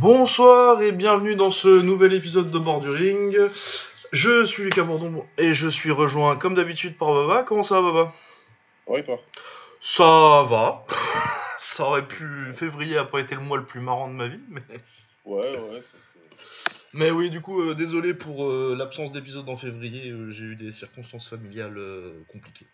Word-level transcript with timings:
Bonsoir 0.00 0.80
et 0.80 0.92
bienvenue 0.92 1.36
dans 1.36 1.52
ce 1.52 1.68
nouvel 1.68 2.14
épisode 2.14 2.50
de 2.50 2.58
Borduring. 2.58 3.36
Je 4.12 4.46
suis 4.46 4.62
Lucas 4.62 4.84
Bourdon 4.84 5.26
et 5.36 5.52
je 5.52 5.68
suis 5.68 5.90
rejoint 5.90 6.36
comme 6.36 6.54
d'habitude 6.54 6.96
par 6.96 7.12
Baba. 7.12 7.42
Comment 7.42 7.62
ça 7.62 7.82
va 7.82 7.92
Baba? 7.92 8.14
Ouais, 8.86 9.04
toi? 9.04 9.20
Ça 9.78 10.46
va. 10.48 10.86
ça 11.58 11.84
aurait 11.84 12.08
pu... 12.08 12.24
Février 12.54 12.96
a 12.96 13.04
pas 13.04 13.20
été 13.20 13.34
le 13.34 13.42
mois 13.42 13.58
le 13.58 13.66
plus 13.66 13.80
marrant 13.80 14.08
de 14.08 14.14
ma 14.14 14.28
vie, 14.28 14.40
mais... 14.48 14.62
Ouais, 15.26 15.58
ouais. 15.58 15.82
Mais 16.94 17.10
oui, 17.10 17.28
du 17.28 17.42
coup, 17.42 17.60
euh, 17.60 17.74
désolé 17.74 18.14
pour 18.14 18.48
euh, 18.48 18.74
l'absence 18.78 19.12
d'épisode 19.12 19.50
en 19.50 19.58
février, 19.58 20.08
euh, 20.08 20.30
j'ai 20.30 20.44
eu 20.44 20.56
des 20.56 20.72
circonstances 20.72 21.28
familiales 21.28 21.78
compliquées. 22.32 22.66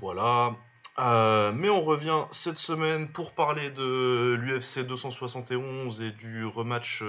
Voilà. 0.00 0.56
Mais 0.98 1.68
on 1.68 1.82
revient 1.82 2.24
cette 2.32 2.56
semaine 2.56 3.08
pour 3.08 3.32
parler 3.32 3.70
de 3.70 4.34
l'UFC 4.40 4.80
271 4.86 6.00
et 6.00 6.10
du 6.10 6.44
rematch 6.46 7.02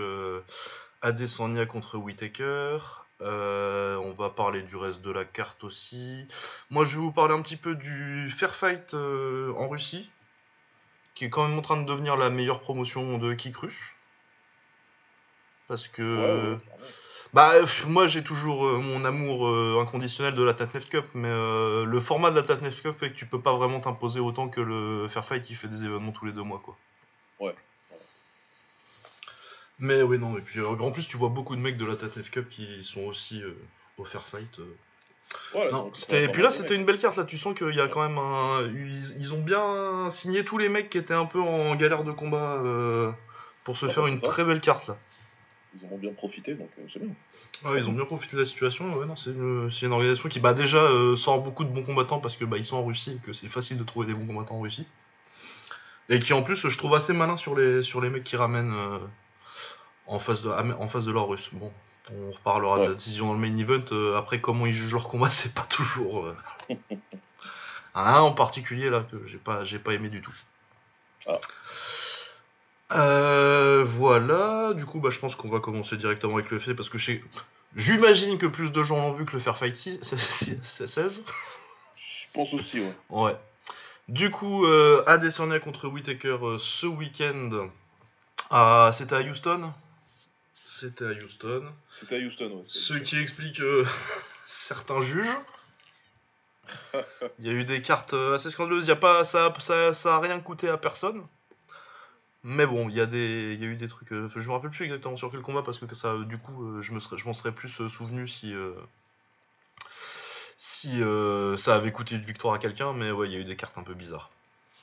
Adesanya 1.01 1.65
contre 1.65 1.97
Whitaker. 1.97 2.79
on 3.21 4.15
va 4.17 4.29
parler 4.29 4.61
du 4.61 4.75
reste 4.75 5.01
de 5.01 5.11
la 5.11 5.25
carte 5.25 5.63
aussi. 5.63 6.27
Moi, 6.69 6.85
je 6.85 6.95
vais 6.95 7.01
vous 7.01 7.11
parler 7.11 7.33
un 7.33 7.41
petit 7.41 7.57
peu 7.57 7.75
du 7.75 8.31
Fair 8.31 8.55
Fight 8.55 8.93
en 8.93 9.67
Russie, 9.69 10.09
qui 11.15 11.25
est 11.25 11.29
quand 11.29 11.47
même 11.47 11.57
en 11.57 11.61
train 11.61 11.81
de 11.81 11.87
devenir 11.87 12.17
la 12.17 12.29
meilleure 12.29 12.59
promotion 12.59 13.17
de 13.17 13.33
Kikru. 13.33 13.95
Parce 15.67 15.87
que. 15.87 16.57
Bah, 17.33 17.53
moi 17.87 18.07
j'ai 18.07 18.23
toujours 18.23 18.65
euh, 18.65 18.77
mon 18.77 19.03
amour 19.05 19.47
euh, 19.47 19.79
inconditionnel 19.81 20.35
de 20.35 20.43
la 20.43 20.53
Tatnef 20.53 20.87
Cup, 20.87 21.05
mais 21.13 21.27
euh, 21.29 21.85
le 21.85 21.99
format 21.99 22.31
de 22.31 22.35
la 22.35 22.43
Tatnef 22.43 22.81
Cup 22.81 22.95
fait 22.99 23.11
que 23.11 23.15
tu 23.15 23.25
peux 23.25 23.41
pas 23.41 23.55
vraiment 23.55 23.79
t'imposer 23.79 24.19
autant 24.19 24.47
que 24.47 24.61
le 24.61 25.07
Fair 25.07 25.25
Fight 25.25 25.43
qui 25.43 25.55
fait 25.55 25.67
des 25.67 25.83
événements 25.83 26.11
tous 26.11 26.25
les 26.25 26.31
deux 26.31 26.43
mois, 26.43 26.61
quoi. 26.63 26.77
Ouais. 27.39 27.55
Mais 29.79 30.01
oui, 30.01 30.17
non, 30.17 30.37
et 30.37 30.41
puis 30.41 30.61
en 30.61 30.91
plus, 30.91 31.07
tu 31.07 31.17
vois 31.17 31.29
beaucoup 31.29 31.55
de 31.55 31.61
mecs 31.61 31.77
de 31.77 31.85
la 31.85 31.95
Tatnef 31.95 32.31
Cup 32.31 32.49
qui 32.49 32.83
sont 32.83 33.01
aussi 33.01 33.43
au 33.97 34.05
Fair 34.05 34.25
Fight. 34.25 34.59
non, 35.53 35.91
et 36.09 36.29
puis 36.29 36.41
là, 36.41 36.51
c'était 36.51 36.75
une 36.75 36.85
belle 36.85 36.97
carte. 36.97 37.17
Là, 37.17 37.25
tu 37.25 37.37
sens 37.37 37.55
qu'il 37.55 37.75
y 37.75 37.81
a 37.81 37.87
quand 37.87 38.01
même 38.01 38.17
un. 38.17 38.61
Ils, 39.19 39.33
ont 39.33 39.41
bien 39.41 40.09
signé 40.09 40.43
tous 40.45 40.57
les 40.57 40.69
mecs 40.69 40.89
qui 40.89 40.97
étaient 40.97 41.13
un 41.13 41.25
peu 41.25 41.39
en 41.41 41.75
galère 41.75 42.03
de 42.03 42.11
combat 42.11 42.63
pour 43.63 43.77
se 43.77 43.87
faire 43.89 44.07
une 44.07 44.21
très 44.21 44.45
belle 44.45 44.61
carte 44.61 44.87
là 44.87 44.97
ils 45.81 45.93
ont 45.93 45.97
bien 45.97 46.13
profité, 46.13 46.53
donc 46.53 46.69
euh, 46.79 46.83
c'est 46.91 46.99
bien. 46.99 47.13
ils 47.77 47.87
ont 47.87 47.91
bien 47.91 48.05
profité 48.05 48.35
de 48.35 48.41
la 48.41 48.45
situation. 48.45 48.85
c'est 49.15 49.31
une, 49.85 49.91
organisation 49.91 50.29
qui 50.29 50.39
bah, 50.39 50.53
déjà 50.53 50.77
euh, 50.77 51.15
sort 51.15 51.41
beaucoup 51.41 51.63
de 51.63 51.69
bons 51.69 51.83
combattants 51.83 52.19
parce 52.19 52.35
que 52.35 52.45
bah, 52.45 52.57
ils 52.57 52.65
sont 52.65 52.77
en 52.77 52.85
Russie 52.85 53.17
et 53.17 53.25
que 53.25 53.33
c'est 53.33 53.47
facile 53.47 53.77
de 53.77 53.83
trouver 53.83 54.07
des 54.07 54.13
bons 54.13 54.25
combattants 54.25 54.55
en 54.55 54.61
Russie. 54.61 54.85
Et 56.09 56.19
qui 56.19 56.33
en 56.33 56.41
plus, 56.41 56.67
je 56.67 56.77
trouve 56.77 56.95
assez 56.95 57.13
malin 57.13 57.37
sur 57.37 57.55
les, 57.55 57.83
sur 57.83 58.01
les 58.01 58.09
mecs 58.09 58.23
qui 58.23 58.37
ramènent 58.37 58.73
euh, 58.73 58.99
en, 60.05 60.19
face 60.19 60.41
de, 60.41 60.49
en 60.49 60.87
face 60.87 61.05
de 61.05 61.11
leur 61.11 61.27
russe. 61.27 61.49
Bon, 61.51 61.71
on 62.11 62.31
reparlera 62.31 62.79
de 62.79 62.83
la 62.85 62.93
décision 62.93 63.27
dans 63.27 63.33
le 63.33 63.39
main 63.39 63.57
event. 63.57 64.15
après, 64.15 64.39
comment 64.39 64.65
ils 64.65 64.73
jugent 64.73 64.93
leur 64.93 65.09
combat, 65.09 65.29
c'est 65.31 65.53
pas 65.53 65.65
toujours. 65.69 66.33
un 67.95 68.19
en 68.19 68.31
particulier 68.31 68.89
là 68.89 69.03
que 69.11 69.27
j'ai 69.27 69.37
pas, 69.37 69.63
j'ai 69.63 69.79
pas 69.79 69.93
aimé 69.93 70.09
du 70.09 70.21
tout. 70.21 70.35
Ah. 71.27 71.39
Euh, 72.93 73.83
voilà, 73.83 74.73
du 74.73 74.85
coup, 74.85 74.99
bah, 74.99 75.09
je 75.09 75.19
pense 75.19 75.35
qu'on 75.35 75.49
va 75.49 75.59
commencer 75.59 75.97
directement 75.97 76.35
avec 76.35 76.49
le 76.51 76.59
fait 76.59 76.73
parce 76.73 76.89
que 76.89 76.97
j'imagine 77.75 78.37
que 78.37 78.45
plus 78.45 78.71
de 78.71 78.83
gens 78.83 78.95
l'ont 78.95 79.13
vu 79.13 79.25
que 79.25 79.33
le 79.33 79.39
Fair 79.39 79.57
Fight 79.57 79.75
6, 79.75 79.99
16. 80.63 81.21
Je 81.95 82.25
pense 82.33 82.53
aussi, 82.53 82.79
ouais. 82.79 82.93
Ouais. 83.09 83.35
Du 84.07 84.31
coup, 84.31 84.65
euh, 84.65 85.03
Adesanya 85.05 85.59
contre 85.59 85.89
Whitaker 85.89 86.37
euh, 86.41 86.57
ce 86.59 86.85
week-end. 86.85 87.69
Ah, 88.49 88.91
c'était 88.97 89.15
à 89.15 89.21
Houston 89.21 89.73
C'était 90.65 91.07
à 91.07 91.11
Houston. 91.11 91.63
C'était 91.99 92.15
à 92.15 92.19
Houston, 92.19 92.51
ouais. 92.51 92.63
Ce 92.67 92.93
qui 92.93 93.19
explique 93.19 93.61
certains 94.47 95.01
juges. 95.01 95.37
Il 97.39 97.45
y 97.45 97.49
a 97.49 97.51
eu 97.51 97.65
des 97.65 97.81
cartes 97.81 98.13
assez 98.13 98.49
scandaleuses. 98.49 98.85
Il 98.85 98.89
y 98.89 98.91
a 98.91 98.95
pas, 98.95 99.25
ça, 99.25 99.53
ça, 99.59 99.93
ça 99.93 100.15
a 100.15 100.19
rien 100.19 100.39
coûté 100.39 100.69
à 100.69 100.77
personne. 100.77 101.25
Mais 102.49 102.65
bon, 102.65 102.87
il 102.87 102.95
y, 102.95 103.01
a 103.01 103.05
des, 103.05 103.57
y 103.59 103.65
a 103.65 103.67
eu 103.67 103.75
des 103.75 103.89
trucs. 103.89 104.09
Euh, 104.13 104.29
je 104.33 104.47
me 104.47 104.53
rappelle 104.53 104.69
plus 104.69 104.85
exactement 104.85 105.17
sur 105.17 105.29
quel 105.29 105.41
combat 105.41 105.63
parce 105.63 105.79
que 105.79 105.95
ça, 105.95 106.15
du 106.19 106.37
coup, 106.37 106.63
euh, 106.63 106.81
je, 106.81 106.93
me 106.93 107.01
serais, 107.01 107.17
je 107.17 107.25
m'en 107.25 107.33
serais 107.33 107.51
plus 107.51 107.81
euh, 107.81 107.89
souvenu 107.89 108.25
si, 108.25 108.53
si 110.55 111.01
ça 111.57 111.75
avait 111.75 111.91
coûté 111.91 112.15
une 112.15 112.21
victoire 112.21 112.53
à 112.53 112.59
quelqu'un. 112.59 112.93
Mais 112.93 113.11
ouais, 113.11 113.27
il 113.27 113.33
y 113.33 113.35
a 113.35 113.39
eu 113.39 113.43
des 113.43 113.57
cartes 113.57 113.77
un 113.77 113.83
peu 113.83 113.93
bizarres. 113.93 114.31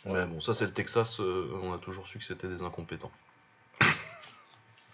Mais 0.05 0.27
bon, 0.27 0.43
ça 0.43 0.53
c'est 0.53 0.67
le 0.67 0.75
Texas. 0.75 1.19
on 1.21 1.73
a 1.73 1.79
toujours 1.79 2.07
su 2.07 2.19
que 2.19 2.25
c'était 2.25 2.49
des 2.49 2.63
incompétents. 2.63 3.13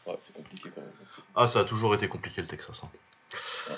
Ouais, 0.06 0.16
c'est 0.22 0.32
compliqué 0.32 0.70
quand 0.72 0.80
même. 0.80 0.92
Ah, 1.34 1.48
ça 1.48 1.60
a 1.60 1.64
toujours 1.64 1.92
été 1.96 2.06
compliqué 2.06 2.40
le 2.40 2.46
Texas. 2.46 2.82
Hein. 2.84 3.74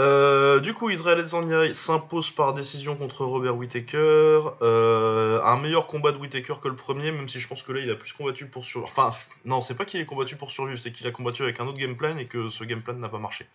Euh, 0.00 0.58
du 0.58 0.74
coup, 0.74 0.90
Israël 0.90 1.20
Adesanya 1.20 1.72
s'impose 1.72 2.30
par 2.30 2.52
décision 2.52 2.96
contre 2.96 3.24
Robert 3.24 3.56
Whittaker. 3.56 4.40
Euh, 4.60 5.40
un 5.44 5.56
meilleur 5.56 5.86
combat 5.86 6.10
de 6.10 6.16
Whittaker 6.16 6.54
que 6.60 6.68
le 6.68 6.74
premier, 6.74 7.12
même 7.12 7.28
si 7.28 7.38
je 7.38 7.46
pense 7.46 7.62
que 7.62 7.72
là, 7.72 7.80
il 7.80 7.90
a 7.90 7.94
plus 7.94 8.12
combattu 8.12 8.46
pour 8.46 8.64
survivre. 8.64 8.92
Enfin, 8.96 9.16
non, 9.44 9.60
c'est 9.60 9.74
pas 9.74 9.84
qu'il 9.84 10.00
ait 10.00 10.04
combattu 10.04 10.34
pour 10.36 10.50
survivre, 10.50 10.80
c'est 10.80 10.90
qu'il 10.90 11.06
a 11.06 11.12
combattu 11.12 11.42
avec 11.42 11.60
un 11.60 11.66
autre 11.66 11.78
game 11.78 11.96
plan 11.96 12.16
et 12.18 12.26
que 12.26 12.50
ce 12.50 12.64
game 12.64 12.82
plan 12.82 12.94
n'a 12.94 13.08
pas 13.08 13.18
marché. 13.18 13.46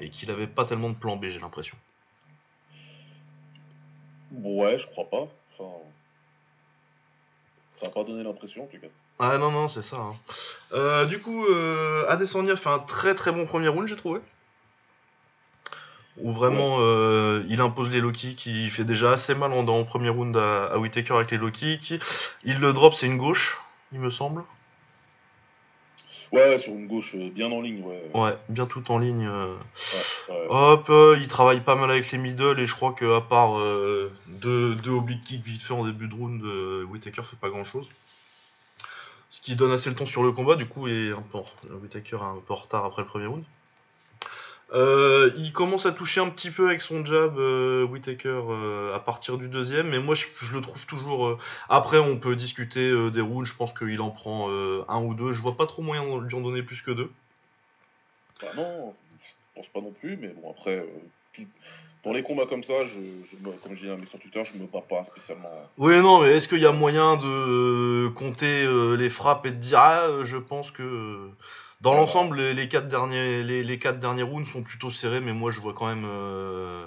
Et 0.00 0.10
qu'il 0.10 0.30
avait 0.30 0.48
pas 0.48 0.64
tellement 0.64 0.90
de 0.90 0.94
plan 0.94 1.16
B, 1.16 1.26
j'ai 1.28 1.38
l'impression. 1.38 1.76
Ouais, 4.32 4.78
je 4.78 4.86
crois 4.88 5.08
pas. 5.08 5.28
Enfin... 5.58 5.70
Ça 7.78 7.86
n'a 7.86 7.92
pas 7.92 8.04
donné 8.04 8.24
l'impression, 8.24 8.64
en 8.64 8.66
tout 8.66 8.78
cas. 8.78 8.88
Ah 9.20 9.38
non, 9.38 9.50
non, 9.52 9.68
c'est 9.68 9.82
ça. 9.82 9.96
Hein. 9.96 10.16
Euh, 10.72 11.06
du 11.06 11.20
coup, 11.20 11.46
Adesanya 12.08 12.56
fait 12.56 12.68
un 12.68 12.78
très 12.80 13.14
très 13.14 13.30
bon 13.30 13.46
premier 13.46 13.68
round, 13.68 13.86
j'ai 13.86 13.96
trouvé 13.96 14.20
où 16.18 16.32
vraiment 16.32 16.76
euh, 16.80 17.44
il 17.48 17.60
impose 17.60 17.90
les 17.90 18.00
Loki 18.00 18.34
qui 18.34 18.68
fait 18.70 18.84
déjà 18.84 19.12
assez 19.12 19.34
mal 19.34 19.52
en, 19.52 19.84
premier 19.84 20.08
round 20.08 20.36
à, 20.36 20.66
à 20.66 20.78
Whitaker 20.78 21.14
avec 21.14 21.30
les 21.30 21.38
Loki. 21.38 21.78
il 22.44 22.58
le 22.58 22.72
drop, 22.72 22.94
c'est 22.94 23.06
une 23.06 23.16
gauche, 23.16 23.60
il 23.92 24.00
me 24.00 24.10
semble. 24.10 24.42
Ouais, 26.32 26.58
sur 26.58 26.72
une 26.72 26.86
gauche 26.86 27.16
euh, 27.16 27.28
bien 27.28 27.50
en 27.50 27.60
ligne, 27.60 27.82
ouais. 27.82 28.10
Ouais, 28.14 28.36
bien 28.48 28.66
tout 28.66 28.92
en 28.92 28.98
ligne. 28.98 29.26
Euh. 29.26 29.56
Hop, 30.48 30.90
il 31.18 31.26
travaille 31.26 31.60
pas 31.60 31.74
mal 31.74 31.90
avec 31.90 32.10
les 32.12 32.18
middle 32.18 32.60
et 32.60 32.66
je 32.66 32.74
crois 32.74 32.92
qu'à 32.92 33.20
part 33.20 33.58
deux, 34.26 34.74
deux 34.76 34.90
oblique 34.90 35.24
kicks 35.24 35.44
vite 35.44 35.62
fait 35.62 35.74
en 35.74 35.84
début 35.84 36.06
de 36.06 36.14
round, 36.14 36.42
Whitaker 36.88 37.22
fait 37.22 37.36
pas 37.36 37.50
grand 37.50 37.64
chose. 37.64 37.88
Ce 39.28 39.40
qui 39.40 39.54
donne 39.54 39.70
assez 39.70 39.88
le 39.88 39.96
temps 39.96 40.06
sur 40.06 40.24
le 40.24 40.32
combat, 40.32 40.56
du 40.56 40.66
coup, 40.66 40.88
et 40.88 41.12
un 41.12 41.22
peu, 41.22 41.38
Whitaker 41.82 42.16
est 42.16 42.20
un 42.20 42.42
peu 42.46 42.52
en 42.52 42.56
retard 42.56 42.84
après 42.84 43.02
le 43.02 43.08
premier 43.08 43.26
round. 43.26 43.44
Euh, 44.72 45.32
il 45.36 45.52
commence 45.52 45.84
à 45.86 45.92
toucher 45.92 46.20
un 46.20 46.30
petit 46.30 46.50
peu 46.50 46.68
avec 46.68 46.80
son 46.80 47.04
jab, 47.04 47.38
euh, 47.38 47.84
Whitaker, 47.84 48.42
euh, 48.48 48.94
à 48.94 49.00
partir 49.00 49.36
du 49.36 49.48
deuxième, 49.48 49.88
mais 49.88 49.98
moi 49.98 50.14
je, 50.14 50.26
le 50.52 50.60
trouve 50.60 50.86
toujours. 50.86 51.38
Après, 51.68 51.98
on 51.98 52.18
peut 52.18 52.36
discuter 52.36 52.90
des 53.10 53.20
rounds, 53.20 53.46
je 53.46 53.54
pense 53.54 53.72
qu'il 53.72 54.00
en 54.00 54.10
prend 54.10 54.48
un 54.50 55.02
ou 55.02 55.14
deux. 55.14 55.32
Je 55.32 55.42
vois 55.42 55.56
pas 55.56 55.66
trop 55.66 55.82
moyen 55.82 56.04
de 56.04 56.24
lui 56.24 56.34
en 56.34 56.40
donner 56.40 56.62
plus 56.62 56.82
que 56.82 56.92
deux. 56.92 57.10
Bah 58.40 58.48
non, 58.56 58.94
je 59.20 59.28
pense 59.54 59.66
pas 59.68 59.80
non 59.80 59.92
plus, 59.92 60.16
mais 60.16 60.28
bon, 60.28 60.52
après, 60.52 60.86
pour 62.02 62.14
les 62.14 62.22
combats 62.22 62.46
comme 62.46 62.64
ça, 62.64 62.84
je, 62.84 63.36
comme 63.62 63.74
je 63.74 63.80
dis 63.80 63.90
à 63.90 63.96
mes 63.96 64.06
Twitter, 64.06 64.42
je 64.44 64.56
me 64.56 64.66
bats 64.66 64.84
pas 64.88 65.04
spécialement. 65.04 65.50
Oui, 65.78 66.00
non, 66.00 66.20
mais 66.22 66.36
est-ce 66.36 66.48
qu'il 66.48 66.60
y 66.60 66.66
a 66.66 66.72
moyen 66.72 67.16
de 67.16 68.08
compter 68.14 68.66
les 68.96 69.10
frappes 69.10 69.46
et 69.46 69.50
de 69.50 69.56
dire, 69.56 69.78
ah, 69.80 70.06
je 70.22 70.36
pense 70.36 70.70
que. 70.70 71.30
Dans 71.80 71.94
l'ensemble, 71.94 72.42
les, 72.42 72.68
quatre 72.68 72.88
derniers, 72.88 73.42
les, 73.42 73.78
quatre 73.78 73.98
derniers 73.98 74.22
rounds 74.22 74.46
sont 74.46 74.62
plutôt 74.62 74.90
serrés, 74.90 75.22
mais 75.22 75.32
moi 75.32 75.50
je 75.50 75.60
vois 75.60 75.72
quand 75.72 75.86
même, 75.86 76.04
euh, 76.06 76.86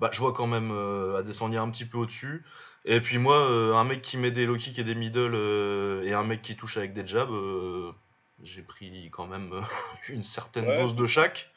bah, 0.00 0.10
je 0.12 0.18
vois 0.18 0.32
quand 0.32 0.48
même 0.48 0.72
euh, 0.72 1.18
à 1.18 1.22
descendre 1.22 1.56
un 1.60 1.70
petit 1.70 1.84
peu 1.84 1.98
au-dessus. 1.98 2.44
Et 2.84 3.00
puis 3.00 3.18
moi, 3.18 3.36
euh, 3.36 3.74
un 3.74 3.84
mec 3.84 4.02
qui 4.02 4.16
met 4.16 4.32
des 4.32 4.44
low 4.44 4.56
kicks 4.56 4.78
et 4.80 4.82
des 4.82 4.96
middle 4.96 5.36
et 6.04 6.12
un 6.12 6.24
mec 6.24 6.42
qui 6.42 6.56
touche 6.56 6.76
avec 6.76 6.94
des 6.94 7.06
jabs, 7.06 7.30
j'ai 8.42 8.62
pris 8.62 9.08
quand 9.12 9.26
même 9.26 9.64
une 10.08 10.24
certaine 10.24 10.66
dose 10.66 10.96
de 10.96 11.06
chaque. 11.06 11.50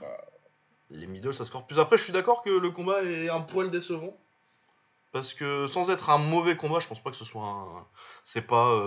Bah. 0.00 0.06
Les 0.90 1.06
middle, 1.06 1.32
ça 1.32 1.46
score 1.46 1.66
plus. 1.66 1.78
Après, 1.78 1.96
je 1.96 2.02
suis 2.02 2.12
d'accord 2.12 2.42
que 2.42 2.50
le 2.50 2.70
combat 2.70 3.02
est 3.04 3.30
un 3.30 3.40
poil 3.40 3.70
décevant. 3.70 4.18
Parce 5.12 5.34
que 5.34 5.66
sans 5.66 5.90
être 5.90 6.10
un 6.10 6.18
mauvais 6.18 6.56
combat, 6.56 6.78
je 6.78 6.88
pense 6.88 7.02
pas 7.02 7.10
que 7.10 7.16
ce 7.16 7.24
soit 7.24 7.42
un. 7.42 7.86
C'est 8.24 8.42
pas. 8.42 8.78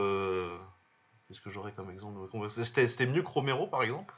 Qu'est-ce 1.28 1.42
que 1.42 1.50
j'aurais 1.50 1.72
comme 1.72 1.90
exemple 1.90 2.20
C'était 2.50 3.06
mieux 3.06 3.22
que 3.22 3.28
Romero, 3.28 3.68
par 3.68 3.84
exemple? 3.84 4.14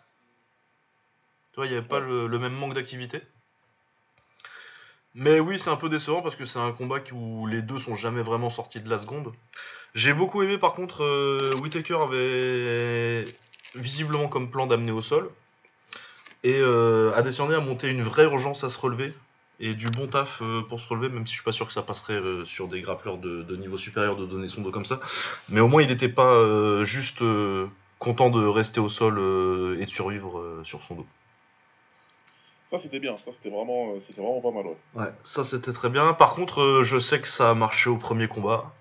Tu 1.51 1.57
vois, 1.57 1.67
il 1.67 1.71
n'y 1.71 1.77
avait 1.77 1.87
pas 1.87 1.99
le, 1.99 2.27
même 2.39 2.53
manque 2.53 2.73
d'activité? 2.73 3.21
Mais 5.13 5.39
oui, 5.39 5.59
c'est 5.59 5.69
un 5.69 5.77
peu 5.77 5.87
décevant 5.87 6.21
parce 6.21 6.35
que 6.35 6.45
c'est 6.45 6.59
un 6.59 6.73
combat 6.73 6.97
où 7.13 7.47
les 7.47 7.61
deux 7.61 7.79
sont 7.79 7.95
jamais 7.95 8.21
vraiment 8.21 8.49
sortis 8.49 8.81
de 8.81 8.89
la 8.89 8.99
seconde. 8.99 9.31
J'ai 9.93 10.13
beaucoup 10.13 10.43
aimé, 10.43 10.57
par 10.57 10.73
contre, 10.73 11.03
euh, 11.05 11.53
Whitaker 11.55 11.99
avait 12.01 13.23
visiblement 13.75 14.27
comme 14.27 14.51
plan 14.51 14.67
d'amener 14.67 14.91
au 14.91 15.01
sol. 15.01 15.31
Et 16.43 16.59
euh, 16.59 17.13
Adesanya 17.15 17.57
a 17.57 17.61
monté 17.61 17.89
une 17.89 18.03
vraie 18.03 18.25
urgence 18.25 18.63
à 18.63 18.69
se 18.69 18.77
relever. 18.77 19.13
Et 19.59 19.73
du 19.73 19.89
bon 19.89 20.07
taf 20.07 20.41
euh, 20.41 20.61
pour 20.63 20.79
se 20.79 20.87
relever, 20.89 21.09
même 21.09 21.25
si 21.25 21.33
je 21.33 21.37
suis 21.37 21.45
pas 21.45 21.51
sûr 21.51 21.65
que 21.65 21.73
ça 21.73 21.81
passerait 21.81 22.13
euh, 22.13 22.45
sur 22.45 22.67
des 22.67 22.81
grappleurs 22.81 23.17
de, 23.17 23.43
de 23.43 23.55
niveau 23.55 23.77
supérieur 23.77 24.15
de 24.17 24.25
donner 24.25 24.47
son 24.47 24.61
dos 24.61 24.71
comme 24.71 24.85
ça. 24.85 24.99
Mais 25.49 25.61
au 25.61 25.67
moins, 25.67 25.81
il 25.81 25.87
n'était 25.87 26.09
pas 26.09 26.33
euh, 26.33 26.83
juste 26.83 27.23
content 27.99 28.29
de 28.29 28.45
rester 28.45 28.79
au 28.79 28.89
sol 28.89 29.17
et 29.79 29.85
de 29.85 29.89
survivre 29.89 30.61
sur 30.63 30.83
son 30.83 30.95
dos. 30.95 31.07
Ça, 32.69 32.77
c'était 32.79 32.99
bien. 32.99 33.15
Ça, 33.23 33.31
c'était 33.31 33.49
vraiment, 33.49 33.93
c'était 34.05 34.21
vraiment 34.21 34.41
pas 34.41 34.51
mal. 34.51 34.65
Ouais. 34.65 35.03
Ouais, 35.03 35.13
ça 35.23 35.45
c'était 35.45 35.71
très 35.71 35.89
bien. 35.89 36.13
Par 36.13 36.33
contre, 36.33 36.81
je 36.83 36.99
sais 36.99 37.21
que 37.21 37.27
ça 37.27 37.51
a 37.51 37.53
marché 37.53 37.89
au 37.89 37.97
premier 37.97 38.27
combat. 38.27 38.73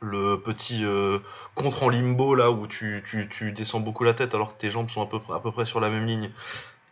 Le 0.00 0.36
petit 0.36 0.84
euh, 0.84 1.18
contre 1.54 1.84
en 1.84 1.88
limbo 1.88 2.34
là 2.34 2.50
où 2.50 2.66
tu, 2.66 3.02
tu, 3.06 3.26
tu 3.28 3.52
descends 3.52 3.80
beaucoup 3.80 4.04
la 4.04 4.12
tête 4.12 4.34
alors 4.34 4.54
que 4.54 4.60
tes 4.60 4.70
jambes 4.70 4.90
sont 4.90 5.02
à 5.02 5.06
peu 5.06 5.18
près, 5.18 5.34
à 5.34 5.38
peu 5.38 5.50
près 5.50 5.64
sur 5.64 5.80
la 5.80 5.88
même 5.88 6.06
ligne. 6.06 6.30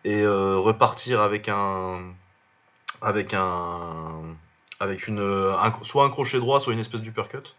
Et 0.04 0.22
euh, 0.22 0.56
repartir 0.58 1.20
avec 1.20 1.48
un. 1.48 2.00
Avec 3.02 3.34
un. 3.34 4.22
Avec 4.80 5.06
une. 5.08 5.18
un- 5.20 5.82
soit 5.82 6.04
un 6.04 6.10
crochet 6.10 6.38
droit, 6.38 6.60
soit 6.60 6.72
une 6.72 6.78
espèce 6.78 7.02
d'uppercut. 7.02 7.54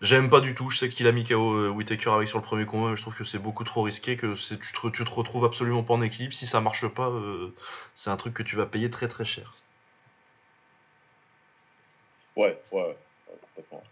J'aime 0.00 0.28
pas 0.30 0.40
du 0.40 0.54
tout. 0.54 0.68
Je 0.68 0.78
sais 0.78 0.88
qu'il 0.88 1.06
a 1.06 1.12
mis 1.12 1.24
KO 1.24 1.54
euh, 1.54 1.68
Whittaker 1.68 2.10
avec 2.10 2.28
sur 2.28 2.38
le 2.38 2.44
premier 2.44 2.66
combat, 2.66 2.90
mais 2.90 2.96
je 2.96 3.02
trouve 3.02 3.14
que 3.14 3.24
c'est 3.24 3.38
beaucoup 3.38 3.62
trop 3.64 3.82
risqué, 3.82 4.16
que 4.16 4.34
tu 4.34 4.56
te, 4.72 4.88
tu 4.88 5.04
te 5.04 5.10
retrouves 5.10 5.44
absolument 5.44 5.82
pas 5.84 5.94
en 5.94 6.02
équilibre. 6.02 6.34
Si 6.34 6.46
ça 6.46 6.60
marche 6.60 6.86
pas, 6.88 7.08
euh, 7.08 7.54
c'est 7.94 8.10
un 8.10 8.16
truc 8.16 8.34
que 8.34 8.42
tu 8.42 8.56
vas 8.56 8.66
payer 8.66 8.90
très 8.90 9.06
très 9.08 9.24
cher. 9.24 9.54
Ouais, 12.36 12.58
ouais, 12.72 12.82
ouais, 12.82 12.96
complètement. 13.40 13.84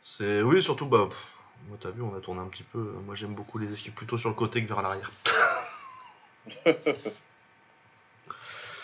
C'est 0.00 0.42
oui, 0.42 0.62
surtout 0.62 0.86
bah 0.86 1.06
pff, 1.08 1.18
moi 1.68 1.76
t'as 1.80 1.90
vu, 1.90 2.02
on 2.02 2.14
a 2.16 2.20
tourné 2.20 2.40
un 2.40 2.46
petit 2.48 2.62
peu. 2.62 2.78
Moi 3.04 3.16
j'aime 3.16 3.34
beaucoup 3.34 3.58
les 3.58 3.72
esquives 3.72 3.94
plutôt 3.94 4.18
sur 4.18 4.28
le 4.28 4.34
côté 4.36 4.62
que 4.62 4.68
vers 4.68 4.82
l'arrière. 4.82 5.10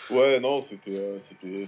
Ouais, 0.09 0.39
non, 0.39 0.61
c'était, 0.61 0.97
euh, 0.97 1.19
c'était, 1.21 1.67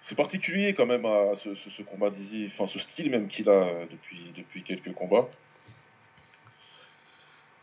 c'est 0.00 0.14
particulier 0.14 0.74
quand 0.74 0.86
même 0.86 1.04
à 1.04 1.34
ce, 1.36 1.54
ce, 1.54 1.70
ce 1.70 1.82
combat 1.82 2.10
d'Izzy, 2.10 2.50
enfin 2.52 2.66
ce 2.66 2.78
style 2.78 3.10
même 3.10 3.28
qu'il 3.28 3.48
a 3.48 3.52
euh, 3.52 3.86
depuis, 3.90 4.32
depuis 4.36 4.62
quelques 4.62 4.92
combats. 4.94 5.28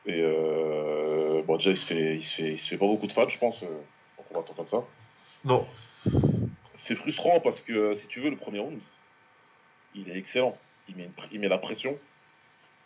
Et 0.05 0.21
euh, 0.21 1.41
bon, 1.43 1.57
déjà 1.57 1.71
il 1.71 1.77
se 1.77 1.85
fait, 1.85 2.15
il 2.15 2.23
se 2.23 2.33
fait, 2.35 2.51
il 2.53 2.59
se 2.59 2.67
fait 2.67 2.77
pas 2.77 2.85
beaucoup 2.85 3.07
de 3.07 3.13
fans, 3.13 3.27
je 3.27 3.39
pense, 3.39 3.61
euh, 3.63 3.81
en 4.19 4.23
combattant 4.23 4.53
comme 4.53 4.67
ça. 4.67 4.83
Non. 5.43 5.67
C'est 6.75 6.95
frustrant 6.95 7.39
parce 7.39 7.59
que 7.61 7.73
euh, 7.73 7.95
si 7.95 8.07
tu 8.07 8.19
veux 8.19 8.29
le 8.29 8.35
premier 8.35 8.59
round, 8.59 8.79
il 9.95 10.09
est 10.09 10.17
excellent. 10.17 10.57
Il 10.87 10.95
met, 10.95 11.05
une 11.05 11.11
il 11.31 11.39
met 11.39 11.47
la 11.47 11.57
pression. 11.57 11.97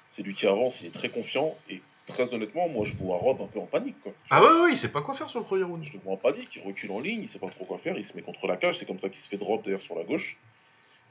C'est 0.09 0.23
lui 0.23 0.33
qui 0.33 0.47
avance, 0.47 0.79
il 0.81 0.87
est 0.87 0.93
très 0.93 1.09
confiant 1.09 1.57
et 1.69 1.81
très 2.09 2.33
honnêtement, 2.33 2.67
moi 2.67 2.85
je 2.85 2.93
vois 2.95 3.17
Rob 3.17 3.41
un 3.41 3.47
peu 3.47 3.59
en 3.59 3.65
panique 3.65 3.95
quoi. 4.01 4.11
Ah 4.29 4.43
ouais, 4.43 4.61
ouais, 4.61 4.71
il 4.71 4.77
sait 4.77 4.89
pas 4.89 5.01
quoi 5.01 5.13
faire 5.13 5.29
sur 5.29 5.39
le 5.39 5.45
premier 5.45 5.63
round. 5.63 5.83
Je 5.83 5.93
le 5.93 5.99
vois 5.99 6.13
en 6.13 6.17
panique, 6.17 6.53
il 6.55 6.61
recule 6.61 6.91
en 6.91 6.99
ligne, 6.99 7.21
il 7.23 7.29
sait 7.29 7.39
pas 7.39 7.49
trop 7.49 7.65
quoi 7.65 7.77
faire, 7.77 7.97
il 7.97 8.03
se 8.03 8.15
met 8.15 8.21
contre 8.21 8.47
la 8.47 8.57
cage, 8.57 8.77
c'est 8.77 8.85
comme 8.85 8.99
ça 8.99 9.09
qu'il 9.09 9.21
se 9.21 9.29
fait 9.29 9.37
drop 9.37 9.63
d'ailleurs 9.63 9.81
sur 9.81 9.95
la 9.95 10.03
gauche. 10.03 10.37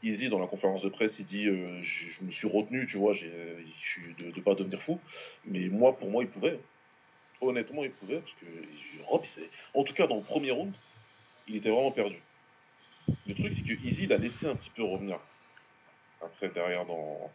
Easy 0.02 0.28
dans 0.28 0.38
la 0.38 0.46
conférence 0.46 0.82
de 0.82 0.88
presse, 0.88 1.18
il 1.18 1.26
dit 1.26 1.46
euh, 1.46 1.82
je, 1.82 2.08
je 2.08 2.24
me 2.24 2.30
suis 2.30 2.46
retenu, 2.48 2.86
tu 2.86 2.98
vois, 2.98 3.14
j'ai, 3.14 3.32
euh, 3.32 3.60
je 3.80 3.88
suis 3.88 4.14
de, 4.14 4.30
de 4.30 4.40
pas 4.40 4.54
devenir 4.54 4.80
fou. 4.82 5.00
Mais 5.44 5.66
moi, 5.68 5.96
pour 5.96 6.10
moi, 6.10 6.22
il 6.22 6.28
pouvait. 6.28 6.60
Honnêtement, 7.40 7.84
il 7.84 7.90
pouvait 7.90 8.18
parce 8.18 8.34
que 8.34 8.46
Rob, 9.04 9.24
en 9.74 9.84
tout 9.84 9.94
cas 9.94 10.06
dans 10.06 10.16
le 10.16 10.22
premier 10.22 10.50
round, 10.50 10.72
il 11.48 11.56
était 11.56 11.70
vraiment 11.70 11.92
perdu. 11.92 12.16
Le 13.26 13.34
truc, 13.34 13.52
c'est 13.52 13.62
que 13.62 13.72
Easy 13.84 14.06
l'a 14.06 14.18
laissé 14.18 14.46
un 14.46 14.54
petit 14.54 14.70
peu 14.70 14.82
revenir. 14.82 15.18
Après, 16.20 16.48
derrière, 16.48 16.84
dans, 16.84 17.30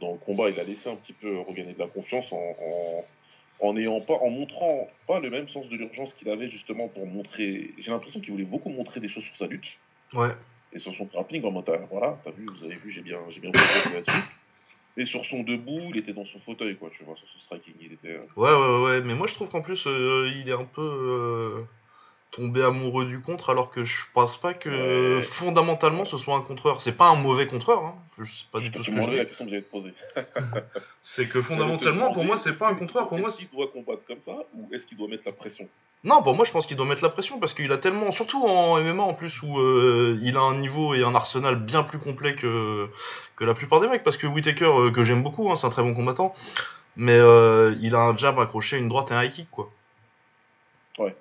dans 0.00 0.12
le 0.12 0.18
combat, 0.18 0.50
il 0.50 0.58
a 0.60 0.64
laissé 0.64 0.88
un 0.88 0.96
petit 0.96 1.12
peu 1.12 1.38
regagner 1.40 1.72
de 1.72 1.78
la 1.78 1.86
confiance 1.88 2.30
en, 2.32 2.36
en, 2.36 3.04
en 3.60 3.76
ayant 3.76 4.00
pas, 4.00 4.14
en 4.14 4.30
montrant 4.30 4.88
pas 5.06 5.18
le 5.20 5.30
même 5.30 5.48
sens 5.48 5.68
de 5.68 5.76
l'urgence 5.76 6.14
qu'il 6.14 6.28
avait 6.30 6.48
justement 6.48 6.88
pour 6.88 7.06
montrer. 7.06 7.70
J'ai 7.78 7.90
l'impression 7.90 8.20
qu'il 8.20 8.30
voulait 8.32 8.44
beaucoup 8.44 8.70
montrer 8.70 9.00
des 9.00 9.08
choses 9.08 9.24
sur 9.24 9.36
sa 9.36 9.46
lutte 9.46 9.66
Ouais. 10.14 10.30
et 10.72 10.78
sur 10.78 10.94
son 10.94 11.04
grappling 11.04 11.44
en 11.44 11.50
mode 11.50 11.68
ah, 11.68 11.80
voilà, 11.90 12.18
t'as 12.24 12.30
vu, 12.30 12.46
vous 12.46 12.64
avez 12.64 12.76
vu, 12.76 12.90
j'ai 12.90 13.02
bien, 13.02 13.18
j'ai 13.30 13.40
bien 13.40 13.50
là-dessus. 13.52 14.22
Et 14.96 15.04
sur 15.06 15.24
son 15.26 15.42
debout, 15.44 15.80
il 15.90 15.96
était 15.98 16.12
dans 16.12 16.24
son 16.24 16.40
fauteuil, 16.40 16.74
quoi, 16.76 16.90
tu 16.96 17.04
vois, 17.04 17.14
sur 17.16 17.28
son 17.28 17.38
striking, 17.38 17.74
il 17.80 17.92
était. 17.92 18.14
euh, 18.16 18.24
Ouais, 18.36 18.50
ouais, 18.50 18.84
ouais. 18.84 19.00
Mais 19.02 19.14
moi 19.14 19.26
je 19.28 19.34
trouve 19.34 19.48
qu'en 19.48 19.62
plus 19.62 19.86
euh, 19.86 20.30
il 20.34 20.48
est 20.48 20.52
un 20.52 20.64
peu 20.64 20.80
euh, 20.82 21.62
tombé 22.30 22.62
amoureux 22.62 23.06
du 23.06 23.20
contre, 23.20 23.50
alors 23.50 23.70
que 23.70 23.84
je 23.84 24.04
pense 24.12 24.38
pas 24.38 24.52
que 24.54 25.16
Ouais. 25.16 25.22
fondamentalement 25.22 26.04
ce 26.04 26.18
soit 26.18 26.34
un 26.36 26.40
contreur. 26.42 26.80
C'est 26.82 26.92
pas 26.92 27.08
un 27.08 27.16
mauvais 27.16 27.46
contreur. 27.46 27.82
Hein. 27.84 27.94
Je 28.18 28.24
sais 28.24 28.44
pas 28.52 28.60
du 28.60 28.70
tout 28.70 28.84
ce 28.84 28.90
que 28.90 28.96
je 28.96 29.00
demandais 29.00 29.16
la 29.16 29.22
dis. 29.24 29.28
question 29.28 29.44
que 29.46 29.50
j'allais 29.50 29.62
te 29.62 29.70
poser. 29.70 29.94
C'est 31.02 31.28
que 31.28 31.40
fondamentalement 31.40 32.12
pour 32.12 32.24
moi 32.24 32.36
c'est 32.36 32.52
pas 32.56 32.68
un 32.68 32.74
contreur. 32.74 33.08
Pour 33.08 33.18
moi 33.18 33.28
Est-ce 33.30 33.38
qu'il 33.38 33.50
doit 33.50 33.68
combattre 33.68 34.02
comme 34.06 34.22
ça 34.22 34.36
ou 34.54 34.68
est-ce 34.74 34.84
qu'il 34.86 34.98
doit 34.98 35.08
mettre 35.08 35.22
la 35.26 35.32
pression? 35.32 35.66
Non, 36.04 36.22
pour 36.22 36.36
moi, 36.36 36.44
je 36.44 36.52
pense 36.52 36.64
qu'il 36.64 36.76
doit 36.76 36.86
mettre 36.86 37.02
la 37.02 37.08
pression 37.08 37.40
parce 37.40 37.54
qu'il 37.54 37.72
a 37.72 37.76
tellement, 37.76 38.12
surtout 38.12 38.44
en 38.46 38.80
MMA 38.80 39.02
en 39.02 39.14
plus, 39.14 39.42
où 39.42 39.58
euh, 39.58 40.16
il 40.22 40.36
a 40.36 40.40
un 40.42 40.54
niveau 40.56 40.94
et 40.94 41.02
un 41.02 41.12
arsenal 41.12 41.56
bien 41.56 41.82
plus 41.82 41.98
complet 41.98 42.36
que, 42.36 42.88
que 43.34 43.44
la 43.44 43.52
plupart 43.52 43.80
des 43.80 43.88
mecs. 43.88 44.04
Parce 44.04 44.16
que 44.16 44.28
Whitaker, 44.28 44.64
euh, 44.66 44.90
que 44.92 45.02
j'aime 45.02 45.24
beaucoup, 45.24 45.50
hein, 45.50 45.56
c'est 45.56 45.66
un 45.66 45.70
très 45.70 45.82
bon 45.82 45.94
combattant, 45.94 46.36
mais 46.94 47.18
euh, 47.18 47.74
il 47.80 47.96
a 47.96 48.00
un 48.02 48.16
jab 48.16 48.38
accroché, 48.38 48.78
une 48.78 48.88
droite 48.88 49.10
et 49.10 49.14
un 49.14 49.24
high 49.24 49.32
kick, 49.32 49.50
quoi. 49.50 49.72
Ouais. 51.00 51.16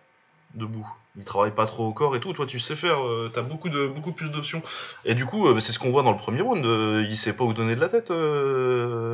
Debout. 0.58 0.88
Il 1.16 1.24
travaille 1.24 1.52
pas 1.52 1.68
trop 1.68 1.88
au 1.88 1.94
corps 1.94 2.16
et 2.16 2.20
tout. 2.20 2.34
Toi, 2.34 2.48
tu 2.48 2.60
sais 2.60 2.76
faire, 2.76 3.06
euh, 3.06 3.32
t'as 3.34 3.44
beaucoup, 3.44 3.70
beaucoup 3.70 4.12
plus 4.12 4.30
d'options. 4.30 4.62
Et 5.06 5.14
du 5.14 5.26
coup, 5.26 5.48
euh, 5.48 5.60
c'est 5.60 5.72
ce 5.72 5.78
qu'on 5.78 5.92
voit 5.92 6.02
dans 6.02 6.12
le 6.12 6.18
premier 6.18 6.42
round. 6.42 6.66
euh, 6.66 7.06
il 7.08 7.16
sait 7.16 7.34
pas 7.34 7.44
où 7.44 7.54
donner 7.54 7.76
de 7.76 7.80
la 7.80 7.90
tête, 7.90 8.10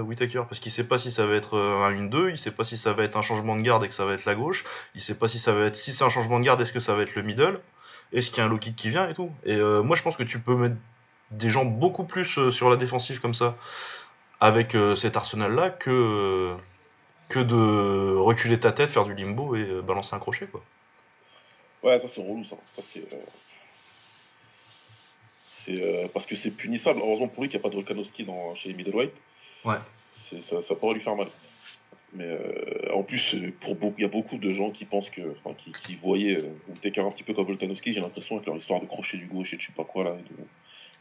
Whitaker, 0.05 0.43
parce 0.47 0.59
qu'il 0.61 0.71
sait 0.71 0.85
pas 0.85 0.99
si 0.99 1.11
ça 1.11 1.25
va 1.25 1.35
être 1.35 1.57
un 1.57 1.91
1-2, 1.91 2.31
il 2.31 2.37
sait 2.37 2.51
pas 2.51 2.63
si 2.63 2.77
ça 2.77 2.93
va 2.93 3.03
être 3.03 3.17
un 3.17 3.21
changement 3.21 3.57
de 3.57 3.61
garde 3.61 3.83
et 3.83 3.89
que 3.89 3.93
ça 3.93 4.05
va 4.05 4.13
être 4.13 4.25
la 4.25 4.35
gauche. 4.35 4.63
Il 4.95 5.01
sait 5.01 5.15
pas 5.15 5.27
si 5.27 5.37
ça 5.37 5.53
va 5.53 5.65
être 5.65 5.75
si 5.75 5.93
c'est 5.93 6.03
un 6.05 6.09
changement 6.09 6.39
de 6.39 6.45
garde, 6.45 6.61
est-ce 6.61 6.71
que 6.73 6.79
ça 6.79 6.93
va 6.95 7.03
être 7.03 7.15
le 7.15 7.23
middle, 7.23 7.59
est-ce 8.13 8.29
qu'il 8.29 8.39
y 8.39 8.41
a 8.41 8.45
un 8.45 8.49
low 8.49 8.57
kick 8.57 8.75
qui 8.75 8.89
vient 8.89 9.09
et 9.09 9.13
tout. 9.13 9.31
Et 9.45 9.57
moi 9.57 9.95
je 9.97 10.03
pense 10.03 10.15
que 10.17 10.23
tu 10.23 10.39
peux 10.39 10.55
mettre 10.55 10.75
des 11.31 11.49
gens 11.49 11.65
beaucoup 11.65 12.05
plus 12.05 12.49
sur 12.51 12.69
la 12.69 12.77
défensive 12.77 13.19
comme 13.19 13.33
ça 13.33 13.55
avec 14.39 14.75
cet 14.97 15.17
arsenal 15.17 15.53
là 15.55 15.69
que 15.69 16.53
que 17.29 17.39
de 17.39 18.15
reculer 18.17 18.59
ta 18.59 18.71
tête, 18.71 18.89
faire 18.89 19.05
du 19.05 19.13
limbo 19.13 19.55
et 19.55 19.81
balancer 19.81 20.15
un 20.15 20.19
crochet 20.19 20.47
quoi. 20.47 20.61
Ouais, 21.83 21.99
ça 21.99 22.07
c'est 22.07 22.21
relou, 22.21 22.43
ça. 22.45 22.55
Ça 22.75 22.81
c'est. 22.91 22.99
euh, 23.01 23.17
C'est 25.65 25.81
euh, 25.81 26.07
parce 26.13 26.25
que 26.25 26.35
c'est 26.35 26.51
punissable. 26.51 26.99
Heureusement 27.01 27.27
pour 27.27 27.43
lui 27.43 27.49
qu'il 27.49 27.57
n'y 27.59 27.61
a 27.61 27.63
pas 27.63 27.69
de 27.69 27.75
Volkanovski 27.75 28.23
dans, 28.25 28.55
chez 28.55 28.69
les 28.69 28.75
middleweight. 28.75 29.13
Ouais. 29.65 29.77
Ça, 30.41 30.61
ça 30.61 30.75
pourrait 30.75 30.95
lui 30.95 31.01
faire 31.01 31.15
mal. 31.15 31.27
Mais 32.13 32.25
euh, 32.25 32.93
en 32.93 33.03
plus, 33.03 33.33
euh, 33.35 33.53
pour 33.61 33.75
beaucoup, 33.75 33.95
il 33.97 34.01
y 34.01 34.05
a 34.05 34.09
beaucoup 34.09 34.37
de 34.37 34.51
gens 34.51 34.71
qui 34.71 34.85
pensent 34.85 35.09
que, 35.09 35.21
enfin, 35.43 35.53
qui, 35.55 35.71
qui 35.71 35.95
voyaient 35.95 36.35
euh, 36.37 36.49
un 36.69 37.11
petit 37.11 37.23
peu 37.23 37.33
comme 37.33 37.45
Volkanovski. 37.45 37.93
J'ai 37.93 38.01
l'impression 38.01 38.35
avec 38.35 38.47
leur 38.47 38.57
histoire 38.57 38.79
de 38.81 38.85
crochet 38.85 39.17
du 39.17 39.25
gauche 39.25 39.53
et 39.53 39.57
de 39.57 39.61
je 39.61 39.67
sais 39.67 39.73
pas 39.73 39.83
quoi 39.83 40.03
là, 40.03 40.11
et 40.19 40.21
de, 40.33 40.47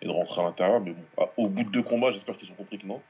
et 0.02 0.06
de 0.06 0.10
rentrer 0.10 0.40
à 0.40 0.44
l'intérieur. 0.44 0.80
Mais 0.80 0.92
bon, 0.92 1.04
à- 1.22 1.30
au 1.36 1.48
bout 1.48 1.64
de 1.64 1.70
deux 1.70 1.82
combats, 1.82 2.10
j'espère 2.12 2.36
qu'ils 2.36 2.50
ont 2.50 2.54
compris 2.54 2.78
que 2.78 2.86
non. 2.86 3.00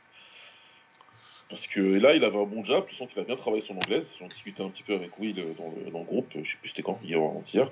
Parce 1.52 1.66
que 1.66 1.80
là, 1.80 2.14
il 2.14 2.24
avait 2.24 2.38
un 2.38 2.46
bon 2.46 2.64
jab. 2.64 2.86
Tu 2.86 2.94
sens 2.94 3.10
qu'il 3.10 3.20
a 3.20 3.24
bien 3.24 3.36
travaillé 3.36 3.62
son 3.62 3.74
anglaise. 3.76 4.10
J'en 4.18 4.26
discutais 4.28 4.62
un 4.62 4.70
petit 4.70 4.82
peu 4.82 4.94
avec 4.94 5.18
Will 5.18 5.38
euh, 5.38 5.52
dans 5.58 5.70
le, 5.76 5.90
dans 5.90 5.98
le 5.98 6.04
groupe. 6.06 6.30
Je 6.42 6.50
sais 6.50 6.56
plus 6.58 6.70
c'était 6.70 6.80
quand, 6.82 6.98
hier 7.04 7.20
ou 7.20 7.26
avant-hier. 7.26 7.68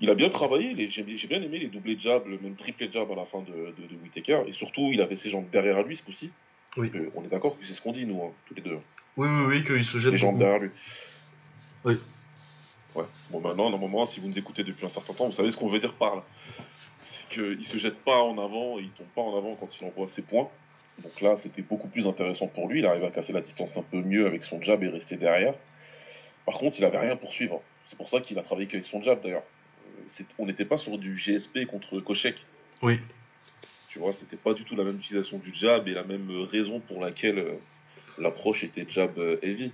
Il 0.00 0.10
a 0.10 0.16
bien 0.16 0.30
travaillé. 0.30 0.74
J'ai 0.90 1.04
bien 1.04 1.40
aimé 1.40 1.60
les 1.60 1.68
doublés 1.68 1.96
jabs, 1.96 2.26
le 2.26 2.40
même 2.40 2.56
triplé 2.56 2.90
jab 2.92 3.08
à 3.12 3.14
la 3.14 3.24
fin 3.24 3.42
de, 3.42 3.52
de, 3.52 3.86
de 3.86 3.94
Whittaker. 4.02 4.40
Et 4.48 4.52
surtout, 4.52 4.90
il 4.92 5.00
avait 5.00 5.14
ses 5.14 5.30
jambes 5.30 5.48
derrière 5.52 5.80
lui 5.84 5.94
ce 5.96 6.02
coup-ci. 6.02 6.30
Oui. 6.76 6.90
Euh, 6.96 7.08
on 7.14 7.22
est 7.22 7.28
d'accord 7.28 7.56
que 7.56 7.64
c'est 7.64 7.74
ce 7.74 7.80
qu'on 7.80 7.92
dit, 7.92 8.04
nous, 8.04 8.20
hein, 8.20 8.32
tous 8.48 8.54
les 8.54 8.62
deux. 8.62 8.78
Oui 9.16 9.28
oui 9.28 9.44
oui 9.46 9.62
qu'il 9.64 9.84
se 9.84 9.98
jette 9.98 10.10
Les 10.10 10.18
jambes 10.18 10.32
beaucoup. 10.32 10.40
derrière 10.42 10.60
lui. 10.62 10.70
Oui. 11.84 11.98
Ouais. 12.96 13.04
Bon, 13.30 13.40
maintenant, 13.40 13.70
normalement, 13.70 14.06
si 14.06 14.18
vous 14.18 14.26
nous 14.26 14.38
écoutez 14.38 14.64
depuis 14.64 14.86
un 14.86 14.90
certain 14.90 15.14
temps, 15.14 15.26
vous 15.26 15.32
savez 15.36 15.52
ce 15.52 15.56
qu'on 15.56 15.68
veut 15.68 15.78
dire 15.78 15.94
par 15.94 16.16
là. 16.16 16.24
C'est 17.12 17.28
qu'il 17.34 17.64
se 17.64 17.76
jette 17.78 17.98
pas 17.98 18.20
en 18.22 18.38
avant, 18.44 18.80
et 18.80 18.82
il 18.82 18.90
tombe 18.90 19.06
pas 19.14 19.22
en 19.22 19.38
avant 19.38 19.54
quand 19.54 19.68
il 19.80 19.86
envoie 19.86 20.08
ses 20.08 20.22
points. 20.22 20.48
Donc 21.02 21.20
là, 21.20 21.36
c'était 21.36 21.62
beaucoup 21.62 21.88
plus 21.88 22.06
intéressant 22.06 22.48
pour 22.48 22.68
lui. 22.68 22.80
Il 22.80 22.86
arrive 22.86 23.04
à 23.04 23.10
casser 23.10 23.32
la 23.32 23.40
distance 23.40 23.76
un 23.76 23.82
peu 23.82 24.02
mieux 24.02 24.26
avec 24.26 24.44
son 24.44 24.60
jab 24.62 24.82
et 24.82 24.88
rester 24.88 25.16
derrière. 25.16 25.54
Par 26.44 26.58
contre, 26.58 26.78
il 26.78 26.84
avait 26.84 26.98
rien 26.98 27.16
pour 27.16 27.32
suivre. 27.32 27.62
C'est 27.86 27.96
pour 27.96 28.08
ça 28.08 28.20
qu'il 28.20 28.38
a 28.38 28.42
travaillé 28.42 28.66
qu'avec 28.66 28.86
son 28.86 29.02
jab 29.02 29.22
d'ailleurs. 29.22 29.44
Euh, 30.20 30.24
On 30.38 30.46
n'était 30.46 30.64
pas 30.64 30.76
sur 30.76 30.98
du 30.98 31.14
GSP 31.14 31.66
contre 31.66 32.00
Kochek. 32.00 32.36
Oui. 32.82 32.98
Tu 33.88 33.98
vois, 33.98 34.12
c'était 34.12 34.36
pas 34.36 34.54
du 34.54 34.64
tout 34.64 34.76
la 34.76 34.84
même 34.84 34.96
utilisation 34.96 35.38
du 35.38 35.54
jab 35.54 35.88
et 35.88 35.94
la 35.94 36.04
même 36.04 36.30
raison 36.50 36.80
pour 36.80 37.00
laquelle 37.00 37.38
euh, 37.38 37.54
l'approche 38.18 38.64
était 38.64 38.86
jab 38.88 39.18
euh, 39.18 39.38
heavy. 39.42 39.72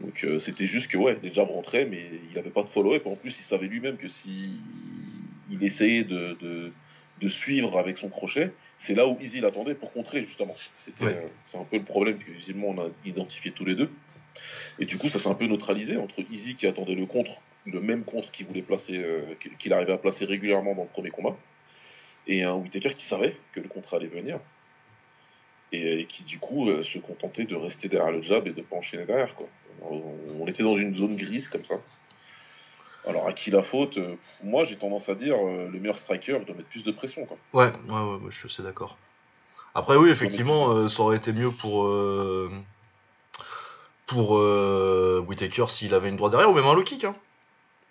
Donc 0.00 0.24
euh, 0.24 0.40
c'était 0.40 0.66
juste 0.66 0.90
que 0.90 0.96
ouais, 0.96 1.18
les 1.22 1.32
jabs 1.32 1.48
rentraient, 1.48 1.84
mais 1.84 2.10
il 2.30 2.38
avait 2.38 2.50
pas 2.50 2.62
de 2.62 2.68
follow-up. 2.68 3.06
En 3.06 3.16
plus, 3.16 3.36
il 3.38 3.44
savait 3.44 3.66
lui-même 3.66 3.96
que 3.96 4.08
si 4.08 4.52
il 5.50 5.62
essayait 5.64 6.04
de, 6.04 6.36
de, 6.40 6.72
de 7.20 7.28
suivre 7.28 7.78
avec 7.78 7.98
son 7.98 8.08
crochet, 8.08 8.50
c'est 8.80 8.94
là 8.94 9.06
où 9.06 9.18
Easy 9.20 9.40
l'attendait 9.40 9.74
pour 9.74 9.92
contrer 9.92 10.22
justement. 10.22 10.54
C'était, 10.84 11.04
Ouais. 11.04 11.14
euh, 11.14 11.28
c'est 11.44 11.58
un 11.58 11.64
peu 11.64 11.76
le 11.78 11.84
problème 11.84 12.18
que 12.18 12.30
visiblement 12.30 12.68
on 12.68 12.86
a 12.86 12.88
identifié 13.04 13.52
tous 13.52 13.64
les 13.64 13.74
deux. 13.74 13.90
Et 14.78 14.84
du 14.86 14.96
coup, 14.98 15.08
ça 15.10 15.18
s'est 15.18 15.28
un 15.28 15.34
peu 15.34 15.46
neutralisé 15.46 15.96
entre 15.96 16.20
Easy 16.30 16.54
qui 16.54 16.66
attendait 16.66 16.94
le 16.94 17.06
contre, 17.06 17.40
le 17.66 17.80
même 17.80 18.04
contre 18.04 18.30
qu'il 18.30 18.46
voulait 18.46 18.62
placer, 18.62 18.96
euh, 18.96 19.22
qu'il- 19.58 19.72
arrivait 19.72 19.92
à 19.92 19.98
placer 19.98 20.24
régulièrement 20.24 20.74
dans 20.74 20.82
le 20.84 20.88
premier 20.88 21.10
combat, 21.10 21.36
et 22.26 22.42
un 22.42 22.54
Whittaker 22.54 22.94
qui 22.94 23.04
savait 23.04 23.36
que 23.52 23.60
le 23.60 23.68
contre 23.68 23.94
allait 23.94 24.06
venir, 24.06 24.38
et, 25.72 26.00
et 26.00 26.04
qui 26.06 26.24
du 26.24 26.38
coup 26.38 26.68
euh, 26.70 26.82
se 26.82 26.98
contentait 26.98 27.44
de 27.44 27.54
rester 27.54 27.88
derrière 27.88 28.12
le 28.12 28.22
jab 28.22 28.46
et 28.46 28.52
de 28.52 28.62
pas 28.62 28.76
enchaîner 28.76 29.04
derrière. 29.04 29.34
Quoi. 29.34 29.48
On, 29.82 30.02
on 30.40 30.46
était 30.46 30.62
dans 30.62 30.76
une 30.76 30.96
zone 30.96 31.16
grise 31.16 31.48
comme 31.48 31.64
ça. 31.64 31.74
Alors 33.06 33.26
à 33.28 33.32
qui 33.32 33.50
la 33.50 33.62
faute 33.62 33.96
euh, 33.98 34.16
Moi 34.42 34.64
j'ai 34.64 34.76
tendance 34.76 35.08
à 35.08 35.14
dire 35.14 35.36
euh, 35.36 35.68
le 35.72 35.78
meilleur 35.80 35.98
striker 35.98 36.38
doit 36.46 36.54
mettre 36.54 36.68
plus 36.68 36.84
de 36.84 36.92
pression 36.92 37.24
quoi. 37.26 37.36
Ouais, 37.52 37.72
ouais, 37.88 37.94
ouais, 38.00 38.16
ouais, 38.24 38.30
je 38.30 38.46
suis 38.48 38.62
d'accord. 38.62 38.96
Après, 39.74 39.94
oui, 39.96 40.10
effectivement, 40.10 40.72
euh, 40.72 40.88
ça 40.88 41.02
aurait 41.02 41.16
été 41.16 41.32
mieux 41.32 41.50
pour. 41.52 41.84
euh, 41.86 42.50
pour 44.06 44.36
euh, 44.38 45.24
Whittaker 45.28 45.66
s'il 45.68 45.94
avait 45.94 46.08
une 46.08 46.16
droite 46.16 46.32
derrière, 46.32 46.50
ou 46.50 46.54
même 46.54 46.64
un 46.66 46.74
low 46.74 46.82
kick. 46.82 47.04
Hein. 47.04 47.14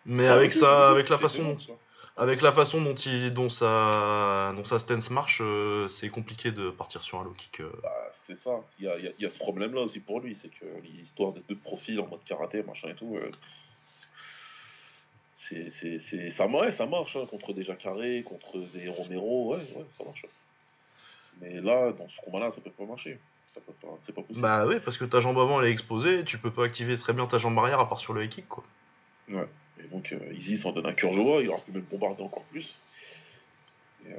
Mais 0.05 0.27
Ah, 0.27 0.33
avec, 0.33 0.51
oui, 0.51 0.57
ça, 0.59 0.87
oui, 0.87 0.91
avec, 0.99 1.09
la 1.09 1.17
façon, 1.17 1.57
ça. 1.59 1.71
avec 2.17 2.41
la 2.41 2.51
façon 2.51 2.81
dont, 2.81 2.95
il, 2.95 3.33
dont, 3.33 3.49
sa, 3.49 4.51
dont 4.57 4.65
sa 4.65 4.79
stance 4.79 5.09
marche, 5.09 5.41
c'est 5.87 6.09
compliqué 6.09 6.51
de 6.51 6.69
partir 6.69 7.01
sur 7.01 7.19
un 7.21 7.23
low 7.23 7.31
kick. 7.31 7.61
Bah, 7.81 7.89
c'est 8.27 8.35
ça, 8.35 8.51
il 8.77 8.85
y 8.85 8.87
a, 8.89 8.97
il 8.97 9.05
y 9.05 9.07
a- 9.07 9.11
il 9.17 9.23
y 9.23 9.25
a 9.25 9.29
ce 9.29 9.39
problème-là 9.39 9.81
aussi 9.81 10.01
pour 10.01 10.19
lui, 10.19 10.35
c'est 10.41 10.49
que 10.49 10.65
l'histoire 10.83 11.31
des 11.31 11.41
deux 11.47 11.57
profils 11.57 11.99
en 12.01 12.07
mode 12.07 12.23
karaté, 12.25 12.63
machin 12.63 12.89
et 12.89 12.95
tout, 12.95 13.17
c'est, 15.49 16.29
ça, 16.31 16.47
ouais, 16.47 16.71
ça 16.71 16.85
marche 16.85 17.15
hein, 17.15 17.25
contre 17.29 17.53
des 17.53 17.63
Jacare, 17.63 17.97
contre 18.25 18.57
des 18.73 18.87
Romero, 18.89 19.53
ouais, 19.55 19.61
ouais, 19.75 19.85
ça 19.97 20.03
marche. 20.03 20.25
Mais 21.41 21.61
là, 21.61 21.91
dans 21.93 22.07
ce 22.09 22.21
combat-là, 22.21 22.51
ça 22.51 22.61
peut 22.61 22.71
pas 22.71 22.85
marcher. 22.85 23.17
Ça 23.47 23.61
peut 23.61 23.73
pas, 23.81 23.87
c'est 24.05 24.13
pas 24.13 24.21
possible. 24.21 24.41
Bah 24.41 24.65
oui, 24.67 24.75
parce 24.83 24.97
que 24.97 25.05
ta 25.05 25.21
jambe 25.21 25.39
avant 25.39 25.59
elle 25.61 25.69
est 25.69 25.71
exposée, 25.71 26.23
tu 26.23 26.37
peux 26.37 26.51
pas 26.51 26.65
activer 26.65 26.95
très 26.97 27.13
bien 27.13 27.25
ta 27.25 27.39
jambe 27.39 27.57
arrière 27.57 27.79
à 27.79 27.89
part 27.89 27.99
sur 27.99 28.13
le 28.13 28.27
kick 28.27 28.47
quoi. 28.47 28.63
Ouais. 29.27 29.47
Et 29.83 29.87
donc, 29.87 30.11
euh, 30.11 30.33
Izzy 30.33 30.57
s'en 30.59 30.71
donne 30.71 30.85
un 30.85 30.93
cœur 30.93 31.13
joie, 31.13 31.41
il 31.41 31.49
aurait 31.49 31.61
pu 31.61 31.71
même 31.71 31.81
bombarder 31.89 32.21
encore 32.21 32.43
plus. 32.51 32.75
Et, 34.05 34.11
euh, 34.11 34.17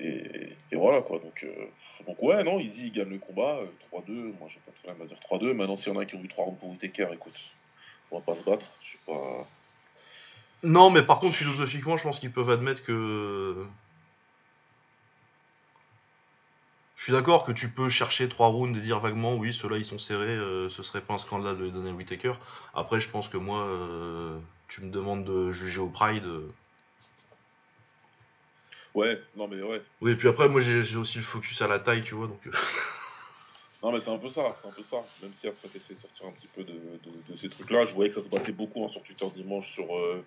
et- 0.00 0.52
et 0.72 0.76
voilà 0.76 1.02
quoi. 1.02 1.18
Donc, 1.18 1.42
euh, 1.44 1.66
donc 2.06 2.22
ouais, 2.22 2.42
non, 2.42 2.58
Izzy 2.58 2.90
gagne 2.90 3.10
le 3.10 3.18
combat, 3.18 3.56
euh, 3.58 3.66
3-2. 3.90 4.32
Moi, 4.38 4.48
j'ai 4.48 4.60
pas 4.60 4.70
de 4.70 4.76
problème 4.82 5.02
à 5.02 5.06
dire 5.06 5.20
3-2. 5.20 5.52
Maintenant, 5.52 5.76
s'il 5.76 5.92
y 5.92 5.96
en 5.96 5.98
a 5.98 6.06
qui 6.06 6.14
ont 6.14 6.22
eu 6.22 6.28
3 6.28 6.44
rounds 6.46 6.58
pour 6.58 6.70
Whitaker, 6.70 7.08
écoute, 7.12 7.38
on 8.10 8.18
va 8.18 8.24
pas 8.24 8.34
se 8.34 8.44
battre. 8.44 8.66
Je 8.82 8.88
suis 8.88 8.98
pas. 9.06 9.46
Non, 10.62 10.90
mais 10.90 11.02
par 11.02 11.18
contre, 11.20 11.36
philosophiquement, 11.36 11.96
je 11.96 12.02
pense 12.02 12.18
qu'ils 12.20 12.32
peuvent 12.32 12.50
admettre 12.50 12.82
que. 12.82 13.66
Je 16.96 17.04
suis 17.04 17.12
d'accord 17.14 17.44
que 17.44 17.52
tu 17.52 17.68
peux 17.70 17.88
chercher 17.88 18.28
trois 18.28 18.48
rounds 18.48 18.76
et 18.76 18.80
dire 18.82 19.00
vaguement 19.00 19.34
oui, 19.34 19.54
ceux-là 19.54 19.78
ils 19.78 19.86
sont 19.86 19.98
serrés, 19.98 20.26
euh, 20.36 20.68
ce 20.68 20.82
serait 20.82 21.00
pas 21.00 21.14
un 21.14 21.18
scandale 21.18 21.56
de 21.56 21.64
les 21.64 21.70
donner 21.70 21.90
à 21.90 21.92
Whittaker. 21.94 22.34
Après, 22.74 23.00
je 23.00 23.08
pense 23.08 23.28
que 23.28 23.38
moi, 23.38 23.62
euh, 23.64 24.38
tu 24.68 24.82
me 24.82 24.90
demandes 24.90 25.24
de 25.24 25.50
juger 25.50 25.80
au 25.80 25.88
Pride. 25.88 26.24
euh. 26.26 26.52
Ouais, 28.94 29.20
non, 29.36 29.48
mais 29.48 29.62
ouais. 29.62 29.82
Oui, 30.00 30.12
et 30.12 30.16
puis 30.16 30.28
après, 30.28 30.48
moi 30.48 30.60
j'ai 30.60 30.82
j'ai 30.82 30.96
aussi 30.96 31.18
le 31.18 31.24
focus 31.24 31.62
à 31.62 31.68
la 31.68 31.78
taille, 31.78 32.02
tu 32.02 32.14
vois, 32.14 32.26
donc. 32.26 32.40
Euh, 33.82 33.86
Non, 33.86 33.92
mais 33.92 34.00
c'est 34.00 34.10
un 34.10 34.18
peu 34.18 34.28
ça, 34.28 34.56
c'est 34.60 34.68
un 34.68 34.72
peu 34.72 34.82
ça. 34.84 35.02
Même 35.22 35.32
si 35.34 35.46
après, 35.48 35.68
t'essaies 35.68 35.94
de 35.94 36.00
sortir 36.00 36.26
un 36.26 36.32
petit 36.32 36.48
peu 36.48 36.64
de, 36.64 36.72
de- 36.72 37.32
de 37.32 37.36
ces 37.36 37.48
trucs-là. 37.48 37.84
Je 37.86 37.94
voyais 37.94 38.10
que 38.10 38.16
ça 38.20 38.24
se 38.24 38.28
battait 38.30 38.52
beaucoup 38.52 38.84
hein, 38.84 38.88
sur 38.88 39.02
Twitter 39.02 39.26
dimanche 39.34 39.72
sur 39.72 39.96
euh, 39.96 40.24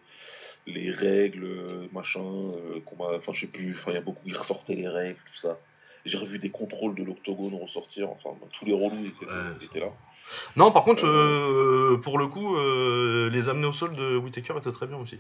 les 0.66 0.92
règles, 0.92 1.44
euh, 1.46 1.88
machin, 1.92 2.24
euh, 2.24 2.80
combat. 2.86 3.12
Enfin, 3.18 3.32
je 3.34 3.42
sais 3.42 3.48
plus, 3.52 3.74
enfin, 3.74 3.92
il 3.92 3.96
y 3.96 3.98
a 3.98 4.02
beaucoup 4.02 4.24
qui 4.26 4.34
ressortaient 4.34 4.76
les 4.76 4.88
règles, 4.88 5.20
tout 5.32 5.40
ça. 5.40 5.60
J'ai 6.06 6.18
revu 6.18 6.38
des 6.38 6.50
contrôles 6.50 6.96
de 6.96 7.04
l'octogone 7.04 7.54
ressortir, 7.56 8.10
enfin, 8.10 8.32
tous 8.60 8.66
les 8.66 8.74
relous 8.74 9.06
étaient, 9.06 9.26
étaient 9.64 9.80
là. 9.80 9.90
Non, 10.58 10.70
par 10.72 10.84
contre, 10.84 11.06
euh, 11.06 11.98
pour 12.04 12.18
le 12.18 12.28
coup, 12.28 12.58
euh, 12.58 13.30
les 13.30 13.48
amener 13.48 13.68
au 13.68 13.72
sol 13.74 13.96
de 13.96 14.18
Whittaker 14.18 14.56
étaient 14.58 14.72
très 14.74 14.86
bien 14.88 14.98
aussi. 14.98 15.18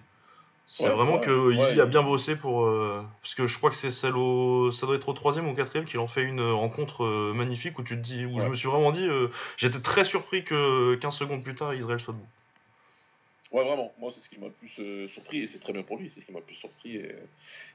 C'est 0.65 0.83
Ouais, 0.85 0.89
vraiment 0.91 1.15
ouais, 1.15 1.21
que 1.21 1.55
ouais. 1.57 1.79
a 1.79 1.85
bien 1.85 2.01
bossé 2.03 2.35
pour. 2.35 2.65
euh, 2.65 3.03
parce 3.21 3.35
que 3.35 3.47
je 3.47 3.57
crois 3.57 3.69
que 3.69 3.75
c'est 3.75 3.91
celle 3.91 4.15
au. 4.15 4.71
Ça 4.71 4.85
doit 4.87 4.95
être 4.95 5.09
au 5.09 5.13
troisième 5.13 5.47
ou 5.47 5.53
quatrième 5.53 5.85
qu'il 5.85 5.99
en 5.99 6.07
fait 6.07 6.23
une 6.23 6.41
rencontre 6.41 7.03
euh, 7.03 7.33
magnifique 7.33 7.77
où 7.79 7.83
tu 7.83 7.95
te 7.95 8.01
dis. 8.01 8.25
Où 8.25 8.39
je 8.39 8.47
me 8.47 8.55
suis 8.55 8.67
vraiment 8.69 8.91
dit. 8.91 9.05
euh, 9.05 9.27
J'étais 9.57 9.81
très 9.81 10.05
surpris 10.05 10.43
que 10.43 10.95
15 10.95 11.15
secondes 11.15 11.43
plus 11.43 11.53
tard, 11.53 11.73
Israël 11.75 11.99
soit 11.99 12.13
debout. 12.13 12.25
Ouais, 13.51 13.63
vraiment. 13.63 13.93
Moi, 13.99 14.11
c'est 14.15 14.23
ce 14.23 14.29
qui 14.29 14.39
m'a 14.39 14.47
le 14.47 14.53
plus 14.53 14.71
euh, 14.79 15.07
surpris, 15.09 15.43
et 15.43 15.47
c'est 15.47 15.59
très 15.59 15.73
bien 15.73 15.83
pour 15.83 15.97
lui, 15.97 16.09
c'est 16.09 16.21
ce 16.21 16.25
qui 16.25 16.31
m'a 16.31 16.39
le 16.39 16.45
plus 16.45 16.55
surpris. 16.55 16.95
Et, 16.95 17.13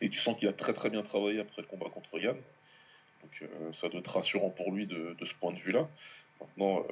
et 0.00 0.08
tu 0.08 0.18
sens 0.18 0.36
qu'il 0.36 0.48
a 0.48 0.52
très 0.52 0.72
très 0.72 0.90
bien 0.90 1.02
travaillé 1.02 1.38
après 1.40 1.62
le 1.62 1.68
combat 1.68 1.86
contre 1.90 2.18
Yann. 2.18 2.34
Donc, 3.22 3.42
euh, 3.42 3.72
ça 3.74 3.88
doit 3.88 4.00
être 4.00 4.12
rassurant 4.12 4.50
pour 4.50 4.72
lui 4.72 4.86
de, 4.86 5.14
de 5.20 5.24
ce 5.24 5.34
point 5.34 5.52
de 5.52 5.58
vue-là. 5.58 5.86
Maintenant, 6.40 6.80
euh, 6.80 6.82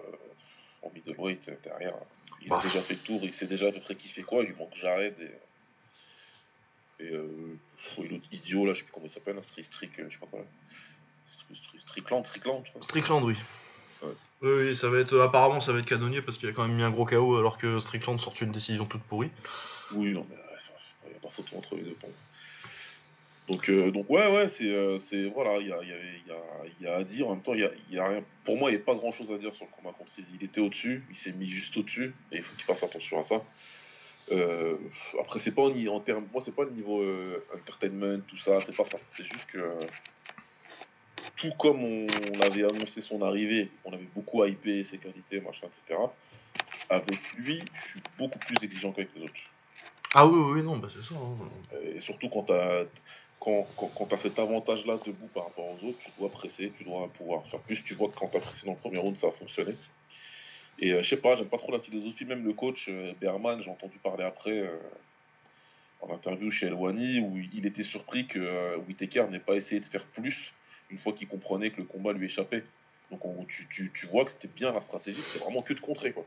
en 0.87 0.93
middleweight, 0.95 1.49
euh, 1.49 1.55
derrière, 1.65 1.95
il 2.43 2.53
a 2.53 2.57
Bah. 2.57 2.63
déjà 2.63 2.81
fait 2.83 2.95
le 2.95 3.01
tour, 3.01 3.21
il 3.25 3.33
sait 3.33 3.47
déjà 3.47 3.69
à 3.69 3.73
peu 3.73 3.81
près 3.81 3.97
qui 3.97 4.09
fait 4.09 4.23
quoi, 4.23 4.43
il 4.45 4.51
lui 4.51 4.57
manque 4.57 4.75
Jared 4.77 5.15
et. 5.21 5.31
Et 7.01 7.11
euh, 7.11 7.59
et 7.99 8.09
l'autre 8.09 8.25
idiot 8.33 8.67
là, 8.67 8.73
je 8.73 8.79
sais 8.79 8.85
plus 8.85 8.93
comment 8.93 9.07
il 9.07 9.13
s'appelle, 9.13 9.37
hein, 9.39 9.43
Strick, 9.45 9.67
Strick, 9.67 9.99
euh, 9.99 10.07
je 10.09 10.15
sais 10.15 10.21
pas 10.21 10.27
quoi. 10.27 10.39
là. 10.41 10.45
Strick- 11.31 11.57
Strick- 11.63 11.81
Strickland, 11.83 12.25
Strickland, 12.27 12.63
je 12.65 12.71
crois. 12.71 12.83
Strickland, 12.83 13.23
oui. 13.25 13.35
Ouais. 14.03 14.09
Oui, 14.43 14.51
oui, 14.69 14.77
ça 14.77 14.89
va 14.89 14.99
être. 14.99 15.19
Apparemment, 15.21 15.61
ça 15.61 15.73
va 15.73 15.79
être 15.81 15.87
canonnier 15.87 16.23
parce 16.23 16.39
qu'il 16.39 16.49
a 16.49 16.53
quand 16.53 16.67
même 16.67 16.77
mis 16.77 16.83
un 16.83 16.91
gros 16.91 17.05
KO 17.07 17.37
alors 17.39 17.59
que 17.59 17.79
Strickland 17.81 18.19
sort 18.19 18.35
une 18.41 18.53
décision 18.53 18.85
toute 18.87 19.03
pourrie. 19.03 19.31
Oui, 19.93 20.13
non, 20.13 20.27
mais 20.29 20.37
il 21.07 21.11
n'y 21.11 21.17
a 21.17 21.21
pas 21.21 21.29
photo 21.31 21.57
entre 21.57 21.77
les 21.77 21.83
deux. 21.83 21.97
Donc, 23.49 23.69
euh, 23.71 23.93
donc 23.93 24.11
ouais, 24.11 24.27
ouais, 24.33 24.49
c'est, 24.49 24.69
euh, 24.75 24.99
c'est 25.09 25.27
voilà, 25.27 25.59
il 25.59 25.69
y 25.69 25.73
a, 25.73 25.77
y, 25.77 25.93
a, 25.93 25.97
il 25.97 26.27
y, 26.27 26.33
a, 26.33 26.37
il 26.81 26.85
y 26.85 26.89
a 26.89 26.97
à 26.97 27.05
dire. 27.05 27.29
En 27.29 27.35
même 27.35 27.43
temps, 27.45 27.55
y 27.55 27.63
a, 27.63 27.71
y 27.91 27.99
a 27.99 28.09
rien. 28.09 28.23
Pour 28.45 28.57
moi, 28.57 28.71
il 28.71 28.75
n'y 28.77 28.81
a 28.81 28.85
pas 28.85 28.95
grand 28.97 29.13
chose 29.13 29.31
à 29.31 29.39
dire 29.39 29.55
sur 29.55 29.67
le 29.67 29.71
combat 29.71 29.95
contre 29.97 30.11
Izzy. 30.19 30.33
Il 30.41 30.45
était 30.45 30.61
au-dessus, 30.61 31.05
il 31.11 31.17
s'est 31.17 31.31
mis 31.33 31.47
juste 31.47 31.77
au-dessus, 31.77 32.13
et 32.33 32.37
il 32.39 32.43
faut 32.43 32.55
qu'il 32.57 32.65
fasse 32.65 32.83
attention 32.83 33.21
à 33.21 33.23
ça. 33.23 33.43
Euh, 34.33 34.77
après, 35.21 35.39
c'est 35.39 35.55
pas 35.55 35.63
en, 35.63 35.87
en 35.87 36.01
termes, 36.01 36.27
moi, 36.33 36.43
c'est 36.45 36.55
pas 36.55 36.65
le 36.65 36.71
niveau 36.71 37.01
euh, 37.01 37.45
entertainment, 37.55 38.21
tout 38.27 38.39
ça, 38.39 38.59
c'est 38.67 38.75
pas 38.75 38.85
ça. 38.85 38.99
C'est 39.17 39.25
juste 39.25 39.47
que 39.47 39.61
tout 41.37 41.53
comme 41.59 41.85
on, 41.85 42.07
avait 42.41 42.65
annoncé 42.65 43.01
son 43.01 43.23
arrivée, 43.23 43.71
on 43.85 43.93
avait 43.93 44.09
beaucoup 44.15 44.45
hypé 44.45 44.85
ses 44.85 44.99
qualités, 44.99 45.41
machin, 45.41 45.67
etc. 45.67 46.01
Avec 46.89 47.21
lui, 47.37 47.63
je 47.75 47.91
suis 47.91 48.03
beaucoup 48.19 48.39
plus 48.39 48.57
exigeant 48.63 48.93
qu'avec 48.93 49.11
les 49.15 49.25
autres. 49.25 49.35
Ah 50.15 50.27
oui, 50.27 50.55
oui, 50.55 50.63
non, 50.63 50.77
bah 50.79 50.89
c'est 50.93 51.05
ça. 51.07 51.15
hein. 51.15 51.79
Et 51.95 52.01
surtout 52.01 52.29
quand 52.29 52.45
tu 52.45 52.53
as, 52.53 52.85
quand, 53.39 53.67
quand, 53.77 53.89
quand 53.89 54.07
t'as 54.07 54.19
cet 54.19 54.39
avantage-là 54.39 54.99
debout 55.05 55.29
par 55.35 55.45
rapport 55.45 55.67
aux 55.67 55.87
autres, 55.87 55.99
tu 55.99 56.11
dois 56.19 56.31
presser, 56.31 56.73
tu 56.77 56.85
dois 56.85 57.09
pouvoir 57.09 57.47
faire 57.49 57.61
plus. 57.61 57.83
Tu 57.85 57.95
vois 57.95 58.09
que 58.09 58.19
quand 58.19 58.29
tu 58.29 58.39
as 58.39 58.41
pressé 58.41 58.67
dans 58.67 58.73
le 58.73 58.79
premier 58.79 58.99
round, 58.99 59.17
ça 59.17 59.29
a 59.29 59.33
fonctionné. 59.33 59.77
Et 60.79 60.93
euh, 60.93 61.03
je 61.03 61.09
sais 61.09 61.17
pas, 61.21 61.37
j'aime 61.37 61.49
pas 61.49 61.59
trop 61.59 61.73
la 61.73 61.81
philosophie. 61.81 62.25
Même 62.25 62.45
le 62.45 62.53
coach 62.53 62.89
euh, 62.89 63.13
Berman, 63.21 63.61
j'ai 63.63 63.71
entendu 63.71 63.99
parler 63.99 64.25
après 64.25 64.59
euh, 64.59 64.77
en 66.01 66.13
interview 66.15 66.51
chez 66.51 66.67
Elwani, 66.67 67.21
où 67.21 67.39
il 67.39 67.67
était 67.67 67.83
surpris 67.83 68.27
que 68.27 68.77
Whittaker 68.87 69.27
n'ait 69.31 69.41
pas 69.41 69.55
essayé 69.57 69.81
de 69.81 69.87
faire 69.87 70.05
plus 70.07 70.53
une 70.91 70.99
fois 70.99 71.13
qu'il 71.13 71.27
comprenait 71.29 71.71
que 71.71 71.79
le 71.79 71.85
combat 71.85 72.13
lui 72.13 72.27
échappait. 72.27 72.63
Donc 73.11 73.25
on- 73.25 73.45
tu, 73.45 73.67
tu, 73.69 73.91
tu 73.95 74.07
vois 74.07 74.25
que 74.25 74.33
c'était 74.33 74.49
bien 74.49 74.73
la 74.73 74.81
stratégie, 74.81 75.21
c'était 75.23 75.45
vraiment 75.45 75.63
que 75.63 75.73
de 75.75 75.81
contrer. 75.81 76.13
Quoi. 76.13 76.27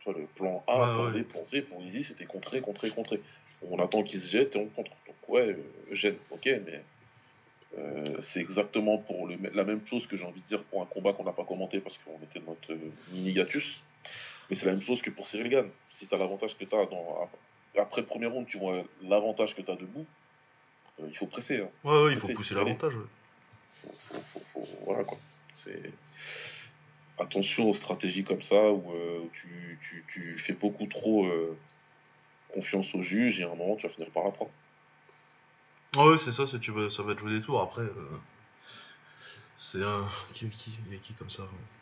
Tu 0.00 0.10
vois, 0.10 0.18
le 0.18 0.26
plan 0.26 0.64
A, 0.66 0.78
Ouais, 0.80 0.94
plan 0.94 1.12
ouais. 1.12 1.22
B, 1.22 1.28
plan 1.28 1.44
C, 1.44 1.62
pour 1.62 1.82
Easy, 1.82 2.04
c'était 2.04 2.24
contrer, 2.24 2.60
contrer, 2.60 2.90
contrer. 2.90 3.20
On 3.62 3.78
attend 3.78 4.02
qu'il 4.02 4.20
se 4.20 4.26
jette 4.28 4.56
et 4.56 4.58
on 4.58 4.66
contre. 4.68 4.90
Donc 5.06 5.28
ouais, 5.28 5.54
gêne, 5.92 6.16
ok, 6.30 6.46
mais 6.46 6.82
euh, 7.76 8.20
c'est 8.22 8.40
exactement 8.40 8.98
pour 8.98 9.26
le, 9.28 9.36
la 9.54 9.64
même 9.64 9.86
chose 9.86 10.06
que 10.06 10.16
j'ai 10.16 10.24
envie 10.24 10.40
de 10.40 10.46
dire 10.46 10.64
pour 10.64 10.82
un 10.82 10.86
combat 10.86 11.12
qu'on 11.12 11.24
n'a 11.24 11.32
pas 11.32 11.44
commenté 11.44 11.80
parce 11.80 11.98
qu'on 11.98 12.18
était 12.24 12.40
dans 12.40 12.52
notre 12.52 12.74
mini 13.12 13.32
hiatus. 13.32 13.82
Mais 14.50 14.56
c'est 14.56 14.66
la 14.66 14.72
même 14.72 14.82
chose 14.82 15.00
que 15.00 15.10
pour 15.10 15.28
Cyril 15.28 15.48
Gann. 15.48 15.70
Si 15.92 16.06
tu 16.08 16.14
as 16.14 16.18
l'avantage 16.18 16.58
que 16.58 16.64
tu 16.64 16.74
as 16.74 16.86
dans, 16.86 17.30
après 17.78 18.00
le 18.00 18.06
premier 18.06 18.26
round, 18.26 18.46
tu 18.48 18.58
vois 18.58 18.82
l'avantage 19.02 19.54
que 19.54 19.62
tu 19.62 19.70
as 19.70 19.76
debout, 19.76 20.06
euh, 21.00 21.06
il 21.08 21.16
faut 21.16 21.26
presser. 21.26 21.60
hein. 21.60 21.68
Ouais, 21.84 22.02
ouais, 22.02 22.12
il 22.12 22.14
faut 22.14 22.20
Presser, 22.26 22.34
pousser 22.34 22.54
l'avantage. 22.54 22.96
ouais. 22.96 23.04
Faut, 23.82 23.92
faut, 24.08 24.20
faut, 24.32 24.42
faut- 24.52 24.68
voilà 24.84 25.04
quoi. 25.04 25.18
C'est 25.56 25.92
attention 27.18 27.68
aux 27.70 27.74
stratégies 27.74 28.24
comme 28.24 28.42
ça 28.42 28.70
où 28.72 28.92
euh, 28.92 29.20
tu, 29.34 29.78
tu, 29.82 30.04
tu 30.12 30.38
fais 30.38 30.54
beaucoup 30.54 30.86
trop 30.86 31.26
euh, 31.26 31.56
confiance 32.54 32.94
au 32.94 33.02
juge 33.02 33.40
et 33.40 33.44
à 33.44 33.50
un 33.50 33.54
moment 33.54 33.76
tu 33.76 33.86
vas 33.86 33.92
finir 33.92 34.10
par 34.10 34.24
la 34.24 34.30
prendre. 34.30 34.50
Ah 35.96 36.06
ouais, 36.06 36.18
c'est 36.18 36.32
ça, 36.32 36.46
c'est 36.46 36.58
tu 36.60 36.70
vas, 36.72 36.90
ça 36.90 37.02
va 37.02 37.14
te 37.14 37.20
jouer 37.20 37.38
des 37.38 37.42
tours. 37.44 37.60
Après, 37.60 37.82
euh, 37.82 38.18
c'est 39.58 39.82
un. 39.82 40.08
Qui, 40.34 40.48
qui, 40.48 40.72
qui 41.02 41.12
comme 41.14 41.30
ça 41.30 41.42
hein 41.42 41.79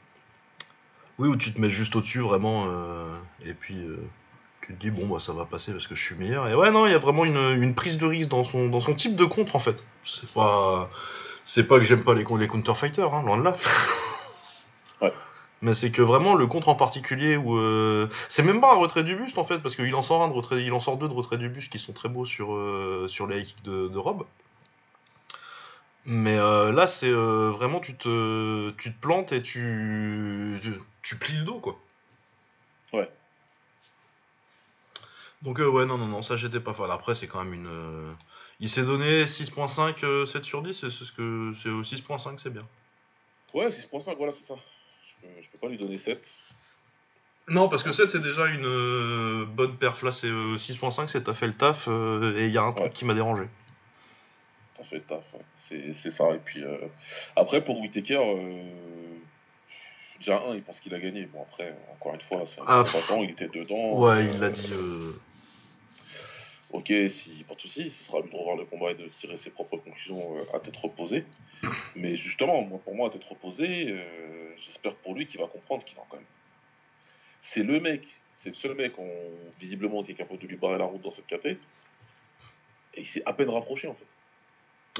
Oui, 1.18 1.28
où 1.28 1.37
tu 1.37 1.52
te 1.52 1.60
mets 1.60 1.70
juste 1.70 1.96
au-dessus 1.96 2.20
vraiment, 2.20 2.66
euh, 2.68 3.16
et 3.44 3.52
puis 3.54 3.76
euh, 3.76 3.98
tu 4.60 4.75
te 4.75 4.80
dis, 4.80 4.90
bon, 4.90 5.06
bah 5.08 5.18
ça 5.20 5.32
va 5.32 5.44
passer 5.44 5.72
parce 5.72 5.87
que 5.87 5.94
je 5.94 6.02
suis 6.04 6.14
meilleur. 6.14 6.48
Et 6.48 6.54
ouais, 6.54 6.70
non, 6.70 6.87
il 6.87 6.92
y 6.92 6.94
a 6.94 6.98
vraiment 6.98 7.25
une, 7.25 7.37
une 7.60 7.75
prise 7.75 7.98
de 7.98 8.06
risque 8.06 8.28
dans 8.28 8.44
son, 8.44 8.68
dans 8.68 8.80
son 8.80 8.94
type 8.94 9.16
de 9.16 9.25
contre 9.25 9.56
en 9.56 9.58
fait. 9.58 9.84
C'est 10.04 10.28
pas. 10.32 10.90
C'est 11.44 11.64
pas 11.66 11.78
que 11.78 11.84
j'aime 11.84 12.04
pas 12.04 12.14
les, 12.14 12.25
les 12.38 12.48
counter-fighters, 12.48 13.14
hein, 13.14 13.22
loin 13.25 13.38
de 13.38 13.42
là. 13.44 13.56
Ouais. 15.00 15.12
Mais 15.62 15.75
c'est 15.75 15.90
que 15.92 16.02
vraiment 16.02 16.34
le 16.34 16.46
contre 16.46 16.68
en 16.68 16.75
particulier 16.75 17.37
où 17.37 17.56
euh, 17.56 18.08
c'est 18.28 18.42
même 18.42 18.60
pas 18.60 18.72
un 18.72 18.76
retrait 18.76 19.04
du 19.04 19.14
buste 19.16 19.38
en 19.38 19.44
fait 19.44 19.58
parce 19.58 19.76
qu'il 19.76 19.94
en 19.94 20.02
sort 20.02 20.22
un 20.22 20.28
de 20.28 20.32
retrait, 20.32 20.62
il 20.64 20.72
en 20.72 20.80
sort 20.80 20.96
deux 20.98 21.08
de 21.08 21.12
retrait 21.14 21.38
du 21.38 21.48
buste 21.48 21.70
qui 21.70 21.78
sont 21.78 21.92
très 21.92 22.08
beaux 22.08 22.25
sur 22.25 22.52
euh, 22.54 23.06
sur 23.08 23.26
les 23.26 23.38
high 23.40 23.44
kicks 23.46 23.62
de, 23.64 23.88
de 23.88 23.98
Rob. 23.98 24.25
Mais 26.11 26.38
euh, 26.38 26.73
là 26.73 26.87
c'est 26.87 27.11
euh, 27.11 27.50
vraiment 27.50 27.81
tu 27.81 27.95
te 27.95 28.71
tu 28.79 28.95
te 28.95 28.99
plantes 28.99 29.33
et 29.33 29.43
tu 29.43 30.59
tu, 30.62 30.73
tu 31.03 31.17
plies 31.19 31.37
le 31.37 31.45
dos 31.45 31.61
quoi. 31.61 31.79
Ouais. 32.95 33.11
Donc 35.43 35.61
euh, 35.61 35.69
ouais 35.69 35.85
non 35.85 35.99
non 35.99 36.07
non 36.07 36.23
ça 36.23 36.35
j'étais 36.37 36.61
pas 36.61 36.73
fan. 36.73 36.91
Après 36.91 37.15
c'est 37.15 37.27
quand 37.27 37.45
même 37.45 37.53
une 37.53 38.15
il 38.59 38.71
s'est 38.71 38.85
donné 38.85 39.25
6.5 39.27 40.03
euh, 40.05 40.25
7 40.25 40.45
sur 40.45 40.62
10 40.62 40.73
c'est 40.81 40.91
ce 40.91 41.12
que 41.12 41.53
c'est 41.62 41.69
au 41.69 41.83
6.5 41.83 42.38
c'est 42.43 42.50
bien. 42.53 42.67
Ouais, 43.55 43.69
6.5, 43.69 44.17
voilà, 44.17 44.33
c'est 44.33 44.47
ça. 44.47 44.55
Je 45.05 45.27
peux, 45.27 45.43
je 45.43 45.49
peux 45.50 45.59
pas 45.59 45.69
lui 45.69 45.79
donner 45.79 45.97
7. 45.99 46.21
Non, 47.49 47.69
parce 47.69 47.83
que 47.83 47.93
7 47.93 48.11
c'est 48.11 48.21
déjà 48.21 48.47
une 48.47 49.45
bonne 49.47 49.77
perf. 49.79 50.03
Là, 50.03 50.12
c'est 50.12 50.27
euh, 50.27 50.57
6.5, 50.59 51.09
c'est 51.09 51.25
t'as 51.25 51.33
fait 51.35 51.47
le 51.47 51.55
taf. 51.55 51.88
et 51.88 52.45
il 52.47 52.50
y 52.53 52.59
a 52.59 52.62
un 52.62 52.73
truc 52.73 52.85
Ouais. 52.87 52.91
qui 52.93 53.05
m'a 53.07 53.15
dérangé. 53.15 53.45
T'as 54.78 54.85
fait 54.85 54.97
le 54.97 55.02
taf, 55.02 55.25
ouais. 55.35 55.40
c'est 55.54 55.92
c'est 55.94 56.11
ça. 56.12 56.30
Et 56.35 56.38
puis 56.38 56.62
euh, 56.62 56.78
après 57.37 57.62
pour 57.64 57.80
Whitaker, 57.80 58.14
euh, 58.20 58.62
déjà 60.20 60.38
un, 60.38 60.54
il 60.54 60.62
pense 60.62 60.78
qu'il 60.80 60.94
a 60.94 61.00
gagné. 61.00 61.26
Bon 61.26 61.42
après, 61.42 61.75
encore 61.92 62.14
une 62.14 62.20
fois, 62.23 62.44
c'est 62.47 62.61
un 62.61 62.64
Ah, 62.66 62.85
combattant, 62.90 63.23
il 63.23 63.30
était 63.30 63.49
dedans. 63.49 63.99
Ouais, 63.99 64.11
euh, 64.18 64.30
il 64.35 64.38
l'a 64.40 64.50
dit. 64.50 64.68
euh, 64.73 65.12
Ok, 66.70 66.92
si 67.08 67.44
pas 67.49 67.54
de 67.54 67.61
soucis, 67.61 67.90
ce 67.90 68.04
sera 68.04 68.18
à 68.18 68.20
lui 68.20 68.30
de 68.30 68.37
revoir 68.37 68.56
le 68.56 68.66
combat 68.66 68.90
et 68.90 68.94
de 68.94 69.06
tirer 69.18 69.38
ses 69.38 69.50
propres 69.50 69.78
conclusions 69.78 70.37
euh, 70.37 70.44
à 70.56 70.61
tête 70.61 70.76
reposée. 70.76 71.25
Mais 71.97 72.14
justement, 72.14 72.61
moi, 72.62 72.78
pour 72.85 72.94
moi, 72.94 73.08
à 73.08 73.11
tête 73.11 73.25
reposée, 73.25 73.87
euh, 73.90 74.50
j'espère 74.58 74.94
pour 74.97 75.14
lui 75.14 75.26
qu'il 75.26 75.40
va 75.40 75.47
comprendre 75.47 75.82
qu'il 75.85 75.99
en 75.99 76.06
quand 76.11 76.18
même. 76.18 76.26
C'est 77.40 77.62
le 77.62 77.80
mec, 77.80 78.06
c'est 78.35 78.50
le 78.50 78.54
seul 78.56 78.75
mec, 78.75 78.92
on, 78.99 79.08
visiblement, 79.58 80.02
qui 80.04 80.12
est 80.12 80.14
capable 80.14 80.40
de 80.40 80.47
lui 80.47 80.56
barrer 80.56 80.76
la 80.78 80.85
route 80.85 81.00
dans 81.00 81.11
cette 81.11 81.26
KT. 81.26 81.47
Et 81.47 83.00
il 83.00 83.06
s'est 83.06 83.23
à 83.25 83.32
peine 83.32 83.49
rapproché 83.49 83.88
en 83.88 83.94
fait. 83.94 84.04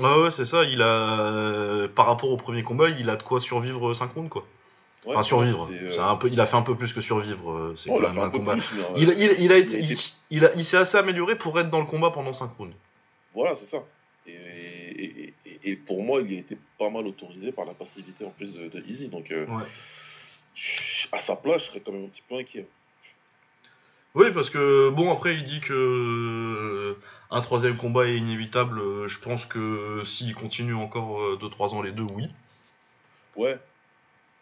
Ouais, 0.03 0.23
ouais, 0.23 0.31
c'est 0.31 0.45
ça. 0.47 0.65
Il 0.65 0.83
a. 0.83 1.21
euh, 1.21 1.89
par 1.89 2.07
rapport 2.07 2.31
au 2.31 2.37
premier 2.37 2.63
combat, 2.63 2.89
il 2.91 3.09
a 3.11 3.17
de 3.17 3.23
quoi 3.23 3.41
survivre 3.41 3.95
5 3.95 4.13
rounds, 4.13 4.29
quoi. 4.31 4.43
Ouais, 5.07 5.13
Enfin, 5.15 5.23
survivre. 5.23 5.69
c'est, 5.71 5.99
euh, 5.99 6.05
un 6.05 6.17
peu, 6.17 6.29
il 6.29 6.41
a 6.41 6.47
fait 6.47 6.57
un 6.57 6.63
peu 6.63 6.75
plus 6.75 6.93
que 6.93 7.01
survivre. 7.01 7.51
euh, 7.51 7.75
C'est 7.77 7.89
oh, 7.91 8.01
un 8.05 8.31
combat. 8.31 8.53
plus, 8.55 8.65
mais, 8.75 8.83
euh, 8.83 8.87
Il, 8.97 9.09
il, 9.19 9.45
il 9.45 9.53
a 9.53 9.57
été, 9.59 9.79
il 9.79 9.97
il, 10.31 10.45
a, 10.45 10.63
s'est 10.65 10.77
assez 10.77 10.97
amélioré 10.99 11.37
pour 11.37 11.59
être 11.59 11.71
dans 11.71 11.81
le 11.81 11.87
combat 11.87 12.11
pendant 12.11 12.33
5 12.33 12.51
rounds. 12.59 12.75
Voilà, 13.35 13.55
c'est 13.57 13.67
ça. 13.67 13.79
Et, 14.27 14.33
et, 14.33 15.35
et- 15.47 15.61
et 15.71 15.77
pour 15.77 16.03
moi, 16.03 16.21
il 16.21 16.37
a 16.37 16.41
été 16.41 16.59
pas 16.79 16.91
mal 16.91 17.07
autorisé 17.07 17.53
par 17.53 17.65
la 17.65 17.73
passivité 17.75 18.25
en 18.25 18.31
plus 18.31 18.53
de, 18.53 18.69
de 18.69 18.85
Easy. 18.89 19.09
Donc, 19.09 19.31
euh, 19.31 19.47
Ouais. 19.47 19.65
à 21.13 21.19
sa 21.21 21.37
place, 21.37 21.63
je 21.63 21.67
serais 21.69 21.81
quand 21.81 21.93
même 21.93 22.05
un 22.07 22.09
petit 22.09 22.23
peu 22.29 22.37
inquiet. 22.37 22.67
Oui, 24.19 24.33
parce 24.33 24.51
que 24.51 24.91
bon, 24.91 25.11
après, 25.13 25.37
il 25.37 25.45
dit 25.45 25.61
que 25.61 25.73
euh, 25.73 27.01
un 27.31 27.41
troisième 27.41 27.77
combat 27.79 28.07
est 28.09 28.17
inévitable. 28.19 28.79
Euh, 28.81 29.09
Je 29.09 29.19
pense 29.21 29.47
que 29.47 30.03
s'il 30.05 30.35
continue 30.35 30.75
encore 30.75 31.39
2-3 31.39 31.75
ans 31.75 31.81
les 31.83 31.93
deux, 31.93 32.03
oui. 32.15 32.29
Ouais, 33.37 33.59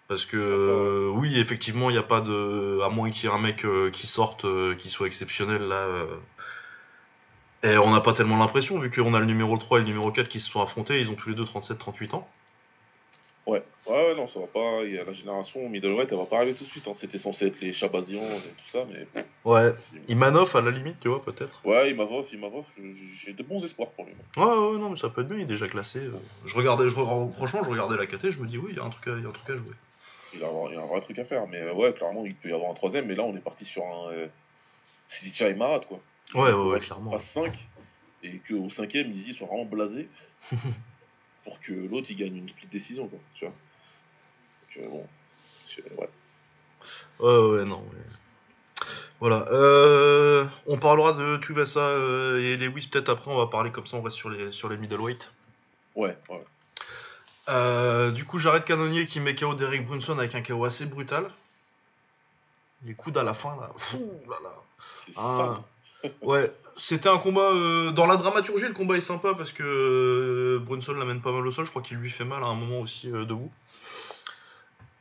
Parce 0.08 0.26
que 0.26 0.36
euh, 0.36 1.10
oui, 1.10 1.38
effectivement, 1.38 1.90
il 1.90 1.94
n'y 1.94 1.98
a 1.98 2.02
pas 2.02 2.20
de. 2.20 2.80
À 2.82 2.88
moins 2.90 3.10
qu'il 3.10 3.24
y 3.24 3.32
ait 3.32 3.34
un 3.36 3.38
mec 3.40 3.64
euh, 3.64 3.90
qui 3.90 4.06
sorte, 4.06 4.44
euh, 4.44 4.74
qui 4.76 4.90
soit 4.90 5.06
exceptionnel 5.08 5.62
là. 5.68 5.76
euh. 5.76 6.20
Et 7.62 7.76
on 7.78 7.90
n'a 7.90 8.00
pas 8.00 8.14
tellement 8.14 8.38
l'impression, 8.38 8.78
vu 8.78 8.90
qu'on 8.90 9.12
a 9.14 9.20
le 9.20 9.26
numéro 9.26 9.56
3 9.58 9.78
et 9.78 9.80
le 9.82 9.86
numéro 9.88 10.10
4 10.12 10.28
qui 10.28 10.40
se 10.40 10.50
sont 10.50 10.60
affrontés, 10.62 11.00
ils 11.02 11.10
ont 11.10 11.14
tous 11.16 11.28
les 11.28 11.34
deux 11.34 11.44
37-38 11.44 12.14
ans. 12.14 12.35
Ouais. 13.46 13.62
Ouais, 13.86 13.92
ouais, 14.08 14.14
non, 14.16 14.26
ça 14.28 14.40
va 14.40 14.46
pas. 14.46 14.84
Il 14.84 14.92
y 14.94 14.98
a 14.98 15.04
la 15.04 15.12
génération 15.12 15.68
middleweight, 15.68 16.10
elle 16.10 16.18
va 16.18 16.26
pas 16.26 16.38
arriver 16.38 16.54
tout 16.54 16.64
de 16.64 16.70
suite. 16.70 16.86
hein. 16.88 16.94
C'était 16.96 17.18
censé 17.18 17.46
être 17.46 17.60
les 17.60 17.72
Chabazian 17.72 18.20
et 18.20 18.40
tout 18.40 18.70
ça, 18.72 18.84
mais. 18.90 19.22
Ouais. 19.44 19.72
Imanov 20.08 20.54
à 20.56 20.60
la 20.60 20.70
limite, 20.72 20.98
tu 21.00 21.08
vois, 21.08 21.24
peut-être. 21.24 21.64
Ouais, 21.64 21.90
Imavov, 21.92 22.26
je- 22.76 22.82
j'ai 23.24 23.32
de 23.32 23.42
bons 23.44 23.64
espoirs 23.64 23.90
pour 23.90 24.04
lui. 24.06 24.14
Ouais, 24.36 24.44
ouais, 24.44 24.78
non, 24.78 24.90
mais 24.90 24.96
ça 24.98 25.08
peut 25.08 25.20
être 25.22 25.28
bien, 25.28 25.36
il 25.38 25.42
est 25.42 25.46
déjà 25.46 25.68
classé. 25.68 26.00
euh. 26.00 26.12
Je 26.44 26.54
regardais, 26.56 26.88
je, 26.88 26.94
franchement, 26.94 27.62
je 27.64 27.70
regardais 27.70 27.96
la 27.96 28.06
KT, 28.06 28.30
je 28.32 28.40
me 28.40 28.46
dis, 28.46 28.58
oui, 28.58 28.70
il 28.72 28.76
y 28.76 28.80
a 28.80 28.84
un 28.84 28.90
truc 28.90 29.06
à, 29.08 29.12
il 29.16 29.22
y 29.22 29.26
a 29.26 29.28
un 29.28 29.32
truc 29.32 29.48
à 29.50 29.56
jouer. 29.56 29.74
Il 30.34 30.42
a, 30.42 30.48
il 30.68 30.74
y 30.74 30.76
a 30.76 30.82
un 30.82 30.86
vrai 30.86 31.00
truc 31.00 31.18
à 31.20 31.24
faire. 31.24 31.46
Mais 31.46 31.58
euh, 31.58 31.72
ouais, 31.74 31.92
clairement, 31.92 32.24
il 32.26 32.34
peut 32.34 32.48
y 32.48 32.52
avoir 32.52 32.70
un 32.70 32.74
troisième. 32.74 33.06
Mais 33.06 33.14
là, 33.14 33.22
on 33.22 33.36
est 33.36 33.40
parti 33.40 33.64
sur 33.64 33.84
un. 33.84 34.10
Euh, 34.12 34.26
Sidicha 35.08 35.48
et 35.48 35.54
Marat, 35.54 35.80
quoi. 35.86 36.00
Ouais, 36.34 36.52
ouais, 36.52 36.70
ouais, 36.72 36.80
clairement. 36.80 37.12
fasse 37.12 37.30
5 37.30 37.56
et 38.24 38.40
qu'au 38.48 38.68
cinquième, 38.70 39.12
Easy 39.12 39.34
soit 39.34 39.46
vraiment 39.46 39.64
blasé 39.66 40.08
pour 41.46 41.60
que 41.60 41.72
l'autre 41.72 42.08
il 42.10 42.16
gagne 42.16 42.36
une 42.36 42.48
split 42.48 42.66
décision, 42.66 43.06
quoi. 43.06 43.18
Tu 43.34 43.44
vois. 43.46 43.54
Donc, 44.76 44.84
euh, 44.84 44.88
bon. 44.90 45.08
Ouais. 46.02 46.08
Ouais, 47.20 47.58
ouais, 47.60 47.64
non. 47.64 47.78
ouais. 47.78 48.86
Voilà. 49.20 49.46
Euh, 49.50 50.44
on 50.66 50.76
parlera 50.76 51.12
de 51.12 51.36
Tuvasa 51.38 51.80
euh, 51.80 52.38
et 52.40 52.56
Lewis 52.56 52.88
peut-être 52.90 53.08
après. 53.08 53.30
On 53.30 53.38
va 53.38 53.46
parler 53.46 53.70
comme 53.70 53.86
ça. 53.86 53.96
On 53.96 54.02
reste 54.02 54.16
sur 54.16 54.28
les 54.28 54.50
sur 54.52 54.68
les 54.68 54.76
middleweight. 54.76 55.32
Ouais, 55.94 56.18
ouais. 56.28 56.44
Euh, 57.48 58.10
du 58.10 58.24
coup, 58.24 58.38
j'arrête 58.38 58.64
Canonnier 58.64 59.06
qui 59.06 59.20
met 59.20 59.34
KO 59.36 59.54
Derek 59.54 59.86
Brunson 59.86 60.18
avec 60.18 60.34
un 60.34 60.42
KO 60.42 60.64
assez 60.64 60.84
brutal. 60.84 61.30
Les 62.84 62.94
coudes 62.94 63.16
à 63.16 63.22
la 63.22 63.34
fin 63.34 63.56
là. 63.56 63.70
Fou, 63.78 64.10
là, 64.28 64.36
Ah. 65.16 65.62
Ouais, 66.22 66.52
c'était 66.76 67.08
un 67.08 67.18
combat. 67.18 67.50
euh, 67.52 67.90
dans 67.90 68.06
la 68.06 68.16
dramaturgie, 68.16 68.66
le 68.66 68.74
combat 68.74 68.96
est 68.96 69.00
sympa 69.00 69.34
parce 69.34 69.52
que 69.52 69.62
euh, 69.62 70.58
Brunson 70.64 70.92
l'amène 70.92 71.20
pas 71.20 71.32
mal 71.32 71.46
au 71.46 71.50
sol. 71.50 71.64
Je 71.64 71.70
crois 71.70 71.82
qu'il 71.82 71.96
lui 71.96 72.10
fait 72.10 72.24
mal 72.24 72.42
à 72.42 72.46
un 72.46 72.54
moment 72.54 72.80
aussi 72.80 73.10
euh, 73.10 73.24
debout. 73.24 73.50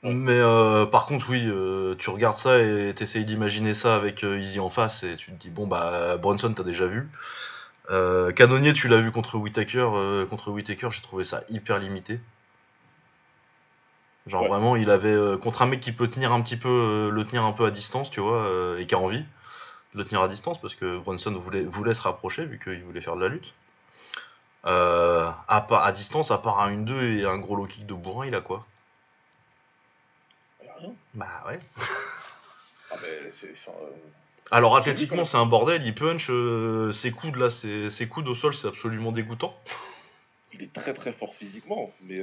Ouais. 0.03 0.13
Mais 0.13 0.39
par 0.91 1.07
contre, 1.07 1.29
oui, 1.29 1.49
tu 1.97 2.09
regardes 2.11 2.37
ça 2.37 2.59
et 2.59 2.93
t'essayes 2.95 3.25
d'imaginer 3.25 3.73
ça 3.73 3.95
avec 3.95 4.23
Easy 4.23 4.59
en 4.59 4.69
face 4.69 5.03
et 5.03 5.15
tu 5.17 5.31
te 5.31 5.41
dis, 5.41 5.49
bon, 5.49 5.65
bah, 5.65 6.17
Brunson, 6.17 6.53
t'as 6.53 6.63
déjà 6.63 6.85
vu. 6.85 7.09
Canonnier, 8.35 8.73
tu 8.73 8.87
l'as 8.87 8.97
vu 8.97 9.11
contre 9.11 9.37
Whitaker. 9.37 10.25
contre 10.29 10.51
Whitaker, 10.51 10.89
j'ai 10.91 11.01
trouvé 11.01 11.25
ça 11.25 11.41
hyper 11.49 11.79
limité. 11.79 12.19
Genre 14.27 14.43
Ouais. 14.43 14.49
vraiment, 14.49 14.75
il 14.75 14.91
avait 14.91 15.39
contre 15.41 15.63
un 15.63 15.65
mec 15.65 15.79
qui 15.79 15.91
peut 15.91 16.07
tenir 16.07 16.31
un 16.31 16.41
petit 16.41 16.57
peu, 16.57 17.09
le 17.11 17.23
tenir 17.25 17.43
un 17.43 17.53
peu 17.53 17.65
à 17.65 17.71
distance, 17.71 18.11
tu 18.11 18.19
vois, 18.19 18.47
et 18.77 18.85
qui 18.85 18.93
a 18.93 18.99
envie 18.99 19.23
de 19.95 20.01
le 20.01 20.05
tenir 20.05 20.21
à 20.21 20.27
distance 20.27 20.59
parce 20.59 20.75
que 20.75 20.97
Brunson 20.99 21.31
voulait, 21.31 21.63
voulait 21.63 21.93
se 21.93 22.01
rapprocher 22.01 22.45
vu 22.45 22.59
qu'il 22.59 22.83
voulait 22.83 23.01
faire 23.01 23.15
de 23.15 23.21
la 23.21 23.29
lutte. 23.29 23.53
Euh, 24.65 25.29
à, 25.47 25.67
à 25.83 25.91
distance, 25.91 26.31
à 26.31 26.37
part 26.37 26.59
un 26.59 26.75
1-2 26.75 27.19
et 27.19 27.25
un 27.25 27.37
gros 27.37 27.55
low 27.55 27.65
kick 27.65 27.85
de 27.85 27.93
bourrin, 27.93 28.27
il 28.27 28.35
a 28.35 28.41
quoi? 28.41 28.65
Y 30.63 30.67
a 30.67 30.73
rien. 30.79 30.93
Bah 31.13 31.43
ouais. 31.47 31.59
Ah, 32.91 32.97
enfin, 32.97 33.71
euh, 33.81 33.89
Alors 34.51 34.77
athlétiquement, 34.77 35.25
c'est 35.25 35.37
un 35.37 35.47
bordel, 35.47 35.83
il 35.83 35.95
punch, 35.95 36.29
euh, 36.29 36.91
ses 36.91 37.11
coudes 37.11 37.35
là, 37.35 37.49
ses, 37.49 37.89
ses 37.89 38.07
coudes 38.07 38.27
au 38.27 38.35
sol, 38.35 38.53
c'est 38.53 38.67
absolument 38.67 39.11
dégoûtant. 39.11 39.57
il 40.53 40.61
est 40.61 40.71
très 40.71 40.93
très 40.93 41.11
fort 41.11 41.33
physiquement, 41.33 41.91
mais 42.03 42.21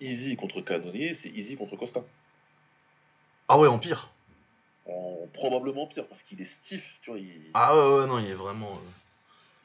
Easy 0.00 0.34
contre 0.36 0.62
Canonier, 0.62 1.14
c'est 1.14 1.28
Easy 1.28 1.56
contre 1.56 1.76
Costa. 1.76 2.00
Ah 3.48 3.58
ouais, 3.58 3.68
en 3.68 3.78
pire. 3.78 4.08
En 4.86 5.26
probablement 5.34 5.86
pire, 5.86 6.06
parce 6.08 6.22
qu'il 6.22 6.40
est 6.40 6.50
stiff, 6.62 6.84
tu 7.02 7.10
vois. 7.10 7.18
Il... 7.20 7.50
Ah 7.54 7.76
ouais, 7.76 8.00
ouais, 8.00 8.06
non, 8.06 8.18
il 8.18 8.28
est 8.30 8.34
vraiment. 8.34 8.72
euh, 8.72 8.90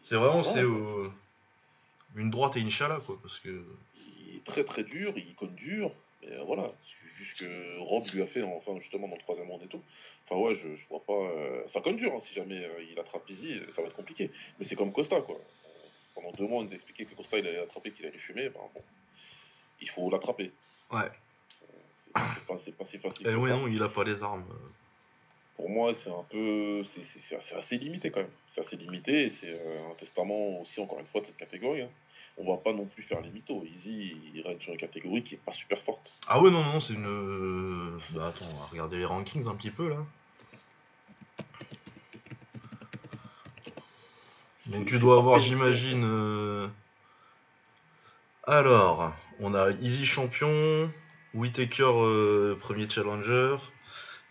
C'est 0.02 0.16
vraiment, 0.16 0.44
c'est 0.44 0.62
euh, 0.62 1.10
une 2.16 2.30
droite 2.30 2.58
et 2.58 2.60
une 2.60 2.70
chala 2.70 3.00
quoi, 3.06 3.18
parce 3.22 3.40
que. 3.40 3.64
Il 3.98 4.36
est 4.38 4.44
très 4.44 4.64
très 4.64 4.84
dur, 4.84 5.14
il 5.16 5.34
conne 5.36 5.56
dur, 5.56 5.92
mais 6.22 6.32
euh, 6.34 6.44
voilà, 6.44 6.72
c'est 6.84 7.18
juste 7.24 7.40
que 7.40 7.80
Rob 7.80 8.04
lui 8.14 8.22
a 8.22 8.28
fait 8.28 8.44
enfin 8.44 8.78
justement 8.80 9.08
dans 9.08 9.16
le 9.16 9.22
troisième 9.22 9.50
round 9.50 9.64
et 9.64 9.68
tout. 9.68 9.82
Enfin 10.28 10.40
ouais, 10.42 10.56
je, 10.56 10.76
je 10.76 10.88
vois 10.90 11.02
pas. 11.04 11.14
euh, 11.14 11.68
Ça 11.70 11.82
conne 11.82 11.96
dur, 11.98 12.12
hein, 12.14 12.20
si 12.22 12.34
jamais 12.36 12.68
il 12.92 13.00
attrape 13.00 13.28
Easy, 13.30 13.54
euh, 13.54 13.72
ça 13.72 13.82
va 13.82 13.88
être 13.88 13.96
compliqué. 13.96 14.30
Mais 14.60 14.66
c'est 14.66 14.76
comme 14.76 14.92
Costa 14.92 15.22
quoi. 15.22 15.38
Pendant 16.14 16.32
deux 16.34 16.46
mois, 16.48 16.60
on 16.62 16.64
nous 16.66 16.72
a 16.72 16.76
expliqué 16.76 17.06
que 17.06 17.16
Costa 17.16 17.38
il 17.40 17.48
allait 17.48 17.60
attraper, 17.60 17.92
qu'il 17.92 18.06
allait 18.06 18.18
fumer, 18.18 18.50
ben 18.50 18.60
bon, 18.74 18.82
il 19.82 19.90
faut 19.90 20.10
l'attraper. 20.10 20.52
Ouais. 20.92 21.10
C'est 21.50 22.14
pas, 22.14 22.56
pas 22.78 22.86
si 22.86 22.98
facile. 23.00 23.26
Que 23.26 23.36
ouais, 23.36 23.50
ça. 23.50 23.58
non, 23.58 23.68
il 23.68 23.82
a 23.82 23.90
pas 23.90 24.04
les 24.04 24.22
armes. 24.22 24.46
Pour 25.56 25.70
moi, 25.70 25.94
c'est 25.94 26.10
un 26.10 26.24
peu. 26.30 26.84
C'est 26.84 27.56
assez, 27.56 27.78
limité 27.78 28.12
quand 28.12 28.20
même. 28.22 28.30
C'est 28.48 28.62
assez 28.62 28.76
limité 28.76 29.26
et 29.26 29.30
c'est 29.30 29.50
euh, 29.50 29.90
un 29.92 29.96
testament 29.96 30.60
aussi, 30.62 30.82
encore 30.82 31.00
une 31.00 31.06
fois, 31.08 31.22
de 31.22 31.28
cette 31.28 31.38
catégorie. 31.38 31.82
hein. 31.82 31.90
On 32.38 32.52
va 32.52 32.58
pas 32.58 32.74
non 32.74 32.86
plus 32.86 33.04
faire 33.04 33.22
les 33.22 33.30
mythos. 33.30 33.64
Easy, 33.66 34.18
il 34.34 34.42
règne 34.42 34.60
sur 34.60 34.74
une 34.74 34.78
catégorie 34.80 35.24
qui 35.24 35.36
est 35.36 35.44
pas 35.46 35.54
super 35.54 35.82
forte. 35.82 36.12
Ah 36.28 36.42
ouais, 36.42 36.52
non, 36.52 36.62
non, 36.64 36.80
c'est 36.82 36.94
une. 36.94 37.06
euh, 37.08 37.98
Bah 38.12 38.28
attends, 38.28 38.46
on 38.54 38.60
va 38.60 38.66
regarder 38.66 38.98
les 38.98 39.06
rankings 39.06 39.48
un 39.48 39.56
petit 39.56 39.72
peu 39.72 39.88
là. 39.90 39.98
Donc 44.68 44.86
tu 44.88 44.98
dois 45.00 45.18
avoir, 45.20 45.40
j'imagine. 45.40 46.04
euh, 46.06 46.68
Alors, 48.48 49.14
on 49.40 49.54
a 49.54 49.72
Easy 49.82 50.06
champion, 50.06 50.92
Whitaker 51.34 51.84
euh, 51.86 52.56
premier 52.60 52.90
challenger. 52.90 53.58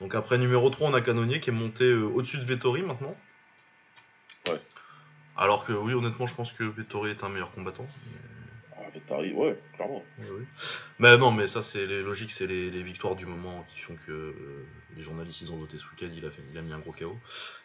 Donc 0.01 0.15
après 0.15 0.39
numéro 0.39 0.69
3, 0.71 0.91
on 0.91 0.95
a 0.95 1.01
Canonier 1.01 1.41
qui 1.41 1.51
est 1.51 1.53
monté 1.53 1.85
euh, 1.85 2.05
au-dessus 2.05 2.39
de 2.39 2.45
Vettori 2.45 2.83
maintenant. 2.83 3.17
Ouais. 4.49 4.61
Alors 5.37 5.65
que 5.65 5.73
oui, 5.73 5.95
honnêtement, 5.95 6.27
je 6.27 6.35
pense 6.35 6.53
que 6.53 6.65
Vettori 6.65 7.11
est 7.11 7.25
un 7.25 7.29
meilleur 7.29 7.53
combattant. 7.53 7.87
Ah, 8.77 8.91
Vettari, 8.93 9.33
ouais, 9.33 9.59
clairement. 9.75 10.05
Oui, 10.19 10.27
oui. 10.39 10.45
Mais 10.99 11.17
non, 11.17 11.31
mais 11.31 11.47
ça, 11.47 11.63
c'est 11.63 11.87
les 11.87 12.03
logiques, 12.03 12.33
c'est 12.33 12.47
les, 12.47 12.71
les 12.71 12.83
victoires 12.83 13.17
du 13.17 13.27
moment 13.27 13.65
qui 13.73 13.81
font 13.81 13.97
que 14.07 14.13
euh, 14.13 14.67
les 14.97 15.03
journalistes 15.03 15.41
ils 15.41 15.51
ont 15.53 15.57
voté 15.57 15.79
ce 15.79 15.85
week-end, 15.85 16.13
il 16.15 16.27
a, 16.27 16.31
fait, 16.31 16.43
il 16.51 16.59
a 16.59 16.63
mis 16.63 16.73
un 16.73 16.79
gros 16.81 16.93
KO. 16.93 17.17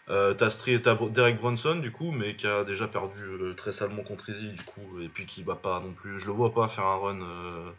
Euh, 0.09 0.33
t'as 0.33 0.49
Derek 1.09 1.37
Bronson, 1.37 1.75
du 1.75 1.91
coup, 1.91 2.11
mais 2.11 2.35
qui 2.35 2.47
a 2.47 2.63
déjà 2.63 2.87
perdu 2.87 3.55
très 3.57 3.71
salement 3.71 4.03
contre 4.03 4.29
Easy, 4.29 4.49
du 4.49 4.63
coup, 4.63 5.01
et 5.01 5.09
puis 5.09 5.25
qui 5.25 5.43
va 5.43 5.55
pas 5.55 5.79
non 5.79 5.93
plus. 5.93 6.19
Je 6.19 6.27
le 6.27 6.33
vois 6.33 6.53
pas 6.53 6.67
faire 6.67 6.85
un 6.85 6.97
run. 6.97 7.73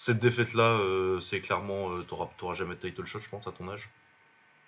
Euh, 0.00 0.04
Cette 0.04 0.18
défaite-là, 0.18 0.62
euh, 0.78 1.20
c'est 1.20 1.40
clairement. 1.40 1.90
euh, 1.92 2.02
T'auras 2.02 2.28
t'auras 2.38 2.54
jamais 2.54 2.74
de 2.74 2.80
title 2.80 3.04
shot, 3.04 3.20
je 3.20 3.28
pense, 3.28 3.46
à 3.46 3.52
ton 3.52 3.68
âge. 3.68 3.88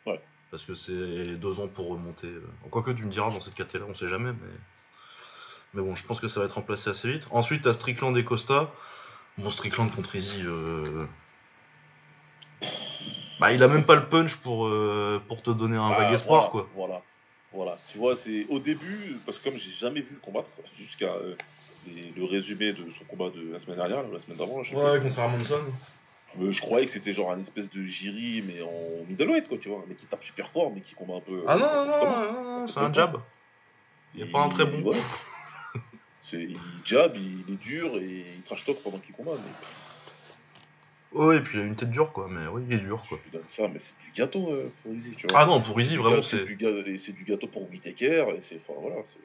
Ouais. 0.07 0.21
Parce 0.51 0.65
que 0.65 0.75
c'est 0.75 1.37
deux 1.37 1.61
ans 1.61 1.69
pour 1.69 1.89
remonter. 1.89 2.27
euh. 2.27 2.43
Quoique 2.71 2.91
tu 2.91 3.05
me 3.05 3.11
diras, 3.11 3.31
dans 3.31 3.41
cette 3.41 3.55
catégorie, 3.55 3.91
on 3.91 3.95
sait 3.95 4.09
jamais, 4.09 4.33
mais. 4.33 4.49
Mais 5.75 5.81
bon, 5.81 5.95
je 5.95 6.05
pense 6.07 6.21
que 6.21 6.29
ça 6.29 6.41
va 6.41 6.47
être 6.47 6.53
remplacé 6.57 6.91
assez 6.91 7.11
vite. 7.11 7.27
Ensuite, 7.31 7.63
t'as 7.63 7.73
Strickland 7.73 8.15
et 8.19 8.25
Costa. 8.25 8.71
Bon, 9.39 9.49
Strickland 9.49 9.91
contre 9.91 10.15
Easy. 10.17 10.43
euh, 10.45 11.07
Bah, 13.41 13.53
il 13.53 13.63
a 13.63 13.69
même 13.69 13.85
pas 13.85 13.95
le 13.95 14.05
punch 14.07 14.37
pour, 14.37 14.67
euh, 14.67 15.21
pour 15.29 15.43
te 15.43 15.51
donner 15.51 15.77
un 15.79 15.91
Ah, 15.91 15.99
vague 15.99 16.13
espoir, 16.13 16.51
voilà, 16.51 16.67
quoi. 16.67 16.71
Voilà, 16.75 17.03
voilà. 17.53 17.79
Tu 17.91 17.97
vois, 17.97 18.17
c'est 18.17 18.47
au 18.51 18.59
début, 18.59 19.17
parce 19.25 19.39
que 19.39 19.45
comme 19.45 19.57
j'ai 19.57 19.71
jamais 19.71 20.01
vu 20.03 20.11
le 20.13 20.21
combattre, 20.21 20.51
jusqu'à 20.77 21.07
euh, 21.15 21.35
les- 21.87 22.13
le 22.17 22.25
résumé 22.25 22.73
de 22.73 22.85
son 22.99 23.05
combat 23.05 23.31
de 23.31 23.53
la 23.53 23.61
semaine 23.61 23.77
dernière, 23.77 24.09
ou 24.09 24.13
la 24.13 24.21
semaine 24.21 24.39
d'avant, 24.39 24.59
là, 24.59 24.65
plus. 25.39 25.49
contre. 25.49 25.73
Euh, 26.41 26.51
je 26.51 26.61
croyais 26.63 26.87
que 26.87 26.93
c'était 26.93 27.13
genre 27.13 27.31
un 27.31 27.41
espèce 27.41 27.69
de 27.71 27.83
Jiri, 27.83 28.43
mais 28.47 28.63
en 28.63 29.05
middleweight, 29.09 29.49
quoi, 29.49 29.59
tu 29.59 29.69
vois. 29.69 29.85
Mais 29.89 29.95
qui 29.95 30.07
tape 30.07 30.25
super 30.25 30.51
fort, 30.51 30.73
mais 30.75 30.81
qui 30.81 30.95
combat 30.95 31.17
un 31.17 31.21
peu. 31.21 31.45
Ah 31.47 31.57
non, 31.57 31.65
euh, 31.65 31.87
non, 31.87 31.93
comment. 32.01 32.21
non, 32.21 32.33
non, 32.33 32.61
non, 32.61 32.67
c'est 32.67 32.81
un 32.81 32.93
jab. 32.93 33.21
Il 34.15 34.23
est 34.23 34.27
pas 34.33 34.43
un 34.45 34.49
très 34.49 34.65
bon. 34.65 34.83
ouais. 34.91 34.97
C'est, 36.23 36.41
il 36.43 36.57
jab, 36.85 37.17
il 37.17 37.53
est 37.53 37.57
dur 37.59 37.99
et 37.99 38.25
il 38.37 38.43
trash 38.43 38.65
talk 38.65 38.79
pendant 38.83 38.99
qu'il 38.99 39.15
combat. 39.15 39.33
Mais 39.37 41.19
Ouais, 41.19 41.37
et 41.37 41.41
puis 41.41 41.59
il 41.59 41.63
a 41.63 41.65
une 41.67 41.77
tête 41.77 41.91
dure, 41.91 42.13
quoi. 42.13 42.29
Mais 42.31 42.47
oui, 42.47 42.63
il 42.69 42.75
est 42.75 42.79
dur, 42.79 43.05
quoi. 43.09 43.19
ça, 43.49 43.69
mais 43.69 43.81
c'est 43.81 43.95
du 44.05 44.13
gâteau 44.17 44.51
euh, 44.53 44.73
pour 44.83 44.95
Easy, 44.95 45.15
tu 45.17 45.27
vois. 45.27 45.41
Ah 45.41 45.45
non, 45.47 45.61
pour 45.61 45.77
Du 45.97 45.99
vraiment, 45.99 46.23
c'est. 46.23 46.39
c'est 46.99 47.13
du 47.13 47.25
gâteau 47.25 47.49
pour 47.49 47.69
Whitaker, 47.69 48.27
et 48.37 48.41
c'est. 48.49 48.61
Enfin, 48.67 48.81
voilà. 48.81 49.03
c'est- 49.13 49.19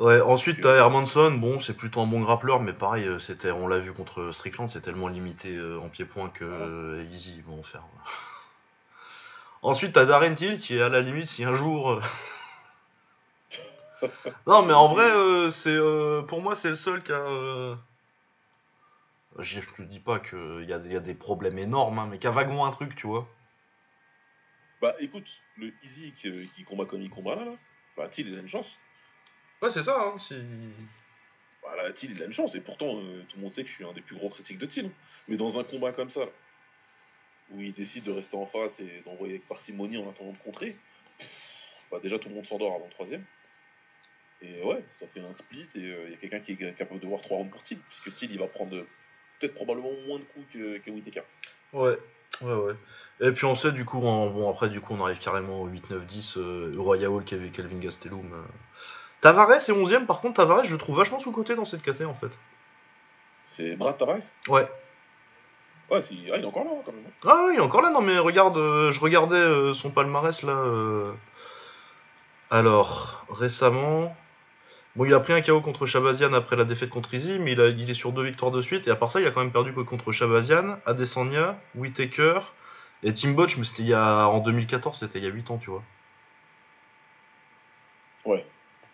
Ouais, 0.00 0.20
ensuite 0.20 0.62
t'as 0.62 0.74
Hermanson, 0.76 1.30
bon, 1.32 1.60
c'est 1.60 1.74
plutôt 1.74 2.00
un 2.00 2.06
bon 2.06 2.20
grappleur, 2.22 2.58
mais 2.60 2.72
pareil, 2.72 3.04
euh, 3.06 3.18
c'était, 3.20 3.50
on 3.52 3.68
l'a 3.68 3.78
vu 3.78 3.92
contre 3.92 4.32
Strickland, 4.32 4.68
c'est 4.68 4.80
tellement 4.80 5.06
limité 5.08 5.54
euh, 5.54 5.78
en 5.78 5.88
pied-point 5.90 6.30
que 6.30 6.44
euh, 6.44 7.04
Easy 7.12 7.34
ils 7.36 7.42
vont 7.44 7.60
en 7.60 7.62
faire. 7.62 7.84
Ensuite 9.62 9.92
t'as 9.94 10.06
Darren 10.06 10.34
Till 10.34 10.58
qui 10.58 10.76
est 10.76 10.82
à 10.82 10.88
la 10.88 11.00
limite 11.02 11.26
si 11.28 11.44
un 11.44 11.54
jour. 11.54 12.00
non, 14.46 14.62
mais 14.64 14.72
en 14.72 14.88
vrai, 14.88 15.10
euh, 15.10 15.50
c'est, 15.50 15.70
euh, 15.74 16.22
pour 16.22 16.40
moi, 16.42 16.54
c'est 16.56 16.70
le 16.70 16.76
seul 16.76 17.02
qui 17.02 17.12
a. 17.12 17.16
euh, 17.16 17.74
Je 19.40 19.60
je 19.60 19.70
te 19.72 19.82
dis 19.82 19.98
pas 19.98 20.20
qu'il 20.20 20.64
y 20.68 20.72
a, 20.72 20.78
y 20.86 20.94
a 20.96 21.00
des 21.00 21.14
problèmes 21.14 21.58
énormes, 21.58 21.98
hein, 21.98 22.06
mais 22.08 22.18
qui 22.20 22.28
a 22.28 22.30
vaguement 22.30 22.64
un 22.66 22.70
truc, 22.70 22.94
tu 22.94 23.08
vois. 23.08 23.26
Bah 24.80 24.94
écoute, 25.00 25.28
le 25.56 25.72
Easy 25.82 26.12
qui, 26.14 26.50
qui 26.54 26.64
combat 26.64 26.86
comme 26.86 27.02
il 27.02 27.10
combat 27.10 27.34
là, 27.34 27.44
là 27.44 27.56
bah 27.96 28.08
Till 28.08 28.28
il 28.28 28.36
a 28.36 28.40
une 28.40 28.48
chance. 28.48 28.78
Ouais, 29.62 29.70
c'est 29.70 29.82
ça, 29.82 29.96
hein, 30.00 30.18
si. 30.18 30.34
Bah 31.62 31.76
là, 31.76 31.92
Till 31.92 32.12
il 32.12 32.22
a 32.22 32.26
une 32.26 32.32
chance, 32.32 32.54
et 32.54 32.60
pourtant 32.60 32.98
euh, 32.98 33.22
tout 33.28 33.36
le 33.36 33.42
monde 33.42 33.52
sait 33.52 33.62
que 33.62 33.68
je 33.68 33.74
suis 33.74 33.84
un 33.84 33.92
des 33.92 34.00
plus 34.00 34.16
gros 34.16 34.30
critiques 34.30 34.58
de 34.58 34.66
Till. 34.66 34.86
hein. 34.86 34.90
Mais 35.28 35.36
dans 35.36 35.58
un 35.58 35.64
combat 35.64 35.92
comme 35.92 36.10
ça, 36.10 36.22
où 37.50 37.60
il 37.60 37.72
décide 37.74 38.04
de 38.04 38.12
rester 38.12 38.36
en 38.36 38.46
face 38.46 38.78
et 38.80 39.02
d'envoyer 39.04 39.34
avec 39.34 39.48
parcimonie 39.48 39.98
en 39.98 40.08
attendant 40.08 40.32
de 40.32 40.38
contrer, 40.38 40.76
bah 41.90 41.98
déjà 42.02 42.18
tout 42.18 42.28
le 42.28 42.34
monde 42.36 42.46
s'endort 42.46 42.74
avant 42.74 42.86
le 42.86 42.92
troisième. 42.92 43.24
Et 44.42 44.62
ouais, 44.62 44.82
ça 44.98 45.06
fait 45.08 45.20
un 45.20 45.34
split 45.34 45.68
et 45.74 45.80
il 45.80 46.10
y 46.10 46.14
a 46.14 46.16
quelqu'un 46.16 46.40
qui 46.40 46.52
est 46.52 46.74
capable 46.74 47.00
de 47.00 47.06
voir 47.06 47.20
trois 47.20 47.36
rounds 47.36 47.50
pour 47.52 47.62
Till, 47.62 47.78
puisque 47.78 48.14
Till 48.16 48.30
il 48.32 48.38
va 48.38 48.46
prendre 48.46 48.74
euh, 48.74 48.86
peut-être 49.38 49.54
probablement 49.54 49.92
moins 50.06 50.18
de 50.18 50.24
coups 50.24 50.46
que, 50.52 50.78
que 50.78 50.90
Whittaker. 50.90 51.22
Ouais, 51.74 51.98
ouais, 52.40 52.54
ouais. 52.54 52.74
Et 53.20 53.32
puis 53.32 53.44
on 53.44 53.54
sait 53.56 53.72
du 53.72 53.84
coup, 53.84 54.00
bon 54.00 54.48
après 54.50 54.70
du 54.70 54.80
coup 54.80 54.94
on 54.94 55.04
arrive 55.04 55.18
carrément 55.18 55.60
au 55.60 55.66
8, 55.66 55.90
9, 55.90 56.06
10, 56.06 56.36
euh, 56.38 56.74
Royal 56.78 57.10
Hall, 57.10 57.24
Kelvin 57.24 57.50
Kelvin 57.50 57.78
Gastelum. 57.80 58.32
euh. 58.32 58.42
Tavares 59.20 59.50
est 59.52 59.72
11ème, 59.72 60.06
par 60.06 60.20
contre 60.20 60.36
Tavares 60.36 60.64
je 60.64 60.72
le 60.72 60.78
trouve 60.78 60.96
vachement 60.96 61.18
sous-côté 61.20 61.54
dans 61.54 61.64
cette 61.64 61.82
caté 61.82 62.04
en 62.04 62.14
fait. 62.14 62.30
C'est 63.46 63.76
Brad 63.76 63.96
Tavares 63.98 64.22
Ouais. 64.48 64.68
Ouais, 65.90 66.00
ah, 66.02 66.06
il 66.12 66.28
est 66.28 66.44
encore 66.44 66.64
là 66.64 66.70
quand 66.86 66.92
même. 66.92 67.04
hein. 67.06 67.10
Ah 67.28 67.44
oui, 67.46 67.54
il 67.54 67.58
est 67.58 67.62
encore 67.62 67.82
là, 67.82 67.90
non 67.90 68.00
mais 68.00 68.16
regarde, 68.18 68.56
euh, 68.56 68.92
je 68.92 69.00
regardais 69.00 69.36
euh, 69.36 69.74
son 69.74 69.90
palmarès 69.90 70.42
là. 70.42 70.52
euh. 70.52 71.12
Alors, 72.50 73.24
récemment... 73.30 74.14
Bon, 74.96 75.04
il 75.04 75.14
a 75.14 75.20
pris 75.20 75.32
un 75.34 75.42
KO 75.42 75.60
contre 75.62 75.86
Shabazian 75.86 76.32
après 76.34 76.56
la 76.56 76.64
défaite 76.64 76.90
contre 76.90 77.14
Izzy, 77.14 77.38
mais 77.40 77.52
il, 77.52 77.60
a- 77.60 77.68
il 77.68 77.88
est 77.90 77.94
sur 77.94 78.12
deux 78.12 78.24
victoires 78.24 78.50
de 78.52 78.62
suite, 78.62 78.88
et 78.88 78.90
à 78.90 78.96
part 78.96 79.10
ça, 79.12 79.20
il 79.20 79.26
a 79.26 79.30
quand 79.32 79.40
même 79.40 79.52
perdu 79.52 79.72
contre 79.72 80.12
Shabazian, 80.12 80.78
Adesanya, 80.86 81.58
Whitaker, 81.76 82.40
et 83.04 83.14
Tim 83.14 83.32
Botch, 83.32 83.56
mais 83.58 83.64
c'était 83.64 83.82
il 83.82 83.88
y 83.88 83.94
a... 83.94 84.26
en 84.28 84.40
2014, 84.40 84.98
c'était 85.00 85.18
il 85.20 85.24
y 85.24 85.28
a 85.28 85.30
8 85.30 85.50
ans, 85.50 85.58
tu 85.58 85.70
vois. 85.70 85.82
Ouais. 88.24 88.49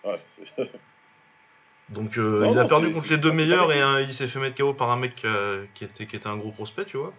Ouais, 0.07 0.21
Donc 1.90 2.19
euh, 2.19 2.40
Non, 2.40 2.53
il 2.53 2.59
a 2.59 2.64
perdu 2.64 2.90
contre 2.90 3.09
les 3.09 3.19
deux 3.19 3.31
meilleurs 3.33 3.73
et 3.73 3.81
euh, 3.81 4.03
il 4.03 4.12
s'est 4.12 4.27
fait 4.29 4.40
mettre 4.40 4.57
KO 4.57 4.75
par 4.75 4.90
un 4.90 4.97
mec 4.97 5.25
euh, 5.25 5.64
qui, 5.75 5.85
était, 5.85 6.07
qui 6.07 6.16
était 6.16 6.27
un 6.27 6.37
gros 6.37 6.51
prospect, 6.51 6.85
tu 6.85 6.97
vois. 6.97 7.12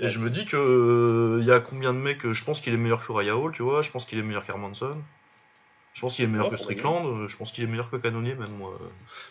Et 0.00 0.04
Ouais. 0.04 0.08
je 0.10 0.18
me 0.18 0.30
dis 0.30 0.44
que 0.44 1.38
il 1.40 1.46
y 1.46 1.52
a 1.52 1.60
combien 1.60 1.92
de 1.92 1.98
mecs, 1.98 2.30
je 2.30 2.44
pense 2.44 2.60
qu'il 2.60 2.72
est 2.74 2.78
meilleur 2.78 3.06
que 3.06 3.12
Raya 3.12 3.36
Hall, 3.36 3.52
tu 3.52 3.62
vois, 3.62 3.82
je 3.82 3.90
pense 3.90 4.04
qu'il 4.04 4.18
est 4.18 4.22
meilleur 4.22 4.44
qu'Hermanson. 4.44 4.96
Je 5.94 6.00
pense 6.00 6.16
qu'il 6.16 6.24
est 6.24 6.28
meilleur 6.28 6.46
Ouais, 6.46 6.52
que. 6.52 6.56
Strickland, 6.56 7.28
je 7.28 7.36
pense 7.36 7.52
qu'il 7.52 7.62
est 7.62 7.66
meilleur 7.66 7.90
que 7.90 7.96
Canonier 7.96 8.34
même 8.34 8.50
moi. 8.56 8.76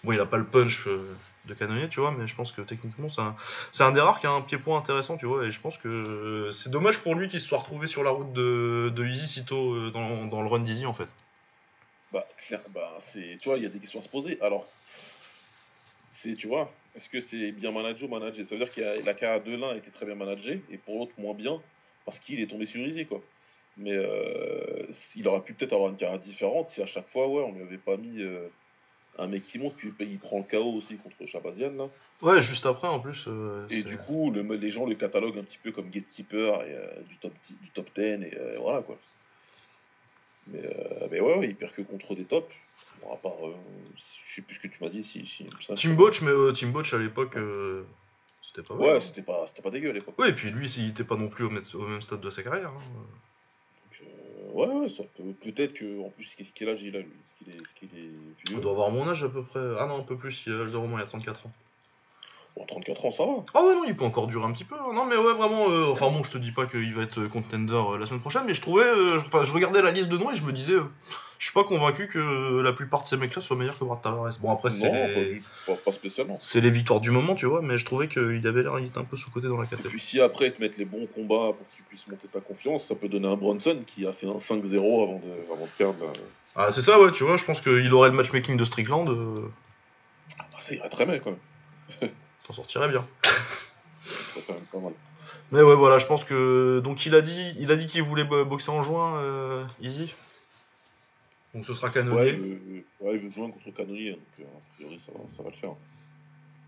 Bon, 0.03 0.11
il 0.13 0.19
a 0.19 0.25
pas 0.27 0.37
le 0.37 0.45
punch 0.45 0.87
de 0.87 1.53
Canonier, 1.55 1.89
tu 1.89 1.99
vois, 1.99 2.11
mais 2.17 2.27
je 2.27 2.35
pense 2.35 2.51
que 2.51 2.61
techniquement 2.61 3.09
c'est 3.09 3.21
un, 3.21 3.35
c'est 3.71 3.83
un 3.83 3.91
des 3.91 3.99
rares 3.99 4.19
qui 4.19 4.27
a 4.27 4.31
un 4.31 4.41
pied-point 4.41 4.77
intéressant, 4.77 5.17
tu 5.17 5.25
vois, 5.25 5.43
et 5.45 5.51
je 5.51 5.59
pense 5.59 5.77
que 5.79 6.51
c'est 6.53 6.69
dommage 6.69 6.99
pour 6.99 7.15
lui 7.15 7.27
qu'il 7.27 7.41
se 7.41 7.47
soit 7.47 7.57
retrouvé 7.57 7.87
sur 7.87 8.03
la 8.03 8.11
route 8.11 8.31
de, 8.31 8.93
de 8.95 9.05
Easy 9.05 9.27
sitôt 9.27 9.89
dans, 9.89 10.25
dans 10.27 10.41
le 10.43 10.47
run 10.47 10.59
d'Easy 10.59 10.85
en 10.85 10.93
fait. 10.93 11.09
Bah, 12.11 12.27
clair, 12.47 12.61
bah, 12.73 12.99
c'est, 13.13 13.37
tu 13.39 13.47
vois, 13.49 13.57
il 13.57 13.63
y 13.63 13.65
a 13.65 13.69
des 13.69 13.79
questions 13.79 13.99
à 13.99 14.03
se 14.03 14.09
poser. 14.09 14.37
Alors, 14.41 14.67
c'est, 16.21 16.33
tu 16.33 16.47
vois, 16.47 16.71
est-ce 16.95 17.07
que 17.09 17.19
c'est 17.21 17.51
bien 17.53 17.71
managé 17.71 18.05
ou 18.05 18.09
managé? 18.09 18.43
Ça 18.45 18.55
veut 18.55 18.63
dire 18.63 18.73
que 18.73 19.03
la 19.05 19.13
KA 19.13 19.39
de 19.39 19.55
l'un 19.55 19.75
était 19.75 19.91
très 19.91 20.05
bien 20.05 20.15
managée 20.15 20.61
et 20.69 20.77
pour 20.77 20.99
l'autre 20.99 21.13
moins 21.17 21.33
bien 21.33 21.61
parce 22.05 22.19
qu'il 22.19 22.39
est 22.41 22.47
tombé 22.47 22.65
sur 22.65 22.85
Easy, 22.85 23.05
quoi. 23.05 23.21
Mais 23.77 23.93
euh, 23.93 24.85
il 25.15 25.27
aurait 25.27 25.43
pu 25.43 25.53
peut-être 25.53 25.73
avoir 25.73 25.89
une 25.89 25.97
KA 25.97 26.17
différente 26.17 26.69
si 26.69 26.81
à 26.81 26.87
chaque 26.87 27.07
fois, 27.09 27.27
ouais, 27.27 27.41
on 27.43 27.53
lui 27.53 27.61
avait 27.61 27.77
pas 27.77 27.95
mis 27.95 28.21
euh, 28.21 28.49
un 29.17 29.27
mec 29.27 29.43
qui 29.43 29.57
monte, 29.59 29.75
puis 29.77 29.93
il 30.01 30.19
prend 30.19 30.39
le 30.39 30.43
KO 30.43 30.73
aussi 30.73 30.97
contre 30.97 31.25
Shabazian, 31.25 31.71
là. 31.71 31.89
Ouais, 32.21 32.41
juste 32.41 32.65
après 32.65 32.89
en 32.89 32.99
plus. 32.99 33.25
euh, 33.27 33.65
Et 33.69 33.83
du 33.83 33.97
coup, 33.97 34.31
le, 34.31 34.41
les 34.55 34.69
gens 34.69 34.85
le 34.85 34.95
cataloguent 34.95 35.39
un 35.39 35.43
petit 35.43 35.59
peu 35.63 35.71
comme 35.71 35.89
gatekeeper 35.89 36.61
et, 36.63 37.03
du, 37.07 37.15
top, 37.17 37.33
10 37.47 37.59
du 37.61 37.69
top 37.69 37.89
10 37.95 38.01
et 38.01 38.37
voilà 38.57 38.81
quoi. 38.81 38.97
Mais, 40.47 40.63
euh, 40.65 41.07
mais 41.11 41.19
ouais, 41.19 41.37
ouais, 41.37 41.49
il 41.49 41.55
perd 41.55 41.73
que 41.73 41.81
contre 41.81 42.15
des 42.15 42.25
tops. 42.25 42.53
Bon, 43.01 43.13
à 43.13 43.17
part, 43.17 43.47
euh, 43.47 43.53
je 43.95 44.35
sais 44.35 44.41
plus 44.41 44.55
ce 44.55 44.59
que 44.61 44.67
tu 44.67 44.83
m'as 44.83 44.89
dit. 44.89 45.03
Si, 45.03 45.25
si, 45.25 45.45
ça, 45.65 45.75
Tim 45.75 45.93
Botch, 45.93 46.21
mais 46.21 46.31
euh, 46.31 46.51
Tim 46.51 46.69
Botch 46.69 46.93
à 46.93 46.97
l'époque, 46.97 47.35
euh, 47.37 47.83
c'était 48.41 48.63
pas. 48.67 48.75
Ouais, 48.75 49.01
c'était 49.01 49.21
pas, 49.21 49.47
c'était 49.47 49.61
pas 49.61 49.71
dégueu 49.71 49.89
à 49.89 49.93
l'époque. 49.93 50.17
Ouais, 50.19 50.29
et 50.29 50.33
puis 50.33 50.51
lui, 50.51 50.71
il 50.77 50.89
était 50.89 51.03
pas 51.03 51.15
non 51.15 51.29
plus 51.29 51.45
au, 51.45 51.49
même- 51.49 51.63
au 51.73 51.87
même 51.87 52.01
stade 52.01 52.21
de 52.21 52.29
sa 52.29 52.43
carrière. 52.43 52.69
hein. 52.69 52.81
Donc, 54.01 54.01
euh, 54.07 54.51
ouais, 54.51 54.67
ouais, 54.67 54.89
ça 54.89 55.03
peut, 55.15 55.33
peut-être 55.41 55.73
que, 55.73 55.99
en 56.01 56.09
plus, 56.09 56.27
quel 56.55 56.69
âge 56.69 56.81
il 56.81 56.95
a 56.95 56.99
lui? 56.99 57.11
Est-ce 57.23 57.33
qu'il 57.35 57.49
est, 57.49 57.97
est 57.97 58.35
Il 58.49 58.59
doit 58.59 58.71
avoir 58.71 58.91
mon 58.91 59.07
âge 59.07 59.23
à 59.23 59.29
peu 59.29 59.43
près. 59.43 59.59
Ah 59.79 59.85
non, 59.87 59.99
un 59.99 60.03
peu 60.03 60.17
plus, 60.17 60.43
il 60.45 60.53
a 60.53 60.57
l'âge 60.57 60.71
de 60.71 60.77
Romain, 60.77 60.97
il 60.99 61.03
a 61.03 61.07
34 61.07 61.45
ans. 61.47 61.51
Bon, 62.57 62.65
34 62.65 63.05
ans, 63.05 63.11
ça 63.11 63.25
va. 63.25 63.31
Ah 63.53 63.63
ouais, 63.63 63.75
non, 63.75 63.83
il 63.87 63.95
peut 63.95 64.03
encore 64.03 64.27
durer 64.27 64.43
un 64.45 64.51
petit 64.51 64.65
peu. 64.65 64.75
hein. 64.75 64.93
Non, 64.93 65.05
mais 65.05 65.15
ouais, 65.15 65.33
vraiment. 65.33 65.69
euh, 65.69 65.91
enfin 65.91 66.09
bon, 66.11 66.23
je 66.23 66.31
te 66.31 66.37
dis 66.37 66.51
pas 66.51 66.65
qu'il 66.65 66.93
va 66.93 67.03
être 67.03 67.19
euh, 67.21 67.27
contender 67.29 67.73
euh, 67.73 67.97
la 67.97 68.05
semaine 68.05 68.19
prochaine, 68.19 68.43
mais 68.45 68.53
je 68.53 68.61
trouvais. 68.61 68.83
euh, 68.83 69.19
je- 69.19 69.25
Enfin, 69.25 69.45
je 69.45 69.53
regardais 69.53 69.81
la 69.81 69.91
liste 69.91 70.09
de 70.09 70.17
noms 70.17 70.31
et 70.31 70.35
je 70.35 70.43
me 70.43 70.51
disais. 70.51 70.73
je 71.37 71.45
suis 71.45 71.53
pas 71.53 71.63
convaincu 71.63 72.07
que 72.09 72.59
la 72.61 72.73
plupart 72.73 73.03
de 73.03 73.07
ces 73.07 73.15
mecs-là 73.17 73.41
soient 73.41 73.55
meilleurs 73.55 73.79
que 73.79 73.85
Brad 73.85 74.01
Tavares. 74.01 74.37
Bon, 74.41 74.51
après, 74.51 74.69
c'est 74.69 74.91
les... 74.91 75.41
pas, 75.65 75.75
pas 75.77 75.91
spécialement. 75.93 76.37
c'est 76.41 76.59
les 76.61 76.69
victoires 76.71 76.99
du 76.99 77.09
moment, 77.09 77.35
tu 77.35 77.45
vois, 77.45 77.61
mais 77.61 77.77
je 77.77 77.85
trouvais 77.85 78.07
qu'il 78.09 78.45
avait 78.45 78.63
l'air, 78.63 78.77
il 78.79 78.87
était 78.87 78.99
un 78.99 79.05
peu 79.05 79.15
sous-côté 79.15 79.47
dans 79.47 79.57
la 79.57 79.63
Et 79.63 79.67
catégorie. 79.69 79.89
puis 79.95 80.01
si 80.01 80.19
après 80.19 80.47
ils 80.47 80.53
te 80.53 80.61
mettent 80.61 80.77
les 80.77 80.85
bons 80.85 81.07
combats 81.07 81.53
pour 81.57 81.67
que 81.69 81.75
tu 81.75 81.83
puisses 81.83 82.05
monter 82.07 82.27
ta 82.27 82.41
confiance, 82.41 82.85
ça 82.87 82.95
peut 82.95 83.07
donner 83.07 83.27
un 83.29 83.37
Bronson 83.37 83.81
qui 83.87 84.05
a 84.05 84.11
fait 84.13 84.27
un 84.27 84.37
5-0 84.39 85.03
avant 85.03 85.19
de, 85.19 85.31
avant 85.51 85.65
de 85.65 85.71
perdre. 85.77 86.13
Ah, 86.55 86.71
c'est 86.71 86.81
ça, 86.81 86.99
ouais, 87.01 87.11
tu 87.13 87.23
vois, 87.23 87.37
je 87.37 87.45
pense 87.45 87.61
qu'il 87.61 87.91
aurait 87.93 88.09
le 88.09 88.15
matchmaking 88.15 88.57
de 88.57 88.65
Strickland, 88.65 89.09
Ah, 90.37 90.45
ça 90.59 90.75
irait 90.75 90.89
très 90.89 91.05
bien 91.05 91.17
quand 91.19 91.31
même. 91.31 92.11
s'en 92.51 92.61
sortirait 92.63 92.89
bien. 92.89 93.07
Pas 94.71 94.79
mal. 94.79 94.93
Mais 95.51 95.61
ouais, 95.61 95.75
voilà, 95.75 95.97
je 95.97 96.05
pense 96.05 96.23
que. 96.23 96.81
Donc 96.83 97.05
il 97.05 97.15
a 97.15 97.21
dit 97.21 97.53
il 97.59 97.71
a 97.71 97.75
dit 97.75 97.85
qu'il 97.87 98.03
voulait 98.03 98.23
bo- 98.23 98.45
boxer 98.45 98.71
en 98.71 98.83
juin, 98.83 99.17
euh, 99.17 99.65
Easy. 99.81 100.13
Donc 101.53 101.65
ce 101.65 101.73
sera 101.73 101.89
Ouais, 101.89 102.29
il 102.29 102.35
veut, 102.37 102.85
ouais, 103.01 103.15
il 103.15 103.19
veut 103.19 103.29
jouer 103.29 103.51
contre 103.51 103.71
Canonier, 103.71 104.11
donc 104.11 104.21
euh, 104.39 104.43
a 104.43 104.75
priori 104.75 105.01
ça 105.05 105.11
va, 105.11 105.19
ça 105.35 105.43
va 105.43 105.49
le 105.49 105.55
faire. 105.55 105.75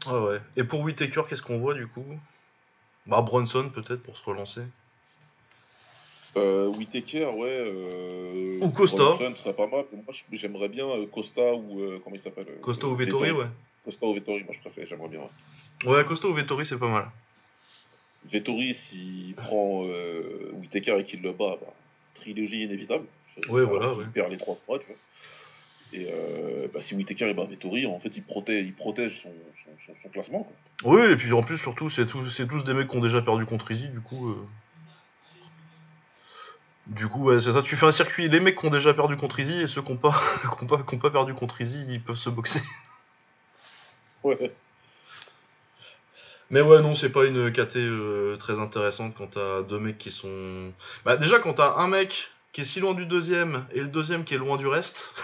Ah 0.06 0.22
ouais. 0.22 0.42
Et 0.58 0.64
pour 0.66 0.82
Whitaker, 0.82 1.24
qu'est-ce 1.28 1.42
qu'on 1.42 1.60
voit 1.60 1.74
du 1.74 1.88
coup? 1.88 2.06
Bah 3.06 3.22
Bronson 3.22 3.70
peut-être 3.70 4.04
pour 4.04 4.18
se 4.18 4.24
relancer. 4.26 4.64
Euh, 6.36 6.68
Whitaker, 6.68 7.26
ouais. 7.28 7.48
Euh, 7.50 8.60
Ou 8.62 8.70
Costa. 8.72 8.98
Bronson 8.98 9.36
serait 9.36 9.54
pas 9.54 9.68
mal. 9.68 9.86
Moi 9.94 10.14
j'aimerais 10.34 10.70
bien 10.70 10.88
euh, 10.90 11.06
Costa 11.08 11.54
ou. 11.54 11.82
euh, 11.82 12.02
comment 12.04 12.16
il 12.16 12.22
s'appelle 12.22 12.48
euh, 12.50 12.60
Costa 12.62 12.88
euh, 12.88 12.90
ou 12.90 12.96
Vettori, 12.96 13.32
ouais. 13.32 13.48
Costa 13.86 14.06
ou 14.06 14.14
Vettori, 14.14 14.44
moi 14.44 14.54
je 14.54 14.60
préfère, 14.60 14.86
j'aimerais 14.88 15.10
bien. 15.10 15.22
ouais. 15.22 15.30
Ouais, 15.86 16.04
Costa 16.06 16.28
ou 16.28 16.34
Vettori, 16.34 16.66
c'est 16.66 16.78
pas 16.78 16.88
mal. 16.90 17.10
Vettori, 18.26 18.74
s'il 18.74 19.34
prend 19.36 19.86
euh, 19.86 20.50
Whitaker 20.54 20.98
et 21.00 21.04
qu'il 21.04 21.22
le 21.22 21.32
bat, 21.34 21.58
bah, 21.60 21.74
trilogie 22.16 22.64
inévitable. 22.64 23.06
Ouais, 23.50 23.64
voilà, 23.64 23.94
ouais. 23.94 24.06
perd 24.14 24.32
les 24.32 24.38
trois 24.38 24.58
fois, 24.66 24.80
tu 24.80 24.86
vois. 24.86 24.96
Et 25.92 26.08
euh, 26.12 26.68
bah, 26.74 26.80
si 26.82 26.96
Whitaker 26.96 27.30
il 27.30 27.36
bat 27.36 27.46
Vettori, 27.46 27.86
en 27.86 28.00
fait, 28.00 28.16
il 28.16 28.24
protège, 28.24 28.66
il 28.66 28.74
protège 28.74 29.22
son, 29.22 29.34
son, 29.66 29.72
son- 29.86 30.00
son 30.02 30.10
classement. 30.10 30.44
Quoi. 30.82 30.92
Oui, 30.94 31.12
et 31.12 31.16
puis 31.16 31.32
en 31.34 31.44
plus, 31.44 31.58
surtout, 31.58 31.90
c'est 31.90 32.06
tous, 32.06 32.42
tous 32.48 32.64
des 32.64 32.74
mecs 32.74 32.88
qui 32.88 32.96
ont 32.98 33.02
déjà 33.02 33.22
perdu 33.22 33.46
contre 33.46 33.72
Easy, 33.72 33.90
du 33.90 34.00
coup. 34.02 34.30
euh. 34.30 34.48
Du 36.88 37.08
coup, 37.08 37.24
ouais, 37.26 37.40
c'est 37.42 37.54
ça, 37.54 37.62
tu 37.62 37.76
fais 37.76 37.86
un 37.86 37.92
circuit. 37.92 38.28
Les 38.28 38.40
mecs 38.40 38.58
qui 38.60 38.66
ont 38.66 38.70
déjà 38.70 38.94
perdu 38.94 39.16
contre 39.16 39.40
Easy 39.40 39.62
et 39.62 39.68
ceux 39.68 39.82
qui 39.82 39.92
n'ont 39.92 39.98
pas, 39.98 40.20
qui 40.58 40.64
ont 40.64 40.68
pas, 40.68 40.84
qui 40.84 40.96
ont 40.96 41.00
pas 41.00 41.12
perdu 41.12 41.34
contre 41.34 41.62
Easy, 41.62 41.84
ils 41.90 42.02
peuvent 42.02 42.16
se 42.18 42.30
boxer. 42.30 42.62
Ouais. 44.24 44.52
Mais 46.50 46.62
ouais, 46.62 46.82
non, 46.82 46.94
c'est 46.96 47.10
pas 47.10 47.26
une 47.26 47.52
KT 47.52 47.78
euh, 47.78 48.38
très 48.38 48.60
intéressante 48.60 49.16
quand 49.18 49.28
t'as 49.28 49.64
deux 49.64 49.80
mecs 49.80 49.98
qui 49.98 50.12
sont. 50.12 50.72
Bah, 51.06 51.18
déjà, 51.18 51.40
quand 51.40 51.54
t'as 51.54 51.76
un 51.78 51.88
mec 51.88 52.30
qui 52.52 52.62
est 52.62 52.66
si 52.66 52.80
loin 52.80 52.94
du 52.94 53.06
deuxième 53.06 53.66
et 53.72 53.80
le 53.80 53.88
deuxième 53.88 54.24
qui 54.24 54.36
est 54.36 54.38
loin 54.38 54.58
du 54.58 54.68
reste. 54.68 55.14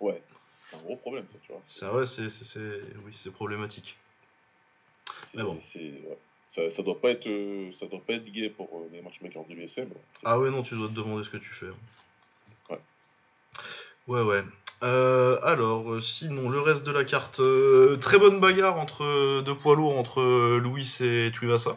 Ouais, 0.00 0.22
c'est 0.70 0.76
un 0.76 0.80
gros 0.82 0.94
problème, 0.94 1.24
ça, 1.32 1.38
tu 1.42 1.50
vois. 1.50 1.60
C'est 1.66 1.86
ouais, 1.88 2.06
c'est, 2.06 2.30
c'est, 2.30 2.44
c'est- 2.44 2.82
oui, 3.04 3.12
c'est 3.18 3.32
problématique. 3.32 3.96
C'est- 5.32 5.38
Mais 5.38 5.42
bon. 5.42 5.54
ouais. 5.56 6.18
ça, 6.50 6.70
ça 6.70 6.82
doit 6.84 7.00
pas 7.00 7.10
être, 7.10 7.26
euh, 7.26 7.72
ça 7.80 7.86
doit 7.86 7.98
pas 8.06 8.12
être 8.12 8.30
gay 8.30 8.48
pour 8.48 8.68
euh, 8.72 8.88
les 8.92 9.02
matchmakers 9.02 9.42
l'UFC. 9.48 9.78
mais- 9.78 10.00
Ah 10.24 10.38
ouais, 10.38 10.50
non, 10.50 10.62
tu 10.62 10.76
dois 10.76 10.86
te 10.86 10.92
demander 10.92 11.24
ce 11.24 11.30
que 11.30 11.36
tu 11.38 11.50
fais. 11.52 11.66
Ouais. 12.70 12.78
Ouais, 14.06 14.22
ouais. 14.22 14.44
Euh, 14.82 15.38
alors, 15.42 15.92
euh, 15.92 16.00
sinon, 16.00 16.48
le 16.48 16.60
reste 16.60 16.84
de 16.84 16.92
la 16.92 17.04
carte, 17.04 17.40
euh, 17.40 17.96
très 17.96 18.18
bonne 18.18 18.40
bagarre 18.40 18.78
entre 18.78 19.40
deux 19.42 19.54
poids 19.54 19.74
lourds 19.74 19.98
entre 19.98 20.22
Louis 20.58 20.96
et 21.00 21.30
Tuivasa. 21.32 21.76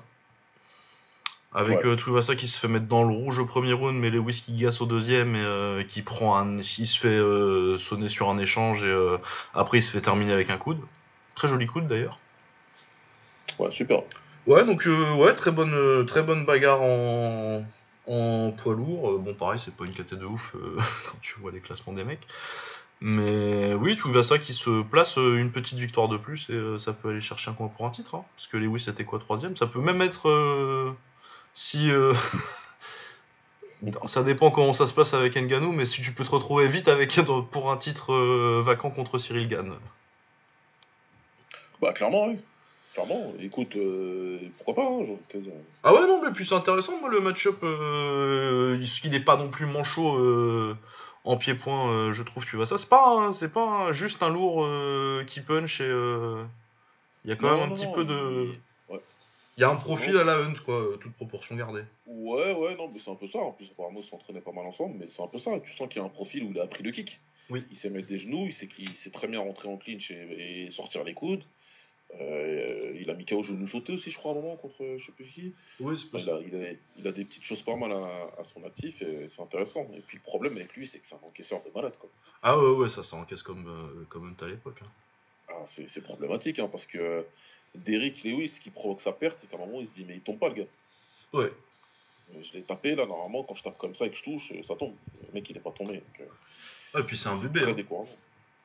Avec 1.53 1.83
Ouais. 1.83 1.95
Tuivasa 1.97 2.35
qui 2.35 2.47
se 2.47 2.57
fait 2.57 2.69
mettre 2.69 2.85
dans 2.85 3.03
le 3.03 3.13
rouge 3.13 3.39
au 3.39 3.45
premier 3.45 3.73
round, 3.73 3.99
mais 3.99 4.09
Lewis 4.09 4.41
qui 4.45 4.55
gasse 4.55 4.79
au 4.79 4.85
deuxième 4.85 5.35
et 5.35 5.85
qui 5.85 6.01
prend 6.01 6.37
un, 6.37 6.59
il 6.59 6.87
se 6.87 6.97
fait 6.97 7.77
sonner 7.77 8.07
sur 8.07 8.29
un 8.29 8.37
échange 8.37 8.85
et 8.85 9.17
après 9.53 9.79
il 9.79 9.83
se 9.83 9.91
fait 9.91 9.99
terminer 9.99 10.31
avec 10.31 10.49
un 10.49 10.55
coude. 10.55 10.79
Très 11.35 11.49
joli 11.49 11.65
coude 11.65 11.87
d'ailleurs. 11.87 12.19
Ouais, 13.59 13.69
super. 13.71 14.03
Ouais, 14.47 14.63
donc 14.65 14.87
euh, 14.87 15.13
ouais, 15.15 15.35
très 15.35 15.51
bonne, 15.51 15.73
euh, 15.73 16.03
très 16.03 16.23
bonne 16.23 16.45
bagarre 16.45 16.81
en, 16.81 17.63
en 18.07 18.51
poids 18.51 18.73
lourd. 18.73 19.11
Euh, 19.11 19.17
bon, 19.17 19.33
pareil, 19.33 19.59
c'est 19.63 19.75
pas 19.75 19.85
une 19.85 19.93
caté 19.93 20.15
de 20.15 20.25
ouf 20.25 20.55
quand 21.05 21.17
tu 21.21 21.39
vois 21.39 21.51
les 21.51 21.59
classements 21.59 21.93
des 21.93 22.03
mecs. 22.03 22.25
Mais 23.03 23.73
oui, 23.73 23.95
tu 23.95 24.07
vois 24.07 24.23
ça 24.23 24.37
qui 24.37 24.53
se 24.53 24.83
place 24.83 25.17
euh, 25.17 25.37
une 25.37 25.51
petite 25.51 25.79
victoire 25.79 26.07
de 26.07 26.17
plus 26.17 26.47
et 26.49 26.53
euh, 26.53 26.77
ça 26.77 26.93
peut 26.93 27.09
aller 27.09 27.21
chercher 27.21 27.49
un 27.49 27.53
coin 27.55 27.67
pour 27.67 27.87
un 27.87 27.89
titre. 27.89 28.13
hein. 28.15 28.23
parce 28.35 28.47
que 28.47 28.57
Lewis 28.57 28.81
c'était 28.81 29.05
quoi 29.05 29.17
troisième? 29.17 29.57
Ça 29.57 29.65
peut 29.65 29.79
même 29.79 30.01
être 30.03 30.29
euh, 30.29 30.91
si. 31.55 31.89
euh, 31.89 32.13
ça 34.05 34.21
dépend 34.21 34.51
comment 34.51 34.73
ça 34.73 34.85
se 34.85 34.93
passe 34.93 35.15
avec 35.15 35.35
Nganou, 35.35 35.71
mais 35.71 35.87
si 35.87 36.03
tu 36.03 36.11
peux 36.11 36.23
te 36.23 36.29
retrouver 36.29 36.67
vite 36.67 36.87
avec 36.87 37.19
pour 37.51 37.71
un 37.71 37.77
titre 37.77 38.13
euh, 38.13 38.61
vacant 38.63 38.91
contre 38.91 39.17
Cyril 39.17 39.47
Gann. 39.47 39.73
Bah, 41.81 41.93
clairement, 41.93 42.27
oui. 42.27 42.37
Clairement, 42.93 43.33
écoute, 43.39 43.75
pourquoi 44.57 44.75
pas, 44.75 44.89
hein. 44.91 45.05
Ah 45.83 45.93
ouais, 45.93 46.01
non, 46.01 46.21
mais 46.23 46.31
puis 46.31 46.45
c'est 46.45 46.53
intéressant, 46.53 46.99
moi, 46.99 47.09
le 47.09 47.21
match-up. 47.21 47.55
Euh, 47.63 48.77
il 49.03 49.09
n'est 49.09 49.21
pas 49.21 49.37
non 49.37 49.47
plus 49.47 49.65
manchot 49.65 50.75
en 51.23 51.37
pied-point, 51.37 51.89
euh, 51.91 52.13
je 52.13 52.23
trouve, 52.23 52.45
tu 52.45 52.55
vois 52.55 52.65
ça. 52.65 52.77
C'est 52.77 52.89
pas, 52.89 53.07
un- 53.19 53.33
c'est 53.33 53.51
pas 53.51 53.91
juste 53.91 54.23
un 54.23 54.29
lourd 54.29 54.63
euh, 54.65 55.23
qui 55.25 55.41
punch 55.41 55.81
et. 55.81 55.85
euh, 55.85 56.43
Il 57.23 57.29
y 57.29 57.33
a 57.33 57.35
quand 57.35 57.47
Non, 57.47 57.53
même 57.57 57.63
un 57.65 57.67
non, 57.69 57.75
petit 57.75 57.85
non, 57.85 57.91
peu 57.93 58.03
de. 58.05 58.53
il- 58.89 58.93
ouais. 58.93 58.99
Y 59.57 59.63
a 59.63 59.69
un 59.69 59.75
profil 59.75 60.17
à 60.17 60.23
la 60.23 60.37
Hunt, 60.37 60.55
quoi, 60.65 60.83
toute 60.99 61.13
proportion 61.13 61.55
gardée. 61.55 61.83
Ouais, 62.07 62.53
ouais, 62.53 62.75
non, 62.75 62.89
mais 62.91 62.99
c'est 63.03 63.11
un 63.11 63.15
peu 63.15 63.27
ça. 63.27 63.37
En 63.39 63.51
plus, 63.51 63.69
apparemment, 63.71 63.99
ils 64.03 64.09
s'entraînaient 64.09 64.41
pas 64.41 64.51
mal 64.51 64.65
ensemble, 64.65 64.95
mais 64.99 65.07
c'est 65.15 65.21
un 65.21 65.27
peu 65.27 65.37
ça. 65.37 65.51
Tu 65.63 65.71
sens 65.75 65.87
qu'il 65.89 66.01
y 66.01 66.03
a 66.03 66.05
un 66.05 66.09
profil 66.09 66.43
où 66.43 66.51
il 66.51 66.59
a 66.59 66.63
appris 66.63 66.81
le 66.83 66.91
kick. 66.91 67.19
Oui. 67.51 67.63
Il 67.69 67.77
sait 67.77 67.89
mettre 67.89 68.07
des 68.07 68.17
genoux, 68.17 68.45
il 68.47 68.53
sait 68.53 68.67
qu'il 68.67 68.89
sait 68.89 69.11
très 69.11 69.27
bien 69.27 69.39
rentrer 69.41 69.67
en 69.67 69.77
clinch 69.77 70.09
et, 70.09 70.65
et 70.67 70.71
sortir 70.71 71.03
les 71.03 71.13
coudes. 71.13 71.43
Euh, 72.19 72.91
il 72.99 73.09
a 73.09 73.13
mis 73.13 73.25
KO 73.25 73.41
genou 73.41 73.67
sauté 73.67 73.93
aussi, 73.93 74.11
je 74.11 74.17
crois, 74.17 74.33
à 74.33 74.35
un 74.35 74.41
moment, 74.41 74.57
contre 74.57 74.75
je 74.97 75.05
sais 75.05 75.11
plus 75.13 75.25
qui. 75.25 75.53
Oui, 75.79 75.97
c'est 75.97 76.19
Il 76.19 76.29
a, 76.29 76.39
il, 76.41 76.55
a, 76.55 76.69
il 76.97 77.07
a 77.07 77.11
des 77.13 77.23
petites 77.23 77.43
choses 77.43 77.61
pas 77.63 77.75
mal 77.75 77.91
à, 77.93 78.29
à 78.37 78.43
son 78.53 78.63
actif 78.65 79.01
et 79.01 79.27
c'est 79.29 79.41
intéressant. 79.41 79.87
Et 79.95 80.01
puis 80.01 80.17
le 80.17 80.23
problème 80.23 80.57
avec 80.57 80.73
lui, 80.75 80.87
c'est 80.87 80.99
que 80.99 81.05
c'est 81.07 81.15
un 81.15 81.25
encaisseur 81.25 81.61
de 81.63 81.69
malade, 81.73 81.93
quoi. 81.99 82.09
Ah 82.43 82.57
ouais, 82.59 82.71
ouais, 82.71 82.89
ça, 82.89 83.01
ça 83.03 83.15
encaisse 83.15 83.41
comme, 83.43 83.65
euh, 83.67 84.05
comme 84.09 84.27
Hunt 84.29 84.45
à 84.45 84.49
l'époque. 84.49 84.79
hein. 84.83 84.89
Ah, 85.49 85.63
c'est 85.65 86.03
problématique, 86.03 86.59
hein, 86.59 86.67
parce 86.71 86.85
que 86.85 87.25
Derrick 87.75 88.23
Lewis, 88.23 88.49
ce 88.49 88.59
qui 88.59 88.69
provoque 88.71 89.01
sa 89.01 89.11
perte, 89.13 89.37
c'est 89.39 89.49
qu'à 89.49 89.55
un 89.57 89.59
moment, 89.65 89.79
il 89.79 89.87
se 89.87 89.93
dit, 89.93 90.03
mais 90.05 90.15
il 90.15 90.21
tombe 90.21 90.39
pas, 90.39 90.49
le 90.49 90.55
gars. 90.55 90.67
Ouais. 91.33 91.51
Euh, 92.35 92.41
Je 92.43 92.53
l'ai 92.53 92.63
tapé, 92.63 92.95
là, 92.95 93.05
normalement, 93.05 93.43
quand 93.43 93.55
je 93.55 93.63
tape 93.63 93.77
comme 93.77 93.95
ça 93.95 94.05
et 94.05 94.09
que 94.09 94.17
je 94.17 94.23
touche, 94.23 94.51
euh, 94.51 94.63
ça 94.63 94.75
tombe. 94.75 94.95
Le 95.27 95.33
mec, 95.33 95.49
il 95.49 95.55
est 95.57 95.61
pas 95.61 95.71
tombé. 95.71 95.93
Donc, 95.95 96.19
euh, 96.21 96.25
Ah, 96.93 96.99
et 96.99 97.03
puis 97.03 97.17
c'est 97.17 97.29
un 97.29 97.41
bébé, 97.41 97.61
très 97.61 97.71
hein. 97.71 97.75
décourageant. 97.75 98.11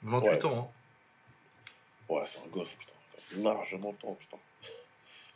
28 0.03 0.27
Ouais. 0.29 0.45
ans. 0.47 0.73
Hein. 2.09 2.13
Ouais, 2.15 2.23
c'est 2.27 2.39
un 2.39 2.47
gosse, 2.49 2.73
putain. 2.75 2.93
Largement 3.35 3.91
le 3.93 3.97
temps, 3.99 4.15
putain. 4.19 4.37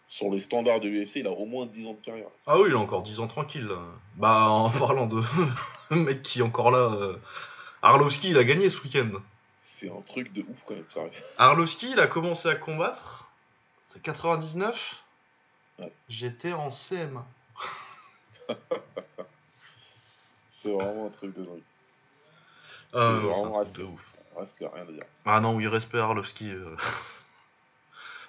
Sur 0.09 0.31
les 0.31 0.41
standards 0.41 0.81
de 0.81 0.89
l'UFC, 0.89 1.17
il 1.17 1.27
a 1.27 1.31
au 1.31 1.45
moins 1.47 1.67
10 1.67 1.87
ans 1.87 1.93
de 1.95 2.05
carrière. 2.05 2.29
Ah 2.47 2.59
oui, 2.59 2.69
il 2.69 2.75
a 2.75 2.79
encore 2.79 3.03
10 3.03 3.21
ans 3.21 3.29
tranquille. 3.29 3.71
Bah, 4.17 4.49
en 4.49 4.71
parlant 4.79 5.07
de 5.07 5.23
mec 5.95 6.23
qui 6.23 6.41
est 6.41 6.43
encore 6.43 6.71
là. 6.71 6.79
euh, 6.79 7.17
Arlovski, 7.83 8.31
il 8.31 8.39
a 8.39 8.45
gagné 8.45 8.71
ce 8.71 8.81
week-end. 8.83 9.09
C'est 9.61 9.91
un 9.91 10.01
truc 10.03 10.33
de 10.33 10.43
ouf, 10.43 10.57
quand 10.67 10.75
même, 10.75 10.85
ça 10.91 11.01
arrive. 11.01 11.13
Arlovski, 11.39 11.91
il 11.93 12.01
a 12.01 12.07
commencé 12.07 12.49
à 12.49 12.55
combattre. 12.55 13.29
C'est 13.89 14.03
99. 14.03 15.03
Ouais. 15.79 15.93
J'étais 16.09 16.53
en 16.53 16.71
CM. 16.71 17.23
C'est 20.63 20.71
vraiment 20.71 21.07
un 21.07 21.11
truc 21.11 21.35
de 21.37 21.43
dingue. 21.45 21.63
Ah, 22.93 22.99
C'est 22.99 22.99
un 22.99 23.19
vraiment 23.21 23.65
truc 23.65 23.77
de 23.77 23.85
ouf. 23.85 24.13
Reste 24.37 24.57
que 24.59 24.65
rien 24.65 24.83
à 24.83 24.93
dire. 24.93 25.05
Ah 25.25 25.41
non, 25.41 25.55
oui, 25.55 25.67
respect 25.67 25.99
Arlovski. 25.99 26.51
euh. 26.51 26.77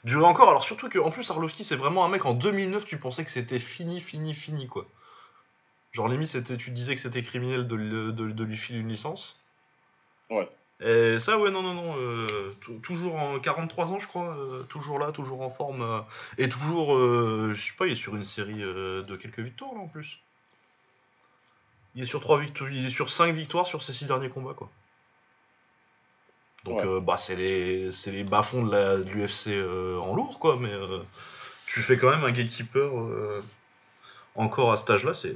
Durer 0.03 0.25
encore, 0.25 0.49
alors 0.49 0.63
surtout 0.63 0.89
que 0.89 0.97
en 0.97 1.11
plus 1.11 1.29
Arlovski 1.29 1.63
c'est 1.63 1.75
vraiment 1.75 2.03
un 2.05 2.09
mec 2.09 2.25
en 2.25 2.33
2009 2.33 2.85
tu 2.85 2.97
pensais 2.97 3.23
que 3.23 3.29
c'était 3.31 3.59
fini, 3.59 4.01
fini, 4.01 4.33
fini 4.33 4.67
quoi. 4.67 4.85
Genre 5.91 6.07
limite 6.07 6.29
c'était, 6.29 6.57
tu 6.57 6.71
disais 6.71 6.95
que 6.95 7.01
c'était 7.01 7.21
criminel 7.21 7.67
de, 7.67 7.75
le- 7.75 8.11
de- 8.11 8.31
de 8.31 8.43
lui 8.43 8.57
filer 8.57 8.79
une 8.79 8.89
licence. 8.89 9.37
Ouais. 10.29 10.49
Et 10.83 11.19
ça 11.19 11.37
ouais 11.37 11.51
non 11.51 11.61
non 11.61 11.75
non, 11.75 11.95
euh, 11.99 12.55
tou- 12.61 12.79
toujours 12.79 13.15
en 13.15 13.39
43 13.39 13.91
ans 13.91 13.99
je 13.99 14.07
crois, 14.07 14.35
euh, 14.35 14.63
toujours 14.63 14.97
là, 14.97 15.11
toujours 15.11 15.41
en 15.41 15.51
forme 15.51 15.83
euh, 15.83 15.99
et 16.39 16.49
toujours, 16.49 16.97
je 16.97 17.53
sais 17.61 17.73
pas, 17.77 17.85
il 17.85 17.93
est 17.93 17.95
sur 17.95 18.15
une 18.15 18.25
série 18.25 18.55
de 18.61 19.15
quelques 19.17 19.39
victoires 19.39 19.73
là 19.75 19.81
en 19.81 19.87
plus. 19.87 20.17
Il 21.93 22.01
est 22.01 22.05
sur 22.07 22.21
trois 22.21 22.39
victoires, 22.39 22.71
il 22.71 22.85
est 22.85 22.89
sur 22.89 23.11
5 23.11 23.33
victoires 23.35 23.67
sur 23.67 23.83
ses 23.83 23.93
6 23.93 24.05
derniers 24.05 24.29
combats 24.29 24.53
quoi. 24.55 24.71
Donc 26.65 26.77
Ouais. 26.77 26.85
euh, 26.85 26.99
bah 26.99 27.17
c'est 27.17 27.35
les 27.35 27.91
c'est 27.91 28.11
les 28.11 28.23
bas-fonds 28.23 28.63
de 28.63 29.03
l'UFC 29.11 29.47
euh, 29.47 29.97
en 29.99 30.13
lourd 30.13 30.37
quoi, 30.39 30.57
mais 30.59 30.71
euh, 30.71 30.99
tu 31.65 31.79
fais 31.81 31.97
quand 31.97 32.09
même 32.11 32.23
un 32.23 32.31
gatekeeper 32.31 32.91
encore 34.35 34.71
à 34.71 34.77
cet 34.77 34.89
âge-là, 34.91 35.13
c'est 35.13 35.35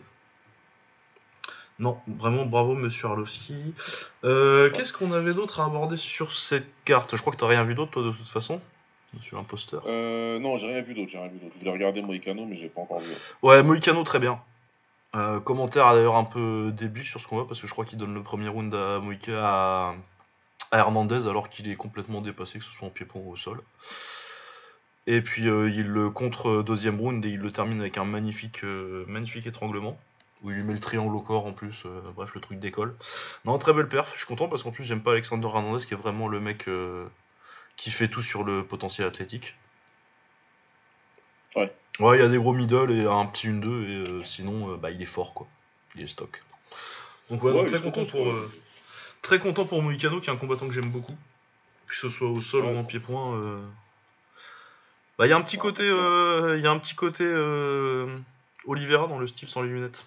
non, 1.77 1.97
vraiment 2.07 2.45
bravo 2.45 2.73
Monsieur 2.73 3.07
Arlovski. 3.07 3.73
Euh, 4.23 4.69
Qu'est-ce 4.69 4.93
qu'on 4.93 5.11
avait 5.11 5.33
d'autre 5.33 5.59
à 5.59 5.65
aborder 5.65 5.97
sur 5.97 6.33
cette 6.33 6.67
carte? 6.85 7.15
Je 7.15 7.21
crois 7.21 7.33
que 7.33 7.37
t'as 7.37 7.47
rien 7.47 7.65
vu 7.65 7.75
d'autre 7.75 7.91
toi 7.91 8.03
de 8.03 8.11
toute 8.11 8.29
façon, 8.29 8.61
Monsieur 9.13 9.35
l'imposteur. 9.35 9.83
Euh, 9.85 10.39
non, 10.39 10.55
j'ai 10.55 10.67
rien 10.67 10.81
vu 10.81 10.93
d'autre, 10.93 11.09
j'ai 11.11 11.17
rien 11.17 11.27
vu 11.27 11.37
d'autre. 11.37 11.51
Je 11.55 11.59
voulais 11.59 11.71
regarder 11.73 12.01
Moïcano, 12.01 12.45
mais 12.45 12.55
j'ai 12.55 12.69
pas 12.69 12.79
encore 12.81 12.99
vu. 12.99 13.11
Ouais, 13.41 13.61
Moïcano 13.61 14.03
très 14.03 14.19
bien. 14.19 14.39
Euh, 15.15 15.39
commentaire 15.41 15.93
d'ailleurs 15.93 16.15
un 16.15 16.23
peu 16.23 16.71
début 16.73 17.03
sur 17.03 17.19
ce 17.19 17.27
qu'on 17.27 17.35
voit 17.37 17.47
parce 17.47 17.59
que 17.59 17.67
je 17.67 17.71
crois 17.73 17.83
qu'il 17.85 17.97
donne 17.97 18.13
le 18.13 18.21
premier 18.23 18.47
round 18.47 18.73
à 18.73 18.99
Moïka 18.99 19.33
à, 19.43 19.95
à 20.71 20.79
Hernandez 20.79 21.27
alors 21.27 21.49
qu'il 21.49 21.69
est 21.69 21.75
complètement 21.75 22.21
dépassé, 22.21 22.59
que 22.59 22.65
ce 22.65 22.71
soit 22.71 22.87
en 22.87 22.91
pied-point 22.91 23.21
ou 23.21 23.31
au 23.31 23.37
sol. 23.37 23.61
Et 25.07 25.21
puis 25.21 25.47
euh, 25.47 25.69
il 25.69 25.87
le 25.87 26.09
contre 26.09 26.49
euh, 26.49 26.63
deuxième 26.63 26.99
round 26.99 27.23
et 27.25 27.29
il 27.29 27.39
le 27.39 27.51
termine 27.51 27.79
avec 27.79 27.97
un 27.97 28.05
magnifique, 28.05 28.63
euh, 28.63 29.05
magnifique 29.07 29.45
étranglement 29.45 29.99
où 30.41 30.49
il 30.49 30.57
lui 30.57 30.63
met 30.63 30.73
le 30.73 30.79
triangle 30.79 31.15
au 31.15 31.21
corps 31.21 31.45
en 31.45 31.53
plus. 31.53 31.83
euh, 31.85 32.01
bref, 32.15 32.31
le 32.33 32.41
truc 32.41 32.59
décolle. 32.59 32.95
Non, 33.45 33.57
très 33.59 33.73
belle 33.73 33.87
perf. 33.87 34.11
Je 34.13 34.17
suis 34.17 34.27
content 34.27 34.47
parce 34.47 34.63
qu'en 34.63 34.71
plus 34.71 34.83
j'aime 34.83 35.01
pas 35.01 35.11
Alexander 35.11 35.47
Hernandez 35.47 35.85
qui 35.85 35.93
est 35.93 35.97
vraiment 35.97 36.27
le 36.27 36.39
mec 36.39 36.67
qui 37.77 37.91
fait 37.91 38.07
tout 38.07 38.21
sur 38.21 38.43
le 38.43 38.65
potentiel 38.65 39.07
athlétique. 39.07 39.55
Ouais. 41.55 41.71
Ouais, 41.99 42.17
il 42.17 42.21
y 42.21 42.25
a 42.25 42.27
des 42.27 42.37
gros 42.37 42.53
middle 42.53 42.91
et 42.91 43.05
un 43.05 43.25
petit 43.27 43.47
1-2 43.47 44.21
et 44.21 44.25
sinon 44.25 44.75
bah, 44.77 44.91
il 44.91 45.01
est 45.01 45.05
fort 45.07 45.33
quoi. 45.33 45.47
Il 45.95 46.01
est 46.01 46.07
stock. 46.07 46.43
Donc 47.29 47.43
ouais, 47.43 47.51
Ouais, 47.51 47.57
donc, 47.59 47.69
il 47.69 47.79
très 47.79 47.81
content 47.81 48.05
pour 48.05 48.27
très 49.25 49.39
content 49.39 49.65
pour 49.65 49.81
Moïcano 49.81 50.21
qui 50.21 50.29
est 50.29 50.33
un 50.33 50.37
combattant 50.37 50.67
que 50.67 50.73
j'aime 50.73 50.91
beaucoup. 50.91 51.15
Que 51.87 51.95
ce 51.95 52.09
soit 52.09 52.29
au 52.29 52.41
sol 52.41 52.63
Ouais, 52.65 52.73
ou 52.73 52.77
en 52.77 52.83
pied-point. 52.85 53.35
euh. 53.35 53.61
Bah 55.17 55.25
il 55.25 55.29
y 55.29 55.33
a 55.33 55.37
un 55.37 55.41
petit 55.41 55.57
côté 55.57 55.83
euh, 55.83 56.55
il 56.57 56.63
y 56.63 56.67
a 56.67 56.71
un 56.71 56.77
petit 56.79 56.93
côté 56.95 57.23
euh, 57.25 58.17
Oliveira 58.65 59.07
dans 59.07 59.17
le 59.17 59.27
style 59.27 59.49
sans 59.49 59.61
les 59.61 59.69
lunettes. 59.69 60.05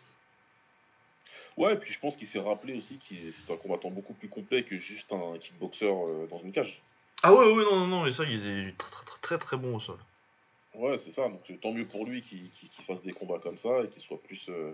Ouais, 1.56 1.72
et 1.72 1.76
puis 1.76 1.92
je 1.92 1.98
pense 1.98 2.16
qu'il 2.16 2.28
s'est 2.28 2.38
rappelé 2.38 2.76
aussi 2.78 2.98
que 2.98 3.14
c'est 3.32 3.52
un 3.52 3.56
combattant 3.56 3.90
beaucoup 3.90 4.12
plus 4.14 4.28
complet 4.28 4.62
que 4.62 4.76
juste 4.76 5.12
un 5.12 5.38
kickboxer 5.38 5.90
dans 6.30 6.38
une 6.38 6.52
cage. 6.52 6.80
Ah 7.22 7.34
ouais 7.34 7.50
ouais 7.52 7.64
non 7.64 7.80
non 7.80 7.86
non 7.88 8.06
et 8.06 8.12
ça 8.12 8.22
il 8.24 8.46
est 8.46 8.78
très 8.78 8.90
très 8.90 9.04
très 9.20 9.38
très, 9.38 9.56
bon 9.56 9.76
au 9.76 9.80
sol. 9.80 9.98
Ouais, 10.74 10.96
c'est 10.98 11.10
ça. 11.10 11.22
Donc 11.28 11.42
tant 11.60 11.72
mieux 11.72 11.86
pour 11.86 12.06
lui 12.06 12.22
qu'il 12.22 12.50
fasse 12.86 13.02
des 13.02 13.12
combats 13.12 13.40
comme 13.42 13.58
ça 13.58 13.82
et 13.82 13.88
qu'il 13.88 14.02
soit 14.02 14.22
plus 14.22 14.40
euh, 14.48 14.72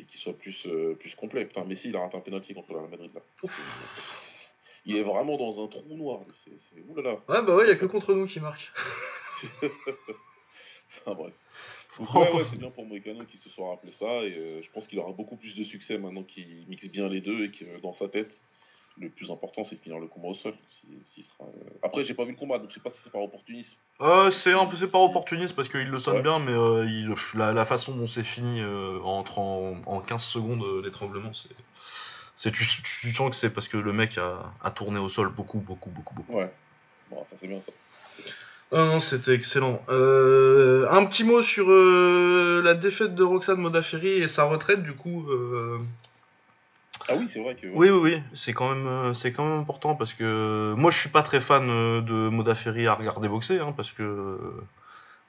et 0.00 0.04
qu'il 0.04 0.20
soit 0.20 0.32
plus 0.36 0.66
euh, 0.66 0.94
plus 0.94 1.14
complet. 1.14 1.44
Putain, 1.44 1.64
Messi, 1.64 1.88
il 1.88 1.96
a 1.96 2.00
raté 2.00 2.16
un 2.16 2.20
penalty 2.20 2.54
contre 2.54 2.72
la 2.74 2.80
Madrid 2.82 3.10
là. 3.14 3.20
Il 4.86 4.96
est 4.96 5.02
vraiment 5.02 5.36
dans 5.36 5.62
un 5.62 5.68
trou 5.68 5.96
noir. 5.96 6.20
C'est 6.44 6.52
c'est 6.58 6.82
oulala. 6.88 7.14
Ouais 7.28 7.42
bah 7.42 7.54
ouais 7.56 7.64
il 7.66 7.68
y 7.68 7.72
a 7.72 7.76
que 7.76 7.86
contre 7.86 8.14
nous 8.14 8.26
qui 8.26 8.40
marque. 8.40 8.72
Enfin 9.62 9.70
bref. 11.14 11.32
Donc, 11.98 12.08
Oh. 12.14 12.18
ouais, 12.20 12.32
ouais, 12.32 12.44
c'est 12.48 12.56
bien 12.56 12.70
pour 12.70 12.86
Moïcano 12.86 13.24
qui 13.24 13.36
se 13.36 13.50
soit 13.50 13.68
rappelé 13.68 13.92
ça 13.92 14.06
et 14.24 14.32
euh, 14.32 14.62
je 14.62 14.70
pense 14.70 14.86
qu'il 14.86 14.98
aura 15.00 15.12
beaucoup 15.12 15.36
plus 15.36 15.54
de 15.54 15.64
succès 15.64 15.98
maintenant 15.98 16.22
qu'il 16.22 16.64
mixe 16.68 16.86
bien 16.88 17.08
les 17.08 17.20
deux 17.20 17.44
et 17.44 17.50
que 17.50 17.80
dans 17.80 17.92
sa 17.92 18.08
tête, 18.08 18.32
le 18.98 19.08
plus 19.08 19.30
important, 19.30 19.64
c'est 19.64 19.76
de 19.76 19.80
finir 19.80 19.98
le 19.98 20.06
combat 20.06 20.28
au 20.28 20.34
sol. 20.34 20.54
Si, 21.04 21.22
sera... 21.22 21.44
Euh, 21.44 21.70
après, 21.82 22.04
j'ai 22.04 22.14
pas 22.14 22.24
vu 22.24 22.32
le 22.32 22.36
combat, 22.36 22.58
donc 22.58 22.70
je 22.70 22.74
sais 22.74 22.80
pas 22.80 22.90
si 22.90 23.00
c'est 23.02 23.10
par 23.10 23.22
opportunisme. 23.22 23.74
Euh, 24.00 24.30
c'est 24.30 24.52
un 24.52 24.66
peu 24.66 24.76
c'est 24.76 24.88
par 24.88 25.02
opportunisme 25.02 25.54
parce 25.54 25.68
qu'il 25.68 25.88
le 25.88 25.98
sonne 25.98 26.22
bien, 26.22 26.38
mais 26.38 26.52
euh, 26.52 26.84
il, 26.86 27.14
la, 27.34 27.64
façon 27.64 27.94
dont 27.94 28.06
c'est 28.06 28.22
fini 28.22 28.60
euh, 28.60 28.98
en, 29.02 29.24
en, 29.86 30.00
15 30.00 30.22
secondes 30.22 30.64
l'étranglement, 30.84 31.32
c'est. 31.32 31.54
C'est, 32.36 32.52
tu, 32.52 32.64
tu, 32.64 33.12
sens 33.12 33.28
que 33.28 33.36
c'est 33.36 33.50
parce 33.50 33.68
que 33.68 33.76
le 33.76 33.92
mec 33.92 34.16
a, 34.16 34.50
a, 34.62 34.70
tourné 34.70 34.98
au 34.98 35.10
sol 35.10 35.28
beaucoup, 35.28 35.58
beaucoup, 35.58 35.90
beaucoup, 35.90 36.14
beaucoup. 36.14 36.32
Ouais, 36.32 36.50
bon, 37.10 37.22
ça 37.28 37.36
c'est 37.38 37.46
bien 37.46 37.60
ça. 37.60 37.70
Ah 38.72 38.86
non, 38.86 39.02
c'était 39.02 39.34
excellent. 39.34 39.82
un 39.90 41.04
petit 41.04 41.22
mot 41.22 41.42
sur 41.42 41.68
la 41.68 42.72
défaite 42.72 43.14
de 43.14 43.22
Roxane 43.22 43.58
Modaferi 43.58 44.22
et 44.22 44.28
sa 44.28 44.44
retraite, 44.44 44.82
du 44.82 44.94
coup. 44.94 45.26
Ah 47.08 47.14
oui, 47.16 47.28
c'est 47.32 47.40
vrai 47.40 47.54
que. 47.54 47.66
Oui, 47.68 47.90
oui, 47.90 47.98
oui, 48.12 48.22
c'est 48.34 48.52
quand 48.52 48.68
même, 48.74 48.86
euh, 48.86 49.14
c'est 49.14 49.32
quand 49.32 49.44
même 49.44 49.60
important 49.60 49.94
parce 49.94 50.12
que 50.12 50.24
euh, 50.24 50.76
moi, 50.76 50.90
je 50.90 50.98
suis 50.98 51.08
pas 51.08 51.22
très 51.22 51.40
fan 51.40 51.68
euh, 51.68 52.00
de 52.00 52.28
Modafferi 52.28 52.86
à 52.86 52.94
regarder 52.94 53.28
boxer, 53.28 53.58
hein, 53.60 53.72
parce 53.76 53.92
que 53.92 54.38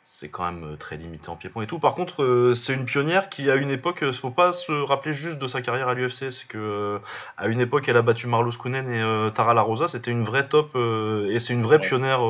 c'est 0.03 0.29
quand 0.29 0.51
même 0.51 0.77
très 0.77 0.97
limité 0.97 1.29
en 1.29 1.35
pied-point 1.35 1.63
et 1.63 1.67
tout. 1.67 1.79
Par 1.79 1.95
contre, 1.95 2.53
c'est 2.55 2.73
une 2.73 2.85
pionnière 2.85 3.29
qui, 3.29 3.49
à 3.49 3.55
une 3.55 3.71
époque, 3.71 3.99
il 4.01 4.13
faut 4.13 4.31
pas 4.31 4.51
se 4.51 4.71
rappeler 4.71 5.13
juste 5.13 5.37
de 5.37 5.47
sa 5.47 5.61
carrière 5.61 5.87
à 5.87 5.93
l'UFC. 5.93 6.31
C'est 6.31 6.47
que 6.47 6.99
à 7.37 7.47
une 7.47 7.61
époque, 7.61 7.87
elle 7.87 7.97
a 7.97 8.01
battu 8.01 8.27
Marlos 8.27 8.51
Kounen 8.51 8.89
et 8.89 9.31
Tara 9.31 9.53
La 9.53 9.61
Rosa. 9.61 9.87
C'était 9.87 10.11
une 10.11 10.23
vraie 10.23 10.47
top 10.47 10.75
et 10.75 11.39
c'est 11.39 11.53
une 11.53 11.63
vraie 11.63 11.79
pionnière 11.79 12.21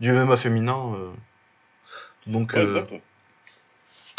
du 0.00 0.12
MMA 0.12 0.36
féminin. 0.36 0.96
donc. 2.26 2.54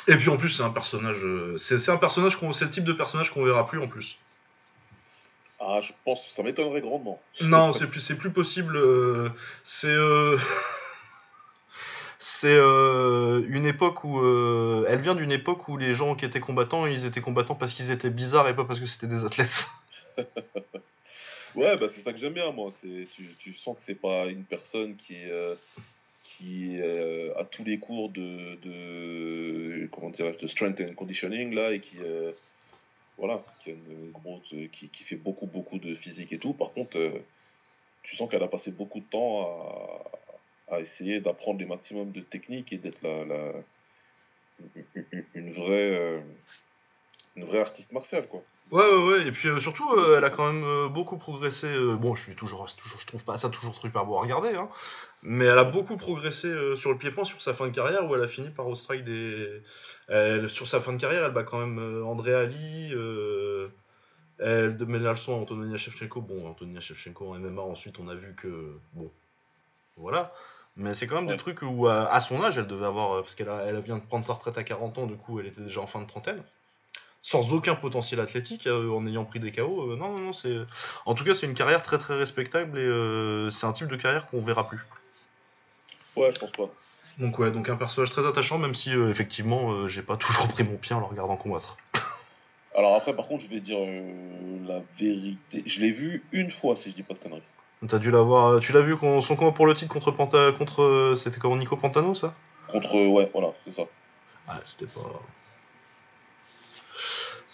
Et 0.07 0.15
puis 0.15 0.29
en 0.29 0.37
plus, 0.37 0.51
c'est 0.51 0.63
un 0.63 0.69
personnage. 0.69 1.23
Euh, 1.23 1.57
c'est 1.57 1.89
un 1.89 1.97
personnage 1.97 2.37
c'est 2.53 2.65
le 2.65 2.71
type 2.71 2.85
de 2.85 2.93
personnage 2.93 3.31
qu'on 3.31 3.43
verra 3.43 3.67
plus 3.67 3.79
en 3.79 3.87
plus. 3.87 4.17
Ah, 5.59 5.79
je 5.81 5.91
pense, 6.05 6.25
ça 6.29 6.43
m'étonnerait 6.43 6.81
grandement. 6.81 7.21
Non, 7.41 7.73
c'est 7.73 7.87
plus, 7.87 8.15
plus 8.15 8.31
possible. 8.31 8.77
Euh, 8.77 9.29
c'est. 9.63 9.87
Euh, 9.87 10.37
c'est 12.19 12.55
une 12.55 13.65
époque 13.65 14.03
où. 14.05 14.19
elle 14.87 15.01
vient 15.01 15.15
d'une 15.15 15.31
époque 15.31 15.67
où 15.67 15.77
les 15.77 15.93
gens 15.93 16.15
qui 16.15 16.25
étaient 16.25 16.39
combattants, 16.39 16.85
ils 16.85 17.05
étaient 17.05 17.21
combattants 17.21 17.55
parce 17.55 17.73
qu'ils 17.73 17.91
étaient 17.91 18.09
bizarres 18.09 18.47
et 18.47 18.55
pas 18.55 18.63
parce 18.65 18.79
que 18.79 18.85
c'était 18.85 19.07
des 19.07 19.25
athlètes. 19.25 19.67
ouais, 21.55 21.77
bah 21.77 21.87
c'est 21.93 22.01
ça 22.01 22.13
que 22.13 22.19
j'aime 22.19 22.33
bien, 22.33 22.51
moi. 22.51 22.71
Tu, 22.81 23.35
tu 23.37 23.53
sens 23.55 23.75
que 23.77 23.83
c'est 23.83 23.95
pas 23.95 24.25
une 24.27 24.45
personne 24.45 24.95
qui 24.95 25.15
est 25.15 25.57
qui 26.27 26.79
euh, 26.81 27.33
a 27.37 27.45
tous 27.45 27.63
les 27.63 27.79
cours 27.79 28.09
de, 28.09 28.55
de 28.55 29.87
comment 29.91 30.09
de 30.09 30.47
strength 30.47 30.81
and 30.81 30.93
conditioning 30.95 31.53
là 31.55 31.71
et 31.71 31.79
qui 31.79 31.97
euh, 32.01 32.31
voilà 33.17 33.43
qui, 33.63 33.71
une 33.71 35.03
fait 35.05 35.15
beaucoup 35.15 35.47
beaucoup 35.47 35.79
de 35.79 35.95
physique 35.95 36.33
et 36.33 36.37
tout. 36.37 36.53
Par 36.53 36.73
contre 36.73 36.97
euh, 36.97 37.23
tu 38.03 38.15
sens 38.17 38.29
qu'elle 38.29 38.43
a 38.43 38.49
passé 38.49 38.71
beaucoup 38.71 38.99
de 38.99 39.05
temps 39.05 40.03
à, 40.67 40.75
à 40.75 40.79
essayer 40.81 41.21
d'apprendre 41.21 41.59
les 41.59 41.65
maximum 41.65 42.11
de 42.11 42.21
techniques 42.21 42.73
et 42.73 42.77
d'être 42.77 43.01
la, 43.01 43.25
la, 43.25 43.53
une 45.33 45.53
vraie 45.53 46.21
une 47.37 47.45
vraie 47.45 47.61
artiste 47.61 47.91
martiale 47.93 48.27
quoi 48.27 48.43
Ouais, 48.71 48.83
ouais, 48.83 49.07
ouais, 49.07 49.27
et 49.27 49.31
puis 49.31 49.49
surtout, 49.61 49.87
elle 50.15 50.23
a 50.25 50.29
quand 50.29 50.51
même 50.51 50.89
beaucoup 50.89 51.17
progressé. 51.17 51.67
bon, 51.95 52.15
je 52.15 52.23
suis 52.23 52.35
toujours, 52.35 52.69
toujours, 52.75 52.99
je 52.99 53.07
trouve 53.07 53.23
pas 53.23 53.37
ça 53.37 53.49
toujours 53.49 53.75
super 53.79 54.05
beau 54.05 54.17
à 54.17 54.21
regarder, 54.21 54.55
hein, 54.55 54.67
mais 55.23 55.45
elle 55.45 55.57
a 55.57 55.63
beaucoup 55.63 55.97
progressé 55.97 56.47
euh, 56.47 56.75
sur 56.75 56.91
le 56.91 56.97
pied-point 56.97 57.25
sur 57.25 57.41
sa 57.41 57.53
fin 57.53 57.67
de 57.67 57.71
carrière 57.71 58.07
où 58.07 58.15
elle 58.15 58.23
a 58.23 58.27
fini 58.27 58.49
par 58.49 58.67
au 58.67 58.75
strike 58.75 59.03
des. 59.03 59.61
sur 60.47 60.67
sa 60.67 60.79
fin 60.79 60.93
de 60.93 61.01
carrière, 61.01 61.25
elle 61.25 61.33
bat 61.33 61.43
quand 61.43 61.59
même 61.59 61.79
euh, 61.79 62.05
André 62.05 62.33
Ali. 62.33 62.91
Euh, 62.93 63.69
elle 64.39 64.77
met 64.85 64.99
la 64.99 65.11
leçon 65.11 65.33
à 65.33 65.37
Antonia 65.41 65.77
Shevchenko. 65.77 66.21
Bon, 66.21 66.47
Antonia 66.47 66.79
Shevchenko 66.79 67.33
en 67.33 67.39
MMA, 67.39 67.61
ensuite 67.61 67.99
on 67.99 68.07
a 68.07 68.15
vu 68.15 68.35
que. 68.35 68.77
Bon. 68.93 69.11
Voilà. 69.97 70.33
Mais 70.75 70.93
c'est 70.93 71.07
quand 71.07 71.15
même 71.15 71.27
des 71.27 71.37
trucs 71.37 71.63
où, 71.63 71.87
à, 71.87 72.21
son 72.21 72.43
âge, 72.43 72.59
elle 72.59 72.67
devait 72.67 72.85
avoir. 72.85 73.23
Parce 73.23 73.33
qu'elle 73.33 73.49
elle 73.65 73.79
vient 73.81 73.97
de 73.97 74.05
prendre 74.05 74.23
sa 74.23 74.33
retraite 74.33 74.59
à 74.59 74.63
40 74.63 74.99
ans, 74.99 75.07
du 75.07 75.17
coup, 75.17 75.39
elle 75.39 75.47
était 75.47 75.61
déjà 75.61 75.81
en 75.81 75.87
fin 75.87 75.99
de 76.01 76.07
trentaine 76.07 76.43
sans 77.27 77.51
aucun 77.51 77.75
potentiel 77.75 78.21
athlétique, 78.21 78.67
en 78.67 79.05
ayant 79.05 79.25
pris 79.25 79.39
des 79.39 79.51
KO. 79.51 79.95
non, 79.97 80.13
non, 80.13 80.19
non, 80.19 80.33
c'est. 80.33 80.55
En 81.05 81.13
tout 81.13 81.25
cas, 81.25 81.35
c'est 81.35 81.45
une 81.45 81.55
carrière 81.55 81.83
très 81.83 81.97
très 81.97 82.15
respectable 82.15 82.79
et 82.79 83.51
c'est 83.51 83.65
un 83.65 83.73
type 83.73 83.87
de 83.87 83.97
carrière 83.97 84.27
qu'on 84.27 84.41
verra 84.41 84.67
plus. 84.67 84.79
Ouais, 86.15 86.31
je 86.33 86.39
pense 86.39 86.51
pas. 86.51 86.69
Donc 87.19 87.39
ouais, 87.39 87.51
donc 87.51 87.69
un 87.69 87.75
personnage 87.75 88.11
très 88.11 88.27
attachant, 88.27 88.57
même 88.57 88.75
si 88.75 88.93
euh, 88.93 89.09
effectivement 89.09 89.71
euh, 89.71 89.87
j'ai 89.87 90.01
pas 90.01 90.17
toujours 90.17 90.47
pris 90.47 90.63
mon 90.63 90.77
pied 90.77 90.95
en 90.95 90.99
le 90.99 91.05
regardant 91.05 91.35
combattre. 91.35 91.77
Alors 92.75 92.95
après, 92.95 93.15
par 93.15 93.27
contre, 93.27 93.43
je 93.43 93.49
vais 93.49 93.59
dire 93.59 93.79
euh, 93.79 94.67
la 94.67 94.81
vérité. 94.99 95.63
Je 95.65 95.81
l'ai 95.81 95.91
vu 95.91 96.23
une 96.31 96.51
fois, 96.51 96.75
si 96.75 96.91
je 96.91 96.95
dis 96.95 97.03
pas 97.03 97.15
de 97.15 97.19
conneries. 97.19 97.41
T'as 97.87 97.99
dû 97.99 98.11
l'avoir. 98.11 98.59
Tu 98.59 98.71
l'as 98.71 98.81
vu 98.81 98.95
son 99.21 99.35
combat 99.35 99.51
pour 99.51 99.67
le 99.67 99.75
titre 99.75 99.91
contre 99.91 100.11
Panta, 100.11 100.51
contre. 100.51 101.15
C'était 101.17 101.39
comment 101.39 101.55
Nico 101.55 101.77
Pantano, 101.77 102.15
ça? 102.15 102.33
Contre 102.71 102.95
ouais, 103.07 103.29
voilà, 103.31 103.53
c'est 103.63 103.73
ça. 103.73 103.83
Ouais, 103.83 104.61
c'était 104.65 104.87
pas. 104.87 105.21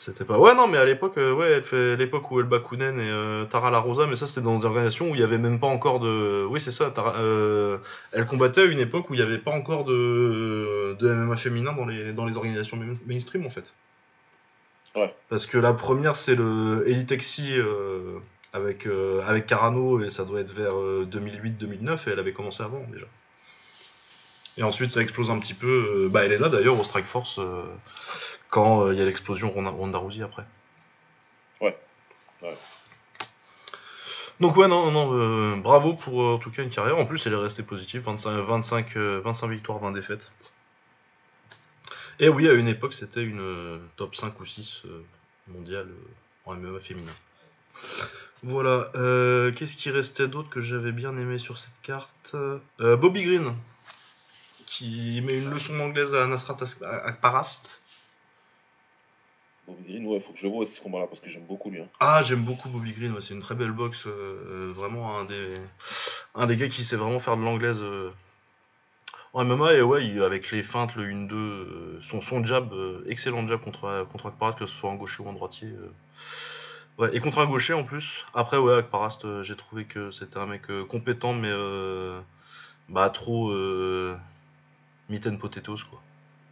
C'était 0.05 0.25
pas. 0.25 0.37
Ouais, 0.37 0.53
non, 0.53 0.67
mais 0.67 0.77
à 0.77 0.83
l'époque, 0.83 1.17
euh, 1.17 1.31
ouais, 1.31 1.49
elle 1.49 1.63
fait 1.63 1.95
l'époque 1.95 2.29
où 2.29 2.41
Elba 2.41 2.59
Kounen 2.59 2.99
et 2.99 3.09
euh, 3.09 3.45
Tara 3.45 3.71
La 3.71 3.79
Rosa, 3.79 4.05
mais 4.05 4.17
ça 4.17 4.27
c'était 4.27 4.41
dans 4.41 4.59
des 4.59 4.65
organisations 4.65 5.09
où 5.09 5.15
il 5.15 5.21
y 5.21 5.23
avait 5.23 5.37
même 5.37 5.61
pas 5.61 5.67
encore 5.67 6.01
de. 6.01 6.45
Oui, 6.45 6.59
c'est 6.59 6.73
ça. 6.73 6.91
Euh, 7.15 7.77
elle 8.11 8.25
combattait 8.25 8.63
à 8.63 8.65
une 8.65 8.79
époque 8.79 9.09
où 9.09 9.13
il 9.13 9.17
n'y 9.17 9.23
avait 9.23 9.37
pas 9.37 9.51
encore 9.51 9.85
de, 9.85 10.97
de 10.99 11.13
MMA 11.13 11.37
féminin 11.37 11.71
dans 11.71 11.85
les, 11.85 12.11
dans 12.11 12.25
les 12.25 12.35
organisations 12.35 12.77
mainstream 13.05 13.45
en 13.45 13.49
fait. 13.49 13.73
Ouais. 14.93 15.15
Parce 15.29 15.45
que 15.45 15.57
la 15.57 15.71
première 15.71 16.17
c'est 16.17 16.35
le 16.35 16.83
Elitexi 16.85 17.53
avec, 18.51 18.87
avec 19.25 19.45
Carano 19.45 20.03
et 20.03 20.11
ça 20.11 20.25
doit 20.25 20.41
être 20.41 20.53
vers 20.53 20.73
2008-2009 20.73 21.93
et 21.95 22.11
elle 22.11 22.19
avait 22.19 22.33
commencé 22.33 22.61
avant 22.61 22.85
déjà. 22.91 23.05
Et 24.57 24.63
ensuite 24.63 24.89
ça 24.89 25.01
explose 25.01 25.31
un 25.31 25.39
petit 25.39 25.53
peu. 25.53 26.09
Bah, 26.11 26.25
elle 26.25 26.33
est 26.33 26.37
là 26.37 26.49
d'ailleurs 26.49 26.77
au 26.77 26.83
Strike 26.83 27.05
Force 27.05 27.39
quand 28.53 28.85
euh, 28.85 28.93
il 28.93 28.99
y 28.99 29.01
a 29.01 29.05
l'explosion 29.05 29.49
Ronda 29.49 29.97
Rousey 29.97 30.21
après. 30.21 30.45
Ouais. 31.59 31.75
Donc 34.39 34.55
ouais, 34.57 34.67
non, 34.67 34.91
non, 34.91 35.09
euh, 35.13 35.55
bravo 35.55 35.95
pour 35.95 36.21
euh, 36.21 36.35
en 36.35 36.37
tout 36.37 36.51
cas 36.51 36.61
une 36.61 36.69
carrière. 36.69 36.99
En 36.99 37.05
plus, 37.07 37.25
elle 37.25 37.33
est 37.33 37.37
restée 37.37 37.63
positive, 37.63 38.03
25, 38.03 38.29
25, 38.31 38.95
25 38.95 39.47
victoires, 39.47 39.79
20 39.79 39.91
défaites. 39.93 40.31
Et 42.19 42.29
oui, 42.29 42.47
à 42.47 42.53
une 42.53 42.67
époque, 42.67 42.93
c'était 42.93 43.23
une 43.23 43.79
top 43.95 44.15
5 44.15 44.39
ou 44.39 44.45
6 44.45 44.83
mondiale 45.47 45.89
en 46.45 46.53
MMA 46.53 46.79
féminin. 46.79 47.11
Voilà, 48.43 48.91
qu'est-ce 49.55 49.75
qui 49.75 49.89
restait 49.89 50.27
d'autre 50.27 50.51
que 50.51 50.61
j'avais 50.61 50.91
bien 50.91 51.17
aimé 51.17 51.39
sur 51.39 51.57
cette 51.57 51.81
carte 51.81 52.35
Bobby 52.77 53.23
Green, 53.23 53.55
qui 54.67 55.21
met 55.21 55.39
une 55.39 55.49
leçon 55.49 55.75
d'anglaise 55.75 56.13
à 56.13 56.27
Nasrat 56.27 56.57
Akparast. 57.03 57.79
Bobby 59.67 59.83
Green, 59.83 60.05
ouais, 60.07 60.19
faut 60.19 60.33
que 60.33 60.39
je 60.39 60.47
vois 60.47 60.65
ce 60.65 60.79
combat-là 60.81 61.07
parce 61.07 61.21
que 61.21 61.29
j'aime 61.29 61.45
beaucoup 61.45 61.69
lui. 61.69 61.81
Hein. 61.81 61.87
Ah, 61.99 62.21
j'aime 62.21 62.43
beaucoup 62.43 62.69
Bobby 62.69 62.91
Green, 62.91 63.15
c'est 63.21 63.33
une 63.33 63.41
très 63.41 63.55
belle 63.55 63.71
boxe. 63.71 64.05
Euh, 64.05 64.09
euh, 64.11 64.73
vraiment 64.75 65.17
un 65.17 65.23
des, 65.23 65.53
un 66.35 66.47
des 66.47 66.57
gars 66.57 66.67
qui 66.67 66.83
sait 66.83 66.97
vraiment 66.97 67.19
faire 67.19 67.37
de 67.37 67.43
l'anglaise 67.43 67.79
euh, 67.81 68.11
en 69.31 69.45
MMA. 69.45 69.75
Et 69.75 69.81
ouais, 69.81 70.19
avec 70.21 70.51
les 70.51 70.63
feintes, 70.63 70.95
le 70.95 71.05
1-2, 71.05 72.01
son, 72.01 72.21
son 72.21 72.43
jab, 72.43 72.73
excellent 73.07 73.47
jab 73.47 73.61
contre, 73.61 74.05
contre 74.11 74.27
Akparast, 74.27 74.59
que 74.59 74.65
ce 74.65 74.75
soit 74.75 74.89
en 74.89 74.95
gaucher 74.95 75.23
ou 75.23 75.29
en 75.29 75.33
droitier. 75.33 75.69
Ouais, 76.97 77.09
et 77.15 77.21
contre 77.21 77.39
un 77.39 77.45
gaucher 77.45 77.73
en 77.73 77.85
plus. 77.85 78.25
Après, 78.33 78.57
ouais, 78.57 78.75
Akparast, 78.75 79.43
j'ai 79.43 79.55
trouvé 79.55 79.85
que 79.85 80.11
c'était 80.11 80.37
un 80.37 80.45
mec 80.45 80.63
compétent, 80.89 81.33
mais 81.33 81.51
bah, 82.89 83.09
trop 83.09 83.53
meat 85.09 85.25
and 85.25 85.37
potatoes, 85.37 85.83
quoi. 85.89 86.01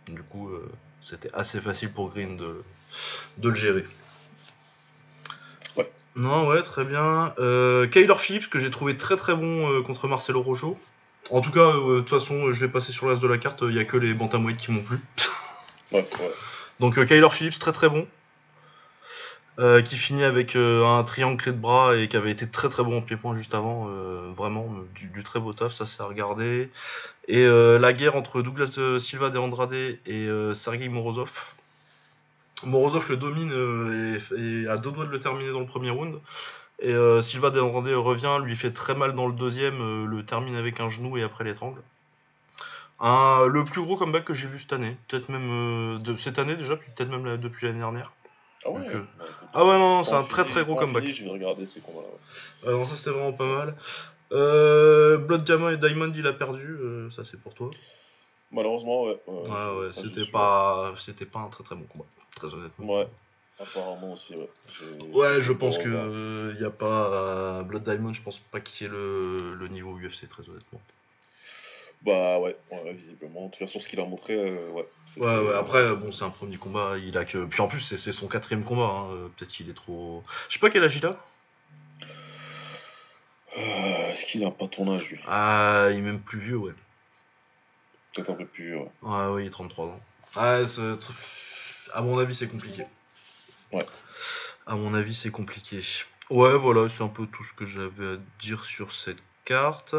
Du 0.08 0.24
coup, 0.24 0.50
c'était 1.02 1.32
assez 1.34 1.60
facile 1.60 1.92
pour 1.92 2.10
Green 2.10 2.38
de, 2.38 2.64
de 3.38 3.50
le 3.50 3.56
gérer. 3.56 3.86
Ouais. 5.78 5.90
Non, 6.16 6.48
ouais, 6.48 6.62
très 6.62 6.86
bien. 6.86 7.34
Euh, 7.40 7.88
Kyler 7.88 8.18
Phillips, 8.18 8.50
que 8.50 8.60
j'ai 8.60 8.72
trouvé 8.72 8.98
très 8.98 9.16
très 9.16 9.36
bon 9.36 9.70
euh, 9.70 9.82
contre 9.82 10.08
Marcelo 10.08 10.42
Rojo. 10.42 10.80
En 11.30 11.42
tout 11.42 11.52
cas, 11.52 11.60
euh, 11.60 11.98
de 11.98 12.00
toute 12.02 12.10
façon, 12.10 12.52
je 12.52 12.60
vais 12.60 12.68
passer 12.68 12.92
sur 12.92 13.08
l'as 13.08 13.16
de 13.16 13.28
la 13.28 13.38
carte, 13.38 13.60
il 13.62 13.70
n'y 13.70 13.80
a 13.80 13.86
que 13.86 13.98
les 13.98 14.14
bantamweight 14.14 14.58
qui 14.58 14.72
m'ont 14.72 14.84
plu. 14.84 15.00
ouais, 15.92 16.08
ouais. 16.20 16.32
Donc 16.80 17.04
Kyler 17.06 17.30
Phillips, 17.32 17.60
très 17.60 17.72
très 17.72 17.90
bon. 17.90 18.08
qui 19.86 19.96
finit 19.98 20.24
avec 20.24 20.56
un 20.56 21.04
triangle 21.04 21.38
clé 21.40 21.52
de 21.52 21.58
bras 21.58 21.96
et 21.96 22.08
qui 22.08 22.18
avait 22.18 22.32
été 22.32 22.48
très 22.48 22.70
très 22.70 22.84
bon 22.84 22.98
en 22.98 23.02
pied-point 23.02 23.36
juste 23.36 23.54
avant. 23.54 23.86
vraiment, 24.36 24.68
du, 24.96 25.24
très 25.24 25.40
beau 25.40 25.54
taf, 25.54 25.74
ça 25.74 25.86
c'est 25.86 26.02
à 26.02 26.06
regarder. 26.06 26.72
Et 27.28 27.46
la 27.46 27.94
guerre 27.94 28.16
entre 28.16 28.42
Douglas 28.42 28.80
Silva 29.00 29.30
de 29.30 29.38
Andrade 29.38 29.76
et 29.76 30.28
Sergei 30.56 30.90
Morozov, 30.90 31.32
Morozov 32.64 33.10
le 33.10 33.18
domine 33.18 33.52
euh, 33.54 34.20
et, 34.38 34.68
a 34.68 34.78
deux 34.78 34.92
doigts 34.92 35.06
de 35.06 35.12
le 35.12 35.20
terminer 35.20 35.52
dans 35.52 35.60
le 35.60 35.66
premier 35.66 35.90
round. 35.90 36.20
Et 36.80 36.94
euh, 36.94 37.22
Silva 37.22 37.50
revient, 37.50 38.40
lui 38.44 38.56
fait 38.56 38.72
très 38.72 38.96
mal 38.96 39.14
dans 39.14 39.28
le 39.28 39.34
deuxième, 39.34 39.82
euh, 39.82 40.06
le 40.06 40.24
termine 40.26 40.56
avec 40.56 40.80
un 40.80 40.90
genou 40.90 41.18
et 41.18 41.24
après 41.24 41.44
l'étrangle. 41.44 41.82
le 43.02 43.64
plus 43.64 43.82
gros 43.82 43.98
comeback 43.98 44.26
que 44.26 44.34
j'ai 44.34 44.48
vu 44.48 44.60
cette 44.60 44.74
année, 44.74 44.98
peut-être 45.08 45.30
même 45.30 46.02
de 46.02 46.16
cette 46.16 46.40
année 46.40 46.56
déjà, 46.56 46.76
peut-être 46.76 47.10
même 47.10 47.38
depuis 47.38 47.68
l'année 47.68 47.80
dernière. 47.80 48.12
Ah 48.64 48.72
ouais, 48.72 48.82
Ah 49.54 49.66
ouais, 49.66 49.78
non, 49.78 50.04
c'est 50.04 50.14
un 50.14 50.24
très 50.24 50.44
très 50.44 50.64
gros 50.64 50.76
comeback. 50.76 51.04
fini, 51.04 51.16
Je 51.16 51.24
vais 51.24 51.32
regarder 51.32 51.66
ces 51.66 51.80
ouais. 51.80 52.68
Alors 52.68 52.88
ça 52.88 52.96
c'était 52.96 53.10
vraiment 53.12 53.34
pas 53.34 53.46
mal. 53.46 53.76
Euh, 54.32 55.18
Blood 55.18 55.44
Diamond 55.44 55.70
et 55.70 55.78
Diamond 55.78 56.12
il 56.16 56.26
a 56.26 56.34
perdu, 56.34 56.66
euh, 56.66 57.10
ça 57.12 57.24
c'est 57.24 57.40
pour 57.40 57.54
toi. 57.54 57.70
Malheureusement, 58.52 59.04
ouais. 59.04 59.20
Ouais 59.28 59.80
ouais, 59.80 59.94
c'était 59.94 60.26
pas 60.26 60.94
c'était 61.04 61.26
pas 61.26 61.40
un 61.40 61.48
très 61.48 61.64
très 61.64 61.76
bon 61.76 61.84
combat, 61.86 62.06
très 62.36 62.54
honnêtement. 62.54 62.98
Ouais. 62.98 63.08
Apparemment 63.60 64.14
aussi, 64.14 64.36
ouais. 64.36 64.50
Ouais, 65.14 65.42
je 65.42 65.52
pense 65.54 65.78
que 65.78 66.54
il 66.56 66.62
y 66.62 66.66
a 66.66 66.72
pas 66.72 67.14
euh, 67.14 67.62
Blood 67.64 67.84
Diamond, 67.84 68.12
je 68.14 68.22
pense 68.22 68.40
pas 68.40 68.60
qu'il 68.60 68.88
y 68.88 68.90
ait 68.90 68.92
le, 68.92 69.54
le 69.54 69.68
niveau 69.68 69.96
UFC 69.98 70.28
très 70.28 70.48
honnêtement. 70.50 70.82
Bah 72.02 72.40
ouais, 72.40 72.58
ouais, 72.72 72.94
visiblement. 72.94 73.46
De 73.46 73.52
toute 73.52 73.60
façon, 73.68 73.80
ce 73.80 73.88
qu'il 73.88 74.00
a 74.00 74.06
montré, 74.06 74.34
euh, 74.34 74.72
ouais. 74.72 74.88
Ouais 75.18 75.38
ouais, 75.48 75.54
après 75.54 75.96
bon 75.96 76.12
c'est 76.12 76.24
un 76.24 76.32
premier 76.32 76.58
combat, 76.58 76.98
il 76.98 77.16
a 77.18 77.26
que 77.26 77.46
puis 77.46 77.62
en 77.62 77.68
plus 77.68 77.82
c'est 77.82 78.12
son 78.12 78.28
quatrième 78.28 78.64
combat, 78.64 78.84
hein, 78.86 79.12
euh, 79.12 79.28
peut-être 79.38 79.52
qu'il 79.52 79.70
est 79.70 79.74
trop. 79.76 80.24
Je 80.50 80.54
sais 80.54 80.60
pas 80.60 80.72
quel 80.72 80.84
âge 80.84 80.96
il 80.98 81.06
a. 81.06 81.16
Euh, 83.58 84.12
Est-ce 84.12 84.26
qu'il 84.26 84.44
a 84.44 84.52
pas 84.52 84.68
ton 84.68 84.92
âge, 84.96 85.08
lui? 85.12 85.20
Ah 85.28 85.90
il 85.92 85.98
est 85.98 86.02
même 86.02 86.22
plus 86.22 86.40
vieux 86.40 86.58
ouais. 86.58 86.74
Peut-être 88.14 88.30
un 88.32 88.36
peu 88.36 88.46
plus 88.46 88.76
ouais. 88.76 88.92
Ouais, 89.02 89.46
est 89.46 89.50
33 89.50 89.86
ans. 89.86 90.02
Tr- 90.36 90.98
à 91.94 92.02
mon 92.02 92.18
avis, 92.20 92.36
c'est 92.36 92.48
compliqué. 92.48 92.86
Ouais. 93.72 93.86
À 94.68 94.76
mon 94.76 94.94
avis, 94.94 95.16
c'est 95.16 95.32
compliqué. 95.32 95.82
Ouais, 96.30 96.56
voilà, 96.58 96.88
c'est 96.90 97.04
un 97.04 97.08
peu 97.10 97.26
tout 97.28 97.44
ce 97.44 97.54
que 97.54 97.66
j'avais 97.66 98.14
à 98.14 98.18
dire 98.42 98.64
sur 98.66 98.94
cette 98.94 99.18
carte. 99.46 99.96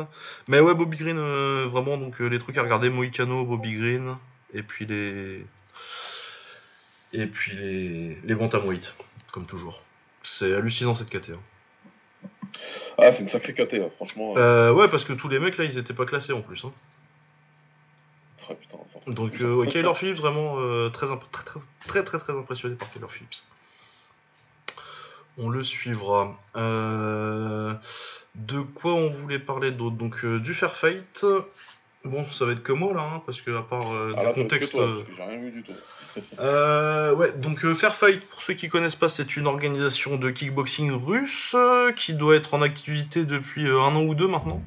Mais 0.48 0.60
ouais, 0.60 0.74
Bobby 0.74 0.96
Green, 0.96 1.18
euh, 1.18 1.66
vraiment, 1.66 1.98
donc 1.98 2.20
euh, 2.20 2.26
les 2.28 2.38
trucs 2.38 2.56
à 2.58 2.62
regarder 2.62 2.88
Moicano, 2.90 3.44
Bobby 3.44 3.72
Green, 3.74 4.16
et 4.54 4.62
puis 4.62 4.86
les. 4.86 5.44
Et 7.14 7.26
puis 7.26 7.54
les, 7.56 8.18
les 8.24 8.34
bantamweight, 8.34 8.94
comme 9.32 9.44
toujours. 9.46 9.82
C'est 10.22 10.54
hallucinant 10.54 10.94
cette 10.94 11.10
KT. 11.10 11.30
hein. 11.30 11.40
Ah, 12.96 13.12
c'est 13.12 13.22
une 13.22 13.28
sacrée 13.28 13.52
KT, 13.54 13.74
là, 13.74 13.90
franchement. 13.90 14.34
Euh, 14.36 14.72
ouais, 14.72 14.88
parce 14.88 15.04
que 15.04 15.12
tous 15.12 15.28
les 15.28 15.38
mecs 15.38 15.58
là, 15.58 15.64
ils 15.64 15.76
étaient 15.76 15.92
pas 15.94 16.06
classés 16.06 16.32
en 16.32 16.40
plus. 16.40 16.64
hein. 16.64 16.72
Ah, 18.48 18.54
putain, 18.54 18.78
Donc, 19.12 19.40
euh, 19.40 19.64
Kyler 19.66 19.94
Phillips, 19.94 20.16
vraiment 20.18 20.56
euh, 20.58 20.88
très, 20.90 21.06
très, 21.06 21.16
très, 21.86 22.02
très, 22.02 22.18
très, 22.18 22.32
impressionné 22.32 22.74
par 22.76 22.90
Kyler 22.92 23.06
Phillips. 23.08 23.42
On 25.38 25.48
le 25.48 25.64
suivra. 25.64 26.38
Euh, 26.56 27.72
de 28.34 28.60
quoi 28.60 28.94
on 28.94 29.10
voulait 29.10 29.38
parler 29.38 29.70
d'autre? 29.70 29.96
Donc, 29.96 30.24
euh, 30.24 30.38
du 30.40 30.54
fair 30.54 30.76
fight. 30.76 31.24
Bon, 32.04 32.26
ça 32.32 32.44
va 32.44 32.52
être 32.52 32.62
que 32.64 32.72
moi 32.72 32.92
là, 32.92 33.02
hein, 33.14 33.22
parce 33.24 33.40
que 33.40 33.56
à 33.56 33.62
part 33.62 33.92
euh, 33.92 34.12
Ah, 34.16 34.20
du 34.20 34.26
là, 34.26 34.32
que 34.32 34.40
contexte. 34.40 34.72
toi, 34.72 34.82
euh, 34.82 35.02
parce 35.04 35.16
que 35.16 35.22
rien 35.22 35.40
vu 35.40 35.50
du 35.52 35.62
tout. 35.62 35.72
euh, 36.40 37.14
ouais, 37.14 37.32
donc 37.32 37.64
euh, 37.64 37.74
Fair 37.74 37.94
Fight, 37.94 38.20
pour 38.28 38.42
ceux 38.42 38.54
qui 38.54 38.68
connaissent 38.68 38.96
pas, 38.96 39.08
c'est 39.08 39.36
une 39.36 39.46
organisation 39.46 40.16
de 40.16 40.30
kickboxing 40.30 40.90
russe 40.90 41.52
euh, 41.54 41.92
qui 41.92 42.12
doit 42.12 42.34
être 42.34 42.54
en 42.54 42.60
activité 42.60 43.24
depuis 43.24 43.66
euh, 43.68 43.80
un 43.80 43.94
an 43.94 44.02
ou 44.02 44.14
deux 44.14 44.26
maintenant. 44.26 44.60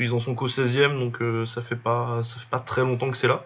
Ils 0.00 0.12
en 0.14 0.20
sont 0.20 0.34
qu'au 0.34 0.48
16e, 0.48 0.98
donc 0.98 1.20
euh, 1.20 1.44
ça 1.46 1.60
fait 1.62 1.74
pas 1.76 2.22
ça 2.22 2.36
fait 2.38 2.48
pas 2.48 2.60
très 2.60 2.82
longtemps 2.82 3.10
que 3.10 3.16
c'est 3.16 3.26
là. 3.28 3.42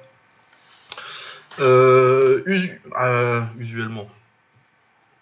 Euh, 1.60 2.42
usu- 2.46 2.80
euh, 3.00 3.42
usuellement. 3.58 4.08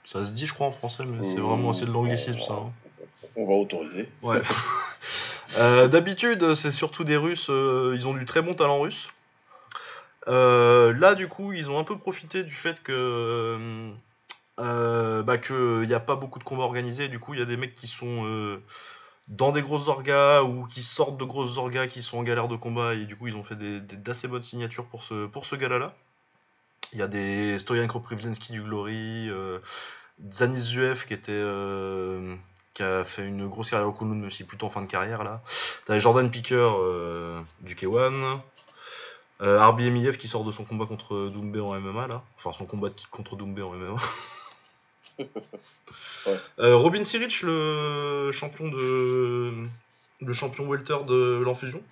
Ça 0.04 0.24
se 0.26 0.32
dit, 0.32 0.46
je 0.46 0.54
crois, 0.54 0.66
en 0.66 0.72
français, 0.72 1.04
mais 1.06 1.24
c'est 1.34 1.40
vraiment 1.40 1.70
assez 1.70 1.86
de 1.86 1.92
l'anglicisme, 1.92 2.40
ça. 2.40 2.54
hein. 2.54 2.72
On 3.36 3.46
va 3.46 3.54
autoriser. 3.54 4.08
Ouais. 4.22 4.40
D'habitude, 5.56 6.54
c'est 6.54 6.72
surtout 6.72 7.04
des 7.04 7.16
Russes, 7.16 7.46
ils 7.48 8.06
ont 8.08 8.14
du 8.14 8.24
très 8.26 8.42
bon 8.42 8.54
talent 8.54 8.80
russe. 8.80 9.08
Là, 10.26 11.14
du 11.14 11.28
coup, 11.28 11.52
ils 11.52 11.70
ont 11.70 11.78
un 11.78 11.84
peu 11.84 11.96
profité 11.96 12.42
du 12.42 12.54
fait 12.54 12.82
que 12.82 13.90
euh, 14.58 15.22
bah, 15.22 15.38
qu'il 15.38 15.82
n'y 15.86 15.94
a 15.94 16.00
pas 16.00 16.16
beaucoup 16.16 16.38
de 16.40 16.44
combats 16.44 16.64
organisés. 16.64 17.08
Du 17.08 17.18
coup, 17.20 17.34
il 17.34 17.40
y 17.40 17.42
a 17.42 17.46
des 17.46 17.56
mecs 17.56 17.74
qui 17.76 17.86
sont 17.86 18.24
euh, 18.26 18.60
dans 19.30 19.52
des 19.52 19.62
grosses 19.62 19.88
orgas 19.88 20.42
ou 20.42 20.66
qui 20.66 20.82
sortent 20.82 21.16
de 21.16 21.24
grosses 21.24 21.56
orgas 21.56 21.86
qui 21.86 22.02
sont 22.02 22.18
en 22.18 22.22
galère 22.22 22.48
de 22.48 22.56
combat. 22.56 22.94
Et 22.94 23.06
du 23.06 23.16
coup, 23.16 23.28
ils 23.28 23.36
ont 23.36 23.44
fait 23.44 23.56
d'assez 23.56 24.28
bonnes 24.28 24.42
signatures 24.42 24.86
pour 24.86 25.04
ce, 25.04 25.54
gala-là. 25.56 25.94
Il 26.92 26.98
y 26.98 27.02
a 27.02 27.08
des 27.08 27.58
Stoyan 27.60 27.86
Kroprivlensky 27.86 28.52
du 28.52 28.62
Glory, 28.62 29.28
euh, 29.30 29.60
Zanis 30.32 30.60
Zuev 30.60 31.06
qui 31.06 31.14
était. 31.14 31.32
euh, 31.32 32.36
a 32.80 33.04
fait 33.04 33.26
une 33.26 33.46
grosse 33.46 33.70
carrière 33.70 33.88
au 33.88 33.92
Kunlun, 33.92 34.14
mais 34.14 34.30
c'est 34.30 34.44
plutôt 34.44 34.66
en 34.66 34.70
fin 34.70 34.82
de 34.82 34.86
carrière 34.86 35.22
là. 35.22 35.42
T'as 35.86 35.98
Jordan 35.98 36.30
Picker 36.30 36.56
euh, 36.56 37.40
du 37.60 37.74
K1. 37.74 38.40
Euh, 39.42 39.58
Arbi 39.58 39.86
Emiyev 39.86 40.16
qui 40.16 40.28
sort 40.28 40.44
de 40.44 40.52
son 40.52 40.64
combat 40.64 40.86
contre 40.86 41.28
Doumbé 41.28 41.60
en 41.60 41.78
MMA 41.78 42.06
là. 42.08 42.22
Enfin 42.36 42.52
son 42.56 42.66
combat 42.66 42.88
contre 43.10 43.36
Doumbé 43.36 43.62
en 43.62 43.70
MMA. 43.70 44.00
Ouais. 46.26 46.38
Euh, 46.58 46.76
Robin 46.76 47.02
Siric, 47.02 47.42
le 47.42 48.30
champion 48.32 48.68
de. 48.68 49.66
le 50.20 50.32
champion 50.32 50.66
welter 50.68 50.98
de 51.06 51.40
l'enfusion. 51.44 51.82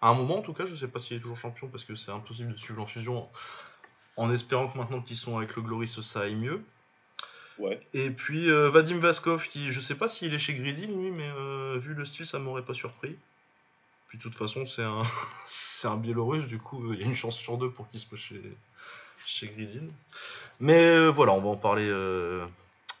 À 0.00 0.08
un 0.08 0.14
moment 0.14 0.38
en 0.38 0.42
tout 0.42 0.52
cas, 0.52 0.64
je 0.64 0.76
sais 0.76 0.88
pas 0.88 0.98
s'il 0.98 1.16
est 1.16 1.20
toujours 1.20 1.36
champion 1.36 1.68
parce 1.68 1.84
que 1.84 1.94
c'est 1.94 2.10
impossible 2.10 2.52
de 2.52 2.58
suivre 2.58 2.78
l'enfusion 2.78 3.28
en 4.16 4.32
espérant 4.32 4.68
que 4.68 4.78
maintenant 4.78 5.00
qu'ils 5.00 5.16
sont 5.16 5.36
avec 5.36 5.56
le 5.56 5.62
Glory 5.62 5.88
ça 5.88 6.20
aille 6.20 6.36
mieux. 6.36 6.62
Ouais. 7.58 7.80
Et 7.94 8.10
puis 8.10 8.50
euh, 8.50 8.70
Vadim 8.70 8.98
Vaskov, 8.98 9.48
qui 9.48 9.70
je 9.70 9.80
sais 9.80 9.94
pas 9.94 10.08
s'il 10.08 10.34
est 10.34 10.38
chez 10.38 10.54
Greedy 10.54 10.86
lui, 10.86 11.10
mais 11.10 11.28
euh, 11.28 11.78
vu 11.78 11.94
le 11.94 12.04
style, 12.04 12.26
ça 12.26 12.38
m'aurait 12.38 12.64
pas 12.64 12.74
surpris. 12.74 13.16
Puis 14.08 14.18
de 14.18 14.22
toute 14.22 14.34
façon, 14.34 14.66
c'est 14.66 14.82
un, 14.82 15.02
c'est 15.46 15.88
un 15.88 15.96
Biélorusse, 15.96 16.46
du 16.46 16.58
coup, 16.58 16.92
il 16.92 17.00
y 17.00 17.02
a 17.02 17.06
une 17.06 17.14
chance 17.14 17.36
sur 17.36 17.58
deux 17.58 17.70
pour 17.70 17.88
qu'il 17.88 18.00
se 18.00 18.06
passe 18.06 18.20
chez, 18.20 18.40
chez 19.26 19.48
Gridin. 19.48 19.88
Mais 20.60 20.84
euh, 20.84 21.08
voilà, 21.08 21.32
on 21.32 21.40
va 21.40 21.48
en 21.48 21.56
parler 21.56 21.88
euh, 21.88 22.44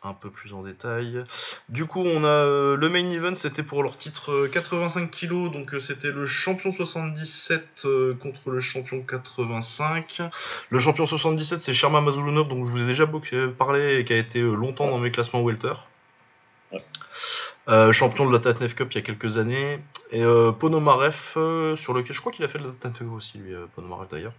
un 0.04 0.12
peu 0.12 0.30
plus 0.30 0.52
en 0.52 0.62
détail. 0.62 1.24
Du 1.68 1.86
coup, 1.86 2.00
on 2.00 2.24
a 2.24 2.28
euh, 2.28 2.76
le 2.76 2.88
main 2.88 3.08
event, 3.10 3.34
c'était 3.34 3.62
pour 3.62 3.82
leur 3.82 3.96
titre 3.96 4.32
euh, 4.32 4.48
85 4.48 5.10
kg, 5.10 5.50
donc 5.50 5.74
euh, 5.74 5.80
c'était 5.80 6.10
le 6.10 6.26
champion 6.26 6.72
77 6.72 7.82
euh, 7.84 8.14
contre 8.14 8.50
le 8.50 8.60
champion 8.60 9.02
85. 9.02 10.22
Le 10.68 10.78
champion 10.78 11.06
77, 11.06 11.62
c'est 11.62 11.72
Sherman 11.72 12.04
Mazulunov, 12.04 12.48
donc 12.48 12.66
je 12.66 12.70
vous 12.70 12.80
ai 12.80 12.86
déjà 12.86 13.06
beaucoup 13.06 13.34
parlé 13.58 13.98
et 13.98 14.04
qui 14.04 14.12
a 14.12 14.18
été 14.18 14.40
longtemps 14.40 14.88
dans 14.88 14.98
mes 14.98 15.10
classements 15.10 15.42
welter. 15.42 15.74
Champion 17.92 18.26
de 18.26 18.32
la 18.32 18.40
Tatnef 18.40 18.74
Cup 18.74 18.92
il 18.92 18.96
y 18.96 18.98
a 18.98 19.02
quelques 19.02 19.38
années. 19.38 19.78
Et 20.10 20.22
Ponomarev, 20.60 21.76
sur 21.76 21.94
lequel 21.94 22.14
je 22.14 22.20
crois 22.20 22.30
qu'il 22.30 22.44
a 22.44 22.48
fait 22.48 22.58
de 22.58 22.66
la 22.66 22.72
Tatnef 22.72 22.98
Cup 22.98 23.12
aussi, 23.12 23.38
lui, 23.38 23.54
Ponomarev 23.74 24.08
d'ailleurs. 24.10 24.34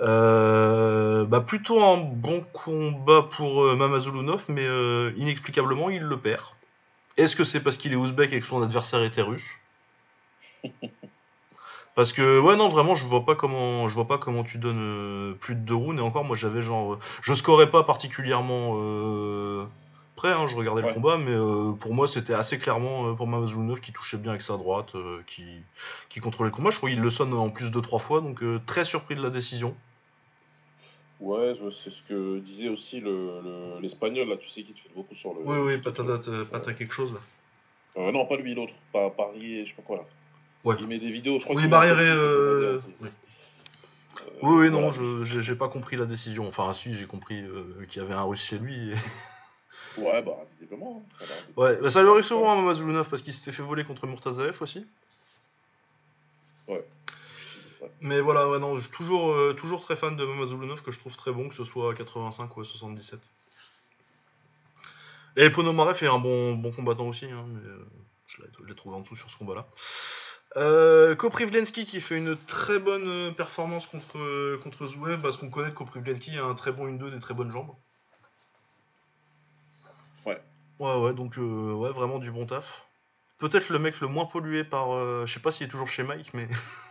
Euh, 0.00 1.24
bah 1.24 1.40
plutôt 1.40 1.82
un 1.82 1.96
bon 1.96 2.44
combat 2.52 3.22
pour 3.22 3.64
euh, 3.64 3.74
Mamazulunov, 3.74 4.44
mais 4.48 4.64
euh, 4.64 5.12
inexplicablement 5.16 5.90
il 5.90 6.02
le 6.02 6.16
perd. 6.16 6.44
Est-ce 7.16 7.34
que 7.34 7.44
c'est 7.44 7.60
parce 7.60 7.76
qu'il 7.76 7.92
est 7.92 7.96
ouzbek 7.96 8.32
et 8.32 8.40
que 8.40 8.46
son 8.46 8.62
adversaire 8.62 9.02
était 9.02 9.22
russe? 9.22 9.48
Parce 11.94 12.12
que 12.12 12.38
ouais 12.38 12.54
non 12.54 12.68
vraiment 12.68 12.94
je 12.94 13.04
vois 13.04 13.24
pas 13.24 13.34
comment 13.34 13.88
je 13.88 13.94
vois 13.94 14.06
pas 14.06 14.18
comment 14.18 14.44
tu 14.44 14.58
donnes 14.58 14.78
euh, 14.78 15.32
plus 15.32 15.56
de 15.56 15.60
deux 15.62 15.74
rounds. 15.74 15.98
Et 15.98 16.00
encore 16.00 16.24
moi 16.24 16.36
j'avais 16.36 16.62
genre 16.62 17.00
je 17.22 17.34
scorais 17.34 17.72
pas 17.72 17.82
particulièrement 17.82 18.74
près 20.14 20.30
hein, 20.30 20.46
je 20.46 20.54
regardais 20.54 20.82
le 20.82 20.94
combat 20.94 21.16
mais 21.18 21.34
pour 21.80 21.94
moi 21.94 22.06
c'était 22.06 22.34
assez 22.34 22.60
clairement 22.60 23.16
pour 23.16 23.26
Mamazulunov 23.26 23.80
qui 23.80 23.92
touchait 23.92 24.16
bien 24.16 24.30
avec 24.30 24.42
sa 24.42 24.56
droite 24.56 24.92
qui 25.26 25.42
qui 26.08 26.20
contrôlait 26.20 26.50
le 26.50 26.54
combat. 26.54 26.70
Je 26.70 26.76
crois 26.76 26.88
qu'il 26.88 27.00
le 27.00 27.10
sonne 27.10 27.34
en 27.34 27.50
plus 27.50 27.72
de 27.72 27.80
trois 27.80 27.98
fois 27.98 28.20
donc 28.20 28.44
très 28.64 28.84
surpris 28.84 29.16
de 29.16 29.22
la 29.22 29.30
décision 29.30 29.74
Ouais, 31.20 31.52
c'est 31.84 31.90
ce 31.90 32.02
que 32.02 32.38
disait 32.38 32.68
aussi 32.68 33.00
le- 33.00 33.40
le- 33.42 33.80
l'espagnol, 33.80 34.28
là, 34.28 34.36
tu 34.36 34.48
sais, 34.50 34.62
qui 34.62 34.72
te 34.72 34.78
fait 34.80 34.94
beaucoup 34.94 35.14
sur 35.16 35.34
le. 35.34 35.40
oui 35.42 35.58
oui 35.58 35.72
euh, 35.74 36.44
pata 36.44 36.72
quelque 36.74 36.92
chose 36.94 37.12
là 37.12 37.18
Euh, 37.96 38.12
non, 38.12 38.24
pas 38.26 38.36
lui, 38.36 38.54
l'autre. 38.54 38.72
Pas 38.92 39.10
Parier, 39.10 39.64
je 39.64 39.70
sais 39.70 39.76
pas 39.76 39.82
quoi, 39.82 39.96
là. 39.96 40.04
Ouais. 40.64 40.76
Il 40.78 40.86
met 40.86 40.98
des 40.98 41.10
vidéos, 41.10 41.38
je 41.40 41.44
crois 41.44 41.56
oui 41.56 41.66
met- 41.66 41.76
euh, 41.76 42.78
Euh, 42.78 42.80
oui. 43.00 43.08
oui 44.42 44.70
non 44.70 44.90
je 44.92 45.22
j'ai 45.40 45.54
pas 45.54 45.68
compris 45.68 45.96
la 45.96 46.04
décision 46.06 46.46
enfin 46.48 46.74
si 46.74 46.94
j'ai 46.94 47.06
compris 47.06 47.40
euh, 47.40 47.86
qu'il 47.88 48.02
y 48.02 48.04
avait 48.04 48.14
un 48.14 48.24
russe 48.24 48.42
chez 48.44 48.58
lui 48.58 48.90
et- 48.90 48.94
Ouais, 49.96 50.20
bah, 50.22 50.44
visiblement. 50.50 51.04
hein, 51.20 51.24
ça 51.26 51.34
Ouais, 51.60 51.76
bah 51.80 51.90
ça 51.90 52.02
lui 52.02 52.10
arrive 52.10 52.24
souvent 52.24 52.52
à 52.52 52.56
Mamazulunov 52.56 53.08
parce 53.08 53.22
qu'il 53.22 53.32
s'était 53.32 53.52
fait 53.52 53.62
voler 53.62 53.84
contre 53.84 54.06
Murtazaev 54.06 54.56
aussi. 54.60 54.86
Ouais. 56.68 56.84
Mais 58.00 58.20
voilà, 58.20 58.48
ouais, 58.48 58.58
non, 58.58 58.76
je 58.76 58.82
suis 58.82 58.90
toujours, 58.90 59.32
euh, 59.32 59.54
toujours 59.54 59.82
très 59.82 59.96
fan 59.96 60.16
de 60.16 60.24
Mamazulunov 60.24 60.82
que 60.82 60.90
je 60.90 60.98
trouve 60.98 61.16
très 61.16 61.32
bon, 61.32 61.48
que 61.48 61.54
ce 61.54 61.64
soit 61.64 61.92
à 61.92 61.94
85 61.94 62.56
ou 62.56 62.60
à 62.60 62.64
77. 62.64 63.20
Et 65.36 65.50
Ponomarev 65.50 66.02
est 66.02 66.08
un 66.08 66.18
bon, 66.18 66.54
bon 66.54 66.72
combattant 66.72 67.06
aussi, 67.06 67.26
hein, 67.26 67.44
mais 67.48 67.60
euh, 67.68 67.86
je 68.26 68.42
l'ai- 68.66 68.74
trouvé 68.74 68.96
en 68.96 69.00
dessous 69.00 69.14
sur 69.16 69.30
ce 69.30 69.36
combat-là. 69.36 69.68
Euh, 70.56 71.14
Koprivlensky 71.14 71.84
qui 71.86 72.00
fait 72.00 72.16
une 72.16 72.36
très 72.46 72.78
bonne 72.78 73.34
performance 73.34 73.86
contre, 73.86 74.56
contre 74.62 74.86
Zouev 74.86 75.20
parce 75.20 75.36
qu'on 75.36 75.50
connaît 75.50 75.70
que 75.70 75.76
Koprivlensky 75.76 76.36
a 76.38 76.44
un 76.44 76.54
très 76.54 76.72
bon 76.72 76.86
1-2, 76.88 77.10
des 77.10 77.20
très 77.20 77.34
bonnes 77.34 77.52
jambes. 77.52 77.70
Ouais. 80.26 80.40
Ouais, 80.78 80.96
ouais, 80.96 81.12
donc 81.12 81.38
euh, 81.38 81.72
ouais, 81.74 81.90
vraiment 81.90 82.18
du 82.18 82.30
bon 82.32 82.46
taf. 82.46 82.86
Peut-être 83.38 83.68
le 83.68 83.78
mec 83.78 84.00
le 84.00 84.08
moins 84.08 84.24
pollué 84.26 84.64
par. 84.64 84.92
euh, 84.94 85.24
je 85.26 85.32
sais 85.34 85.40
pas 85.40 85.52
s'il 85.52 85.66
est 85.66 85.70
toujours 85.70 85.88
chez 85.88 86.02
Mike, 86.02 86.32
mais. 86.34 86.48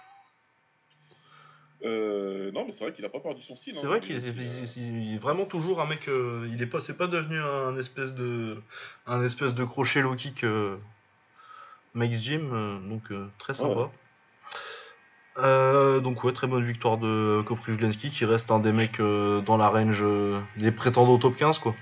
Euh, 1.83 2.47
euh, 2.47 2.51
non, 2.51 2.65
mais 2.65 2.71
c'est 2.71 2.83
vrai 2.83 2.93
qu'il 2.93 3.05
a 3.05 3.09
pas 3.09 3.19
perdu 3.19 3.41
son 3.43 3.55
style. 3.55 3.73
C'est 3.73 3.85
hein. 3.85 3.89
vrai 3.89 3.99
qu'il 3.99 4.15
Il- 4.17 4.25
est, 4.25 4.75
il- 4.77 5.19
vraiment 5.19 5.45
toujours 5.45 5.79
un 5.81 5.85
mec. 5.85 6.07
euh, 6.07 6.47
il 6.51 6.61
est 6.61 6.67
pas, 6.67 6.79
c'est 6.79 6.97
pas 6.97 7.07
devenu 7.07 7.37
un 7.39 7.77
espèce 7.77 8.13
de, 8.15 8.57
un 9.05 9.23
espèce 9.23 9.53
de 9.53 9.63
crochet 9.63 10.01
low 10.01 10.15
kick 10.15 10.43
euh, 10.43 10.77
Max 11.93 12.21
Jim, 12.21 12.49
euh, 12.53 12.79
donc 12.89 13.11
euh, 13.11 13.27
très 13.37 13.53
sympa. 13.53 13.79
Ouais. 13.81 13.87
Euh, 15.39 15.99
donc 15.99 16.23
ouais, 16.23 16.33
très 16.33 16.47
bonne 16.47 16.63
victoire 16.63 16.97
de 16.97 17.43
Koprivlensky 17.45 18.09
qui 18.09 18.25
reste 18.25 18.49
un 18.49 18.59
des 18.59 18.71
mecs 18.71 18.99
euh, 18.99 19.39
dans 19.41 19.55
la 19.57 19.69
range 19.69 20.01
euh, 20.01 20.39
des 20.55 20.71
prétendants 20.71 21.13
au 21.13 21.17
top 21.19 21.35
15 21.35 21.59
quoi. 21.59 21.75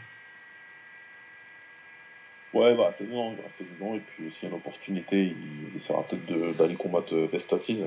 Ouais, 2.53 2.75
bah 2.75 2.91
c'est 2.97 3.05
dedans, 3.05 3.31
il 3.31 3.37
va 3.37 3.43
rester 3.43 3.63
dedans, 3.65 3.95
et 3.95 3.99
puis 4.01 4.31
s'il 4.31 4.43
y 4.43 4.45
a 4.45 4.49
une 4.49 4.55
opportunité, 4.55 5.23
il, 5.25 5.69
il 5.71 5.75
essaiera 5.77 6.05
peut-être 6.07 6.25
d'aller 6.57 6.75
combattre 6.75 7.13
euh, 7.13 7.27
Vestati. 7.27 7.83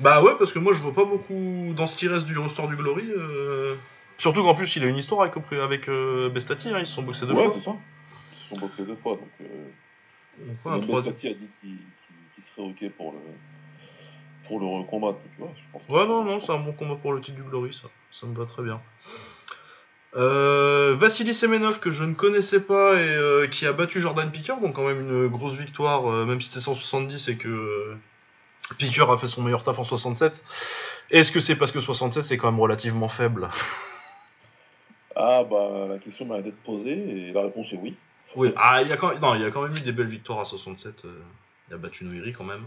Bah 0.00 0.22
ouais, 0.22 0.32
parce 0.38 0.52
que 0.52 0.58
moi 0.58 0.72
je 0.72 0.80
vois 0.80 0.94
pas 0.94 1.04
beaucoup 1.04 1.72
dans 1.76 1.86
ce 1.86 1.96
qui 1.96 2.06
reste 2.08 2.26
du 2.26 2.38
roster 2.38 2.66
du 2.68 2.76
Glory. 2.76 3.10
euh, 3.10 3.74
Surtout 4.16 4.42
qu'en 4.42 4.54
plus 4.54 4.74
il 4.76 4.82
a 4.84 4.86
une 4.86 4.96
histoire 4.96 5.22
avec, 5.22 5.88
euh, 5.88 6.28
Bestati, 6.28 6.68
hein, 6.70 6.78
ils 6.80 6.86
se 6.86 6.92
sont 6.94 7.02
boxés 7.02 7.26
deux 7.26 7.32
ouais, 7.34 7.44
fois. 7.44 7.54
c'est 7.56 7.64
ça. 7.64 7.76
Ils 8.32 8.38
se 8.42 8.48
sont 8.48 8.60
boxés 8.60 8.82
deux 8.84 8.96
fois, 8.96 9.12
donc. 9.12 9.28
Euh, 9.40 10.54
Donc, 10.64 10.82
ouais, 10.88 10.94
Vestati 11.02 11.28
a 11.28 11.34
dit 11.34 11.48
qu'il 11.60 11.78
serait 12.56 12.66
ok 12.68 12.90
pour 12.96 13.12
le, 13.12 13.18
pour 14.46 14.60
le 14.60 14.66
recombattre, 14.66 15.18
donc 15.38 15.48
ouais, 15.48 15.54
je 15.56 15.62
pense 15.72 15.88
Ouais, 15.88 16.06
non, 16.06 16.24
non, 16.24 16.40
c'est 16.40 16.52
un 16.52 16.58
bon 16.58 16.72
combat 16.72 16.96
pour 16.96 17.12
le 17.12 17.20
titre 17.20 17.36
du 17.36 17.42
Glory, 17.44 17.72
ça. 17.74 17.88
Ça 18.10 18.26
me 18.26 18.34
va 18.34 18.44
très 18.46 18.62
bien. 18.62 18.80
Euh, 20.16 20.94
Vassili 20.98 21.34
Semenov, 21.34 21.80
que 21.80 21.90
je 21.90 22.02
ne 22.02 22.14
connaissais 22.14 22.60
pas 22.60 22.94
et 22.94 23.08
euh, 23.08 23.46
qui 23.46 23.66
a 23.66 23.72
battu 23.72 24.00
Jordan 24.00 24.30
Picker, 24.30 24.54
donc 24.60 24.74
quand 24.74 24.86
même 24.86 25.00
une 25.00 25.28
grosse 25.28 25.54
victoire, 25.54 26.10
euh, 26.10 26.24
même 26.24 26.40
si 26.40 26.48
c'était 26.48 26.60
170 26.60 27.28
et 27.28 27.36
que 27.36 27.94
Picker 28.76 29.10
a 29.10 29.16
fait 29.18 29.26
son 29.26 29.42
meilleur 29.42 29.62
taf 29.64 29.78
en 29.78 29.84
67. 29.84 30.42
Est-ce 31.10 31.32
que 31.32 31.40
c'est 31.40 31.56
parce 31.56 31.72
que 31.72 31.80
67 31.80 32.22
c'est 32.24 32.36
quand 32.36 32.50
même 32.50 32.60
relativement 32.60 33.08
faible? 33.08 33.48
Ah, 35.16 35.42
bah 35.48 35.86
la 35.88 35.98
question 35.98 36.26
m'a 36.26 36.40
d'être 36.42 36.62
posée, 36.62 36.92
et 37.28 37.32
la 37.32 37.42
réponse 37.42 37.72
est 37.72 37.76
oui. 37.76 37.94
Oui, 38.36 38.52
ah, 38.56 38.82
il 38.82 38.88
y, 38.88 38.92
a 38.92 38.96
quand... 38.96 39.18
non, 39.20 39.34
il 39.34 39.40
y 39.40 39.44
a 39.44 39.50
quand 39.50 39.62
même 39.62 39.74
eu 39.76 39.80
des 39.80 39.92
belles 39.92 40.06
victoires 40.08 40.40
à 40.40 40.44
67. 40.44 41.04
euh, 41.06 41.20
il 41.68 41.74
a 41.74 41.78
battu 41.78 42.04
Noiri 42.04 42.32
quand 42.32 42.44
même. 42.44 42.64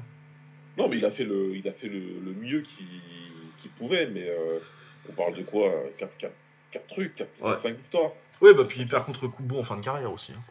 Non, 0.77 0.89
mais 0.89 0.97
il 0.97 1.05
a 1.05 1.11
fait 1.11 1.23
le, 1.23 1.55
il 1.55 1.67
a 1.67 1.71
fait 1.71 1.87
le, 1.87 1.99
le 1.99 2.33
mieux 2.33 2.61
qu'il 2.61 3.71
pouvait, 3.77 4.07
mais 4.07 4.27
euh, 4.27 4.59
on 5.07 5.13
parle 5.13 5.35
de 5.35 5.43
quoi? 5.43 5.69
4, 5.99 6.17
4, 6.17 6.33
4 6.71 6.87
trucs, 6.87 7.15
4, 7.15 7.29
Ouais. 7.43 7.59
5 7.59 7.77
victoires. 7.77 8.11
Oui, 8.41 8.53
bah 8.55 8.63
puis 8.67 8.79
il 8.81 8.87
perd 8.87 9.05
contre 9.05 9.27
Kubo 9.27 9.59
en 9.59 9.63
fin 9.63 9.77
de 9.77 9.81
carrière 9.83 10.11
aussi. 10.11 10.31
hein. 10.33 10.41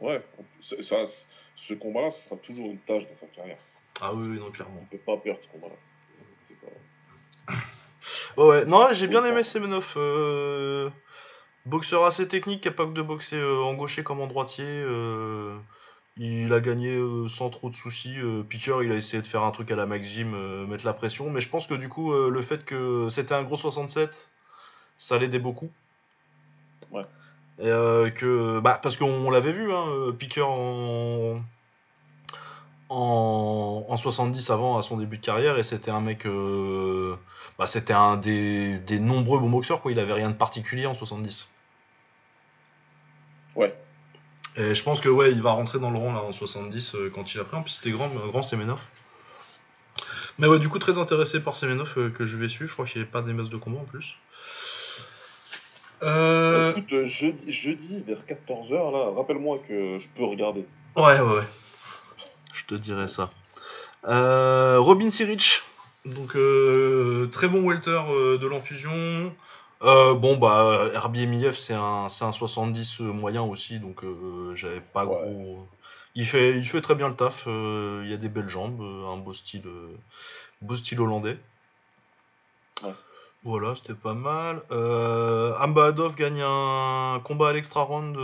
Ouais, 0.00 0.22
ça, 0.82 0.96
ce 1.56 1.74
combat-là, 1.74 2.10
ce 2.10 2.24
sera 2.28 2.36
toujours 2.36 2.66
une 2.66 2.78
tâche 2.78 3.02
dans 3.04 3.16
sa 3.20 3.26
carrière. 3.26 3.58
Ah 4.00 4.12
oui, 4.14 4.38
non, 4.38 4.50
clairement. 4.50 4.80
On 4.82 4.86
peut 4.86 4.98
pas 4.98 5.16
perdre 5.16 5.40
ce 5.42 5.48
combat-là. 5.48 5.74
C'est 6.46 6.56
pas... 6.60 7.54
Ouais, 8.36 8.48
ouais. 8.48 8.64
non, 8.66 8.88
j'ai 8.92 9.06
bien 9.06 9.24
aimé 9.24 9.42
Semenov. 9.42 9.94
euh, 9.96 10.90
Boxeur 11.64 12.04
assez 12.04 12.28
technique, 12.28 12.60
capable 12.62 12.94
de 12.94 13.02
boxer 13.02 13.36
euh, 13.36 13.58
en 13.60 13.74
gaucher 13.74 14.04
comme 14.04 14.20
en 14.20 14.26
droitier. 14.28 14.64
euh, 14.66 15.56
Il 16.16 16.52
a 16.52 16.60
gagné 16.60 16.96
sans 17.28 17.50
trop 17.50 17.70
de 17.70 17.76
soucis. 17.76 18.16
Piqueur, 18.48 18.82
il 18.82 18.92
a 18.92 18.96
essayé 18.96 19.20
de 19.22 19.26
faire 19.26 19.42
un 19.42 19.50
truc 19.50 19.70
à 19.70 19.76
la 19.76 19.86
Max 19.86 20.06
Gym, 20.06 20.66
mettre 20.66 20.84
la 20.86 20.92
pression. 20.92 21.30
Mais 21.30 21.40
je 21.40 21.48
pense 21.48 21.66
que 21.66 21.74
du 21.74 21.88
coup, 21.88 22.12
le 22.12 22.42
fait 22.42 22.64
que 22.64 23.08
c'était 23.10 23.34
un 23.34 23.42
gros 23.42 23.56
67, 23.56 24.28
ça 24.98 25.18
l'aidait 25.18 25.38
beaucoup. 25.40 25.70
Ouais. 26.90 27.04
Et 27.58 27.66
euh, 27.68 28.10
que, 28.10 28.60
bah, 28.60 28.78
parce 28.82 28.96
qu'on 28.96 29.30
l'avait 29.30 29.52
vu, 29.52 29.72
hein, 29.72 30.12
Piqueur 30.18 30.48
en... 30.50 31.40
En... 32.88 33.84
en 33.88 33.96
70 33.96 34.48
avant 34.50 34.78
à 34.78 34.82
son 34.82 34.96
début 34.96 35.18
de 35.18 35.24
carrière 35.24 35.58
et 35.58 35.64
c'était 35.64 35.90
un 35.90 36.00
mec 36.00 36.24
euh, 36.24 37.16
bah, 37.58 37.66
c'était 37.66 37.92
un 37.92 38.16
des, 38.16 38.78
des 38.78 39.00
nombreux 39.00 39.40
bons 39.40 39.50
boxeurs 39.50 39.80
quoi. 39.82 39.90
Il 39.90 39.98
avait 39.98 40.12
rien 40.12 40.30
de 40.30 40.36
particulier 40.36 40.86
en 40.86 40.94
70 40.94 41.48
Ouais. 43.56 43.74
et 44.56 44.74
je 44.74 44.82
pense 44.82 45.00
que 45.00 45.08
ouais 45.08 45.32
il 45.32 45.42
va 45.42 45.52
rentrer 45.52 45.78
dans 45.80 45.90
le 45.90 45.98
rang 45.98 46.12
là 46.12 46.22
en 46.22 46.30
70 46.32 46.94
euh, 46.94 47.10
quand 47.12 47.34
il 47.34 47.40
a 47.40 47.44
pris. 47.44 47.56
En 47.56 47.62
plus 47.62 47.72
c'était 47.72 47.90
grand 47.90 48.08
grand 48.08 48.42
Semenov. 48.42 48.82
Mais 50.38 50.46
ouais 50.46 50.58
du 50.58 50.68
coup 50.68 50.78
très 50.78 50.98
intéressé 50.98 51.40
par 51.40 51.56
Semenov 51.56 51.94
euh, 51.96 52.10
que 52.10 52.24
je 52.26 52.36
vais 52.36 52.48
suivre. 52.48 52.68
Je 52.68 52.74
crois 52.74 52.86
qu'il 52.86 53.00
n'y 53.02 53.08
a 53.08 53.10
pas 53.10 53.22
des 53.22 53.32
masses 53.32 53.48
de 53.50 53.56
combat 53.56 53.80
en 53.80 53.84
plus. 53.84 54.14
Euh... 56.02 56.72
Écoute, 56.72 56.92
euh, 56.92 57.06
jeudi, 57.06 57.50
jeudi 57.50 58.02
vers 58.06 58.18
14h, 58.28 58.92
là, 58.92 59.16
rappelle-moi 59.16 59.58
que 59.66 59.98
je 59.98 60.06
peux 60.14 60.24
regarder. 60.24 60.66
Ouais, 60.94 61.18
ouais, 61.18 61.36
ouais. 61.36 61.42
Je 62.68 62.74
te 62.74 62.80
dirai 62.80 63.08
ça. 63.08 63.30
Euh, 64.08 64.78
Robin 64.78 65.10
Siric, 65.10 65.62
donc 66.04 66.36
euh, 66.36 67.28
très 67.32 67.48
bon 67.48 67.62
welter 67.66 68.00
euh, 68.10 68.38
de 68.38 68.46
l'enfusion. 68.46 69.32
Bon, 69.80 70.36
bah, 70.36 70.88
RBMIF, 70.94 71.56
c'est 71.56 71.74
un, 71.74 72.08
c'est 72.08 72.24
un 72.24 72.32
70 72.32 73.00
moyen 73.00 73.42
aussi, 73.42 73.78
donc 73.78 74.02
j'avais 74.54 74.80
pas 74.80 75.04
Ouais. 75.04 75.14
gros. 75.14 75.66
Il 76.14 76.26
fait, 76.26 76.56
il 76.56 76.64
fait 76.64 76.80
très 76.80 76.94
bien 76.94 77.08
le 77.08 77.14
taf, 77.14 77.44
il 77.46 78.08
y 78.08 78.14
a 78.14 78.16
des 78.16 78.28
belles 78.30 78.48
jambes, 78.48 78.80
un 78.80 79.16
beau 79.18 79.32
style, 79.34 79.62
beau 80.62 80.74
style 80.76 81.00
hollandais. 81.00 81.38
Ouais. 82.82 82.94
Voilà, 83.44 83.76
c'était 83.76 83.94
pas 83.94 84.14
mal. 84.14 84.62
Euh, 84.72 85.54
Amba 85.60 85.86
Adov 85.86 86.16
gagne 86.16 86.42
un 86.42 87.20
combat 87.22 87.50
à 87.50 87.52
l'extra 87.52 87.82
round 87.82 88.16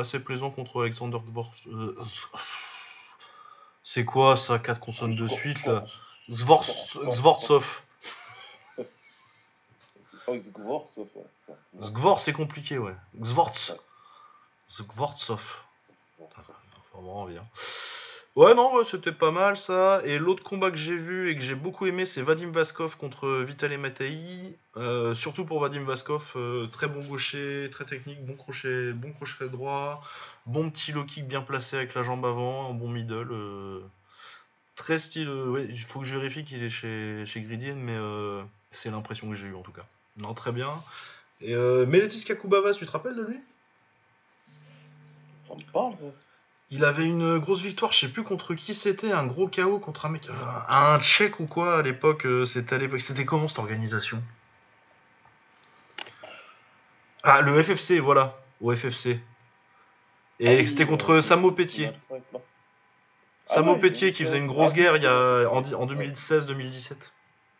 assez 0.00 0.20
plaisant 0.20 0.50
contre 0.50 0.82
Alexander 0.82 1.18
Gvor. 1.26 1.52
C'est 3.84 4.04
quoi 4.04 4.36
ça, 4.36 4.58
quatre 4.58 4.80
consonnes 4.80 5.14
de 5.14 5.28
suite 5.28 5.64
là 5.66 5.84
ouais, 6.96 7.40
ça. 11.46 11.52
Zgvor, 11.78 12.18
c'est 12.20 12.32
compliqué, 12.32 12.78
ouais. 12.78 12.94
Ça. 13.58 13.76
Faut 16.92 17.00
vraiment 17.00 17.26
bien. 17.26 17.46
Ouais, 18.36 18.52
non, 18.54 18.82
c'était 18.82 19.12
pas 19.12 19.30
mal 19.30 19.56
ça. 19.56 20.00
Et 20.04 20.18
l'autre 20.18 20.42
combat 20.42 20.70
que 20.72 20.76
j'ai 20.76 20.96
vu 20.96 21.30
et 21.30 21.36
que 21.36 21.40
j'ai 21.42 21.54
beaucoup 21.54 21.86
aimé, 21.86 22.04
c'est 22.04 22.20
Vadim 22.20 22.50
Vaskov 22.50 22.96
contre 22.96 23.28
Vitaly 23.42 23.76
Matei. 23.76 24.58
Euh, 24.76 25.14
surtout 25.14 25.44
pour 25.44 25.60
Vadim 25.60 25.84
Vaskov, 25.84 26.32
euh, 26.34 26.66
très 26.66 26.88
bon 26.88 27.04
gaucher, 27.04 27.68
très 27.70 27.84
technique, 27.84 28.24
bon 28.26 28.34
crochet, 28.34 28.92
bon 28.92 29.12
crochet 29.12 29.48
droit, 29.48 30.02
bon 30.46 30.68
petit 30.70 30.90
low 30.90 31.04
kick 31.04 31.28
bien 31.28 31.42
placé 31.42 31.76
avec 31.76 31.94
la 31.94 32.02
jambe 32.02 32.26
avant, 32.26 32.70
un 32.70 32.74
bon 32.74 32.88
middle. 32.88 33.28
euh, 33.30 33.80
très 34.74 34.98
style. 34.98 35.28
euh, 35.28 35.50
ouais, 35.50 35.66
il 35.70 35.78
faut 35.78 36.00
que 36.00 36.06
je 36.06 36.16
vérifie 36.16 36.44
qu'il 36.44 36.62
est 36.64 36.70
chez, 36.70 37.24
chez 37.26 37.40
mais 37.40 37.96
c'est 38.72 38.90
l'impression 38.90 39.28
que 39.28 39.36
j'ai 39.36 39.46
eue 39.46 39.54
en 39.54 39.62
tout 39.62 39.72
cas. 39.72 39.86
Non, 40.20 40.34
très 40.34 40.50
bien. 40.50 40.82
Et 41.40 41.54
Meletis 41.54 42.24
Kakubavas, 42.24 42.72
tu 42.74 42.86
te 42.86 42.90
rappelles 42.90 43.16
de 43.16 43.22
lui? 43.22 43.38
Me 45.50 45.72
parle. 45.72 45.94
Il 46.76 46.84
avait 46.84 47.06
une 47.06 47.38
grosse 47.38 47.60
victoire, 47.62 47.92
je 47.92 48.00
sais 48.00 48.08
plus 48.08 48.24
contre 48.24 48.52
qui 48.54 48.74
c'était, 48.74 49.12
un 49.12 49.24
gros 49.26 49.46
KO 49.46 49.78
contre 49.78 50.06
un 50.06 50.08
mec, 50.08 50.28
euh, 50.28 50.32
un 50.68 50.98
tchèque 50.98 51.38
ou 51.38 51.46
quoi 51.46 51.78
à 51.78 51.82
l'époque. 51.82 52.26
euh, 52.26 52.46
C'était 52.46 52.74
à 52.74 52.78
l'époque, 52.78 53.00
c'était 53.00 53.24
comment 53.24 53.46
cette 53.46 53.60
organisation? 53.60 54.20
Ah, 57.22 57.42
le 57.42 57.62
FFC, 57.62 58.00
voilà, 58.00 58.36
au 58.60 58.74
FFC. 58.74 59.20
Et 60.40 60.48
Ah 60.48 60.54
oui, 60.60 60.66
c'était 60.68 60.82
euh, 60.82 60.86
contre 60.86 61.20
Samo 61.20 61.52
Pétier. 61.52 61.92
Ouais. 62.10 62.20
Samo 63.46 63.70
Ah 63.70 63.74
ouais, 63.74 63.78
Pétier 63.78 64.12
qui 64.12 64.24
faisait 64.24 64.38
une 64.38 64.48
grosse 64.48 64.72
guerre 64.72 64.96
il 64.96 65.04
y 65.04 65.06
a 65.06 65.48
en, 65.48 65.62
si. 65.64 65.76
en 65.76 65.86
2016-2017. 65.86 66.94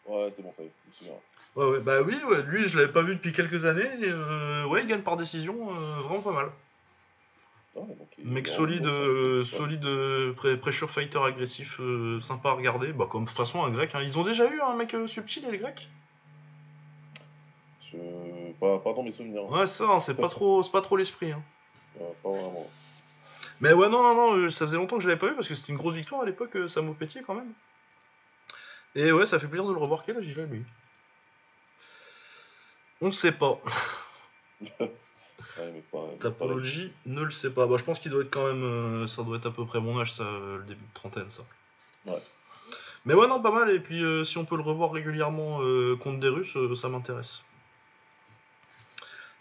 Ouais, 0.07 0.33
c'est 0.35 0.43
bon, 0.43 0.53
ça 0.57 0.65
y 0.65 0.67
est, 0.67 0.73
je 0.87 0.91
me 0.91 0.95
souviens. 0.97 1.15
Ouais, 1.55 1.67
ouais, 1.67 1.79
bah 1.79 2.03
oui, 2.03 2.17
ouais, 2.29 2.43
lui 2.43 2.69
je 2.69 2.77
l'avais 2.77 2.93
pas 2.93 3.03
vu 3.03 3.15
depuis 3.15 3.33
quelques 3.33 3.65
années. 3.65 3.89
et, 4.01 4.09
euh, 4.09 4.65
ouais, 4.67 4.83
il 4.83 4.89
gagne 4.89 5.03
par 5.03 5.17
décision, 5.17 5.71
euh, 5.71 6.01
vraiment 6.01 6.21
pas 6.21 6.33
mal. 6.33 6.51
Donc, 7.75 8.15
Mec 8.19 8.49
solide, 8.49 8.85
ça, 8.85 8.89
euh, 8.91 9.45
ça. 9.45 9.57
solide 9.57 9.85
euh, 9.85 10.33
pré- 10.35 10.57
pressure 10.57 10.91
fighter 10.91 11.19
agressif, 11.19 11.79
euh, 11.81 12.21
sympa 12.21 12.51
à 12.51 12.53
regarder. 12.53 12.93
Bah 12.93 13.07
comme 13.11 13.25
de 13.25 13.29
toute 13.29 13.37
façon 13.37 13.63
un 13.65 13.71
grec. 13.71 13.95
hein. 13.95 14.01
Ils 14.03 14.19
ont 14.19 14.23
déjà 14.23 14.49
eu 14.51 14.61
un 14.61 14.75
mec 14.75 14.95
euh, 14.95 15.07
subtil 15.07 15.45
les 15.51 15.59
grecs? 15.59 15.89
Je... 17.93 18.53
Pas, 18.61 18.79
pas 18.79 18.93
dans 18.93 19.03
mes 19.03 19.11
souvenirs. 19.11 19.45
Ouais 19.51 19.67
c'est 19.67 19.79
ça, 19.85 19.91
hein, 19.91 20.01
c'est 20.01 20.15
pas 20.15 20.29
trop, 20.31 20.63
c'est 20.63 20.73
pas 20.73 20.81
trop 20.81 20.97
l'esprit. 20.97 21.33
hein. 21.33 21.43
Pas 22.23 22.31
vraiment. 22.31 22.71
Mais 23.61 23.73
ouais 23.73 23.89
non 23.89 24.03
non 24.03 24.15
non, 24.37 24.49
ça 24.49 24.67
faisait 24.67 24.77
longtemps 24.77 24.97
que 24.97 25.03
je 25.03 25.09
l'avais 25.09 25.21
pas 25.21 25.29
vu 25.29 25.35
parce 25.35 25.49
que 25.49 25.55
c'était 25.55 25.73
une 25.73 25.79
grosse 25.79 25.95
victoire 25.95 26.23
à 26.23 26.27
l'époque, 26.27 26.57
euh, 26.57 26.69
Samo 26.69 26.97
quand 27.27 27.35
même. 27.35 27.53
Et 28.95 29.11
ouais 29.13 29.27
ça 29.27 29.39
fait 29.39 29.49
plaisir 29.49 29.67
de 29.67 29.73
le 29.73 29.79
revoir. 29.79 30.03
Quel 30.05 30.17
âge 30.17 30.27
il 30.27 30.39
a 30.41 30.47
lui? 30.47 30.63
On 33.01 33.09
ne 33.09 33.13
sait 33.13 33.33
pas. 33.33 33.61
Ouais, 35.59 35.71
mais 35.73 35.81
pas, 35.81 35.99
pas 35.99 36.31
Tapologie 36.31 36.93
ne 37.07 37.23
le 37.23 37.31
sait 37.31 37.51
pas. 37.51 37.67
Bah 37.67 37.77
je 37.79 37.85
pense 37.85 38.01
qu'il 38.01 38.11
doit 38.11 38.23
être 38.23 38.31
quand 38.31 38.47
même, 38.47 38.63
euh, 38.63 39.07
ça 39.07 39.23
doit 39.23 39.37
être 39.37 39.47
à 39.47 39.51
peu 39.51 39.65
près 39.65 39.81
mon 39.81 40.01
âge 40.01 40.13
ça, 40.13 40.25
euh, 40.25 40.59
le 40.59 40.65
début 40.65 40.83
de 40.83 40.95
trentaine 40.95 41.31
ça. 41.31 41.43
Ouais. 42.07 42.23
Mais 43.05 43.15
ouais 43.15 43.27
non 43.27 43.41
pas 43.41 43.51
mal 43.51 43.71
et 43.71 43.81
puis 43.81 44.03
euh, 44.03 44.25
si 44.25 44.39
on 44.39 44.45
peut 44.45 44.57
le 44.57 44.63
revoir 44.63 44.93
régulièrement 44.93 45.61
euh, 45.63 45.97
contre 45.97 46.21
des 46.21 46.29
Russes, 46.29 46.57
ça 46.81 46.89
m'intéresse. 46.89 47.45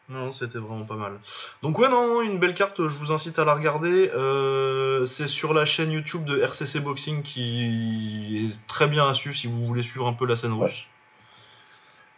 Non, 0.10 0.34
c'était 0.34 0.60
vraiment 0.60 0.84
pas 0.84 0.96
mal. 0.96 1.20
Donc 1.62 1.80
ouais, 1.80 1.88
non, 1.88 2.22
une 2.22 2.38
belle 2.38 2.54
carte, 2.54 2.88
je 2.88 2.98
vous 2.98 3.14
incite 3.14 3.39
à 3.39 3.46
la 3.46 3.54
regarder. 3.54 4.12
Euh, 4.14 5.06
c'est 5.06 5.30
sur 5.30 5.54
la 5.54 5.64
chaîne 5.64 5.91
YouTube 5.91 6.26
de 6.26 6.39
RCC 6.39 6.82
Boxing 6.82 7.24
qui 7.24 8.52
est 8.52 8.68
très 8.68 8.88
bien 8.88 9.08
à 9.08 9.14
suivre 9.14 9.36
si 9.36 9.48
vous 9.48 9.66
voulez 9.66 9.82
suivre 9.82 10.08
un 10.08 10.14
peu 10.14 10.26
la 10.26 10.36
scène 10.36 10.54
russe. 10.54 10.88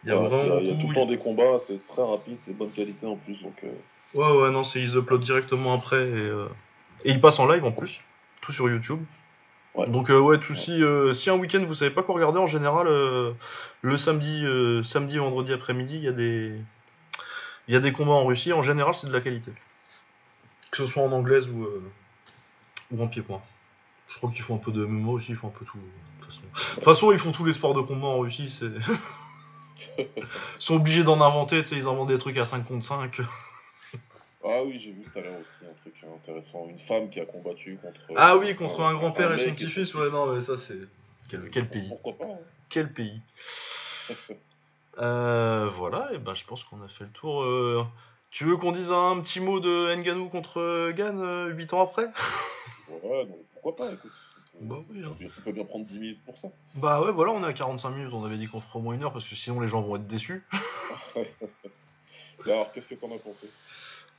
Il 0.04 0.10
y 0.10 0.12
a 0.12 0.16
vraiment 0.16 0.42
il 0.60 0.66
y 0.66 0.70
a 0.70 0.72
beaucoup- 0.74 0.80
tout 0.82 0.88
le 0.88 0.94
temps 0.94 1.06
des 1.06 1.18
combats, 1.18 1.58
c'est 1.66 1.82
très 1.86 2.02
rapide, 2.02 2.38
c'est 2.40 2.52
bonne 2.56 2.70
qualité 2.70 3.06
en 3.06 3.16
plus. 3.16 3.40
Donc, 3.42 3.56
euh, 3.64 3.68
Ouais, 4.14 4.30
ouais, 4.42 4.50
non, 4.50 4.62
c'est 4.64 4.80
ils 4.80 4.96
uploadent 4.96 5.22
directement 5.24 5.74
après 5.74 6.08
et, 6.08 6.12
euh, 6.14 6.46
et 7.04 7.10
ils 7.10 7.20
passent 7.20 7.38
en 7.40 7.46
live 7.46 7.64
en 7.64 7.72
plus, 7.72 8.00
tout 8.40 8.52
sur 8.52 8.68
YouTube. 8.68 9.00
Ouais. 9.74 9.86
Donc 9.88 10.08
euh, 10.10 10.18
ouais, 10.18 10.38
tout, 10.38 10.54
si, 10.54 10.82
euh, 10.82 11.12
si 11.12 11.28
un 11.28 11.34
week-end 11.36 11.62
vous 11.66 11.74
savez 11.74 11.90
pas 11.90 12.02
quoi 12.02 12.14
regarder, 12.14 12.38
en 12.38 12.46
général, 12.46 12.86
le 12.86 13.96
samedi, 13.98 14.44
samedi, 14.84 15.18
vendredi 15.18 15.52
après-midi, 15.52 15.96
il 15.96 16.02
y 16.04 16.08
a 16.08 16.12
des, 16.12 16.52
il 17.68 17.74
y 17.74 17.76
a 17.76 17.80
des 17.80 17.92
combats 17.92 18.12
en 18.12 18.24
Russie. 18.24 18.52
En 18.54 18.62
général, 18.62 18.94
c'est 18.94 19.06
de 19.08 19.12
la 19.12 19.20
qualité, 19.20 19.50
que 20.70 20.78
ce 20.78 20.86
soit 20.86 21.02
en 21.02 21.12
anglaise 21.12 21.48
ou, 21.48 21.66
ou 22.92 23.02
en 23.02 23.08
pied-point. 23.08 23.42
Je 24.08 24.16
crois 24.18 24.30
qu'ils 24.30 24.42
font 24.42 24.54
un 24.54 24.58
peu 24.58 24.70
de 24.70 24.86
MMO 24.86 25.12
aussi, 25.12 25.32
ils 25.32 25.36
font 25.36 25.48
un 25.48 25.58
peu 25.58 25.64
tout. 25.66 25.78
De 25.78 26.24
toute 26.24 26.32
façon, 26.32 26.42
de 26.42 26.74
toute 26.76 26.84
façon 26.84 27.12
ils 27.12 27.18
font 27.18 27.32
tous 27.32 27.44
les 27.44 27.52
sports 27.52 27.74
de 27.74 27.80
combat 27.82 28.06
en 28.06 28.20
Russie. 28.20 28.48
C'est, 28.48 28.70
ils 29.98 30.06
sont 30.58 30.76
obligés 30.76 31.02
d'en 31.04 31.20
inventer. 31.20 31.62
Tu 31.62 31.68
sais, 31.68 31.76
ils 31.76 31.86
inventent 31.88 32.08
des 32.08 32.18
trucs 32.18 32.36
à 32.38 32.44
5 32.44 32.66
contre 32.66 32.84
5. 32.84 33.20
Ah 34.48 34.62
oui, 34.64 34.78
j'ai 34.78 34.92
vu 34.92 35.02
tout 35.02 35.18
à 35.18 35.22
l'heure 35.22 35.34
aussi 35.40 35.68
un 35.68 35.74
truc 35.80 35.94
intéressant. 36.22 36.66
Une 36.68 36.78
femme 36.78 37.10
qui 37.10 37.20
a 37.20 37.26
combattu 37.26 37.78
contre. 37.82 37.98
Ah 38.16 38.36
oui, 38.36 38.54
contre 38.54 38.80
un 38.82 38.94
grand-père 38.94 39.32
et 39.32 39.38
son 39.48 39.54
petit-fils, 39.54 39.92
ouais, 39.94 40.10
non, 40.10 40.32
mais 40.34 40.40
ça 40.40 40.56
c'est. 40.56 40.78
Quel, 41.28 41.50
quel 41.50 41.68
pays 41.68 41.88
Pourquoi 41.88 42.12
pas 42.16 42.24
hein. 42.32 42.38
Quel 42.68 42.92
pays 42.92 43.20
Euh, 44.98 45.68
Voilà, 45.76 46.10
et 46.14 46.18
ben 46.18 46.34
je 46.34 46.44
pense 46.44 46.64
qu'on 46.64 46.80
a 46.82 46.88
fait 46.88 47.04
le 47.04 47.10
tour. 47.10 47.42
euh. 47.42 47.84
Tu 48.30 48.44
veux 48.44 48.56
qu'on 48.56 48.72
dise 48.72 48.90
un 48.90 49.20
petit 49.20 49.40
mot 49.40 49.60
de 49.60 49.94
Nganou 49.94 50.28
contre 50.28 50.90
Gann 50.92 51.48
8 51.54 51.72
ans 51.74 51.82
après? 51.82 52.06
Ouais, 52.88 53.26
donc 53.26 53.38
pourquoi 53.52 53.76
pas, 53.76 53.92
écoute. 53.92 54.12
Bah 54.60 54.76
oui, 54.90 55.02
hein. 55.04 55.14
bien 55.52 55.64
prendre 55.64 55.84
10 55.84 55.98
minutes 55.98 56.24
pour 56.24 56.38
ça. 56.38 56.48
Bah 56.76 57.02
ouais, 57.02 57.12
voilà, 57.12 57.32
on 57.32 57.42
est 57.42 57.46
à 57.46 57.52
45 57.52 57.90
minutes, 57.90 58.12
on 58.12 58.24
avait 58.24 58.36
dit 58.38 58.46
qu'on 58.46 58.60
ferait 58.60 58.78
au 58.78 58.82
moins 58.82 58.94
une 58.94 59.04
heure 59.04 59.12
parce 59.12 59.26
que 59.26 59.34
sinon 59.34 59.60
les 59.60 59.68
gens 59.68 59.82
vont 59.82 59.96
être 59.96 60.06
déçus. 60.06 60.44
Alors, 62.44 62.72
qu'est-ce 62.72 62.88
que 62.88 62.94
t'en 62.94 63.14
as 63.14 63.18
pensé? 63.18 63.48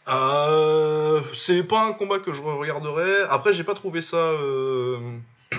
Euh, 0.07 1.21
c'est 1.33 1.63
pas 1.63 1.85
un 1.85 1.93
combat 1.93 2.19
que 2.19 2.33
je 2.33 2.41
regarderais. 2.41 3.23
Après, 3.29 3.53
j'ai 3.53 3.63
pas 3.63 3.73
trouvé 3.73 4.01
ça. 4.01 4.17
euh, 4.17 5.17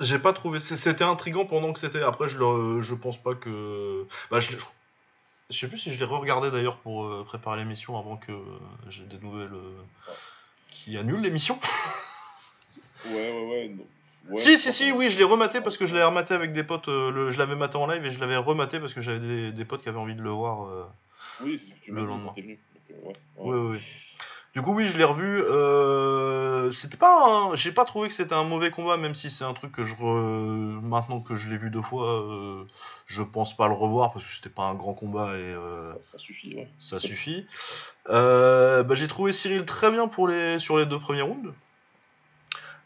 J'ai 0.00 0.18
pas 0.20 0.32
trouvé. 0.32 0.60
C'était 0.60 1.02
intriguant 1.02 1.44
pendant 1.44 1.72
que 1.72 1.80
c'était. 1.80 2.02
Après, 2.02 2.28
je, 2.28 2.38
le... 2.38 2.80
je 2.82 2.94
pense 2.94 3.18
pas 3.20 3.34
que. 3.34 4.06
Bah, 4.30 4.38
je... 4.38 4.56
sais 5.50 5.66
plus 5.66 5.78
si 5.78 5.92
je 5.92 5.98
l'ai 5.98 6.04
re-regardé 6.04 6.52
d'ailleurs 6.52 6.76
pour 6.78 7.04
euh, 7.04 7.24
préparer 7.24 7.58
l'émission 7.58 7.98
avant 7.98 8.16
que 8.16 8.32
j'ai 8.90 9.04
des 9.04 9.18
nouvelles 9.18 9.50
qui 10.70 10.96
annulent 10.96 11.22
l'émission. 11.22 11.58
Ouais, 13.06 13.12
ouais, 13.30 13.46
ouais. 13.50 13.68
non. 13.76 13.84
Ouais, 14.30 14.40
si, 14.42 14.58
si, 14.58 14.72
si, 14.72 14.92
oui, 14.92 15.10
je 15.10 15.16
l'ai 15.18 15.24
rematé 15.24 15.60
parce 15.62 15.76
que 15.78 15.86
je 15.86 15.94
l'avais 15.94 16.04
rematé 16.06 16.34
avec 16.34 16.52
des 16.52 16.62
potes. 16.64 16.88
euh, 16.88 17.10
le- 17.10 17.30
Je 17.30 17.38
l'avais 17.38 17.54
maté 17.56 17.76
en 17.78 17.86
live 17.86 18.04
et 18.04 18.10
je 18.10 18.20
l'avais 18.20 18.36
rematé 18.36 18.78
parce 18.80 18.92
que 18.92 19.00
j'avais 19.00 19.20
des... 19.20 19.52
des 19.52 19.64
potes 19.64 19.82
qui 19.82 19.88
avaient 19.88 19.98
envie 19.98 20.14
de 20.16 20.22
le 20.22 20.30
voir. 20.30 20.64
euh, 20.66 20.84
Oui, 21.42 21.58
c'est 21.58 21.80
tu 21.80 21.92
Le 21.92 22.02
dit 22.02 22.06
lendemain. 22.08 22.32
venu. 22.36 22.58
Donc, 22.74 22.82
euh, 22.90 23.08
ouais, 23.08 23.16
Ouais, 23.36 23.50
ouais. 23.54 23.60
ouais, 23.66 23.70
ouais. 23.72 23.80
Du 24.54 24.62
coup, 24.62 24.74
oui, 24.74 24.88
je 24.88 24.98
l'ai 24.98 25.04
revu. 25.04 25.24
Euh, 25.42 26.72
c'était 26.72 26.96
pas, 26.96 27.24
un- 27.52 27.54
j'ai 27.56 27.70
pas 27.72 27.84
trouvé 27.84 28.08
que 28.08 28.14
c'était 28.14 28.34
un 28.34 28.44
mauvais 28.44 28.70
combat, 28.70 28.96
même 28.96 29.14
si 29.14 29.30
c'est 29.30 29.44
un 29.44 29.54
truc 29.54 29.72
que 29.72 29.84
je, 29.84 29.94
re- 29.94 30.80
maintenant 30.82 31.20
que 31.20 31.34
je 31.36 31.48
l'ai 31.48 31.56
vu 31.56 31.70
deux 31.70 31.82
fois, 31.82 32.20
euh, 32.22 32.64
je 33.06 33.22
pense 33.22 33.56
pas 33.56 33.68
le 33.68 33.74
revoir 33.74 34.12
parce 34.12 34.24
que 34.26 34.32
c'était 34.32 34.48
pas 34.50 34.64
un 34.64 34.74
grand 34.74 34.94
combat 34.94 35.36
et 35.38 35.54
Ça, 35.54 35.96
ça 36.00 36.18
suffit, 36.18 36.54
ouais. 36.56 36.68
ça 36.80 36.98
suffit. 36.98 37.46
Bah, 38.06 38.84
j'ai 38.94 39.06
trouvé 39.06 39.32
Cyril 39.32 39.64
très 39.64 39.90
bien 39.90 40.08
pour 40.08 40.28
les, 40.28 40.58
sur 40.58 40.76
les 40.78 40.86
deux 40.86 40.98
premiers 40.98 41.22
rounds. 41.22 41.52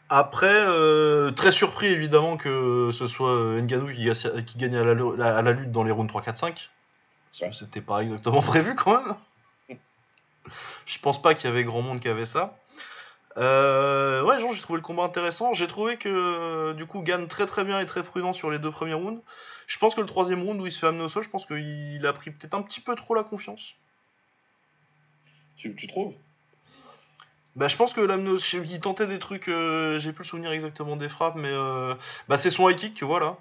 Après, 0.09 0.53
euh, 0.67 1.31
très 1.31 1.51
surpris 1.51 1.87
évidemment 1.87 2.37
que 2.37 2.91
ce 2.93 3.07
soit 3.07 3.31
euh, 3.31 3.61
Ngannou 3.61 3.91
qui, 3.91 4.05
gagne- 4.05 4.43
qui 4.45 4.57
gagne 4.57 4.75
à 4.75 4.83
la, 4.83 5.37
à 5.37 5.41
la 5.41 5.51
lutte 5.51 5.71
dans 5.71 5.83
les 5.83 5.91
rounds 5.91 6.07
3, 6.09 6.21
4, 6.21 6.37
5. 6.37 6.69
Parce 7.31 7.41
Ouais. 7.41 7.49
que 7.49 7.55
c'était 7.55 7.81
pas 7.81 8.03
exactement 8.03 8.41
prévu 8.43 8.75
quand 8.75 9.01
même. 9.03 9.79
Je 10.85 10.99
pense 10.99 11.21
pas 11.21 11.33
qu'il 11.33 11.49
y 11.49 11.53
avait 11.53 11.63
grand 11.63 11.81
monde 11.81 11.99
qui 11.99 12.09
avait 12.09 12.25
ça. 12.25 12.59
Euh, 13.37 14.21
ouais, 14.23 14.39
genre, 14.39 14.53
j'ai 14.53 14.61
trouvé 14.61 14.77
le 14.77 14.83
combat 14.83 15.03
intéressant. 15.03 15.53
J'ai 15.53 15.67
trouvé 15.67 15.97
que 15.97 16.73
du 16.73 16.85
coup, 16.85 17.01
gagne 17.01 17.27
très 17.27 17.47
très 17.47 17.63
bien 17.63 17.79
et 17.79 17.85
très 17.87 18.03
prudent 18.03 18.33
sur 18.33 18.51
les 18.51 18.59
deux 18.59 18.69
premiers 18.69 18.93
rounds. 18.93 19.21
Je 19.65 19.79
pense 19.79 19.95
que 19.95 20.01
le 20.01 20.07
troisième 20.07 20.43
round 20.43 20.61
où 20.61 20.67
il 20.67 20.71
se 20.71 20.77
fait 20.79 20.87
amener 20.87 21.03
au 21.05 21.09
sol, 21.09 21.23
je 21.23 21.29
pense 21.29 21.47
qu'il 21.47 22.05
a 22.05 22.13
pris 22.13 22.29
peut-être 22.29 22.53
un 22.53 22.61
petit 22.61 22.81
peu 22.81 22.95
trop 22.95 23.15
la 23.15 23.23
confiance. 23.23 23.73
Tu, 25.57 25.73
tu 25.75 25.87
trouves? 25.87 26.13
Bah, 27.55 27.67
je 27.67 27.75
pense 27.77 27.93
que 27.93 28.01
sol, 28.01 28.39
il 28.65 28.79
tentait 28.79 29.05
des 29.07 29.19
trucs, 29.19 29.47
euh, 29.47 29.99
j'ai 29.99 30.11
plus 30.13 30.23
le 30.23 30.27
souvenir 30.27 30.51
exactement 30.51 30.95
des 30.95 31.09
frappes, 31.09 31.35
mais 31.35 31.51
euh, 31.51 31.93
bah, 32.27 32.37
c'est 32.37 32.49
son 32.51 32.67
high 32.69 32.75
tu 32.95 33.05
vois 33.05 33.19
là. 33.19 33.37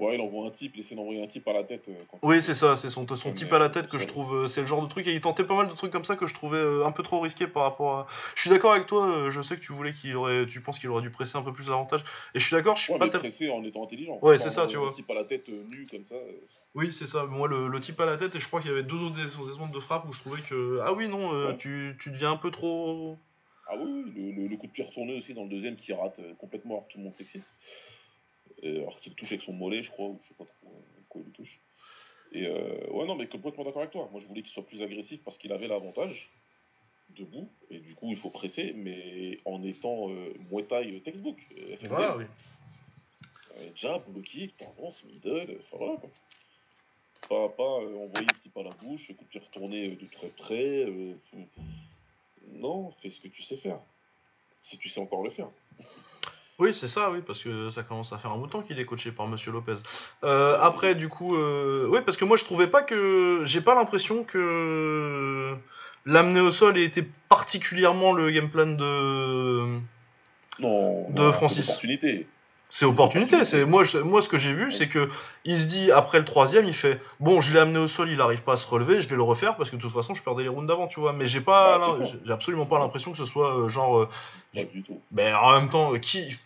Ouais, 0.00 0.14
il 0.14 0.20
envoie 0.22 0.46
un 0.46 0.50
type, 0.50 0.72
il 0.76 0.80
essaie 0.80 0.94
d'envoyer 0.94 1.22
un 1.22 1.26
type 1.26 1.46
à 1.46 1.52
la 1.52 1.62
tête. 1.62 1.86
euh, 1.88 1.94
quand 2.10 2.18
Oui, 2.22 2.42
c'est 2.42 2.54
ça, 2.54 2.78
c'est 2.78 2.88
son, 2.88 3.06
son 3.06 3.32
type 3.34 3.50
met- 3.50 3.56
à 3.56 3.58
la 3.58 3.68
tête 3.68 3.86
que 3.88 3.98
je 3.98 4.06
trouve, 4.06 4.34
euh, 4.34 4.48
c'est 4.48 4.62
le 4.62 4.66
genre 4.66 4.82
de 4.82 4.88
truc, 4.88 5.06
et 5.06 5.12
il 5.12 5.20
tentait 5.20 5.44
pas 5.44 5.54
mal 5.54 5.68
de 5.68 5.74
trucs 5.74 5.92
comme 5.92 6.06
ça 6.06 6.16
que 6.16 6.26
je 6.26 6.32
trouvais 6.32 6.56
euh, 6.56 6.86
un 6.86 6.90
peu 6.92 7.02
trop 7.02 7.20
risqué 7.20 7.46
par 7.46 7.64
rapport 7.64 7.98
à... 7.98 8.06
Je 8.34 8.40
suis 8.40 8.48
d'accord 8.48 8.72
avec 8.72 8.86
toi, 8.86 9.06
euh, 9.06 9.30
je 9.30 9.42
sais 9.42 9.56
que 9.56 9.60
tu 9.60 9.72
voulais 9.72 9.92
qu'il 9.92 10.16
aurait, 10.16 10.46
tu 10.46 10.62
penses 10.62 10.78
qu'il 10.78 10.88
aurait 10.88 11.02
dû 11.02 11.10
presser 11.10 11.36
un 11.36 11.42
peu 11.42 11.52
plus 11.52 11.66
davantage, 11.66 12.00
et 12.34 12.40
je 12.40 12.46
suis 12.46 12.56
d'accord, 12.56 12.76
je 12.76 12.84
suis 12.84 12.92
Ouais, 12.94 12.98
pas 12.98 13.04
mais 13.06 13.10
pressé 13.18 13.50
en 13.50 13.62
étant 13.62 13.84
intelligent. 13.84 14.18
Ouais, 14.22 14.38
c'est 14.38 14.50
ça, 14.50 14.66
tu 14.66 14.78
vois. 14.78 14.92
type 14.92 15.10
à 15.10 15.14
la 15.14 15.24
tête 15.24 15.48
euh, 15.50 15.64
nu 15.68 15.86
comme 15.90 16.06
ça. 16.06 16.14
euh, 16.14 16.32
Oui, 16.74 16.94
c'est 16.94 17.06
ça, 17.06 17.26
moi 17.26 17.46
le, 17.46 17.68
le 17.68 17.80
type 17.80 18.00
à 18.00 18.06
la 18.06 18.16
tête, 18.16 18.34
et 18.34 18.40
je 18.40 18.46
crois 18.46 18.62
qu'il 18.62 18.70
y 18.70 18.72
avait 18.72 18.82
deux 18.84 19.02
autres 19.02 19.60
ondes 19.60 19.72
de 19.72 19.80
frappe 19.80 20.06
où 20.08 20.12
je 20.12 20.20
trouvais 20.20 20.40
que... 20.40 20.80
Ah 20.82 20.94
oui, 20.94 21.08
non, 21.08 21.34
euh, 21.34 21.48
Ouais. 21.50 21.56
tu, 21.58 21.94
tu 22.00 22.10
deviens 22.10 22.30
un 22.32 22.36
peu 22.38 22.50
trop... 22.50 23.18
Ah 23.68 23.74
oui, 23.78 24.02
le, 24.16 24.32
le- 24.32 24.48
le 24.48 24.56
coup 24.56 24.66
de 24.66 24.72
pied 24.72 24.82
retourné 24.82 25.14
aussi 25.16 25.34
dans 25.34 25.44
le 25.44 25.50
deuxième 25.50 25.76
qui 25.76 25.92
rate 25.92 26.18
euh, 26.20 26.34
complètement 26.38 26.74
alors 26.76 26.88
que 26.88 26.92
tout 26.94 26.98
le 26.98 27.04
monde 27.04 27.14
s'excite. 27.16 27.44
Et 28.62 28.78
Alors 28.78 29.00
qu'il 29.00 29.14
touche 29.14 29.32
avec 29.32 29.42
son 29.42 29.52
mollet, 29.52 29.82
je 29.82 29.90
crois, 29.90 30.08
ou 30.08 30.20
je 30.22 30.28
sais 30.28 30.34
pas 30.34 30.44
trop 30.44 30.68
euh, 30.68 31.02
quoi 31.08 31.20
il 31.20 31.26
lui 31.26 31.32
touche. 31.32 31.60
Et 32.32 32.46
euh, 32.46 32.90
ouais, 32.90 33.06
non, 33.06 33.16
mais 33.16 33.26
complètement 33.28 33.64
d'accord 33.64 33.82
avec 33.82 33.92
toi. 33.92 34.08
Moi, 34.12 34.20
je 34.20 34.26
voulais 34.26 34.42
qu'il 34.42 34.52
soit 34.52 34.66
plus 34.66 34.82
agressif 34.82 35.22
parce 35.24 35.38
qu'il 35.38 35.52
avait 35.52 35.68
l'avantage 35.68 36.30
debout, 37.08 37.48
et 37.70 37.80
du 37.80 37.94
coup, 37.96 38.10
il 38.10 38.16
faut 38.16 38.30
presser, 38.30 38.72
mais 38.72 39.40
en 39.44 39.64
étant 39.64 40.10
euh, 40.10 40.32
Muay 40.50 40.64
Thai 40.64 40.92
euh, 40.92 41.00
textbook. 41.00 41.38
euh. 41.58 41.76
Voilà, 41.88 42.16
oui. 42.16 42.24
Euh, 43.56 43.70
jab, 43.74 44.02
low 44.14 44.22
kick, 44.22 44.56
tendance, 44.56 45.02
middle, 45.04 45.58
enfin 45.60 45.76
voilà 45.76 45.96
quoi. 45.96 46.10
Pas, 47.28 47.48
pas 47.48 47.80
euh, 47.82 47.96
envoyer 47.96 48.26
le 48.26 48.38
type 48.38 48.56
à 48.56 48.62
la 48.62 48.70
bouche, 48.70 49.12
coup 49.16 49.24
de 49.24 49.28
pied 49.28 49.40
retourné 49.40 49.88
de 49.88 50.06
très 50.06 50.28
près. 50.30 50.84
euh, 50.84 51.14
tout. 51.30 51.48
Non, 52.46 52.92
fais 53.02 53.10
ce 53.10 53.20
que 53.20 53.28
tu 53.28 53.42
sais 53.42 53.56
faire. 53.56 53.80
Si 54.62 54.78
tu 54.78 54.88
sais 54.88 55.00
encore 55.00 55.24
le 55.24 55.30
faire. 55.30 55.50
Oui, 56.60 56.74
c'est 56.74 56.88
ça, 56.88 57.10
oui, 57.10 57.20
parce 57.26 57.42
que 57.42 57.70
ça 57.70 57.82
commence 57.82 58.12
à 58.12 58.18
faire 58.18 58.30
un 58.32 58.36
bout 58.36 58.46
de 58.46 58.52
temps 58.52 58.60
qu'il 58.62 58.78
est 58.78 58.84
coaché 58.84 59.10
par 59.12 59.26
Monsieur 59.26 59.50
Lopez. 59.50 59.76
Euh, 60.24 60.58
après, 60.60 60.94
du 60.94 61.08
coup, 61.08 61.34
euh, 61.34 61.86
oui, 61.88 62.00
parce 62.04 62.16
que 62.18 62.24
moi 62.26 62.36
je 62.36 62.44
trouvais 62.44 62.66
pas 62.66 62.82
que, 62.82 63.40
j'ai 63.44 63.62
pas 63.62 63.74
l'impression 63.74 64.24
que 64.24 65.54
l'amener 66.04 66.40
au 66.40 66.50
sol 66.50 66.76
ait 66.78 66.84
été 66.84 67.02
particulièrement 67.30 68.12
le 68.12 68.30
game 68.30 68.50
plan 68.50 68.66
de. 68.66 69.78
Non, 70.58 71.08
De 71.10 71.22
non, 71.22 71.32
Francis. 71.32 71.64
c'est 71.64 71.70
opportunité. 71.72 72.26
C'est 72.72 72.84
opportunité. 72.84 73.44
C'est 73.44 73.64
moi, 73.64 73.82
je- 73.82 73.98
moi 73.98 74.22
ce 74.22 74.28
que 74.28 74.38
j'ai 74.38 74.52
vu, 74.52 74.70
c'est 74.70 74.86
que 74.86 75.08
il 75.44 75.58
se 75.58 75.66
dit 75.66 75.90
après 75.90 76.18
le 76.20 76.24
troisième, 76.24 76.66
il 76.66 76.74
fait 76.74 77.00
bon, 77.18 77.40
je 77.40 77.52
l'ai 77.52 77.58
amené 77.58 77.78
au 77.80 77.88
sol, 77.88 78.10
il 78.10 78.20
arrive 78.20 78.42
pas 78.42 78.52
à 78.52 78.56
se 78.58 78.66
relever, 78.66 79.00
je 79.00 79.08
vais 79.08 79.16
le 79.16 79.22
refaire 79.22 79.56
parce 79.56 79.70
que 79.70 79.76
de 79.76 79.80
toute 79.80 79.92
façon, 79.92 80.14
je 80.14 80.22
perdais 80.22 80.42
les 80.44 80.48
rounds 80.48 80.68
d'avant, 80.68 80.86
tu 80.86 81.00
vois. 81.00 81.12
Mais 81.12 81.26
j'ai 81.26 81.40
pas, 81.40 81.78
absolument 82.28 82.66
pas 82.66 82.78
l'impression 82.78 83.10
que 83.12 83.16
ce 83.16 83.24
soit 83.24 83.56
euh, 83.58 83.68
genre. 83.70 84.00
euh, 84.02 84.08
Pas 84.54 84.64
du 84.64 84.82
tout. 84.82 85.00
Ben 85.10 85.34
en 85.34 85.52
même 85.58 85.68
temps, 85.68 85.98
qui, 85.98 86.38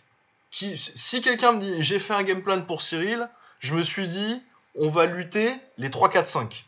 qui, 0.55 0.77
si 0.77 1.21
quelqu'un 1.21 1.51
me 1.51 1.59
dit 1.59 1.83
j'ai 1.83 1.99
fait 1.99 2.13
un 2.13 2.23
game 2.23 2.41
plan 2.41 2.61
pour 2.61 2.81
Cyril, 2.81 3.29
je 3.59 3.73
me 3.73 3.83
suis 3.83 4.07
dit 4.07 4.41
on 4.75 4.89
va 4.89 5.05
lutter 5.05 5.51
les 5.77 5.89
3, 5.89 6.09
4, 6.09 6.27
5. 6.27 6.65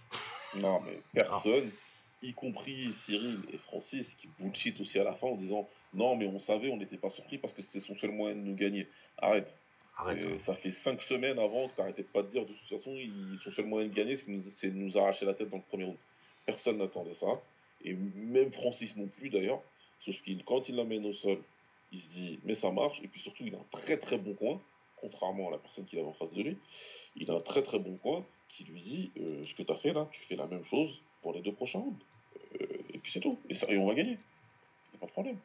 Non, 0.56 0.82
mais 0.82 1.00
personne, 1.14 1.72
y 2.22 2.34
compris 2.34 2.94
Cyril 3.06 3.40
et 3.54 3.58
Francis, 3.58 4.14
qui 4.16 4.28
bullshit 4.40 4.80
aussi 4.82 5.00
à 5.00 5.06
la 5.06 5.14
fin 5.14 5.28
en 5.28 5.36
disant 5.36 5.70
non, 5.94 6.18
mais 6.18 6.28
on 6.28 6.40
savait, 6.40 6.70
on 6.70 6.78
n'était 6.78 6.98
pas 6.98 7.10
surpris 7.10 7.38
parce 7.38 7.54
que 7.54 7.62
c'était 7.62 7.86
son 7.86 7.96
seul 7.96 8.12
moyen 8.12 8.36
de 8.36 8.42
nous 8.42 8.56
gagner. 8.56 8.88
Arrête. 9.20 9.58
Arrête. 9.98 10.18
Euh, 10.22 10.38
ça 10.40 10.54
fait 10.56 10.72
cinq 10.72 11.02
semaines 11.04 11.40
avant 11.40 11.70
que 11.70 11.78
t'arrêtais 11.78 12.04
pas 12.04 12.24
de 12.24 12.28
dire 12.28 12.46
de 12.46 12.54
toute 12.54 12.68
façon, 12.68 12.94
son 13.42 13.52
seul 13.52 13.66
moyen 13.66 13.88
de 13.88 13.94
gagner, 13.94 14.18
c'est 14.18 14.28
de 14.28 14.32
nous, 14.32 14.44
c'est 14.58 14.68
de 14.68 14.76
nous 14.76 14.98
arracher 14.98 15.26
la 15.26 15.34
tête 15.34 15.50
dans 15.50 15.58
le 15.58 15.64
premier 15.64 15.86
round. 15.86 15.98
Personne 16.46 16.78
n'attendait 16.78 17.14
ça. 17.14 17.28
Et 17.86 17.94
même 17.94 18.52
Francis 18.52 18.98
non 18.98 19.08
plus 19.08 19.30
d'ailleurs. 19.30 19.62
Sauf 20.04 20.16
qu'il, 20.24 20.44
quand 20.44 20.68
il 20.70 20.76
l'amène 20.76 21.06
au 21.06 21.14
sol, 21.14 21.40
il 21.92 22.00
se 22.00 22.10
dit 22.10 22.40
mais 22.44 22.56
ça 22.56 22.72
marche. 22.72 23.00
Et 23.04 23.08
puis 23.08 23.22
surtout, 23.22 23.44
il 23.46 23.56
a 23.56 23.60
un 23.60 23.66
très 23.72 23.98
très 23.98 24.18
bon 24.18 24.34
coin, 24.34 24.62
contrairement 24.98 25.48
à 25.50 25.52
la 25.52 25.58
personne 25.58 25.86
qu'il 25.86 26.00
avait 26.00 26.08
en 26.08 26.14
face 26.14 26.34
de 26.34 26.42
lui. 26.42 26.58
Il 27.16 27.32
a 27.32 27.36
un 27.36 27.42
très 27.42 27.64
très 27.64 27.80
bon 27.80 27.98
coin 27.98 28.26
qui 28.50 28.64
lui 28.64 28.82
dit 28.82 29.12
euh, 29.20 29.46
ce 29.46 29.54
que 29.56 29.64
tu 29.64 29.72
as 29.72 29.76
fait 29.76 29.94
là, 29.94 30.08
tu 30.12 30.22
fais 30.22 30.36
la 30.36 30.48
même 30.48 30.66
chose 30.66 30.92
pour 31.22 31.34
les 31.34 31.42
deux 31.42 31.54
prochains 31.54 31.80
rounds. 31.80 32.04
Euh, 32.62 32.66
et 32.94 32.98
puis 33.00 33.12
c'est 33.12 33.20
tout. 33.20 33.38
Et, 33.50 33.56
ça, 33.56 33.68
et 33.70 33.78
on 33.78 33.88
va 33.88 33.94
gagner. 33.94 34.18
Il 34.18 34.92
n'y 34.92 34.98
a 34.98 35.00
pas 35.00 35.06
de 35.08 35.12
problème. 35.12 35.38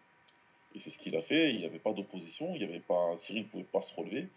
Et 0.74 0.80
c'est 0.80 0.90
ce 0.90 0.99
qu'il 0.99 1.16
a 1.16 1.22
fait. 1.22 1.53
Il 1.53 1.59
n'y 1.59 1.64
avait 1.64 1.78
pas 1.78 1.93
d'opposition. 1.93 2.55
Il 2.55 2.61
y 2.61 2.64
avait 2.64 2.80
pas 2.80 3.16
Cyril 3.18 3.45
ne 3.45 3.49
pouvait 3.49 3.64
pas 3.64 3.82
se 3.82 3.95
relever. 3.95 4.28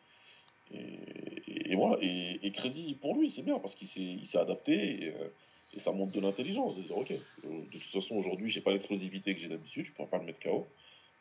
Et, 0.73 1.75
voilà. 1.75 1.97
Et, 2.01 2.51
crédit 2.51 2.95
pour 2.95 3.15
lui, 3.15 3.31
c'est 3.31 3.43
bien 3.43 3.59
parce 3.59 3.75
qu'il 3.75 3.87
s'est 3.87 4.01
il 4.01 4.25
s'est 4.25 4.37
adapté. 4.37 5.03
Et, 5.03 5.09
euh, 5.09 5.29
ça 5.77 5.91
montre 5.91 6.13
de 6.13 6.21
l'intelligence 6.21 6.75
de 6.77 6.83
dire 6.83 6.97
ok, 6.97 7.11
de 7.11 7.65
toute 7.69 7.83
façon 7.91 8.15
aujourd'hui 8.15 8.49
j'ai 8.49 8.61
pas 8.61 8.71
l'explosivité 8.71 9.35
que 9.35 9.41
j'ai 9.41 9.49
d'habitude, 9.49 9.83
je 9.83 9.91
pourrais 9.91 10.07
pas 10.07 10.19
le 10.19 10.23
mettre 10.23 10.39
KO. 10.39 10.65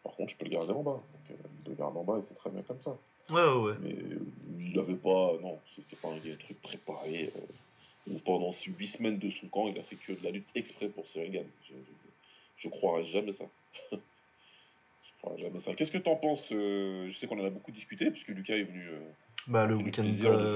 Par 0.04 0.14
contre, 0.14 0.32
je 0.32 0.36
peux 0.36 0.44
le 0.44 0.50
garder 0.52 0.72
en 0.72 0.82
bas. 0.82 0.92
Donc, 0.92 1.30
euh, 1.30 1.48
il 1.64 1.70
le 1.70 1.76
garde 1.76 1.96
en 1.96 2.04
bas 2.04 2.18
et 2.18 2.22
c'est 2.22 2.34
très 2.34 2.50
bien 2.50 2.62
comme 2.62 2.80
ça. 2.82 2.96
Ouais, 3.30 3.42
ouais, 3.42 3.70
ouais. 3.70 3.74
Mais 3.80 3.94
euh, 3.94 4.20
il 4.60 4.78
avait 4.78 4.94
pas, 4.94 5.32
non, 5.42 5.58
c'était 5.74 5.96
pas 5.96 6.08
un 6.08 6.36
truc 6.36 6.60
préparé. 6.62 7.32
euh, 7.36 7.40
où 8.06 8.18
pendant 8.18 8.52
8 8.52 8.86
semaines 8.86 9.18
de 9.18 9.30
son 9.30 9.46
camp, 9.48 9.68
il 9.68 9.78
a 9.78 9.82
fait 9.82 9.96
que 9.96 10.12
de 10.12 10.22
la 10.22 10.30
lutte 10.30 10.48
exprès 10.54 10.88
pour 10.88 11.06
Cyril 11.08 11.32
Gann. 11.32 11.46
Je, 11.68 11.74
je, 12.58 12.68
croirais 12.68 13.06
jamais 13.06 13.32
ça. 13.32 13.44
je 13.92 13.98
croirais 15.20 15.40
jamais 15.40 15.60
ça. 15.60 15.74
Qu'est-ce 15.74 15.90
que 15.90 15.98
t'en 15.98 16.16
penses 16.16 16.46
euh, 16.52 17.08
Je 17.08 17.18
sais 17.18 17.26
qu'on 17.26 17.40
en 17.40 17.46
a 17.46 17.50
beaucoup 17.50 17.72
discuté, 17.72 18.10
puisque 18.10 18.28
Lucas 18.28 18.56
est 18.56 18.64
venu. 18.64 18.88
Euh, 18.88 19.00
bah, 19.46 19.66
le 19.66 19.76
week-end 19.76 20.04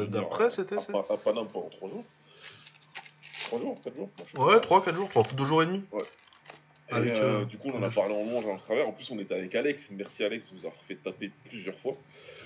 d'après, 0.09 0.51
c'était 0.51 0.78
ça 0.78 0.92
À 1.11 1.16
Paname 1.16 1.49
pendant 1.49 1.68
3 1.68 1.88
jours. 1.88 2.05
3 3.46 3.61
jours, 3.61 3.80
4 3.82 3.96
jours 3.96 4.09
Ouais, 4.38 4.61
3, 4.61 4.84
4 4.84 4.94
jours, 4.94 5.09
3, 5.09 5.22
2 5.34 5.44
jours 5.44 5.62
et 5.62 5.66
demi. 5.66 5.82
Ouais. 5.92 6.03
Et 6.91 6.95
euh, 6.95 7.45
du 7.45 7.59
coup, 7.59 7.68
on 7.72 7.78
en 7.78 7.82
a 7.82 7.91
parlé 7.91 8.14
en 8.14 8.24
long, 8.24 8.51
en 8.51 8.57
travers. 8.57 8.89
En 8.89 8.93
plus, 8.93 9.11
on 9.11 9.18
était 9.18 9.34
avec 9.34 9.55
Alex. 9.55 9.89
Merci 9.91 10.24
Alex, 10.24 10.47
vous 10.53 10.66
a 10.66 10.70
fait 10.86 10.95
taper 10.97 11.30
plusieurs 11.49 11.74
fois 11.76 11.97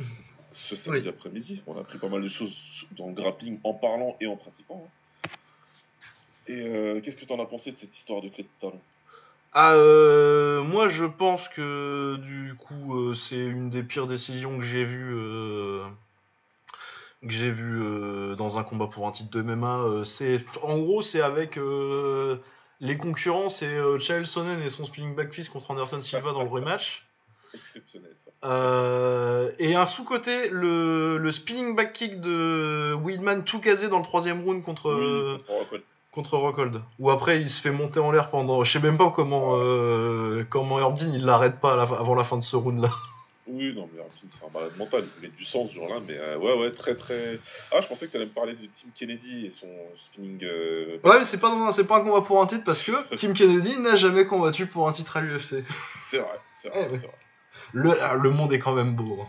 ce 0.53 0.75
samedi 0.75 1.09
après-midi. 1.09 1.63
On 1.67 1.77
a 1.77 1.81
appris 1.81 1.99
pas 1.99 2.09
mal 2.09 2.23
de 2.23 2.29
choses 2.29 2.57
dans 2.93 3.07
le 3.07 3.13
grappling 3.13 3.61
en 3.63 3.75
parlant 3.75 4.17
et 4.21 4.27
en 4.27 4.37
pratiquant. 4.37 4.85
Hein. 4.85 4.91
Et 6.49 6.61
euh, 6.67 7.01
qu'est-ce 7.01 7.17
que 7.17 7.25
tu 7.25 7.33
en 7.33 7.41
as 7.41 7.47
pensé 7.47 7.73
de 7.73 7.77
cette 7.77 7.97
histoire 7.97 8.21
de 8.21 8.29
clé 8.29 8.45
de 8.45 8.49
talon? 8.61 8.81
Ah, 9.53 9.75
euh, 9.75 10.63
moi 10.63 10.89
je 10.89 11.05
pense 11.05 11.49
que 11.49 12.17
du 12.17 12.55
coup 12.55 12.99
euh, 12.99 13.15
c'est 13.15 13.37
une 13.37 13.69
des 13.69 13.83
pires 13.83 14.07
décisions 14.07 14.59
que 14.59 14.65
j'ai 14.65 14.85
vues 14.85 15.15
que 17.23 17.29
j'ai 17.29 17.51
vu 17.51 18.35
dans 18.37 18.59
un 18.59 18.65
combat 18.65 18.87
pour 18.87 19.07
un 19.07 19.13
titre 19.13 19.31
de 19.31 19.43
MMA. 19.43 20.05
c'est 20.05 20.41
en 20.63 20.79
gros 20.79 21.03
c'est 21.03 21.21
avec 21.21 21.59
les 22.83 22.99
concurrents 22.99 23.49
c'est 23.49 23.99
Chael 23.99 24.27
Sonnen 24.27 24.61
et 24.61 24.69
son 24.69 24.85
spinning 24.85 25.15
back 25.15 25.33
fist 25.33 25.51
contre 25.51 25.71
Anderson 25.71 26.03
Silva 26.03 26.33
dans 26.33 26.43
le 26.43 26.51
rematch. 26.51 27.07
Exceptionnel 27.55 28.13
ça. 28.17 28.31
Euh, 28.45 29.51
et 29.59 29.75
un 29.75 29.87
sous-côté, 29.87 30.49
le, 30.49 31.17
le, 31.19 31.33
spinning 31.33 31.77
back 31.77 31.93
kick 31.93 32.21
de 32.21 32.95
Weedman 32.95 33.45
tout 33.45 33.61
casé 33.61 33.89
dans 33.89 33.99
le 33.99 34.05
troisième 34.05 34.43
round 34.43 34.65
contre, 34.65 35.41
contre 36.13 36.37
Rockhold. 36.37 36.83
Où 36.99 37.11
après 37.11 37.41
il 37.41 37.49
se 37.49 37.61
fait 37.61 37.71
monter 37.71 38.01
en 38.01 38.11
l'air 38.11 38.31
pendant. 38.31 38.65
Je 38.65 38.73
sais 38.73 38.81
même 38.81 38.99
pas 38.99 39.11
comment, 39.11 39.57
euh, 39.57 40.45
comment 40.49 40.79
Herbdin 40.79 41.13
il 41.15 41.25
l'arrête 41.25 41.61
pas 41.61 41.81
avant 41.81 42.15
la 42.15 42.25
fin 42.25 42.37
de 42.37 42.43
ce 42.43 42.57
round 42.57 42.81
là. 42.81 42.91
Oui, 43.49 43.75
non, 43.75 43.89
mais 43.93 44.01
c'est 44.31 44.45
un 44.45 44.51
malade 44.51 44.77
mental, 44.77 45.05
il 45.19 45.23
met 45.23 45.35
du 45.37 45.45
sens 45.45 45.69
ce 45.69 45.75
jour-là, 45.75 45.97
mais 46.07 46.17
euh, 46.17 46.39
ouais, 46.39 46.55
ouais, 46.55 46.73
très 46.73 46.95
très. 46.95 47.41
Ah, 47.73 47.81
je 47.81 47.89
pensais 47.89 48.07
que 48.07 48.13
tu 48.13 48.17
allais 48.17 48.27
me 48.27 48.31
parler 48.31 48.55
de 48.55 48.67
Tim 48.67 48.89
Kennedy 48.95 49.47
et 49.47 49.51
son 49.51 49.69
spinning. 49.99 50.45
Ouais, 51.03 51.19
mais 51.19 51.25
c'est 51.25 51.39
pas, 51.39 51.73
c'est 51.73 51.85
pas 51.85 51.97
un 51.97 52.01
combat 52.03 52.21
pour 52.21 52.41
un 52.41 52.47
titre 52.47 52.63
parce 52.65 52.83
que 52.83 52.93
Tim 53.17 53.33
Kennedy 53.33 53.79
n'a 53.79 53.97
jamais 53.97 54.27
combattu 54.27 54.67
pour 54.67 54.89
un 54.89 54.93
titre 54.93 55.17
à 55.17 55.21
l'UFC. 55.23 55.65
C'est 56.11 56.19
vrai, 56.19 56.41
c'est 56.61 56.69
vrai, 56.69 56.89
eh 56.93 56.97
vrai. 56.97 57.11
Le, 57.73 57.97
le 58.23 58.31
monde 58.31 58.53
est 58.53 58.59
quand 58.59 58.75
même 58.75 58.95
beau. 58.95 59.19
Hein. 59.23 59.29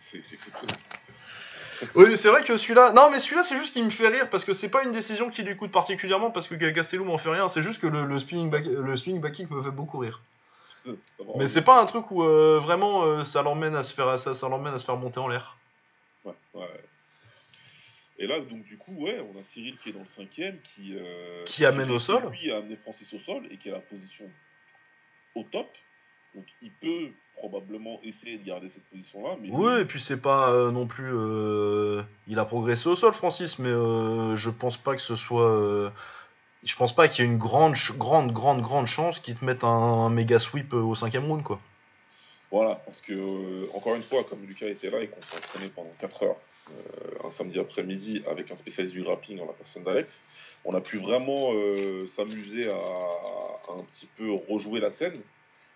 C'est 0.00 0.20
Oui, 1.94 2.16
c'est 2.16 2.28
vrai 2.28 2.44
que 2.44 2.56
celui-là. 2.56 2.92
Non, 2.92 3.10
mais 3.10 3.20
celui-là, 3.20 3.42
c'est 3.42 3.56
juste 3.56 3.72
qu'il 3.72 3.84
me 3.84 3.90
fait 3.90 4.08
rire 4.08 4.30
parce 4.30 4.44
que 4.44 4.52
c'est 4.52 4.68
pas 4.68 4.84
une 4.84 4.92
décision 4.92 5.28
qui 5.28 5.42
lui 5.42 5.56
coûte 5.56 5.72
particulièrement 5.72 6.30
parce 6.30 6.46
que 6.48 6.54
Castello 6.54 7.04
m'en 7.04 7.18
fait 7.18 7.30
rien. 7.30 7.48
C'est 7.48 7.62
juste 7.62 7.80
que 7.80 7.86
le, 7.86 8.06
le, 8.06 8.18
spinning 8.18 8.50
back, 8.50 8.64
le 8.64 8.96
spinning 8.96 9.20
back 9.20 9.32
kick 9.32 9.50
me 9.50 9.62
fait 9.62 9.70
beaucoup 9.70 9.98
rire. 9.98 10.22
Mais 11.36 11.48
c'est 11.48 11.62
pas 11.62 11.80
un 11.80 11.86
truc 11.86 12.10
où 12.10 12.22
euh, 12.22 12.58
vraiment 12.58 13.04
euh, 13.04 13.24
ça 13.24 13.42
l'emmène 13.42 13.74
à 13.74 13.82
se 13.82 13.94
faire 13.94 14.18
ça, 14.18 14.34
ça 14.34 14.48
l'emmène 14.48 14.74
à 14.74 14.78
se 14.78 14.84
faire 14.84 14.96
monter 14.96 15.18
en 15.18 15.28
l'air. 15.28 15.56
Ouais, 16.24 16.34
ouais. 16.54 16.84
Et 18.18 18.26
là, 18.26 18.40
donc 18.40 18.64
du 18.64 18.78
coup, 18.78 18.94
ouais, 18.94 19.20
on 19.20 19.38
a 19.38 19.42
Cyril 19.42 19.76
qui 19.78 19.90
est 19.90 19.92
dans 19.92 20.00
le 20.00 20.08
cinquième, 20.08 20.58
qui 20.60 20.96
euh, 20.96 21.44
qui 21.46 21.64
amène 21.64 21.90
au 21.90 21.98
sol. 21.98 22.30
Lui 22.30 22.50
a 22.52 22.58
amené 22.58 22.76
Francis 22.76 23.12
au 23.12 23.18
sol 23.18 23.46
et 23.50 23.56
qui 23.56 23.70
a 23.70 23.72
la 23.72 23.80
position 23.80 24.30
au 25.34 25.42
top. 25.44 25.68
Donc 26.34 26.44
il 26.62 26.70
peut 26.80 27.10
probablement 27.36 28.00
essayer 28.04 28.38
de 28.38 28.44
garder 28.44 28.68
cette 28.70 28.84
position-là. 28.84 29.36
Mais 29.40 29.48
oui, 29.50 29.80
et 29.80 29.84
puis 29.84 30.00
c'est 30.00 30.20
pas 30.20 30.50
euh, 30.50 30.70
non 30.70 30.86
plus. 30.86 31.10
Euh, 31.12 32.02
il 32.28 32.38
a 32.38 32.44
progressé 32.44 32.88
au 32.88 32.96
sol, 32.96 33.14
Francis, 33.14 33.58
mais 33.58 33.70
je 33.70 34.50
pense 34.50 34.76
pas 34.76 34.94
que 34.94 35.02
ce 35.02 35.16
soit. 35.16 35.92
Je 36.64 36.76
pense 36.76 36.94
pas 36.94 37.08
qu'il 37.08 37.24
y 37.24 37.28
ait 37.28 37.30
une 37.30 37.38
grande, 37.38 37.74
grande, 37.96 38.32
grande, 38.32 38.62
grande 38.62 38.86
chance 38.86 39.20
qu'il 39.20 39.36
te 39.36 39.44
mette 39.44 39.64
un, 39.64 40.08
méga 40.10 40.38
sweep 40.38 40.72
au 40.72 40.94
cinquième 40.94 41.26
round, 41.26 41.42
quoi. 41.42 41.60
Voilà, 42.50 42.76
parce 42.86 43.00
que, 43.00 43.68
encore 43.74 43.96
une 43.96 44.02
fois, 44.02 44.22
comme 44.24 44.44
Lucas 44.46 44.68
était 44.68 44.90
là 44.90 45.00
et 45.00 45.08
qu'on 45.08 45.20
s'est 45.22 45.38
entraîné 45.38 45.68
pendant 45.74 45.90
4 45.98 46.22
heures, 46.22 46.36
un 47.24 47.30
samedi 47.30 47.58
après-midi 47.58 48.22
avec 48.30 48.50
un 48.50 48.56
spécialiste 48.56 48.94
du 48.94 49.02
grappling 49.02 49.40
en 49.40 49.46
la 49.46 49.52
personne 49.52 49.82
d'Alex. 49.82 50.22
On 50.64 50.74
a 50.74 50.80
pu 50.80 50.98
vraiment 50.98 51.50
s'amuser 52.16 52.70
à, 52.70 53.72
un 53.72 53.82
petit 53.82 54.08
peu 54.16 54.32
rejouer 54.32 54.80
la 54.80 54.90
scène 54.90 55.20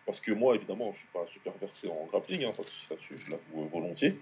parce 0.06 0.20
que 0.20 0.32
moi, 0.32 0.54
évidemment, 0.54 0.90
je 0.92 1.00
suis 1.00 1.08
pas 1.12 1.26
super 1.30 1.52
versé 1.60 1.86
en 1.88 2.06
grappling, 2.06 2.44
hein, 2.44 2.52
là-dessus, 2.88 3.18
je 3.18 3.30
l'avoue 3.30 3.68
volontiers. 3.68 4.16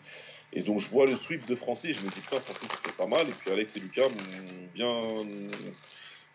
Et 0.53 0.63
donc, 0.63 0.81
je 0.81 0.91
vois 0.91 1.07
le 1.07 1.15
sweep 1.15 1.47
de 1.47 1.55
Francis, 1.55 1.97
je 1.97 2.05
me 2.05 2.11
dis, 2.11 2.21
putain, 2.21 2.41
Francis, 2.41 2.69
c'était 2.75 2.97
pas 2.97 3.07
mal. 3.07 3.29
Et 3.29 3.33
puis, 3.33 3.53
Alex 3.53 3.77
et 3.77 3.79
Lucas 3.79 4.09
m'ont 4.09 4.69
bien, 4.75 4.93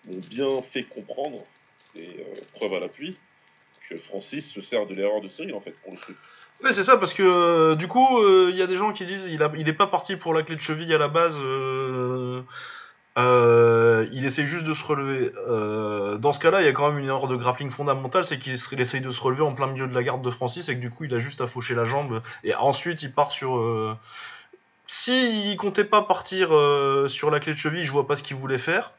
bien 0.05 0.61
fait 0.71 0.83
comprendre, 0.83 1.39
et 1.95 2.07
euh, 2.19 2.41
preuve 2.53 2.73
à 2.73 2.79
l'appui, 2.79 3.17
que 3.89 3.97
Francis 3.97 4.51
se 4.51 4.61
sert 4.61 4.85
de 4.87 4.93
l'erreur 4.93 5.21
de 5.21 5.29
série, 5.29 5.53
en 5.53 5.59
fait, 5.59 5.75
pour 5.83 5.91
le 5.93 5.97
sweep. 5.97 6.17
Oui, 6.63 6.71
c'est 6.73 6.83
ça, 6.83 6.97
parce 6.97 7.13
que 7.13 7.23
euh, 7.23 7.75
du 7.75 7.87
coup, 7.87 8.19
euh, 8.19 8.49
il 8.51 8.55
y 8.55 8.61
a 8.61 8.67
des 8.67 8.77
gens 8.77 8.93
qui 8.93 9.05
disent 9.05 9.27
il, 9.29 9.41
a, 9.41 9.51
il 9.57 9.67
est 9.67 9.73
pas 9.73 9.87
parti 9.87 10.15
pour 10.15 10.33
la 10.33 10.43
clé 10.43 10.55
de 10.55 10.61
cheville 10.61 10.93
à 10.93 10.99
la 10.99 11.07
base. 11.07 11.37
Euh, 13.17 14.07
il 14.13 14.25
essaye 14.25 14.47
juste 14.47 14.65
de 14.65 14.73
se 14.73 14.83
relever. 14.83 15.31
Euh, 15.47 16.17
dans 16.17 16.33
ce 16.33 16.39
cas-là, 16.39 16.61
il 16.61 16.65
y 16.65 16.67
a 16.67 16.71
quand 16.71 16.89
même 16.89 16.99
une 16.99 17.07
erreur 17.07 17.27
de 17.27 17.35
grappling 17.35 17.69
fondamentale, 17.69 18.25
c'est 18.25 18.39
qu'il 18.39 18.79
essaye 18.79 19.01
de 19.01 19.11
se 19.11 19.19
relever 19.19 19.41
en 19.41 19.53
plein 19.53 19.67
milieu 19.67 19.87
de 19.87 19.93
la 19.93 20.03
garde 20.03 20.21
de 20.21 20.31
Francis 20.31 20.69
et 20.69 20.75
que 20.75 20.79
du 20.79 20.89
coup, 20.89 21.03
il 21.03 21.13
a 21.13 21.19
juste 21.19 21.41
à 21.41 21.47
faucher 21.47 21.75
la 21.75 21.85
jambe. 21.85 22.21
Et 22.43 22.55
ensuite, 22.55 23.01
il 23.01 23.11
part 23.11 23.31
sur. 23.31 23.57
Euh... 23.57 23.97
S'il 24.87 25.55
comptait 25.57 25.85
pas 25.85 26.01
partir 26.01 26.53
euh, 26.53 27.07
sur 27.07 27.31
la 27.31 27.39
clé 27.39 27.53
de 27.53 27.57
cheville, 27.57 27.85
je 27.85 27.91
vois 27.91 28.07
pas 28.07 28.15
ce 28.15 28.23
qu'il 28.23 28.35
voulait 28.35 28.57
faire. 28.57 28.91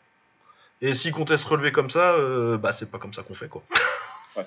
Et 0.82 0.94
s'il 0.94 1.12
comptait 1.12 1.38
se 1.38 1.46
relever 1.46 1.72
comme 1.72 1.88
ça, 1.88 2.16
bah 2.58 2.72
c'est 2.72 2.90
pas 2.90 2.98
comme 2.98 3.14
ça 3.14 3.22
qu'on 3.22 3.34
fait 3.34 3.48
quoi. 3.48 3.62
Ouais. 4.36 4.46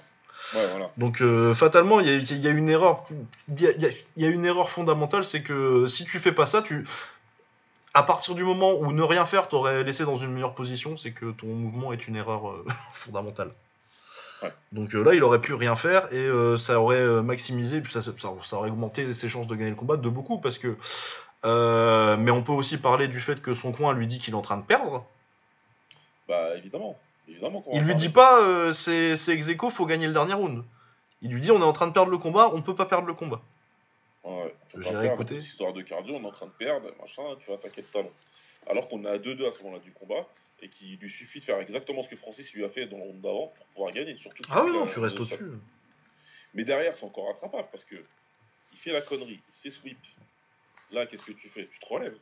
Ouais, 0.56 0.68
voilà. 0.72 0.88
Donc 0.98 1.24
fatalement, 1.54 2.00
il 2.00 2.08
y, 2.08 2.36
y 2.36 2.48
a, 2.48 2.52
une 2.52 2.70
erreur, 2.70 3.06
il 3.50 3.62
y, 3.62 4.22
y 4.22 4.26
a, 4.26 4.30
une 4.30 4.46
erreur 4.46 4.70
fondamentale, 4.70 5.24
c'est 5.24 5.42
que 5.42 5.88
si 5.88 6.06
tu 6.06 6.20
fais 6.20 6.32
pas 6.32 6.46
ça, 6.46 6.62
tu, 6.62 6.86
à 7.96 8.04
partir 8.04 8.36
du 8.36 8.44
moment 8.44 8.74
où 8.74 8.92
ne 8.92 9.02
rien 9.02 9.26
faire 9.26 9.48
t'aurait 9.48 9.84
laissé 9.84 10.04
dans 10.04 10.18
une 10.18 10.34
meilleure 10.34 10.54
position, 10.54 10.98
c'est 10.98 11.12
que 11.12 11.32
ton 11.32 11.48
mouvement 11.48 11.94
est 11.94 12.08
une 12.08 12.18
erreur 12.18 12.50
euh, 12.50 12.66
fondamentale. 12.94 13.52
Donc 14.74 14.94
euh, 14.94 15.02
là, 15.02 15.16
il 15.16 15.24
aurait 15.24 15.42
pu 15.42 15.56
rien 15.56 15.76
faire 15.76 16.14
et 16.14 16.18
euh, 16.18 16.58
ça 16.58 16.80
aurait 16.80 17.24
maximisé, 17.24 17.82
puis 17.82 17.92
ça, 17.92 18.02
ça, 18.04 18.58
aurait 18.58 18.70
augmenté 18.70 19.12
ses 19.16 19.28
chances 19.28 19.48
de 19.48 19.56
gagner 19.56 19.72
le 19.72 19.76
combat 19.76 19.98
de 19.98 20.10
beaucoup 20.10 20.38
parce 20.40 20.60
que. 20.60 20.76
mais 21.44 22.32
on 22.32 22.44
peut 22.44 22.52
aussi 22.52 22.78
parler 22.78 23.08
du 23.08 23.22
fait 23.22 23.42
que 23.42 23.54
son 23.54 23.72
coin 23.72 23.94
lui 23.94 24.08
dit 24.08 24.20
qu'il 24.20 24.34
est 24.34 24.38
en 24.38 24.42
train 24.42 24.58
de 24.58 24.66
perdre. 24.66 25.06
Bah 26.28 26.56
évidemment, 26.58 26.98
évidemment. 27.28 27.64
Il 27.74 27.82
lui 27.82 27.96
dit 27.96 28.10
pas 28.10 28.74
c'est 28.74 29.14
ex 29.28 29.48
aequo, 29.48 29.70
faut 29.70 29.86
gagner 29.86 30.08
le 30.08 30.14
dernier 30.14 30.34
round. 30.34 30.64
Il 31.22 31.32
lui 31.32 31.42
dit 31.42 31.52
on 31.52 31.60
est 31.60 31.64
en 31.64 31.74
train 31.74 31.88
de 31.88 31.94
perdre 31.94 32.12
le 32.12 32.18
combat, 32.18 32.52
on 32.54 32.62
peut 32.62 32.76
pas 32.76 32.86
perdre 32.86 33.08
le 33.08 33.14
combat. 33.14 33.42
Ouais, 34.24 34.56
J'ai 34.80 34.96
réécouté. 34.96 35.38
Histoire 35.38 35.74
de 35.74 35.82
cardio, 35.82 36.16
on 36.16 36.24
est 36.24 36.28
en 36.28 36.32
train 36.32 36.48
de 36.48 36.52
perdre, 36.52 36.88
machin, 37.00 37.24
tu 37.40 37.50
vas 37.50 37.56
attaquer 37.56 37.82
le 37.82 37.88
talon. 37.88 38.12
Alors 38.70 38.90
qu'on 38.90 39.06
est 39.06 39.10
à 39.10 39.18
2-2 39.18 39.48
à 39.48 39.52
ce 39.52 39.62
moment-là 39.64 39.82
du 39.84 39.92
combat, 39.92 40.26
et 40.62 40.70
qu'il 40.70 40.98
lui 40.98 41.12
suffit 41.12 41.40
de 41.40 41.46
faire 41.46 41.60
exactement 41.60 42.02
ce 42.04 42.10
que 42.10 42.16
Francis 42.16 42.52
lui 42.54 42.66
a 42.66 42.70
fait 42.70 42.88
dans 42.88 42.98
le 42.98 43.04
round 43.04 43.22
d'avant 43.22 43.54
pour 43.56 43.66
pouvoir 43.68 43.92
gagner. 43.92 44.16
Surtout 44.18 44.44
ah 44.50 44.64
oui, 44.64 44.72
non, 44.72 44.86
tu 44.86 45.00
restes 45.00 45.20
au-dessus. 45.20 45.52
Mais 46.54 46.64
derrière, 46.64 46.96
c'est 46.96 47.06
encore 47.06 47.28
rattrapable 47.28 47.68
parce 47.72 47.84
que 47.84 47.96
il 48.74 48.80
fait 48.80 48.92
la 48.92 49.02
connerie, 49.02 49.40
il 49.48 49.54
se 49.54 49.62
fait 49.62 49.70
sweep. 49.70 50.00
Là, 50.92 51.06
qu'est-ce 51.06 51.24
que 51.24 51.34
tu 51.34 51.50
fais? 51.50 51.68
Tu 51.68 51.80
te 51.80 51.86
relèves. 51.86 52.18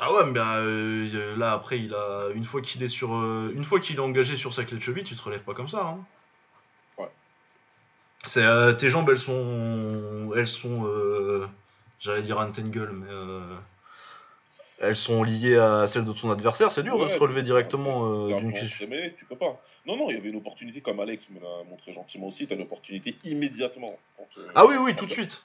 Ah 0.00 0.12
ouais, 0.12 0.24
mais 0.26 0.32
ben, 0.32 0.58
euh, 0.58 1.36
là 1.36 1.52
après, 1.52 1.80
il 1.80 1.92
a 1.92 2.28
une 2.32 2.44
fois 2.44 2.62
qu'il 2.62 2.80
est 2.84 2.88
sur, 2.88 3.16
euh, 3.16 3.52
une 3.54 3.64
fois 3.64 3.80
qu'il 3.80 3.96
est 3.96 4.00
engagé 4.00 4.36
sur 4.36 4.54
sa 4.54 4.62
clé 4.64 4.76
de 4.76 4.82
cheville, 4.82 5.02
tu 5.02 5.16
te 5.16 5.22
relèves 5.22 5.42
pas 5.42 5.54
comme 5.54 5.68
ça. 5.68 5.80
Hein. 5.80 7.08
C'est 8.26 8.44
euh, 8.44 8.72
tes 8.72 8.88
jambes, 8.88 9.08
elles 9.10 9.18
sont, 9.18 10.32
elles 10.36 10.48
sont, 10.48 10.88
j'allais 11.98 12.22
dire 12.22 12.38
entangle, 12.38 12.92
mais 12.92 13.06
elles 14.80 14.96
sont 14.96 15.24
liées 15.24 15.56
à 15.56 15.86
celles 15.88 16.04
de 16.04 16.12
ton 16.12 16.30
adversaire. 16.30 16.70
C'est 16.70 16.82
dur 16.84 16.98
de 16.98 17.08
se 17.08 17.18
relever 17.18 17.42
directement 17.42 18.26
d'une 18.26 18.52
Mais 18.88 19.14
tu 19.18 19.24
peux 19.24 19.36
pas. 19.36 19.60
Non, 19.86 19.96
non, 19.96 20.10
il 20.10 20.16
y 20.16 20.18
avait 20.18 20.28
une 20.28 20.36
opportunité 20.36 20.80
comme 20.80 21.00
Alex 21.00 21.28
me 21.30 21.40
l'a 21.40 21.64
montré 21.68 21.92
gentiment 21.92 22.28
aussi. 22.28 22.46
T'as 22.46 22.54
une 22.54 22.62
opportunité 22.62 23.16
immédiatement. 23.24 23.98
ah 24.54 24.66
oui, 24.66 24.76
oui, 24.76 24.94
tout 24.94 25.06
de 25.06 25.12
suite. 25.12 25.42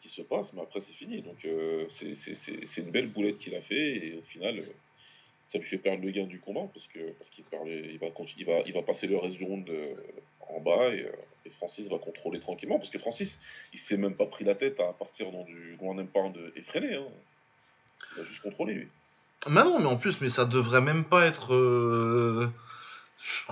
Qui, 0.00 0.08
se 0.08 0.22
passe, 0.22 0.52
mais 0.54 0.62
après 0.62 0.80
c'est 0.80 0.94
fini. 0.94 1.20
Donc 1.20 1.46
c'est 1.90 2.80
une 2.80 2.90
belle 2.90 3.08
boulette 3.08 3.38
qu'il 3.38 3.54
a 3.54 3.60
fait 3.60 4.06
et 4.06 4.16
au 4.16 4.22
final 4.22 4.64
ça 5.46 5.58
lui 5.58 5.66
fait 5.66 5.76
perdre 5.76 6.02
le 6.02 6.10
gain 6.10 6.24
du 6.24 6.40
combat 6.40 6.66
parce 6.72 6.86
que 6.86 7.12
parce 7.18 7.28
qu'il 7.28 7.44
il 7.52 7.98
va, 7.98 8.08
il 8.38 8.44
va 8.46 8.62
il 8.66 8.72
va 8.72 8.82
passer 8.82 9.06
le 9.06 9.18
reste 9.18 9.36
du 9.36 9.44
round 9.44 9.70
en 10.48 10.60
bas 10.60 10.92
et, 10.94 11.06
Francis 11.58 11.88
va 11.88 11.98
contrôler 11.98 12.40
tranquillement, 12.40 12.78
parce 12.78 12.90
que 12.90 12.98
Francis, 12.98 13.38
il 13.72 13.78
s'est 13.78 13.96
même 13.96 14.14
pas 14.14 14.26
pris 14.26 14.44
la 14.44 14.54
tête 14.54 14.80
à 14.80 14.92
partir 14.92 15.30
dans 15.30 15.44
du 15.44 15.76
grand 15.78 15.94
de 15.94 16.52
effréné. 16.56 16.94
Hein. 16.94 17.04
Il 18.16 18.22
a 18.22 18.24
juste 18.24 18.40
contrôlé, 18.40 18.74
lui. 18.74 18.88
Mais 19.48 19.62
non, 19.62 19.78
mais 19.78 19.86
en 19.86 19.96
plus, 19.96 20.20
mais 20.20 20.30
ça 20.30 20.46
devrait 20.46 20.80
même 20.80 21.04
pas 21.04 21.26
être. 21.26 21.54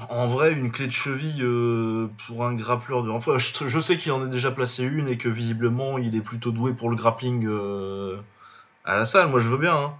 En 0.08 0.26
vrai, 0.26 0.52
une 0.52 0.70
clé 0.70 0.86
de 0.86 0.92
cheville 0.92 1.42
euh, 1.42 2.08
pour 2.26 2.44
un 2.44 2.54
grappleur 2.54 3.02
de. 3.02 3.10
Enfin, 3.10 3.38
je, 3.38 3.80
sais 3.80 3.96
qu'il 3.96 4.12
en 4.12 4.22
a 4.22 4.26
déjà 4.26 4.50
placé 4.50 4.84
une 4.84 5.08
et 5.08 5.16
que 5.16 5.28
visiblement 5.28 5.98
il 5.98 6.14
est 6.14 6.20
plutôt 6.20 6.50
doué 6.50 6.72
pour 6.72 6.90
le 6.90 6.96
grappling 6.96 7.46
euh, 7.46 8.18
à 8.84 8.96
la 8.96 9.04
salle. 9.04 9.28
Moi, 9.28 9.40
je 9.40 9.48
veux 9.48 9.56
bien. 9.56 9.76
Hein. 9.76 9.94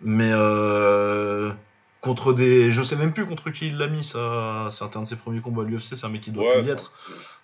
Mais 0.00 0.30
euh, 0.32 1.52
contre 2.00 2.32
des. 2.32 2.72
Je 2.72 2.82
sais 2.82 2.96
même 2.96 3.12
plus 3.12 3.26
contre 3.26 3.50
qui 3.50 3.68
il 3.68 3.76
l'a 3.76 3.88
mis, 3.88 4.04
ça. 4.04 4.68
C'est 4.70 4.96
un 4.96 5.02
de 5.02 5.06
ses 5.06 5.16
premiers 5.16 5.40
combats 5.40 5.62
à 5.62 5.64
l'UFC, 5.64 5.96
c'est 5.96 6.04
un 6.04 6.08
mec 6.08 6.22
qui 6.22 6.30
doit 6.30 6.44
Ouais, 6.44 6.60
plus 6.60 6.68
y 6.68 6.70
être. 6.70 6.92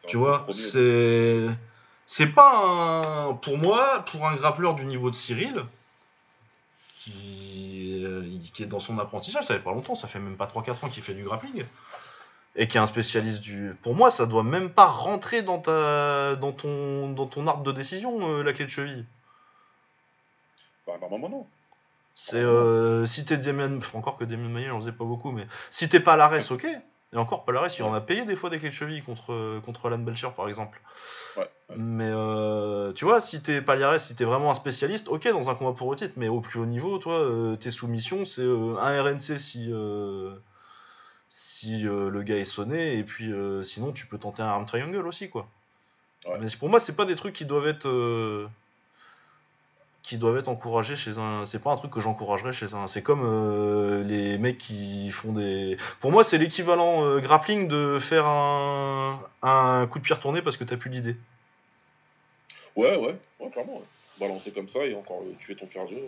Tu 0.06 0.16
vois, 0.16 0.46
c'est. 0.50 1.46
C'est 2.06 2.26
pas 2.26 3.28
un. 3.30 3.34
Pour 3.34 3.58
moi, 3.58 4.04
pour 4.10 4.26
un 4.26 4.34
grappleur 4.34 4.74
du 4.74 4.84
niveau 4.84 5.10
de 5.10 5.14
Cyril, 5.14 5.64
qui, 6.98 7.79
qui 8.40 8.62
est 8.62 8.66
dans 8.66 8.80
son 8.80 8.98
apprentissage, 8.98 9.44
ça 9.44 9.54
fait 9.54 9.60
pas 9.60 9.72
longtemps, 9.72 9.94
ça 9.94 10.08
fait 10.08 10.18
même 10.18 10.36
pas 10.36 10.46
3-4 10.46 10.84
ans 10.84 10.88
qu'il 10.88 11.02
fait 11.02 11.14
du 11.14 11.24
grappling, 11.24 11.64
et 12.56 12.68
qui 12.68 12.76
est 12.76 12.80
un 12.80 12.86
spécialiste 12.86 13.40
du. 13.40 13.74
Pour 13.82 13.94
moi, 13.94 14.10
ça 14.10 14.26
doit 14.26 14.42
même 14.42 14.70
pas 14.70 14.86
rentrer 14.86 15.42
dans, 15.42 15.58
ta... 15.58 16.36
dans, 16.36 16.52
ton... 16.52 17.10
dans 17.10 17.26
ton 17.26 17.46
arbre 17.46 17.62
de 17.62 17.72
décision, 17.72 18.18
euh, 18.28 18.42
la 18.42 18.52
clé 18.52 18.64
de 18.64 18.70
cheville. 18.70 19.04
Bah, 20.86 20.94
normalement, 21.00 21.28
non. 21.28 21.46
C'est 22.14 22.36
euh, 22.36 23.06
si 23.06 23.24
t'es 23.24 23.36
Damien, 23.36 23.78
enfin, 23.78 23.98
encore 23.98 24.16
que 24.16 24.24
Damien 24.24 24.48
Maillet, 24.48 24.68
j'en 24.68 24.80
faisait 24.80 24.92
pas 24.92 25.04
beaucoup, 25.04 25.30
mais 25.30 25.46
si 25.70 25.88
t'es 25.88 26.00
pas 26.00 26.16
Lares, 26.16 26.50
ok. 26.50 26.66
Et 27.12 27.16
encore 27.16 27.44
Palares, 27.44 27.70
il 27.76 27.82
en 27.82 27.92
a 27.92 28.00
payé 28.00 28.24
des 28.24 28.36
fois 28.36 28.50
des 28.50 28.58
clés 28.58 28.68
de 28.68 28.74
cheville 28.74 29.02
contre 29.02 29.60
contre 29.64 29.86
Alan 29.86 29.98
Belcher 29.98 30.28
par 30.36 30.48
exemple. 30.48 30.80
Ouais, 31.36 31.42
ouais. 31.42 31.76
Mais 31.76 32.08
euh, 32.08 32.92
tu 32.92 33.04
vois, 33.04 33.20
si 33.20 33.42
t'es 33.42 33.60
Paliares, 33.60 33.98
si 33.98 34.14
t'es 34.14 34.24
vraiment 34.24 34.50
un 34.50 34.54
spécialiste, 34.54 35.08
ok 35.08 35.26
dans 35.28 35.50
un 35.50 35.56
combat 35.56 35.76
pour 35.76 35.90
le 35.90 35.96
titre, 35.96 36.14
mais 36.16 36.28
au 36.28 36.40
plus 36.40 36.60
haut 36.60 36.66
niveau, 36.66 36.98
toi, 36.98 37.18
euh, 37.18 37.56
tes 37.56 37.72
soumissions, 37.72 38.24
c'est 38.24 38.42
euh, 38.42 38.76
un 38.78 39.02
RNC 39.02 39.38
si 39.38 39.72
si 41.28 41.82
le 41.82 42.22
gars 42.22 42.38
est 42.38 42.44
sonné, 42.44 42.98
et 42.98 43.04
puis 43.04 43.32
sinon 43.62 43.92
tu 43.92 44.06
peux 44.06 44.18
tenter 44.18 44.42
un 44.42 44.46
arm 44.46 44.66
triangle 44.66 45.06
aussi 45.06 45.28
quoi. 45.28 45.48
Ouais. 46.26 46.38
Mais 46.40 46.48
pour 46.58 46.68
moi, 46.68 46.80
c'est 46.80 46.94
pas 46.94 47.06
des 47.06 47.16
trucs 47.16 47.34
qui 47.34 47.44
doivent 47.44 47.66
être 47.66 47.88
qui 50.10 50.18
doivent 50.18 50.38
être 50.38 50.48
encouragés 50.48 50.96
chez 50.96 51.18
un. 51.18 51.46
C'est 51.46 51.62
pas 51.62 51.70
un 51.70 51.76
truc 51.76 51.92
que 51.92 52.00
j'encouragerais 52.00 52.52
chez 52.52 52.74
un. 52.74 52.88
C'est 52.88 53.00
comme 53.00 53.22
euh, 53.24 54.02
les 54.02 54.38
mecs 54.38 54.58
qui 54.58 55.08
font 55.12 55.32
des. 55.32 55.76
Pour 56.00 56.10
moi, 56.10 56.24
c'est 56.24 56.36
l'équivalent 56.36 57.04
euh, 57.04 57.20
grappling 57.20 57.68
de 57.68 58.00
faire 58.00 58.26
un, 58.26 59.22
un 59.42 59.86
coup 59.86 60.00
de 60.00 60.04
pied 60.04 60.12
retourné 60.12 60.42
parce 60.42 60.56
que 60.56 60.64
t'as 60.64 60.76
plus 60.76 60.90
d'idée. 60.90 61.14
Ouais, 62.74 62.96
ouais, 62.96 63.14
ouais, 63.38 63.50
clairement. 63.50 63.82
Balancer 64.18 64.50
comme 64.50 64.68
ça 64.68 64.84
et 64.84 64.96
encore 64.96 65.22
euh, 65.22 65.32
tuer 65.38 65.54
ton 65.54 65.66
cardio, 65.66 65.98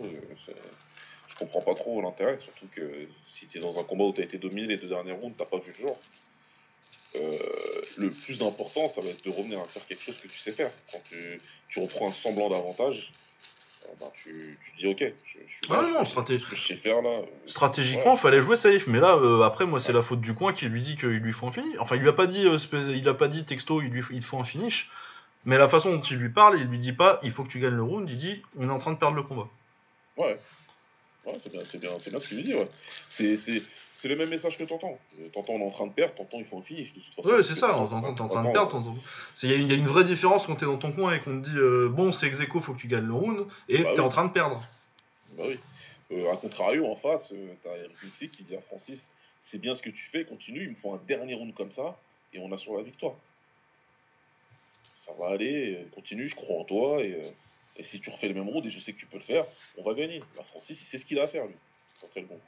je 1.29 1.35
comprends 1.37 1.61
pas 1.61 1.73
trop 1.73 2.01
l'intérêt. 2.01 2.37
Surtout 2.41 2.67
que 2.75 3.07
si 3.29 3.47
t'es 3.47 3.59
dans 3.59 3.79
un 3.79 3.83
combat 3.85 4.03
où 4.03 4.11
t'as 4.11 4.23
été 4.23 4.37
dominé 4.37 4.67
les 4.67 4.75
deux 4.75 4.89
dernières 4.89 5.15
rounds, 5.15 5.37
t'as 5.37 5.45
pas 5.45 5.59
vu 5.59 5.73
le 5.79 5.87
genre. 5.87 5.99
Le 7.95 8.09
plus 8.09 8.41
important, 8.41 8.91
ça 8.93 8.99
va 8.99 9.11
être 9.11 9.23
de 9.23 9.29
revenir 9.29 9.61
à 9.61 9.65
faire 9.65 9.85
quelque 9.85 10.03
chose 10.03 10.17
que 10.17 10.27
tu 10.27 10.39
sais 10.39 10.51
faire. 10.51 10.71
Quand 10.91 10.99
tu, 11.07 11.39
tu 11.69 11.79
reprends 11.79 12.09
un 12.09 12.11
semblant 12.11 12.49
d'avantage, 12.49 13.13
ben, 13.99 14.07
tu, 14.15 14.57
tu 14.65 14.71
dis 14.77 14.87
ok, 14.87 14.99
je, 14.99 15.39
je 15.45 15.53
suis 15.53 15.67
là, 15.69 15.79
Ah 15.79 15.81
non, 15.91 16.03
je- 16.03 16.09
straté- 16.09 16.39
ce 16.39 16.49
que 16.49 16.55
je 16.55 16.67
sais 16.67 16.75
faire 16.75 17.01
là. 17.01 17.21
Stratégiquement, 17.47 18.11
Ouais. 18.13 18.17
fallait 18.19 18.41
jouer 18.41 18.55
safe. 18.55 18.87
Mais 18.87 18.99
là, 18.99 19.15
euh, 19.15 19.41
après, 19.43 19.65
moi, 19.65 19.79
c'est 19.79 19.93
la 19.93 20.01
faute 20.01 20.21
du 20.21 20.33
coin 20.33 20.53
qui 20.53 20.65
lui 20.67 20.81
dit 20.81 20.95
qu'il 20.95 21.09
lui 21.09 21.33
faut 21.33 21.47
un 21.47 21.51
finish. 21.51 21.75
Enfin, 21.79 21.95
il 21.95 22.01
lui 22.01 22.09
a 22.09 22.13
pas 22.13 22.27
dit, 22.27 22.45
euh, 22.47 22.57
il 22.95 23.07
a 23.09 23.13
pas 23.13 23.27
dit 23.27 23.43
texto, 23.45 23.81
il 23.81 23.89
lui 23.89 24.03
il 24.11 24.19
te 24.21 24.25
faut 24.25 24.39
un 24.39 24.45
finish. 24.45 24.89
Mais 25.45 25.57
la 25.57 25.67
façon 25.67 25.91
dont 25.91 26.01
il 26.01 26.17
lui 26.17 26.29
parle, 26.29 26.57
il 26.59 26.67
lui 26.67 26.79
dit 26.79 26.93
pas, 26.93 27.19
il 27.23 27.31
faut 27.31 27.43
que 27.43 27.49
tu 27.49 27.59
gagnes 27.59 27.75
le 27.75 27.83
round. 27.83 28.09
Il 28.09 28.17
dit, 28.17 28.41
on 28.57 28.69
est 28.69 28.71
en 28.71 28.77
train 28.77 28.91
de 28.93 28.97
perdre 28.97 29.15
le 29.17 29.23
combat. 29.23 29.47
Ouais. 30.17 30.39
Ouais, 31.25 31.33
c'est 31.43 31.51
bien, 31.51 31.61
c'est 31.69 31.77
bien, 31.79 31.89
c'est 31.99 32.09
bien 32.09 32.19
ce 32.19 32.27
qu'il 32.27 32.37
lui 32.37 32.43
dit, 32.43 32.53
ouais. 32.53 32.67
C'est, 33.09 33.37
c'est, 33.95 34.07
le 34.07 34.15
même 34.15 34.29
message 34.29 34.57
que 34.57 34.63
t'entends. 34.63 34.97
Euh, 35.19 35.29
T'entends, 35.33 35.53
on 35.53 35.59
est 35.59 35.65
en 35.65 35.71
train 35.71 35.87
de 35.87 35.91
perdre, 35.93 36.13
t'entends, 36.15 36.39
il 36.39 36.45
faut 36.45 36.57
un 36.57 36.61
finish. 36.61 36.93
De 36.93 36.99
toute 36.99 37.13
façon, 37.15 37.27
Ouais, 37.29 37.35
parce 37.35 37.47
c'est 37.47 37.55
ça, 37.55 37.67
t'entends, 37.69 38.13
t'es 38.13 38.21
en 38.21 38.27
train- 38.27 38.43
de 38.43 38.51
perdre. 38.51 38.95
Il 39.43 39.49
y, 39.49 39.53
a 39.53 39.55
une- 39.55 39.63
il 39.63 39.71
y 39.71 39.75
a 39.75 39.77
une 39.77 39.87
vraie 39.87 40.03
différence 40.03 40.45
quand 40.47 40.55
t'es 40.55 40.65
dans 40.65 40.77
ton 40.77 40.91
coin 40.91 41.13
et 41.13 41.19
qu'on 41.19 41.41
te 41.41 41.49
dit 41.49 41.57
euh, 41.57 41.89
bon, 41.89 42.11
c'est 42.11 42.27
ex 42.27 42.39
aequo, 42.41 42.59
faut 42.61 42.73
que 42.73 42.79
tu 42.79 42.87
gagnes 42.87 43.05
le 43.07 43.13
round, 43.13 43.45
et 43.69 43.79
Bah 43.79 43.91
t'es 43.93 43.99
oui. 44.01 44.05
en 44.05 44.09
train 44.09 44.25
de 44.25 44.31
perdre. 44.33 44.65
Bah 45.37 45.43
oui. 45.47 45.59
Euh, 46.11 46.31
a 46.31 46.37
contrario, 46.37 46.85
en 46.87 46.95
face, 46.95 47.31
euh, 47.31 47.53
t'as 47.63 47.75
Eric 47.77 48.01
Lutzi 48.03 48.29
qui 48.29 48.43
dit 48.43 48.55
à 48.55 48.61
Francis 48.61 49.09
c'est 49.41 49.57
bien 49.57 49.75
ce 49.75 49.81
que 49.81 49.89
tu 49.89 50.05
fais, 50.09 50.23
continue, 50.25 50.63
il 50.63 50.69
me 50.69 50.75
faut 50.75 50.93
un 50.93 51.01
dernier 51.07 51.33
round 51.35 51.53
comme 51.53 51.71
ça, 51.71 51.97
et 52.33 52.39
on 52.39 52.51
assure 52.53 52.77
la 52.77 52.83
victoire. 52.83 53.13
Ça 55.05 55.11
va 55.19 55.33
aller, 55.33 55.85
continue, 55.93 56.29
je 56.29 56.35
crois 56.35 56.59
en 56.61 56.63
toi, 56.63 57.01
et, 57.03 57.33
et 57.75 57.83
si 57.83 57.99
tu 57.99 58.09
refais 58.09 58.29
le 58.29 58.33
même 58.35 58.47
round, 58.47 58.65
et 58.65 58.69
je 58.69 58.79
sais 58.79 58.93
que 58.93 58.99
tu 58.99 59.05
peux 59.05 59.17
le 59.17 59.23
faire, 59.23 59.45
on 59.77 59.83
va 59.83 59.93
gagner. 59.95 60.19
Là, 60.37 60.43
Francis, 60.43 60.79
il 60.81 60.85
sait 60.85 60.97
ce 60.97 61.03
qu'il 61.05 61.19
a 61.19 61.23
à 61.23 61.27
faire, 61.27 61.45
lui. 61.45 61.55
C'est 62.13 62.21
le 62.21 62.27
bon. 62.27 62.39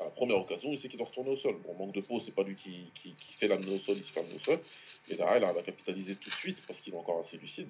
À 0.00 0.04
la 0.04 0.10
première 0.10 0.38
occasion, 0.38 0.70
il 0.72 0.78
sait 0.78 0.88
qu'il 0.88 0.98
doit 0.98 1.06
retourner 1.06 1.30
au 1.30 1.36
sol. 1.36 1.56
Bon, 1.64 1.74
manque 1.74 1.94
de 1.94 2.00
peau, 2.00 2.20
c'est 2.20 2.34
pas 2.34 2.42
lui 2.42 2.56
qui, 2.56 2.90
fait 3.38 3.48
l'amener 3.48 3.74
au 3.74 3.78
sol, 3.78 3.96
il 3.98 4.04
se 4.04 4.12
fait 4.12 4.20
amener 4.20 4.34
au 4.34 4.40
sol. 4.40 4.60
Mais 5.08 5.16
derrière, 5.16 5.36
il 5.38 5.44
arrive 5.44 5.58
à 5.58 5.62
capitaliser 5.62 6.16
tout 6.16 6.30
de 6.30 6.34
suite 6.34 6.58
parce 6.66 6.80
qu'il 6.80 6.94
est 6.94 6.96
encore 6.96 7.20
assez 7.20 7.36
lucide. 7.36 7.68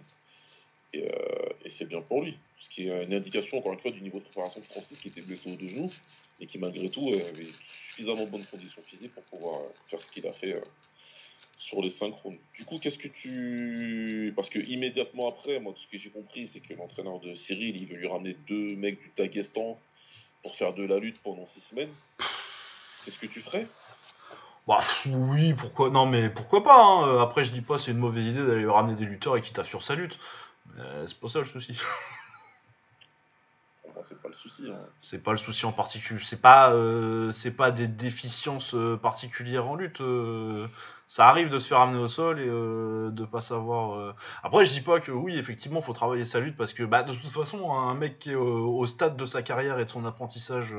Et, 0.93 1.05
euh, 1.05 1.65
et 1.65 1.71
c'est 1.71 1.87
bien 1.87 2.03
pour 2.03 2.23
lui. 2.23 2.37
Ce 2.61 2.69
qui 2.69 2.89
est 2.89 3.05
une 3.05 3.15
indication, 3.15 3.59
encore 3.59 3.73
une 3.73 3.81
fois, 3.81 3.91
du 3.91 4.01
niveau 4.01 4.19
de 4.19 4.25
préparation 4.25 4.61
de 4.61 4.67
Francis 4.67 4.99
qui 4.99 5.09
était 5.09 5.23
blessé 5.23 5.51
aux 5.51 5.57
deux 5.57 5.69
genoux 5.69 5.91
et 6.41 6.47
qui, 6.47 6.59
malgré 6.59 6.89
tout, 6.91 7.09
euh, 7.11 7.29
avait 7.29 7.49
suffisamment 7.89 8.27
bonnes 8.27 8.47
conditions 8.47 8.83
physiques 8.87 9.15
pour 9.15 9.25
pouvoir 9.25 9.61
euh, 9.61 9.69
faire 9.89 10.01
ce 10.01 10.11
qu'il 10.13 10.27
a 10.27 10.33
fait 10.33 10.61
sur 11.59 11.81
les 11.81 11.93
rounds. 12.01 12.39
Du 12.55 12.65
coup, 12.65 12.79
qu'est-ce 12.79 12.99
que 12.99 13.09
tu. 13.09 14.33
Parce 14.37 14.49
que 14.49 14.59
immédiatement 14.59 15.29
après, 15.29 15.61
moi, 15.61 15.73
tout 15.73 15.81
ce 15.81 15.87
que 15.87 15.99
j'ai 15.99 16.11
compris, 16.11 16.49
c'est 16.49 16.61
que 16.61 16.75
l'entraîneur 16.75 17.21
de 17.21 17.35
Cyril, 17.35 17.77
il 17.77 17.87
veut 17.87 17.97
lui 17.97 18.09
ramener 18.09 18.37
deux 18.49 18.77
mecs 18.77 19.01
du 19.01 19.11
Daghestan 19.17 19.79
pour 20.43 20.57
faire 20.57 20.73
de 20.75 20.85
la 20.87 20.99
lutte 20.99 21.23
pendant 21.23 21.47
six 21.47 21.61
semaines. 21.61 21.93
Qu'est-ce 23.05 23.19
que 23.19 23.27
tu 23.27 23.41
ferais? 23.41 23.67
Bah 24.67 24.81
oui, 25.07 25.55
pourquoi 25.55 25.91
Non, 25.91 26.07
mais 26.07 26.31
pourquoi 26.31 26.63
pas 26.63 26.81
hein. 26.85 27.09
Euh, 27.09 27.21
Après, 27.21 27.45
je 27.45 27.51
dis 27.51 27.63
pas 27.63 27.79
c'est 27.79 27.91
une 27.91 27.99
mauvaise 27.99 28.27
idée 28.27 28.47
d'aller 28.47 28.67
ramener 28.67 28.95
des 28.95 29.05
lutteurs 29.05 29.37
et 29.37 29.41
qui 29.41 29.53
taffent 29.53 29.69
sur 29.69 29.83
sa 29.83 29.95
lutte. 29.95 30.19
Euh, 30.79 31.05
c'est 31.09 31.19
pas 31.19 31.29
ça 31.29 31.41
le 31.41 31.47
souci. 31.47 31.77
C'est 34.03 34.21
pas 34.21 34.29
le 34.29 34.35
souci. 34.35 34.71
Hein. 34.71 34.79
C'est 34.99 35.23
pas 35.23 35.33
le 35.33 35.39
souci 35.39 35.67
en 35.67 35.73
particulier. 35.73 36.21
C'est 36.25 36.41
pas, 36.41 36.73
euh, 36.73 37.31
c'est 37.33 37.53
pas 37.53 37.71
des 37.71 37.89
déficiences 37.89 38.75
euh, 38.75 38.97
particulières 38.97 39.67
en 39.69 39.77
lutte. 39.77 40.01
euh, 40.01 40.69
ça 41.09 41.29
arrive 41.29 41.49
de 41.51 41.59
se 41.59 41.69
faire 41.69 41.81
amener 41.81 41.99
au 41.99 42.09
sol 42.09 42.41
et 42.41 42.47
euh, 42.49 43.11
de 43.11 43.25
pas 43.25 43.41
savoir. 43.43 44.15
Après, 44.43 44.65
je 44.65 44.73
dis 44.73 44.81
pas 44.81 44.99
que 45.01 45.13
oui, 45.13 45.37
effectivement, 45.37 45.81
faut 45.83 45.93
travailler 45.93 46.25
sa 46.25 46.41
lutte 46.41 46.57
parce 46.57 46.73
que, 46.73 46.83
bah, 46.85 47.03
de 47.03 47.15
toute 47.15 47.31
façon, 47.31 47.71
un 47.73 47.95
mec 47.95 48.19
qui 48.19 48.31
est 48.33 48.35
au, 48.35 48.79
au 48.79 48.87
stade 48.87 49.17
de 49.17 49.27
sa 49.27 49.43
carrière 49.43 49.79
et 49.79 49.85
de 49.85 49.91
son 49.91 50.05
apprentissage, 50.07 50.73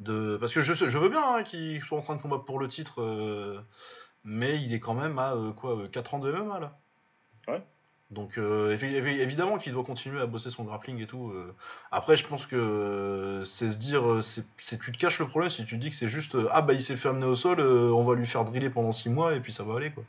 de, 0.00 0.36
parce 0.38 0.52
que 0.54 0.60
je, 0.60 0.72
je 0.74 0.98
veux 0.98 1.08
bien 1.08 1.22
hein, 1.36 1.42
qu'il 1.42 1.80
soit 1.82 1.98
en 1.98 2.02
train 2.02 2.16
de 2.16 2.22
combattre 2.22 2.44
pour 2.44 2.58
le 2.60 2.68
titre, 2.68 3.64
mais 4.24 4.62
il 4.62 4.72
est 4.74 4.80
quand 4.80 4.94
même 4.94 5.18
à 5.18 5.34
quoi, 5.56 5.88
4 5.90 6.14
ans 6.14 6.18
de 6.20 6.30
MMA 6.32 6.60
là. 6.60 6.78
Ouais. 7.48 7.62
Donc 8.14 8.38
euh, 8.38 8.76
évi- 8.76 8.94
évi- 8.94 9.18
évidemment 9.20 9.58
qu'il 9.58 9.72
doit 9.72 9.82
continuer 9.84 10.20
à 10.20 10.26
bosser 10.26 10.50
son 10.50 10.64
grappling 10.64 11.02
et 11.02 11.06
tout. 11.06 11.30
euh. 11.34 11.52
Après, 11.90 12.16
je 12.16 12.24
pense 12.26 12.46
que 12.46 12.54
euh, 12.56 13.44
c'est 13.44 13.70
se 13.70 13.76
dire, 13.76 14.20
c'est 14.22 14.78
tu 14.78 14.92
te 14.92 14.96
caches 14.98 15.18
le 15.18 15.26
problème 15.26 15.50
si 15.50 15.64
tu 15.66 15.76
dis 15.76 15.90
que 15.90 15.96
c'est 15.96 16.08
juste 16.08 16.36
ah 16.50 16.62
bah 16.62 16.72
il 16.74 16.82
s'est 16.82 16.96
fait 16.96 17.08
amener 17.08 17.26
au 17.26 17.34
sol, 17.34 17.60
on 17.60 18.02
va 18.04 18.14
lui 18.14 18.26
faire 18.26 18.44
driller 18.44 18.70
pendant 18.70 18.92
6 18.92 19.08
mois 19.10 19.34
et 19.34 19.40
puis 19.40 19.52
ça 19.52 19.64
va 19.64 19.76
aller 19.76 19.90
quoi. 19.90 20.04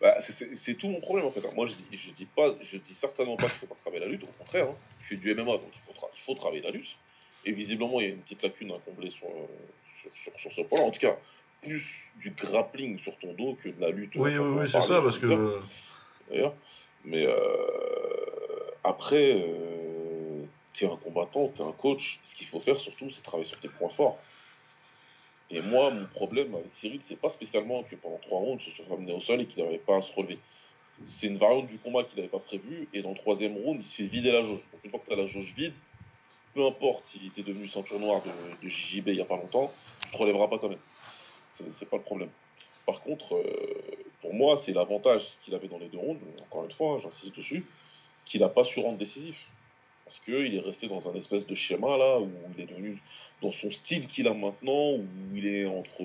Bah, 0.00 0.14
c'est- 0.20 0.74
tout 0.74 0.88
mon 0.88 1.00
problème 1.00 1.26
en 1.26 1.30
fait. 1.30 1.40
Moi 1.54 1.66
je 1.66 1.74
dis, 1.74 1.86
je 1.96 2.10
dis 2.10 2.26
pas, 2.26 2.54
je 2.60 2.76
dis 2.76 2.94
certainement 2.94 3.36
pas 3.36 3.48
qu'il 3.48 3.58
faut 3.60 3.66
pas 3.66 3.76
travailler 3.80 4.04
la 4.04 4.10
lutte, 4.10 4.24
au 4.24 4.38
contraire. 4.38 4.66
Hein. 4.68 4.74
Je 5.00 5.06
fais 5.06 5.16
du 5.16 5.30
MMA 5.34 5.52
donc 5.52 5.70
il 5.72 5.80
faut, 5.86 5.92
tra- 5.98 6.10
il 6.14 6.20
faut 6.22 6.34
travailler 6.34 6.62
la 6.62 6.70
lutte. 6.70 6.88
Et 7.44 7.52
visiblement 7.52 8.00
il 8.00 8.06
y 8.06 8.10
a 8.10 8.12
une 8.12 8.20
petite 8.22 8.42
lacune 8.42 8.72
à 8.72 8.78
combler 8.84 9.10
sur, 9.10 9.28
sur, 10.02 10.10
sur, 10.14 10.32
sur 10.40 10.52
ce 10.52 10.60
point-là. 10.62 10.84
En 10.84 10.90
tout 10.90 10.98
cas, 11.00 11.16
plus 11.62 12.10
du 12.16 12.30
grappling 12.30 12.98
sur 12.98 13.16
ton 13.18 13.32
dos 13.34 13.56
que 13.62 13.68
de 13.68 13.80
la 13.80 13.90
lutte. 13.90 14.12
Oui, 14.16 14.36
oui, 14.36 14.58
oui, 14.62 14.68
c'est 14.70 14.82
ça 14.82 15.00
parce 15.02 15.18
que 15.18 15.60
D'ailleurs. 16.28 16.54
Mais 17.06 17.24
euh, 17.24 17.36
après, 18.84 19.36
euh, 19.36 20.44
t'es 20.74 20.86
un 20.86 20.96
combattant, 20.96 21.48
t'es 21.48 21.62
un 21.62 21.72
coach. 21.72 22.20
Ce 22.24 22.34
qu'il 22.34 22.48
faut 22.48 22.60
faire 22.60 22.78
surtout, 22.78 23.08
c'est 23.10 23.22
travailler 23.22 23.48
sur 23.48 23.60
tes 23.60 23.68
points 23.68 23.88
forts. 23.90 24.18
Et 25.50 25.60
moi, 25.60 25.90
mon 25.90 26.06
problème 26.06 26.54
avec 26.54 26.74
Cyril, 26.74 27.00
c'est 27.06 27.18
pas 27.18 27.30
spécialement 27.30 27.84
que 27.84 27.94
pendant 27.94 28.18
trois 28.18 28.40
rounds, 28.40 28.62
il 28.66 28.72
se 28.72 28.76
soit 28.76 28.86
ramené 28.90 29.12
au 29.12 29.20
sol 29.20 29.40
et 29.40 29.46
qu'il 29.46 29.62
n'arrivait 29.62 29.78
pas 29.78 29.98
à 29.98 30.02
se 30.02 30.12
relever. 30.12 30.38
C'est 31.08 31.28
une 31.28 31.38
variante 31.38 31.68
du 31.68 31.78
combat 31.78 32.02
qu'il 32.02 32.16
n'avait 32.16 32.28
pas 32.28 32.40
prévu, 32.40 32.88
et 32.92 33.02
dans 33.02 33.10
le 33.10 33.16
troisième 33.16 33.56
round, 33.56 33.80
il 33.80 33.88
s'est 33.88 34.10
vidé 34.10 34.32
la 34.32 34.42
jauge. 34.42 34.60
Donc 34.72 34.80
une 34.82 34.90
fois 34.90 34.98
que 34.98 35.06
tu 35.06 35.12
as 35.12 35.16
la 35.16 35.26
jauge 35.26 35.52
vide, 35.54 35.74
peu 36.54 36.66
importe 36.66 37.04
s'il 37.06 37.26
était 37.26 37.42
devenu 37.42 37.68
ceinture 37.68 38.00
noire 38.00 38.22
de, 38.22 38.68
JJB 38.68 39.08
il 39.08 39.14
n'y 39.16 39.20
a 39.20 39.26
pas 39.26 39.36
longtemps, 39.36 39.70
tu 40.02 40.10
te 40.10 40.16
relèveras 40.16 40.48
pas 40.48 40.58
quand 40.58 40.70
même. 40.70 40.78
C'est 41.74 41.88
pas 41.88 41.98
le 41.98 42.02
problème. 42.02 42.30
Par 42.86 43.00
contre, 43.02 43.34
euh, 43.34 43.44
pour 44.22 44.32
moi, 44.34 44.60
c'est 44.64 44.72
l'avantage 44.72 45.22
qu'il 45.44 45.54
avait 45.54 45.68
dans 45.68 45.78
les 45.78 45.88
deux 45.88 45.98
rounds, 45.98 46.20
encore 46.42 46.64
une 46.64 46.70
fois, 46.72 46.94
hein, 46.94 47.00
j'insiste 47.02 47.36
dessus, 47.36 47.64
qu'il 48.24 48.40
n'a 48.40 48.48
pas 48.48 48.64
su 48.64 48.80
rendre 48.80 48.98
décisif. 48.98 49.36
Parce 50.04 50.18
qu'il 50.24 50.54
est 50.54 50.60
resté 50.60 50.86
dans 50.86 51.08
un 51.08 51.14
espèce 51.14 51.44
de 51.46 51.54
schéma 51.56 51.96
là, 51.96 52.20
où 52.20 52.30
il 52.56 52.62
est 52.62 52.66
devenu 52.66 53.02
dans 53.42 53.50
son 53.50 53.70
style 53.72 54.06
qu'il 54.06 54.28
a 54.28 54.34
maintenant, 54.34 54.92
où 54.92 55.04
il 55.34 55.46
est 55.48 55.66
entre, 55.66 56.04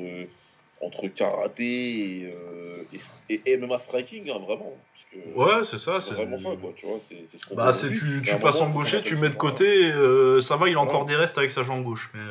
entre 0.81 1.07
karaté 1.07 2.21
et, 2.21 2.25
euh, 2.33 2.83
et, 3.29 3.41
et 3.45 3.57
MMA 3.57 3.77
striking, 3.77 4.27
hein, 4.31 4.39
vraiment. 4.39 4.73
Parce 4.91 5.23
que 5.23 5.37
ouais, 5.37 5.65
c'est 5.65 5.77
ça. 5.77 6.01
c'est 6.01 6.15
vraiment 6.15 6.39
ça, 6.39 6.49
quoi, 6.59 6.73
tu 6.75 6.87
vois, 6.87 6.97
c'est 7.07 7.37
ce 7.37 7.45
qu'on 7.45 7.55
Bah, 7.55 7.73
c'est 7.73 7.91
tu, 7.91 8.23
tu 8.23 8.35
passes 8.39 8.59
en 8.59 8.71
gaucher, 8.71 9.03
tu 9.03 9.15
mets 9.17 9.29
de 9.29 9.35
côté, 9.35 9.91
euh, 9.91 10.41
ça 10.41 10.57
va, 10.57 10.67
il 10.67 10.75
a 10.75 10.79
encore 10.81 11.01
Ouais. 11.01 11.07
des 11.09 11.15
restes 11.15 11.37
avec 11.37 11.51
sa 11.51 11.61
jambe 11.61 11.83
gauche. 11.83 12.09
Mais 12.15 12.21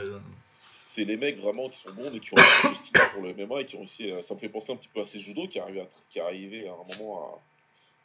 c'est 0.94 1.04
les 1.04 1.16
mecs 1.16 1.38
vraiment 1.38 1.68
qui 1.68 1.78
sont 1.80 1.92
bons 1.92 2.12
et 2.14 2.20
qui 2.20 2.32
ont 2.34 2.42
style 2.84 3.00
pour 3.12 3.22
le 3.22 3.34
MMA 3.34 3.60
et 3.60 3.66
qui 3.66 3.76
ont 3.76 3.80
réussi. 3.80 4.10
Ça 4.24 4.34
me 4.34 4.40
fait 4.40 4.48
penser 4.48 4.72
un 4.72 4.76
petit 4.76 4.88
peu 4.92 5.00
à 5.00 5.06
ces 5.06 5.20
judo 5.20 5.46
qui 5.48 5.58
est 5.58 5.60
arrivé 5.60 5.80
à, 5.80 5.86
qui 6.10 6.18
est 6.18 6.22
arrivé 6.22 6.68
à 6.68 6.72
un 6.72 6.98
moment 6.98 7.40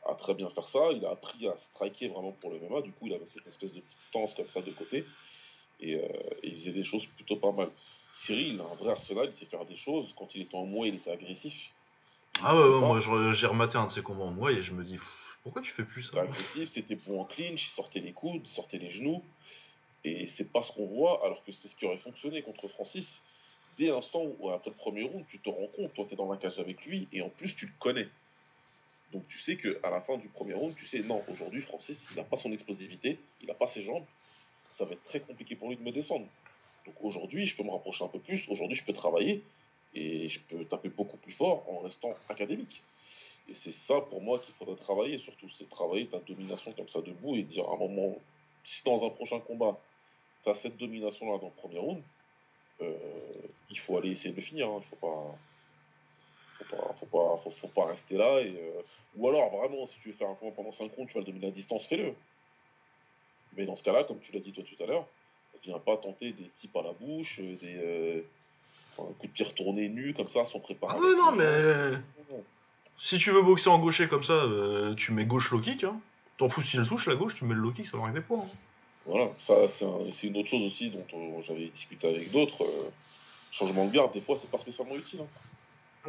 à, 0.06 0.12
à 0.12 0.16
très 0.16 0.34
bien 0.34 0.50
faire 0.50 0.68
ça. 0.68 0.92
Il 0.94 1.06
a 1.06 1.12
appris 1.12 1.48
à 1.48 1.56
striker 1.72 2.08
vraiment 2.10 2.32
pour 2.32 2.52
le 2.52 2.60
MMA. 2.60 2.82
Du 2.82 2.92
coup, 2.92 3.08
il 3.08 3.14
avait 3.14 3.26
cette 3.26 3.48
espèce 3.48 3.74
de 3.74 3.82
petite 3.82 4.02
stance 4.02 4.34
comme 4.34 4.48
ça 4.50 4.62
de 4.62 4.72
côté. 4.72 5.06
Et, 5.82 5.96
euh, 5.96 6.08
et 6.44 6.50
il 6.50 6.56
faisait 6.60 6.72
des 6.72 6.84
choses 6.84 7.06
plutôt 7.16 7.36
pas 7.38 7.52
mal. 7.52 7.70
Cyril, 8.24 8.54
il 8.54 8.62
a 8.62 8.64
un 8.64 8.76
vrai 8.76 8.92
arsenal, 8.92 9.30
il 9.34 9.40
sait 9.40 9.46
faire 9.46 9.66
des 9.66 9.76
choses. 9.76 10.14
Quand 10.18 10.34
il 10.36 10.44
était 10.44 10.56
en 10.56 10.66
moi, 10.66 10.88
il 10.88 10.96
était 10.96 11.12
agressif. 11.12 11.54
Ah 12.44 12.56
ouais, 12.56 12.80
moi 12.80 13.00
j'ai 13.34 13.48
rematé 13.48 13.78
un 13.78 13.86
de 13.86 13.92
ses 13.92 14.02
combats 14.02 14.26
en 14.26 14.32
moi 14.32 14.52
et 14.52 14.62
je 14.62 14.74
me 14.74 14.84
dis, 14.84 14.98
pourquoi 15.44 15.62
tu 15.62 15.72
fais 15.72 15.84
plus 15.84 16.04
C'était 16.04 16.18
ça 16.18 16.24
agressif, 16.24 16.70
c'était 16.70 16.96
bon 16.96 17.22
en 17.22 17.26
clinch, 17.26 17.66
il 17.66 17.76
sortait 17.76 18.00
les 18.00 18.12
coudes, 18.12 18.42
il 18.44 18.52
sortait 18.52 18.78
les 18.78 18.90
genoux. 18.90 19.24
Et 20.08 20.28
c'est 20.28 20.52
pas 20.52 20.62
ce 20.62 20.72
qu'on 20.72 20.86
voit, 20.86 21.26
alors 21.26 21.44
que 21.44 21.52
c'est 21.52 21.68
ce 21.68 21.76
qui 21.76 21.86
aurait 21.86 21.98
fonctionné 21.98 22.44
contre 22.44 22.68
Francis. 22.68 23.22
Dès 23.80 23.88
l'instant 23.88 24.22
où, 24.24 24.52
après 24.52 24.70
le 24.70 24.76
premier 24.76 25.04
round, 25.04 25.26
tu 25.28 25.40
te 25.40 25.50
rends 25.50 25.68
compte, 25.76 25.94
toi, 25.96 26.06
t'es 26.08 26.16
dans 26.16 26.32
la 26.32 26.38
cage 26.38 26.60
avec 26.60 26.86
lui, 26.86 27.08
et 27.12 27.22
en 27.24 27.30
plus, 27.30 27.56
tu 27.56 27.66
le 27.66 27.74
connais. 27.80 28.08
Donc 29.12 29.28
tu 29.28 29.40
sais 29.40 29.58
qu'à 29.58 29.90
la 29.90 30.02
fin 30.02 30.18
du 30.18 30.30
premier 30.30 30.54
round, 30.54 30.76
tu 30.76 30.86
sais, 30.86 31.00
non, 31.00 31.24
aujourd'hui, 31.28 31.62
Francis, 31.62 32.06
il 32.12 32.18
n'a 32.18 32.24
pas 32.24 32.38
son 32.38 32.52
explosivité, 32.52 33.18
il 33.42 33.48
n'a 33.48 33.56
pas 33.56 33.68
ses 33.68 33.82
jambes, 33.82 34.06
ça 34.74 34.86
va 34.86 34.94
être 34.94 35.04
très 35.06 35.22
compliqué 35.22 35.56
pour 35.56 35.70
lui 35.70 35.76
de 35.76 35.82
me 35.82 35.92
descendre. 35.92 36.28
Donc 36.86 36.96
aujourd'hui, 37.02 37.48
je 37.48 37.56
peux 37.58 37.64
me 37.64 37.72
rapprocher 37.72 38.04
un 38.04 38.08
peu 38.08 38.20
plus, 38.20 38.48
aujourd'hui, 38.48 38.78
je 38.78 38.86
peux 38.86 38.94
travailler, 38.94 39.42
et 39.96 40.30
je 40.30 40.40
peux 40.40 40.66
taper 40.66 40.90
beaucoup 40.90 41.18
plus 41.18 41.34
fort 41.34 41.66
en 41.68 41.80
restant 41.80 42.14
académique. 42.30 42.84
Et 43.50 43.56
c'est 43.56 43.74
ça 43.74 44.02
pour 44.02 44.22
moi 44.22 44.40
qu'il 44.40 44.54
faudrait 44.56 44.76
travailler 44.76 45.18
surtout, 45.20 45.50
c'est 45.58 45.70
travailler 45.70 46.08
ta 46.08 46.20
domination 46.20 46.72
comme 46.74 46.90
ça 46.90 47.02
debout 47.02 47.36
et 47.36 47.44
dire 47.44 47.68
à 47.68 47.74
un 47.74 47.78
moment, 47.78 48.16
si 48.64 48.84
dans 48.84 49.04
un 49.06 49.10
prochain 49.10 49.40
combat, 49.40 49.80
tu 50.46 50.52
as 50.52 50.56
cette 50.56 50.78
domination-là 50.78 51.40
dans 51.40 51.48
le 51.48 51.62
premier 51.62 51.80
round, 51.80 52.02
euh, 52.82 52.94
il 53.70 53.80
faut 53.80 53.98
aller 53.98 54.12
essayer 54.12 54.32
de 54.32 54.36
le 54.38 54.42
finir, 54.42 54.68
hein. 54.70 54.82
il 54.82 54.88
faut 54.90 54.96
pas... 55.08 55.36
Faut 56.58 56.76
pas, 56.78 56.96
faut 57.02 57.06
pas, 57.08 57.42
faut, 57.44 57.52
faut 57.52 57.68
pas 57.68 57.86
rester 57.88 58.16
là 58.16 58.40
et 58.40 58.56
euh, 58.58 58.82
ou 59.18 59.28
alors 59.28 59.50
vraiment 59.58 59.86
si 59.88 60.00
tu 60.00 60.10
veux 60.12 60.16
faire 60.16 60.30
un 60.30 60.36
combat 60.36 60.54
pendant 60.56 60.72
5 60.72 60.90
rounds 60.96 61.08
tu 61.12 61.16
vas 61.16 61.20
le 61.20 61.26
dominer 61.26 61.48
à 61.48 61.52
distance 61.52 61.86
fais-le 61.86 62.14
mais 63.58 63.66
dans 63.66 63.76
ce 63.76 63.84
cas-là 63.84 64.06
comme 64.06 64.20
tu 64.22 64.32
l'as 64.32 64.40
dit 64.40 64.54
toi 64.54 64.64
tout 64.64 64.82
à 64.82 64.88
l'heure 64.88 65.06
viens 65.66 65.80
pas 65.80 65.98
tenter 65.98 66.32
des 66.32 66.50
types 66.56 66.74
à 66.78 66.82
la 66.82 66.94
bouche 66.94 67.42
euh, 67.42 67.58
des 67.62 67.76
euh, 67.76 68.22
enfin, 68.98 69.10
un 69.10 69.14
coup 69.16 69.28
de 69.28 69.32
pied 69.34 69.44
retourné 69.44 69.90
nu 69.90 70.14
comme 70.14 70.30
ça 70.30 70.46
sans 70.46 70.62
préparer 70.62 70.96
Ah 70.98 71.02
non, 71.18 71.32
mais 71.34 71.98
si 72.98 73.18
tu 73.18 73.32
veux 73.32 73.42
boxer 73.42 73.70
en 73.70 73.78
gaucher 73.80 74.08
comme 74.08 74.24
ça, 74.24 74.46
tu 74.96 75.12
mets 75.12 75.26
gauche 75.26 75.52
low 75.52 75.60
kick. 75.60 75.84
Hein. 75.84 76.00
T'en 76.38 76.48
fous 76.48 76.62
s'il 76.62 76.88
touche 76.88 77.06
la 77.08 77.16
gauche, 77.16 77.36
tu 77.36 77.44
mets 77.44 77.54
le 77.54 77.60
low 77.60 77.72
kick, 77.72 77.88
ça 77.88 77.98
va 77.98 78.04
arriver 78.04 78.22
pas. 78.22 78.36
hein. 78.36 78.48
Voilà, 79.06 79.30
ça 79.46 79.54
c'est 79.70 79.86
un- 79.86 80.12
c'est 80.14 80.28
une 80.28 80.38
autre 80.38 80.50
chose 80.50 80.64
aussi 80.66 80.90
dont 80.90 81.06
euh, 81.14 81.42
j'avais 81.48 81.68
discuté 81.68 82.08
avec 82.08 82.32
d'autres. 82.32 82.64
euh, 82.64 82.90
changement 83.52 83.86
de 83.86 83.92
garde, 83.92 84.12
des 84.12 84.20
fois 84.22 84.38
c'est 84.42 84.50
pas 84.52 84.58
spécialement 84.60 84.96
utile. 84.96 85.22
hein. 85.22 85.28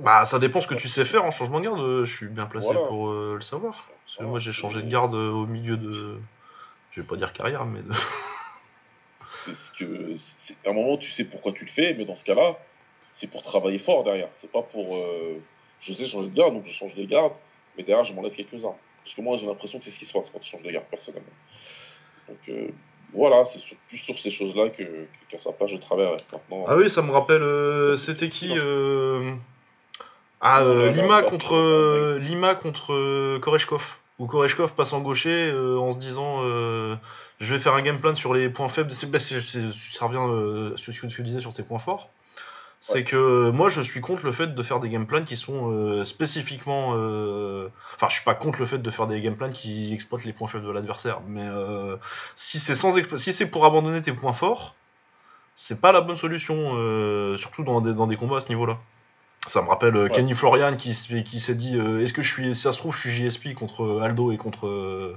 Bah, 0.03 0.25
ça 0.25 0.39
dépend 0.41 0.61
ce 0.61 0.67
que 0.67 0.75
tu 0.75 0.89
sais 0.89 1.05
faire 1.05 1.25
en 1.25 1.31
changement 1.31 1.61
de 1.61 1.65
garde. 1.67 1.79
euh, 1.81 2.05
Je 2.05 2.17
suis 2.17 2.27
bien 2.27 2.47
placé 2.47 2.67
Voilà. 2.67 2.81
pour 2.89 3.09
euh, 3.09 3.35
le 3.37 3.41
savoir. 3.43 3.73
Parce 3.75 3.89
que 3.89 4.17
Voilà. 4.19 4.31
moi, 4.31 4.39
j'ai 4.41 4.53
changé 4.53 4.83
de 4.83 4.89
garde 4.91 5.15
au 5.15 5.47
milieu 5.47 5.77
de. 5.77 6.19
Je 6.91 7.01
vais 7.01 7.07
pas 7.07 7.17
dire 7.17 7.33
carrière, 7.33 7.65
mais. 7.67 7.83
de- 7.83 7.93
C'est 9.45 9.55
ce 9.55 9.71
que, 9.79 10.17
c'est- 10.37 10.57
à 10.67 10.71
un 10.71 10.73
moment 10.73 10.97
tu 10.97 11.11
sais 11.13 11.25
pourquoi 11.25 11.53
tu 11.53 11.65
le 11.65 11.71
fais, 11.71 11.95
mais 11.95 12.05
dans 12.05 12.17
ce 12.17 12.25
cas-là, 12.25 12.59
c'est 13.15 13.29
pour 13.29 13.43
travailler 13.43 13.79
fort 13.79 14.03
derrière. 14.05 14.29
C'est 14.41 14.51
pas 14.51 14.63
pour. 14.63 14.97
je 15.81 15.93
sais 15.93 16.07
changer 16.09 16.31
de 16.31 16.35
garde, 16.35 16.53
donc 16.55 16.65
je 16.67 16.73
change 16.73 16.95
de 16.97 17.05
garde, 17.05 17.33
mais 17.77 17.85
derrière 17.85 18.05
je 18.05 18.13
m'enlève 18.13 18.35
quelques 18.35 18.65
armes. 18.65 18.75
Parce 19.05 19.15
que 19.15 19.21
moi 19.23 19.37
j'ai 19.37 19.47
l'impression 19.47 19.79
que 19.79 19.85
c'est 19.85 19.93
ce 19.93 19.99
qui 20.01 20.05
se 20.07 20.13
passe 20.13 20.29
quand 20.33 20.41
tu 20.41 20.51
changes 20.51 20.63
de 20.65 20.71
garde 20.71 20.87
personnellement. 20.87 21.29
Donc 22.29 22.39
euh, 22.49 22.69
voilà, 23.15 23.45
c'est 23.45 23.59
sur- 23.59 23.77
plus 23.89 23.99
sur 23.99 24.19
ces 24.19 24.31
choses-là 24.31 24.69
que, 24.71 24.83
que- 24.83 25.07
qu'à 25.31 25.39
sa 25.39 25.53
place 25.53 25.71
je 25.71 25.77
travaillerai. 25.77 26.19
Maintenant, 26.33 26.65
Ah 26.69 26.77
oui, 26.77 26.91
ça 26.91 27.03
me 27.03 27.11
rappelle. 27.13 27.43
euh, 27.43 27.97
C'était 27.97 28.29
qui 28.29 28.51
euh, 28.57 29.33
Ah, 30.41 30.63
euh, 30.63 30.91
Lima 30.91 31.23
contre 31.23 32.17
Lima 32.19 32.55
contre 32.55 33.39
Koreshkov. 33.39 33.99
Où 34.19 34.27
Koreshkov 34.27 34.73
passe 34.75 34.93
en 34.95 35.01
gaucher 35.01 35.53
en 35.53 35.93
se 35.93 35.99
disant 35.99 36.43
je 37.39 37.55
vais 37.55 37.61
faire 37.61 37.75
un 37.75 37.83
game 37.83 37.99
plan 38.01 38.15
sur 38.15 38.33
les 38.35 38.49
points 38.49 38.69
faibles. 38.69 38.91
C'est, 38.95 39.11
bah, 39.11 39.19
c'est- 39.19 39.41
ça 39.93 40.07
revient 40.07 40.77
sur 40.79 40.95
ce 40.95 41.01
que 41.01 41.07
tu 41.07 41.23
disais 41.23 41.41
sur 41.41 41.53
tes 41.53 41.63
points 41.63 41.79
forts. 41.79 42.11
C'est 42.81 42.95
Ouais. 42.95 43.05
que 43.05 43.17
euh, 43.17 43.53
moi 43.53 43.69
je 43.69 43.81
suis 43.81 44.01
contre 44.01 44.25
le 44.27 44.33
fait 44.33 44.49
de 44.55 44.63
faire 44.63 44.79
des 44.81 44.89
game 44.91 45.07
plans 45.07 45.25
qui 45.25 45.37
sont 45.37 45.73
euh, 45.73 46.05
spécifiquement. 46.05 46.93
euh, 46.95 47.69
Enfin, 47.95 48.09
je 48.09 48.15
suis 48.17 48.25
pas 48.25 48.35
contre 48.35 48.59
le 48.61 48.67
fait 48.67 48.79
de 48.79 48.91
faire 48.91 49.07
des 49.07 49.21
game 49.21 49.35
plans 49.35 49.51
qui 49.51 49.93
exploitent 49.95 50.25
les 50.25 50.33
points 50.33 50.47
faibles 50.47 50.65
de 50.67 50.71
l'adversaire. 50.71 51.21
Mais 51.27 51.47
euh, 51.47 51.97
si 52.37 52.61
c'est 52.61 52.77
sans 52.77 52.95
si 53.17 53.33
c'est 53.33 53.47
pour 53.47 53.65
abandonner 53.65 54.03
tes 54.03 54.13
points 54.13 54.35
forts, 54.35 54.75
c'est 55.57 55.81
pas 55.81 55.91
la 55.91 56.01
bonne 56.03 56.19
solution, 56.19 56.57
surtout 57.39 57.65
dans 57.65 57.81
des, 57.81 57.95
dans 57.95 58.07
des 58.07 58.17
combats 58.17 58.37
à 58.37 58.41
ce 58.41 58.49
niveau-là. 58.51 58.79
Ça 59.49 59.63
me 59.63 59.69
rappelle 59.69 59.97
Ouais. 59.97 60.11
Kenny 60.11 60.35
Florian 60.35 60.77
qui, 60.77 60.93
qui 61.25 61.41
s'est 61.41 61.55
dit 61.55 61.79
est-ce 61.79 62.13
que 62.13 62.21
je 62.23 62.31
suis, 62.33 62.55
si 62.55 62.61
ça 62.61 62.73
se 62.73 62.79
trouve, 62.79 62.95
je 62.95 63.01
suis 63.01 63.11
JSP 63.31 63.55
contre 63.55 64.01
Aldo 64.03 64.33
et 64.33 64.37
contre 64.37 65.17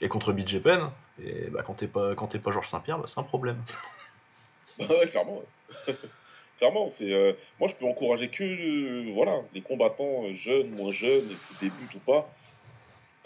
et 0.00 0.08
contre 0.08 0.32
BJ 0.32 0.60
Penn. 0.60 0.80
Et 1.22 1.50
bah, 1.50 1.62
quand 1.64 1.74
t'es 1.74 1.86
pas 1.88 2.14
quand 2.14 2.26
t'es 2.28 2.38
pas 2.38 2.52
Georges 2.52 2.68
Saint-Pierre, 2.68 2.98
bah, 2.98 3.04
c'est 3.06 3.20
un 3.20 3.24
problème. 3.24 3.58
Bah 4.78 4.84
ouais, 4.90 5.08
clairement. 5.08 5.42
ouais. 5.88 5.94
clairement, 6.58 6.90
c'est. 6.90 7.12
euh, 7.12 7.32
moi, 7.58 7.68
je 7.68 7.74
peux 7.74 7.84
encourager 7.86 8.28
que 8.28 8.44
euh, 8.44 9.12
voilà, 9.12 9.42
les 9.54 9.60
combattants 9.60 10.24
euh, 10.24 10.34
jeunes, 10.34 10.70
moins 10.70 10.92
jeunes, 10.92 11.28
qui 11.28 11.64
débutent 11.66 11.94
ou 11.94 12.00
pas. 12.00 12.30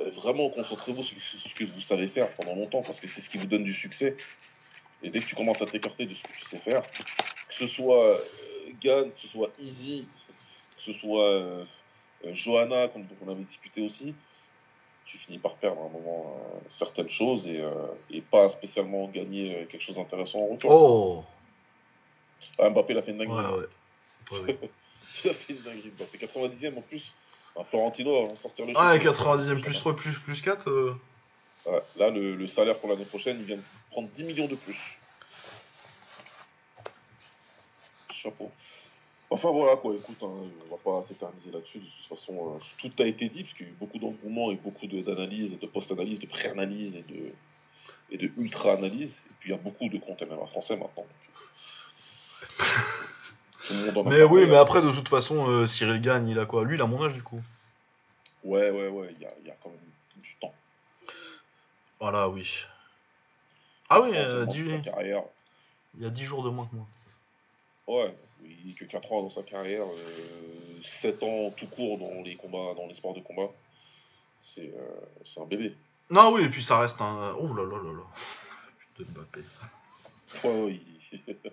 euh, 0.00 0.10
vraiment, 0.10 0.50
concentrez-vous 0.50 1.02
sur 1.02 1.16
ce 1.20 1.54
que 1.54 1.64
vous 1.64 1.80
savez 1.80 2.08
faire 2.08 2.28
pendant 2.34 2.54
longtemps, 2.54 2.82
parce 2.82 3.00
que 3.00 3.08
c'est 3.08 3.20
ce 3.20 3.28
qui 3.28 3.38
vous 3.38 3.46
donne 3.46 3.64
du 3.64 3.74
succès. 3.74 4.16
Et 5.02 5.10
dès 5.10 5.20
que 5.20 5.26
tu 5.26 5.34
commences 5.34 5.62
à 5.62 5.66
t'écarter 5.66 6.06
de 6.06 6.14
ce 6.14 6.22
que 6.22 6.32
tu 6.32 6.44
sais 6.46 6.58
faire, 6.58 6.82
que 6.90 7.54
ce 7.54 7.66
soit 7.66 8.20
Gann, 8.82 9.10
que 9.10 9.20
ce 9.20 9.28
soit 9.28 9.50
Easy, 9.58 10.06
que 10.76 10.82
ce 10.82 10.92
soit 10.98 11.66
Johanna, 12.32 12.88
comme 12.88 13.06
on 13.26 13.30
avait 13.30 13.44
discuté 13.44 13.80
aussi, 13.80 14.14
tu 15.06 15.16
finis 15.16 15.38
par 15.38 15.56
perdre 15.56 15.80
à 15.80 15.86
un 15.86 15.88
moment 15.88 16.36
certaines 16.68 17.08
choses 17.08 17.48
et, 17.48 18.20
pas 18.30 18.50
spécialement 18.50 19.08
gagner 19.08 19.66
quelque 19.70 19.82
chose 19.82 19.96
d'intéressant 19.96 20.40
en 20.40 20.46
retour. 20.48 20.70
Oh 20.70 21.24
Ah, 22.58 22.70
Mbappé, 22.70 22.92
il 22.94 22.98
a 22.98 23.02
fait 23.02 23.10
une 23.12 23.18
dinguerie. 23.18 23.44
ouais. 23.54 23.66
Ouais, 24.32 24.40
ouais. 24.40 24.58
Il 25.24 25.30
a 25.30 25.34
fait 25.34 25.52
une 25.54 25.62
dinguerie, 25.62 25.90
Mbappé. 25.98 26.18
90e 26.18 26.78
en 26.78 26.82
plus. 26.82 27.12
Un 27.58 27.64
Florentino 27.64 28.12
va 28.26 28.32
en 28.32 28.36
sortir 28.36 28.64
le 28.66 28.72
Ah, 28.76 28.92
chiffre. 28.98 29.12
90e 29.12 29.60
plus 29.60 29.74
3 29.78 29.96
plus, 29.96 30.12
plus 30.20 30.40
4. 30.40 30.68
euh, 30.70 30.94
Ouais, 31.66 31.82
Là, 31.96 32.10
le, 32.10 32.36
le 32.36 32.46
salaire 32.46 32.78
pour 32.78 32.88
l'année 32.88 33.04
prochaine, 33.04 33.38
il 33.40 33.44
vient 33.44 33.56
de 33.56 33.62
prendre 33.90 34.08
10 34.10 34.24
millions 34.24 34.46
de 34.46 34.54
plus. 34.56 34.78
Chapeau. 38.12 38.50
Enfin 39.32 39.50
voilà 39.50 39.76
quoi, 39.76 39.94
écoute, 39.94 40.18
hein, 40.22 40.26
on 40.28 40.70
va 40.70 40.76
pas 40.82 41.06
s'éterniser 41.06 41.50
là-dessus. 41.52 41.78
De 41.78 41.84
toute 41.84 42.18
façon, 42.18 42.54
euh, 42.56 42.58
tout 42.78 42.90
a 43.02 43.06
été 43.06 43.28
dit, 43.28 43.44
parce 43.44 43.54
qu'il 43.54 43.66
y 43.66 43.68
a 43.68 43.72
eu 43.72 43.76
beaucoup 43.76 43.98
d'engouement 43.98 44.50
et 44.50 44.56
beaucoup 44.56 44.86
de- 44.86 45.02
d'analyses, 45.02 45.58
de 45.58 45.66
post-analyses, 45.66 46.18
de 46.18 46.26
pré-analyses 46.26 46.96
et 46.96 47.02
de, 47.02 47.32
et 48.10 48.18
de 48.18 48.30
ultra-analyses. 48.38 49.12
Et 49.26 49.32
puis 49.38 49.50
il 49.50 49.52
y 49.52 49.54
a 49.54 49.58
beaucoup 49.58 49.88
de 49.88 49.98
comptes 49.98 50.22
MMA 50.22 50.46
français 50.46 50.76
maintenant. 50.76 50.90
donc. 50.96 51.06
Tout 51.26 51.34
le 51.34 51.34
monde 51.34 51.36
en 51.36 51.36
a 51.36 52.29
Mais 54.06 54.22
oui, 54.22 54.46
mais 54.46 54.56
hein. 54.56 54.60
après, 54.60 54.82
de 54.82 54.90
toute 54.90 55.08
façon, 55.08 55.48
euh, 55.48 55.66
Cyril 55.66 56.00
gagne, 56.00 56.28
il 56.28 56.38
a 56.38 56.46
quoi 56.46 56.64
Lui, 56.64 56.76
il 56.76 56.82
a 56.82 56.86
mon 56.86 57.04
âge 57.04 57.14
du 57.14 57.22
coup. 57.22 57.40
Ouais, 58.42 58.70
ouais, 58.70 58.88
ouais, 58.88 59.14
il 59.16 59.22
y 59.22 59.26
a, 59.26 59.32
il 59.40 59.46
y 59.46 59.50
a 59.50 59.54
quand 59.62 59.70
même 59.70 59.78
du 60.16 60.36
temps. 60.40 60.54
Voilà, 62.00 62.28
oui. 62.28 62.64
Ah 63.88 64.00
oui, 64.00 64.10
euh, 64.14 64.46
il 64.52 66.02
y 66.02 66.06
a 66.06 66.10
10 66.10 66.22
jours 66.24 66.42
de 66.44 66.50
moins 66.50 66.66
que 66.66 66.76
moi. 66.76 66.86
Ouais, 67.86 68.14
il 68.44 68.70
est 68.70 68.74
que 68.74 68.84
4 68.84 69.12
ans 69.12 69.22
dans 69.22 69.30
sa 69.30 69.42
carrière, 69.42 69.84
7 71.02 71.22
ans 71.22 71.50
tout 71.56 71.66
court 71.66 71.98
dans 71.98 72.22
les 72.22 72.36
combats, 72.36 72.74
dans 72.76 72.86
les 72.86 72.94
sports 72.94 73.14
de 73.14 73.20
combat. 73.20 73.50
C'est 74.40 74.72
euh, 74.74 75.42
un 75.42 75.46
bébé. 75.46 75.74
Non, 76.08 76.32
oui, 76.32 76.44
et 76.44 76.48
puis 76.48 76.62
ça 76.62 76.78
reste 76.78 77.00
un. 77.00 77.34
Oh 77.38 77.52
là 77.54 77.64
là 77.64 77.76
là 77.76 77.92
là. 77.92 78.04
Putain 78.96 79.10
de 79.10 79.18
Mbappé. 79.18 79.40
Ouais, 80.44 80.80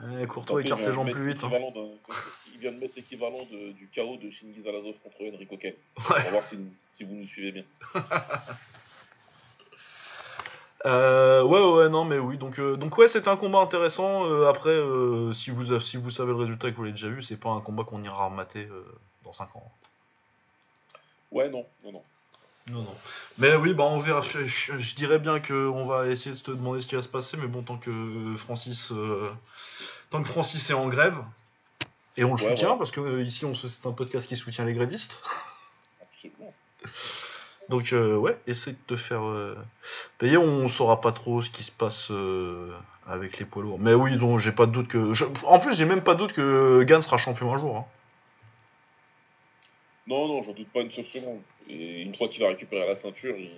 ouais, 0.00 0.26
Courtois 0.26 0.62
écarte 0.62 0.80
les 0.80 0.86
mettre 1.04 1.10
plus 1.12 1.32
vite. 1.32 1.44
hein. 1.44 1.50
Il 2.54 2.60
vient 2.60 2.72
de 2.72 2.78
mettre 2.78 2.94
l'équivalent 2.96 3.44
du 3.50 3.88
chaos 3.92 4.16
de 4.16 4.30
Shingiz 4.30 4.66
Alazov 4.66 4.94
contre 5.02 5.18
Ken. 5.56 5.74
On 5.96 6.12
Ouais. 6.14 6.30
voir 6.30 6.44
si, 6.44 6.58
si 6.92 7.04
vous 7.04 7.14
nous 7.14 7.26
suivez 7.26 7.52
bien. 7.52 7.64
Euh, 10.86 11.42
ouais, 11.42 11.60
ouais, 11.60 11.88
non, 11.88 12.04
mais 12.04 12.18
oui. 12.18 12.38
Donc, 12.38 12.60
euh, 12.60 12.76
donc 12.76 12.96
ouais, 12.98 13.08
c'était 13.08 13.28
un 13.28 13.36
combat 13.36 13.58
intéressant. 13.58 14.26
Euh, 14.26 14.46
après, 14.46 14.78
si, 15.34 15.50
vous, 15.50 15.78
si 15.80 15.96
vous 15.96 16.10
savez 16.10 16.30
le 16.30 16.36
résultat 16.38 16.68
et 16.68 16.70
que 16.70 16.76
vous 16.76 16.84
l'avez 16.84 16.92
déjà 16.94 17.08
vu, 17.08 17.22
c'est 17.22 17.36
pas 17.36 17.50
un 17.50 17.60
combat 17.60 17.82
qu'on 17.84 18.02
ira 18.04 18.26
remater 18.26 18.68
dans 19.24 19.32
5 19.32 19.56
ans. 19.56 19.72
Ouais, 21.32 21.48
non, 21.50 21.66
non, 21.84 21.92
non. 21.92 22.02
Non, 22.70 22.82
non. 22.82 22.94
Mais 23.38 23.54
oui, 23.56 23.72
bah 23.74 23.84
on 23.84 23.98
verra. 24.00 24.22
Je, 24.22 24.46
je- 24.46 24.78
je 24.78 24.94
dirais 24.94 25.18
bien 25.18 25.40
qu'on 25.40 25.86
va 25.86 26.06
essayer 26.08 26.34
de 26.34 26.40
te 26.40 26.50
demander 26.50 26.80
ce 26.82 26.86
qui 26.86 26.94
va 26.96 27.02
se 27.02 27.08
passer, 27.08 27.36
mais 27.36 27.46
bon, 27.46 27.62
tant 27.62 27.76
que 27.78 28.34
Francis, 28.36 28.90
euh, 28.92 29.30
tant 30.10 30.20
que 30.22 30.28
Francis 30.28 30.68
est 30.70 30.74
en 30.74 30.88
grève, 30.88 31.16
et 32.16 32.24
on 32.24 32.34
le 32.34 32.42
Ouais, 32.42 32.50
soutient, 32.50 32.72
ouais. 32.72 32.78
parce 32.78 32.90
que 32.90 33.00
euh, 33.00 33.22
ici, 33.22 33.44
on 33.44 33.54
se- 33.54 33.68
c'est 33.68 33.86
un 33.86 33.92
podcast 33.92 34.28
qui 34.28 34.36
soutient 34.36 34.64
les 34.64 34.74
grévistes. 34.74 35.22
Absolument. 36.02 36.52
Donc 37.68 37.92
euh, 37.92 38.16
ouais, 38.16 38.38
essaye 38.46 38.72
de 38.74 38.78
te 38.86 38.96
faire 38.96 39.22
euh, 39.26 39.54
payer. 40.18 40.36
On 40.38 40.68
saura 40.70 41.00
pas 41.02 41.12
trop 41.12 41.42
ce 41.42 41.50
qui 41.50 41.64
se 41.64 41.70
passe 41.70 42.10
euh, 42.10 42.70
avec 43.06 43.38
les 43.38 43.44
poids 43.44 43.62
lourds. 43.62 43.78
Mais 43.78 43.92
oui, 43.92 44.16
donc 44.16 44.38
j'ai 44.40 44.52
pas 44.52 44.64
de 44.64 44.72
doute 44.72 44.88
que. 44.88 45.12
je- 45.12 45.26
En 45.44 45.58
plus, 45.60 45.74
j'ai 45.76 45.84
même 45.84 46.00
pas 46.02 46.14
de 46.14 46.20
doute 46.20 46.32
que 46.32 46.82
Gann 46.84 47.02
sera 47.02 47.18
champion 47.18 47.54
un 47.54 47.58
jour. 47.58 47.76
hein. 47.76 47.84
Non, 50.08 50.26
non, 50.26 50.42
j'en 50.42 50.52
doute 50.52 50.68
pas 50.68 50.80
une 50.80 50.90
seule 50.90 51.06
seconde. 51.06 51.40
Et 51.68 52.00
une 52.02 52.14
fois 52.14 52.28
qu'il 52.28 52.42
va 52.42 52.48
récupérer 52.48 52.86
la 52.86 52.96
ceinture, 52.96 53.36
il... 53.36 53.50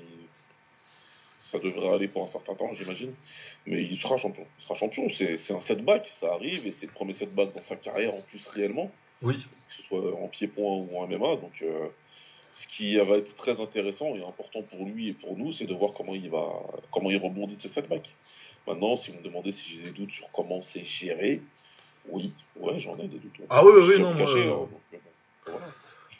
ça 1.38 1.58
devrait 1.60 1.94
aller 1.94 2.08
pour 2.08 2.24
un 2.24 2.28
certain 2.28 2.54
temps, 2.54 2.74
j'imagine. 2.74 3.14
Mais 3.66 3.82
il 3.82 3.96
sera 3.98 4.16
champion. 4.16 4.44
Il 4.58 4.62
sera 4.64 4.74
champion. 4.74 5.08
C'est 5.08 5.52
un 5.52 5.60
setback, 5.60 6.08
ça 6.20 6.32
arrive, 6.34 6.66
et 6.66 6.72
c'est 6.72 6.86
le 6.86 6.92
premier 6.92 7.12
setback 7.12 7.54
dans 7.54 7.62
sa 7.62 7.76
carrière 7.76 8.14
en 8.14 8.20
plus 8.22 8.44
réellement, 8.48 8.90
Oui. 9.22 9.36
que 9.36 9.74
ce 9.76 9.82
soit 9.84 10.20
en 10.20 10.26
pied-point 10.28 10.76
ou 10.76 10.98
en 10.98 11.06
MMA. 11.06 11.36
Donc, 11.36 11.62
euh, 11.62 11.86
ce 12.52 12.66
qui 12.66 12.96
va 12.96 13.16
être 13.18 13.36
très 13.36 13.60
intéressant 13.60 14.16
et 14.16 14.24
important 14.24 14.62
pour 14.62 14.84
lui 14.84 15.10
et 15.10 15.12
pour 15.12 15.36
nous, 15.36 15.52
c'est 15.52 15.66
de 15.66 15.74
voir 15.74 15.92
comment 15.92 16.16
il 16.16 16.28
va, 16.30 16.48
comment 16.90 17.10
il 17.10 17.16
rebondit 17.18 17.56
de 17.56 17.62
ce 17.62 17.68
setback. 17.68 18.12
Maintenant, 18.66 18.96
si 18.96 19.12
vous 19.12 19.18
me 19.18 19.22
demandez 19.22 19.52
si 19.52 19.70
j'ai 19.70 19.82
des 19.82 19.90
doutes 19.92 20.10
sur 20.10 20.28
comment 20.32 20.62
c'est 20.62 20.82
géré, 20.84 21.40
oui, 22.08 22.32
ouais, 22.56 22.80
j'en 22.80 22.96
ai 22.98 23.06
des 23.06 23.18
doutes. 23.18 23.40
Ah 23.48 23.64
oui, 23.64 23.72
oui, 23.76 24.00
non, 24.00 24.12
moi, 24.14 24.28
hein, 24.28 24.46
donc, 24.46 24.68
voilà. 25.46 25.66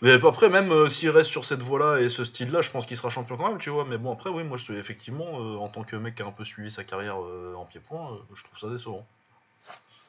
Mais 0.03 0.13
après, 0.13 0.49
même 0.49 0.73
euh, 0.73 0.89
s'il 0.89 1.11
reste 1.11 1.29
sur 1.29 1.45
cette 1.45 1.61
voie-là 1.61 2.01
et 2.01 2.09
ce 2.09 2.25
style-là, 2.25 2.63
je 2.63 2.71
pense 2.71 2.87
qu'il 2.87 2.97
sera 2.97 3.11
champion 3.11 3.37
quand 3.37 3.49
même, 3.49 3.59
tu 3.59 3.69
vois. 3.69 3.85
Mais 3.85 3.99
bon, 3.99 4.13
après, 4.13 4.31
oui, 4.31 4.45
moi, 4.45 4.57
je, 4.57 4.73
effectivement, 4.73 5.41
euh, 5.41 5.57
en 5.57 5.69
tant 5.69 5.85
que 5.85 5.95
mec 5.97 6.15
qui 6.15 6.23
a 6.23 6.27
un 6.27 6.33
peu 6.33 6.45
suivi 6.45 6.71
sa 6.71 6.85
carrière 6.85 7.21
euh, 7.23 7.55
en 7.55 7.67
pied-point, 7.67 8.19
je 8.35 8.43
trouve 8.43 8.59
ça 8.59 8.69
décevant. 8.69 9.07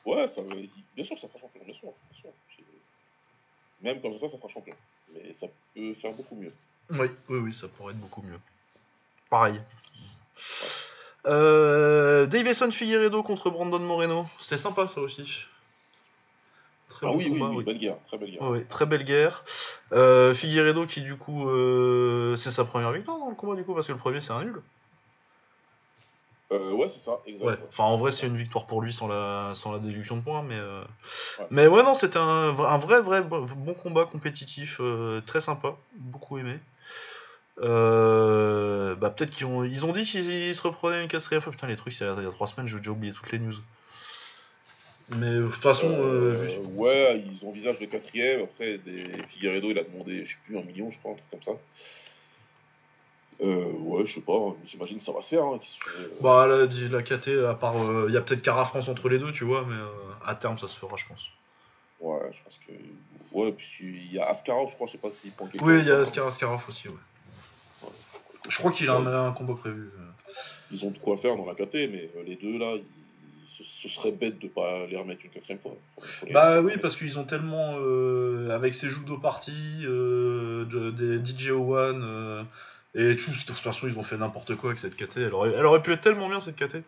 Ouais, 0.06 0.28
ça, 0.28 0.42
bien 0.96 1.04
sûr, 1.04 1.20
ça 1.20 1.28
fera 1.28 1.40
champion, 1.40 1.62
bien 1.66 1.74
sûr. 1.74 1.90
Bien 2.12 2.22
sûr. 2.22 2.30
Même 3.82 4.02
comme 4.02 4.18
ça, 4.18 4.30
ça 4.30 4.38
fera 4.38 4.48
champion. 4.48 4.76
Mais 5.14 5.34
ça 5.34 5.48
peut 5.76 5.94
faire 5.96 6.14
beaucoup 6.14 6.36
mieux. 6.36 6.54
Oui, 6.90 7.08
oui, 7.28 7.40
oui, 7.40 7.54
ça 7.54 7.68
pourrait 7.68 7.92
être 7.92 8.00
beaucoup 8.00 8.22
mieux. 8.22 8.40
Pareil. 9.30 9.60
Davison 11.26 12.72
Figueredo 12.72 13.24
contre 13.24 13.50
Brandon 13.50 13.80
Moreno. 13.80 14.26
C'était 14.40 14.58
sympa, 14.58 14.88
ça 14.88 15.02
aussi. 15.02 15.46
Très 17.02 17.10
ah 17.10 17.14
bon 17.14 17.18
oui, 17.18 17.30
oui, 17.32 17.40
combat, 17.40 17.56
oui, 17.56 17.64
belle 17.64 17.80
guerre, 17.80 17.98
très 18.06 18.18
belle 18.20 18.30
guerre. 18.30 18.68
Très 18.70 18.86
belle 18.86 19.04
guerre. 19.04 19.44
Euh, 19.92 20.36
Figueredo 20.36 20.86
qui 20.86 21.02
du 21.02 21.16
coup 21.16 21.50
euh, 21.50 22.36
c'est 22.38 22.52
sa 22.52 22.64
première 22.64 22.92
victoire 22.92 23.18
dans 23.18 23.30
le 23.30 23.34
combat 23.36 23.56
du 23.56 23.64
coup 23.64 23.74
parce 23.74 23.88
que 23.88 23.92
le 23.92 23.98
premier 23.98 24.22
c'est 24.22 24.34
un 24.34 24.44
nul. 24.44 24.62
Euh, 26.52 26.74
ouais, 26.74 26.90
c'est 26.90 27.00
ça, 27.00 27.20
exact. 27.26 27.44
Ouais. 27.44 27.58
Enfin 27.70 27.86
en 27.86 27.98
vrai 27.98 28.12
c'est 28.12 28.28
une 28.28 28.38
victoire 28.38 28.68
pour 28.68 28.82
lui 28.84 28.94
sans 28.94 29.08
la 29.08 29.54
sans 29.56 29.72
la 29.72 29.80
déduction 29.80 30.18
de 30.18 30.22
points 30.22 30.44
mais 30.44 30.60
euh, 30.60 30.84
Ouais. 31.40 31.48
mais 31.50 31.66
ouais 31.66 31.82
non 31.82 31.96
c'était 31.96 32.20
un, 32.20 32.52
vrai 32.52 33.02
vrai 33.02 33.24
bo- 33.24 33.48
bon 33.48 33.74
combat 33.74 34.06
compétitif 34.06 34.78
euh, 34.80 35.22
très 35.22 35.42
sympa 35.42 35.76
beaucoup 35.96 36.38
aimé. 36.38 36.60
Bah 37.58 39.10
peut-être 39.10 39.32
qu'ils 39.32 39.48
ont 39.48 39.64
ils 39.64 39.86
ont 39.86 39.92
dit 39.92 40.04
qu'ils 40.04 40.56
se 40.56 40.62
reprenaient 40.62 41.02
une 41.02 41.08
quatrième 41.10 41.42
fois 41.42 41.52
putain 41.52 41.66
les 41.66 41.78
trucs 41.78 41.94
c'est 41.94 42.06
il 42.06 42.24
y 42.24 42.28
a 42.28 42.32
trois 42.32 42.46
semaines 42.46 42.68
j'ai 42.68 42.78
déjà 42.78 42.92
oublié 42.92 43.12
toutes 43.12 43.32
les 43.32 43.40
news. 43.40 43.56
Mais 45.18 45.32
de 45.36 45.48
toute 45.48 45.62
façon 45.62 45.90
euh, 45.90 46.34
Euh, 46.34 46.36
vu- 46.36 46.58
ouais, 46.76 47.20
ils 47.26 47.46
envisagent 47.46 47.80
le 47.80 47.88
quatrième. 47.88 48.44
Après, 48.44 48.78
des... 48.78 49.04
Figueredo, 49.30 49.72
il 49.72 49.78
a 49.80 49.84
demandé, 49.84 50.26
je 50.26 50.32
sais 50.32 50.38
plus, 50.46 50.58
un 50.58 50.64
million, 50.64 50.90
je 50.90 50.98
crois, 51.00 51.12
un 51.12 51.16
truc 51.16 51.30
comme 51.32 51.44
ça. 51.44 51.62
Euh, 53.44 53.66
ouais, 53.72 54.06
je 54.06 54.14
sais 54.16 54.22
pas, 54.22 54.56
j'imagine 54.68 55.00
que 55.00 55.04
ça 55.04 55.12
va 55.12 55.22
se 55.22 55.30
faire. 55.30 55.44
Hein, 55.44 55.60
que 55.60 56.22
Bah 56.24 56.46
la, 56.48 56.66
la 56.66 57.02
KT, 57.02 57.30
à 57.50 57.56
part, 57.56 57.76
il 58.08 58.14
y 58.14 58.18
a 58.18 58.22
peut-être 58.22 58.44
Cara 58.44 58.66
France 58.66 58.88
entre 58.88 59.10
les 59.10 59.18
deux, 59.18 59.32
tu 59.34 59.44
vois, 59.46 59.66
mais 59.68 59.76
euh, 59.76 59.88
à 60.26 60.36
terme 60.36 60.58
ça 60.60 60.68
se 60.68 60.78
fera, 60.78 60.96
je 60.96 61.08
pense. 61.08 61.28
Ouais, 62.00 62.20
je 62.32 62.44
pense 62.44 62.60
que. 62.68 62.72
Ouais, 63.32 63.52
puis 63.52 64.06
il 64.06 64.14
y 64.14 64.20
a 64.20 64.28
Askarov, 64.30 64.70
je 64.70 64.76
crois, 64.76 64.88
je 64.88 64.92
sais 64.94 64.98
pas 64.98 65.12
s'il 65.12 65.32
prend 65.32 65.48
quelque 65.48 65.64
Oui, 65.64 65.80
il 65.80 65.88
y 65.88 65.92
a 65.92 66.00
Askar 66.00 66.28
Askarov 66.28 66.64
aussi, 66.68 66.88
ouais. 66.88 66.94
Ouais. 67.84 67.90
Je 68.50 68.58
crois 68.58 68.72
qu'il 68.72 68.90
a 68.90 68.96
un, 68.96 69.32
combat 69.32 69.56
prévu. 69.56 69.90
Ils 70.72 70.86
ont 70.86 70.92
de 70.92 70.98
quoi 71.00 71.18
faire 71.18 71.36
dans 71.36 71.46
la 71.46 71.54
KT, 71.54 71.74
mais 71.92 72.10
les 72.26 72.36
deux 72.36 72.58
là, 72.58 72.76
ils- 72.76 73.01
ce, 73.64 73.88
ce 73.88 73.90
serait 73.94 74.12
bête 74.12 74.40
de 74.40 74.48
pas 74.48 74.86
les 74.88 74.98
remettre 74.98 75.22
une 75.26 75.32
quatrième 75.32 75.60
fois. 75.60 75.74
Les- 76.26 76.34
Bah 76.34 76.62
oui, 76.62 76.74
parce 76.82 76.96
qu'ils 76.96 77.18
ont 77.20 77.24
tellement, 77.24 77.76
euh, 77.80 78.50
avec 78.52 78.76
ces 78.76 78.90
judo 78.90 79.18
parties, 79.18 79.84
euh, 79.86 80.66
de- 80.66 80.92
des 80.92 81.18
DJ 81.24 81.52
One 81.52 82.02
euh, 82.04 82.44
et 82.96 83.16
tout, 83.16 83.32
de 83.32 83.36
toute 83.38 83.56
façon 83.58 83.88
ils 83.88 83.98
ont 83.98 84.04
fait 84.04 84.18
n'importe 84.18 84.56
quoi 84.56 84.70
avec 84.72 84.80
cette 84.80 84.96
KT. 84.96 85.18
Elle 85.18 85.34
aurait, 85.34 85.54
elle 85.56 85.66
aurait 85.66 85.82
pu 85.82 85.92
être 85.94 86.02
tellement 86.02 86.28
bien 86.30 86.40
cette 86.40 86.56
KT. 86.56 86.84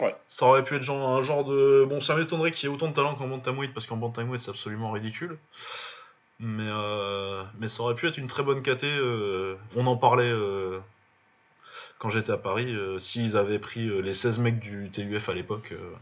Ouais. 0.00 0.14
Ça 0.28 0.46
aurait 0.46 0.64
pu 0.64 0.76
être 0.76 0.82
genre, 0.82 1.08
un 1.10 1.22
genre 1.22 1.44
de... 1.44 1.84
Bon, 1.88 2.00
ça 2.00 2.16
m'étonnerait 2.16 2.52
qu'il 2.52 2.68
y 2.68 2.72
ait 2.72 2.74
autant 2.74 2.88
de 2.88 2.94
talent 2.94 3.14
qu'en 3.16 3.28
bantamweight, 3.28 3.74
parce 3.74 3.86
qu'en 3.86 3.96
bantamweight 3.98 4.40
c'est 4.40 4.50
absolument 4.50 4.90
ridicule. 4.92 5.36
Mais, 6.38 6.70
mais 7.58 7.68
ça 7.68 7.82
aurait 7.82 7.94
pu 7.94 8.06
être 8.08 8.16
une 8.16 8.26
très 8.26 8.42
bonne 8.42 8.62
KT. 8.62 8.84
on 9.76 9.86
en 9.86 9.96
parlait 9.98 10.32
quand 12.00 12.10
j'étais 12.10 12.32
à 12.32 12.36
Paris. 12.36 12.66
euh, 12.74 12.98
S'ils 12.98 13.36
avaient 13.36 13.60
pris 13.60 13.86
euh, 13.88 14.00
les 14.00 14.14
16 14.14 14.40
mecs 14.40 14.58
du 14.58 14.90
TUF 14.92 15.28
à 15.28 15.34
l'époque. 15.34 15.70
euh, 15.72 15.92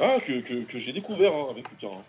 Ah, 0.00 0.16
que, 0.26 0.40
que, 0.40 0.64
que 0.64 0.78
j'ai 0.78 0.92
découvert 0.92 1.32
hein, 1.34 1.46
avec 1.50 1.64
Lucas. 1.70 1.86
hein. 1.94 2.02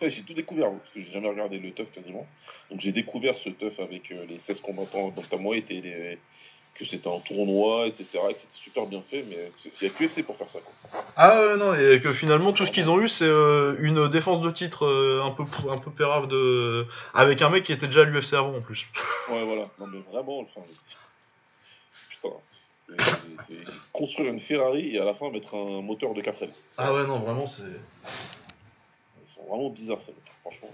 j'ai 0.08 0.22
tout 0.22 0.32
découvert, 0.34 0.70
parce 0.70 0.90
que 0.94 1.00
j'ai 1.00 1.10
jamais 1.10 1.28
regardé 1.28 1.58
le 1.58 1.70
teuf 1.72 1.90
quasiment. 1.92 2.26
Donc 2.70 2.80
j'ai 2.80 2.92
découvert 2.92 3.34
ce 3.34 3.50
teuf 3.50 3.78
avec 3.80 4.10
euh, 4.10 4.24
les 4.28 4.38
16 4.38 4.60
combattants 4.60 5.08
bantamweight 5.10 5.70
et 5.70 5.80
les... 5.82 6.18
que 6.74 6.84
c'était 6.84 7.08
un 7.08 7.20
tournoi, 7.20 7.86
etc. 7.88 8.06
Et 8.30 8.34
que 8.34 8.40
c'était 8.40 8.62
super 8.64 8.86
bien 8.86 9.02
fait, 9.10 9.24
mais 9.28 9.50
il 9.80 9.86
y 9.86 9.90
a 9.90 9.92
que 9.92 10.04
UFC 10.04 10.24
pour 10.24 10.36
faire 10.36 10.48
ça. 10.48 10.60
Quoi. 10.60 11.02
Ah 11.16 11.56
non, 11.58 11.74
et 11.74 12.00
que 12.00 12.12
finalement 12.12 12.52
tout 12.52 12.64
ce 12.66 12.70
qu'ils 12.70 12.88
ont 12.90 13.00
eu 13.00 13.08
c'est 13.08 13.24
euh, 13.24 13.76
une 13.80 14.08
défense 14.08 14.40
de 14.40 14.50
titre 14.50 14.84
euh, 14.86 15.22
un 15.24 15.30
peu 15.30 15.44
un 15.70 15.78
peu 15.78 15.90
pérave 15.90 16.28
de 16.28 16.86
avec 17.14 17.40
un 17.42 17.48
mec 17.50 17.64
qui 17.64 17.72
était 17.72 17.86
déjà 17.86 18.02
à 18.02 18.04
l'UFC 18.04 18.34
avant 18.34 18.54
en 18.56 18.60
plus. 18.60 18.86
Ouais, 19.30 19.42
voilà. 19.44 19.68
Non, 19.80 19.86
mais 19.86 19.98
vraiment, 20.12 20.40
enfin, 20.40 20.60
putain. 22.22 22.34
Construire 23.92 24.30
une 24.32 24.38
Ferrari 24.40 24.94
et 24.94 25.00
à 25.00 25.04
la 25.04 25.14
fin 25.14 25.30
mettre 25.30 25.54
un 25.54 25.82
moteur 25.82 26.14
de 26.14 26.22
4L. 26.22 26.50
Ah 26.78 26.94
ouais, 26.94 27.04
non, 27.06 27.18
vraiment 27.18 27.46
c'est. 27.46 27.62
Ils 27.62 29.32
sont 29.32 29.42
vraiment 29.48 29.70
bizarres, 29.70 30.00
ces 30.02 30.12
mecs, 30.12 30.32
franchement. 30.42 30.70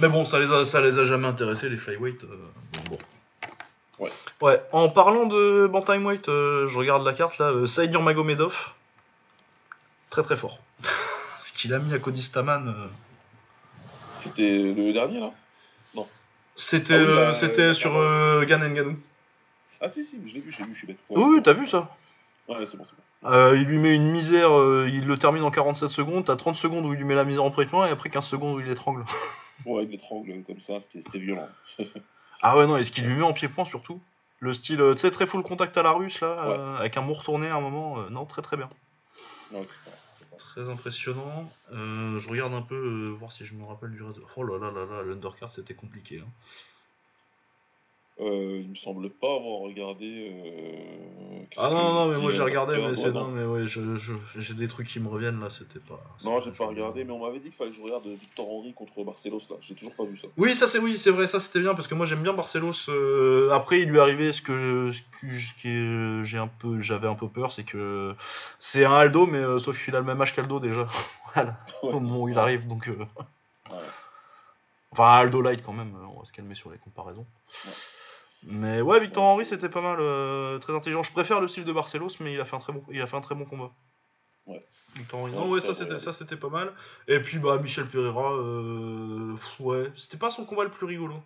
Mais 0.00 0.08
bon, 0.08 0.24
ça 0.24 0.38
les 0.38 0.50
a 0.52 0.64
ça 0.64 0.80
les 0.80 0.98
a 0.98 1.04
jamais 1.04 1.26
intéressés 1.26 1.68
les 1.68 1.76
flyweight. 1.76 2.22
euh, 2.24 2.36
bon. 2.88 2.98
Ouais. 3.98 4.10
Ouais, 4.40 4.60
en 4.72 4.88
parlant 4.88 5.26
de 5.26 5.66
bantamweight, 5.66 6.28
euh, 6.28 6.66
je 6.68 6.78
regarde 6.78 7.04
la 7.04 7.12
carte 7.12 7.38
là, 7.38 7.50
euh, 7.50 7.66
Saïd 7.66 7.90
Nurmagomedov, 7.90 8.72
très 10.10 10.22
très 10.22 10.36
fort. 10.36 10.58
Ce 11.40 11.52
qu'il 11.52 11.74
a 11.74 11.78
mis 11.78 11.92
à 11.94 11.98
Cody 11.98 12.22
Staman, 12.22 12.68
euh, 12.68 12.86
C'était 14.22 14.58
le 14.58 14.92
dernier, 14.92 15.20
là? 15.20 15.32
C'était 16.54 16.94
Ah 16.94 16.98
oui, 16.98 17.06
bah, 17.06 17.32
c'était 17.34 17.74
sur 17.74 17.92
pardon. 17.92 18.42
Gan 18.44 18.58
Ngannou. 18.58 18.98
Ah, 19.82 19.90
si, 19.92 20.04
si, 20.04 20.16
je 20.28 20.34
l'ai 20.34 20.40
vu, 20.40 20.50
je 20.52 20.58
l'ai 20.60 20.64
vu, 20.66 20.72
je 20.74 20.78
suis 20.78 20.86
bête. 20.86 20.98
Oui, 21.10 21.22
oui, 21.36 21.42
t'as 21.42 21.52
vu 21.52 21.66
ça 21.66 21.96
Ouais, 22.48 22.64
c'est 22.70 22.76
bon, 22.76 22.84
c'est 22.88 22.96
bon. 22.96 23.30
Euh, 23.30 23.56
il 23.56 23.64
lui 23.64 23.78
met 23.78 23.94
une 23.94 24.10
misère, 24.10 24.50
euh, 24.56 24.88
il 24.92 25.06
le 25.06 25.16
termine 25.18 25.42
en 25.44 25.50
47 25.50 25.88
secondes, 25.88 26.24
t'as 26.24 26.36
30 26.36 26.56
secondes 26.56 26.84
où 26.86 26.92
il 26.92 26.98
lui 26.98 27.04
met 27.04 27.14
la 27.14 27.24
misère 27.24 27.44
en 27.44 27.50
pré-point 27.50 27.86
et 27.86 27.90
après 27.90 28.08
15 28.10 28.26
secondes 28.26 28.56
où 28.56 28.60
il 28.60 28.66
l'étrangle. 28.66 29.04
Ouais, 29.64 29.84
il 29.84 29.90
l'étrangle 29.90 30.42
comme 30.44 30.60
ça, 30.60 30.78
c'était 30.80 31.18
violent. 31.18 31.48
Ah 32.44 32.56
ouais, 32.58 32.66
non, 32.66 32.76
et 32.76 32.82
ce 32.84 32.90
qu'il 32.90 33.06
lui 33.06 33.14
met 33.14 33.22
en 33.22 33.32
pied-point 33.32 33.64
surtout 33.64 34.00
Le 34.40 34.52
style, 34.52 34.80
euh, 34.80 34.94
tu 34.94 34.98
sais, 35.02 35.12
très 35.12 35.26
full 35.26 35.44
contact 35.44 35.76
à 35.76 35.84
la 35.84 35.92
russe 35.92 36.20
là, 36.20 36.48
euh, 36.48 36.76
avec 36.78 36.96
un 36.96 37.00
mot 37.02 37.12
retourné 37.14 37.46
à 37.46 37.54
un 37.56 37.60
moment, 37.60 38.00
euh, 38.00 38.08
non, 38.10 38.24
très 38.26 38.42
très 38.42 38.56
bien. 38.56 38.68
Ouais, 39.52 39.62
c'est 39.64 39.84
pas- 39.88 39.96
c'est 40.18 40.28
pas- 40.28 40.36
Très 40.36 40.68
impressionnant. 40.68 41.52
Euh, 41.72 42.18
je 42.18 42.28
regarde 42.28 42.52
un 42.54 42.62
peu, 42.62 42.74
euh, 42.74 43.10
voir 43.16 43.30
si 43.30 43.44
je 43.44 43.54
me 43.54 43.64
rappelle 43.64 43.92
du 43.92 44.02
reste. 44.02 44.18
Oh 44.36 44.42
là 44.42 44.58
là 44.58 44.72
là 44.72 44.84
là, 44.84 45.02
l'undercard 45.04 45.52
c'était 45.52 45.74
compliqué. 45.74 46.18
hein. 46.18 46.28
Euh, 48.22 48.60
il 48.62 48.70
me 48.70 48.74
semble 48.76 49.10
pas 49.10 49.34
avoir 49.34 49.60
regardé. 49.60 50.30
euh, 50.30 51.44
Ah 51.56 51.70
non, 51.70 51.92
non, 51.92 52.08
mais 52.08 52.18
moi 52.20 52.30
j'ai 52.30 52.38
le 52.38 52.44
regardé, 52.44 52.78
mais 52.78 52.94
c'est 52.94 53.10
non. 53.10 53.26
mais 53.28 53.44
ouais, 53.44 53.66
je- 53.66 53.96
je- 53.96 54.12
j'ai 54.36 54.54
des 54.54 54.68
trucs 54.68 54.86
qui 54.86 55.00
me 55.00 55.08
reviennent 55.08 55.40
là, 55.40 55.50
c'était 55.50 55.80
pas. 55.80 56.00
Non, 56.24 56.38
j'ai 56.38 56.52
pas 56.52 56.66
regardé, 56.66 57.02
mais 57.04 57.12
on 57.12 57.18
m'avait 57.18 57.40
dit 57.40 57.48
qu'il 57.48 57.56
fallait 57.56 57.70
que 57.70 57.76
je 57.76 57.82
regarde 57.82 58.06
Victor 58.06 58.48
Henry 58.48 58.74
contre 58.74 59.02
Barcelos 59.02 59.40
là. 59.50 59.56
J'ai 59.60 59.74
toujours 59.74 59.94
pas 59.96 60.04
vu 60.04 60.16
ça. 60.18 60.28
Oui, 60.36 60.54
ça 60.54 60.68
c'est 60.68 60.78
oui, 60.78 60.98
c'est 60.98 61.10
vrai, 61.10 61.26
ça 61.26 61.40
c'était 61.40 61.58
bien 61.60 61.74
parce 61.74 61.88
que 61.88 61.94
moi 61.96 62.06
j'aime 62.06 62.22
bien 62.22 62.32
Barcelos. 62.32 62.88
euh, 62.90 63.50
après, 63.50 63.80
il 63.80 63.88
lui 63.88 63.98
arrivé 63.98 64.32
ce 64.32 64.40
que, 64.40 64.92
ce 64.92 65.02
que- 65.62 66.22
j'ai 66.24 66.38
un 66.38 66.46
peu, 66.48 66.78
j'avais 66.80 67.08
un 67.08 67.14
peu 67.16 67.28
peur, 67.28 67.50
c'est 67.52 67.64
que 67.64 68.14
c'est 68.60 68.84
un 68.84 68.94
Aldo, 68.94 69.26
mais 69.26 69.38
euh, 69.38 69.58
sauf 69.58 69.82
qu'il 69.84 69.96
a 69.96 69.98
le 69.98 70.06
même 70.06 70.20
âge 70.22 70.34
qu'Aldo 70.34 70.60
déjà. 70.60 70.86
voilà, 71.34 71.58
au 71.82 71.90
moment 71.98 72.20
où 72.22 72.28
il 72.28 72.38
arrive, 72.38 72.68
donc. 72.68 72.88
euh, 72.88 72.96
Ouais. 73.70 73.78
Enfin, 74.92 75.04
un 75.04 75.16
Aldo 75.20 75.40
Light 75.40 75.62
quand 75.62 75.72
même, 75.72 75.94
euh, 75.96 76.06
on 76.14 76.18
va 76.18 76.24
se 76.26 76.32
calmer 76.32 76.54
sur 76.54 76.70
les 76.70 76.76
comparaisons. 76.78 77.26
Ouais. 77.64 77.70
Mais 78.44 78.80
ouais, 78.80 78.98
Victor 79.00 79.22
Henry 79.22 79.44
c'était 79.44 79.68
pas 79.68 79.80
mal, 79.80 79.98
euh, 80.00 80.58
très 80.58 80.74
intelligent. 80.74 81.02
Je 81.02 81.12
préfère 81.12 81.40
le 81.40 81.48
style 81.48 81.64
de 81.64 81.72
Barcelos, 81.72 82.16
mais 82.20 82.34
il 82.34 82.40
a 82.40 82.44
fait 82.44 82.56
un 82.56 82.60
très 82.60 82.72
bon, 82.72 82.84
il 82.90 83.00
a 83.00 83.06
fait 83.06 83.16
un 83.16 83.20
très 83.20 83.34
bon 83.34 83.44
combat. 83.44 83.70
Ouais. 84.46 84.64
Victor 84.96 85.20
Henry. 85.20 85.32
Non, 85.32 85.48
ouais, 85.48 85.60
ça, 85.60 85.74
c'était, 85.74 85.98
ça 85.98 86.12
c'était 86.12 86.36
pas 86.36 86.48
mal. 86.48 86.72
Et 87.08 87.20
puis 87.20 87.38
bah 87.38 87.58
Michel 87.58 87.86
Pereira, 87.86 88.32
euh, 88.32 89.34
pff, 89.34 89.60
ouais, 89.60 89.92
c'était 89.96 90.18
pas 90.18 90.30
son 90.30 90.44
combat 90.44 90.64
le 90.64 90.70
plus 90.70 90.86
rigolo. 90.86 91.22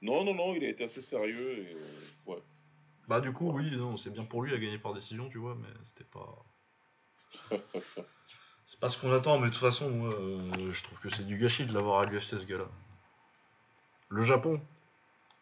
Non, 0.00 0.24
non, 0.24 0.34
non, 0.34 0.54
il 0.54 0.64
a 0.64 0.68
été 0.68 0.84
assez 0.84 1.02
sérieux 1.02 1.58
et. 1.58 1.74
euh, 1.74 2.32
ouais. 2.32 2.42
Bah 3.08 3.20
du 3.20 3.32
coup 3.32 3.50
oui, 3.52 3.76
non, 3.76 3.96
c'est 3.98 4.10
bien 4.10 4.24
pour 4.24 4.42
lui, 4.42 4.52
il 4.52 4.54
a 4.56 4.58
gagné 4.58 4.78
par 4.78 4.94
décision, 4.94 5.28
tu 5.28 5.38
vois, 5.38 5.54
mais 5.54 5.68
c'était 5.84 6.04
pas. 6.04 6.44
C'est 8.68 8.80
pas 8.80 8.88
ce 8.88 8.96
qu'on 8.98 9.12
attend, 9.12 9.38
mais 9.38 9.48
de 9.48 9.52
toute 9.52 9.60
façon, 9.60 9.90
moi, 9.90 10.10
je 10.72 10.82
trouve 10.82 10.98
que 11.00 11.10
c'est 11.10 11.26
du 11.26 11.36
gâchis 11.36 11.66
de 11.66 11.74
l'avoir 11.74 12.00
à 12.00 12.04
l'UFC 12.06 12.38
ce 12.40 12.46
gars-là. 12.46 12.64
Le 14.08 14.22
Japon, 14.22 14.62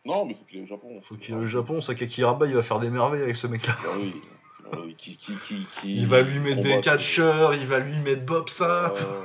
Non, 0.05 0.25
mais 0.25 0.35
faut 0.35 0.45
qu'il 0.45 0.59
aille 0.59 0.65
au 0.65 0.69
Japon. 0.69 1.01
faut 1.03 1.15
qu'il 1.17 1.35
aille 1.35 1.43
au 1.43 1.47
Japon, 1.47 1.81
Sakaki 1.81 2.25
Rabat, 2.25 2.47
il 2.47 2.55
va 2.55 2.63
faire 2.63 2.81
des 2.81 2.91
merveilles 2.91 3.23
avec 3.23 3.37
ce 3.37 3.47
mec-là. 3.47 3.77
Bah 3.83 3.91
oui. 3.97 4.15
Oui. 4.73 4.95
Qui, 4.97 5.17
qui, 5.17 5.37
qui, 5.47 5.67
qui 5.81 5.97
Il 5.97 6.07
va 6.07 6.23
lui 6.23 6.39
mettre 6.39 6.61
des 6.61 6.81
catcheurs, 6.81 7.55
il 7.55 7.67
va 7.67 7.81
lui 7.81 7.99
mettre 7.99 8.25
Bob 8.25 8.49
ça. 8.49 8.91
Euh, 8.91 9.25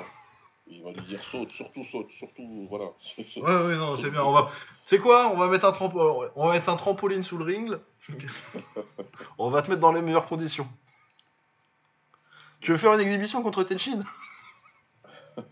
il 0.68 0.81
va 0.81 0.91
lui 0.91 1.02
dire 1.02 1.22
saute, 1.31 1.52
surtout 1.52 1.84
saute, 1.84 2.10
surtout, 2.11 2.68
voilà. 2.69 2.85
Ouais, 3.18 3.68
ouais, 3.68 3.76
non, 3.76 3.97
c'est 3.97 4.10
bien. 4.10 4.23
On 4.23 4.31
va... 4.31 4.49
C'est 4.85 4.97
quoi 4.97 5.30
On 5.31 5.38
va 5.38 5.47
mettre 5.47 5.65
un 5.65 5.72
trampo... 5.72 6.26
on 6.35 6.47
va 6.47 6.53
mettre 6.53 6.69
un 6.69 6.76
trampoline 6.76 7.22
sous 7.22 7.38
le 7.38 7.43
ring. 7.43 7.77
on 9.38 9.49
va 9.49 9.61
te 9.61 9.69
mettre 9.69 9.81
dans 9.81 9.91
les 9.91 10.02
meilleures 10.02 10.26
conditions. 10.26 10.68
Tu 12.61 12.72
veux 12.72 12.77
faire 12.77 12.93
une 12.93 13.02
exhibition 13.02 13.43
contre 13.43 13.64
Tenchin? 13.64 14.03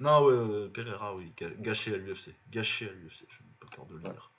Non, 0.00 0.24
ouais, 0.24 0.68
Pereira, 0.68 1.14
oui, 1.14 1.32
gâché 1.60 1.94
à 1.94 1.96
l'UFC. 1.96 2.30
Gâché 2.50 2.86
à 2.86 2.92
l'UFC, 2.92 3.24
je 3.28 3.42
n'ai 3.42 3.50
pas 3.60 3.74
peur 3.74 3.86
de 3.86 3.94
le 3.94 4.00
dire. 4.00 4.30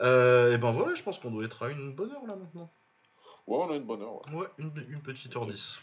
Euh, 0.00 0.54
et 0.54 0.58
ben 0.58 0.72
voilà, 0.72 0.94
je 0.94 1.02
pense 1.02 1.18
qu'on 1.18 1.30
doit 1.30 1.44
être 1.44 1.62
à 1.62 1.70
une 1.70 1.92
bonne 1.92 2.12
heure 2.12 2.26
là 2.26 2.36
maintenant. 2.36 2.70
Ouais, 3.46 3.58
on 3.58 3.70
a 3.70 3.76
une 3.76 3.84
bonne 3.84 4.02
heure. 4.02 4.26
ouais. 4.26 4.40
Ouais, 4.40 4.46
une, 4.58 4.72
une 4.88 5.00
petite 5.00 5.34
heure 5.36 5.46
10. 5.46 5.78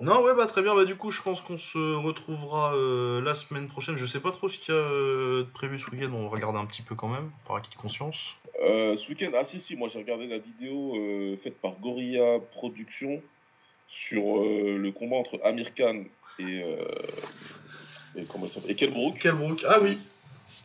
Non, 0.00 0.22
ouais, 0.22 0.34
bah 0.34 0.46
très 0.46 0.62
bien. 0.62 0.74
Bah, 0.74 0.84
du 0.84 0.96
coup, 0.96 1.10
je 1.10 1.22
pense 1.22 1.40
qu'on 1.40 1.56
se 1.56 1.94
retrouvera 1.94 2.74
euh, 2.74 3.22
la 3.22 3.34
semaine 3.34 3.66
prochaine. 3.66 3.96
Je 3.96 4.04
sais 4.04 4.20
pas 4.20 4.30
trop 4.30 4.48
ce 4.48 4.58
qu'il 4.58 4.74
y 4.74 4.76
a 4.76 4.80
euh, 4.80 5.44
de 5.44 5.50
prévu 5.50 5.78
ce 5.78 5.90
week-end. 5.90 6.12
On 6.12 6.24
va 6.24 6.28
regarder 6.28 6.58
un 6.58 6.66
petit 6.66 6.82
peu 6.82 6.94
quand 6.94 7.08
même, 7.08 7.30
par 7.46 7.56
acquis 7.56 7.70
de 7.70 7.76
conscience. 7.76 8.34
Euh, 8.62 8.96
ce 8.96 9.08
week-end, 9.08 9.30
ah 9.34 9.44
si, 9.44 9.60
si, 9.60 9.76
moi 9.76 9.88
j'ai 9.88 9.98
regardé 9.98 10.26
la 10.26 10.38
vidéo 10.38 10.94
faite 11.42 11.58
par 11.60 11.78
Gorilla 11.80 12.40
Productions 12.52 13.22
sur 13.88 14.42
le 14.42 14.90
combat 14.90 15.16
entre 15.16 15.38
Amir 15.44 15.74
Khan 15.74 16.04
et. 16.38 16.62
Et 18.16 18.24
comment 18.24 18.46
il 18.46 18.52
s'appelle 18.52 18.70
Et 18.70 18.76
Ah 19.68 19.78
oui. 19.80 19.98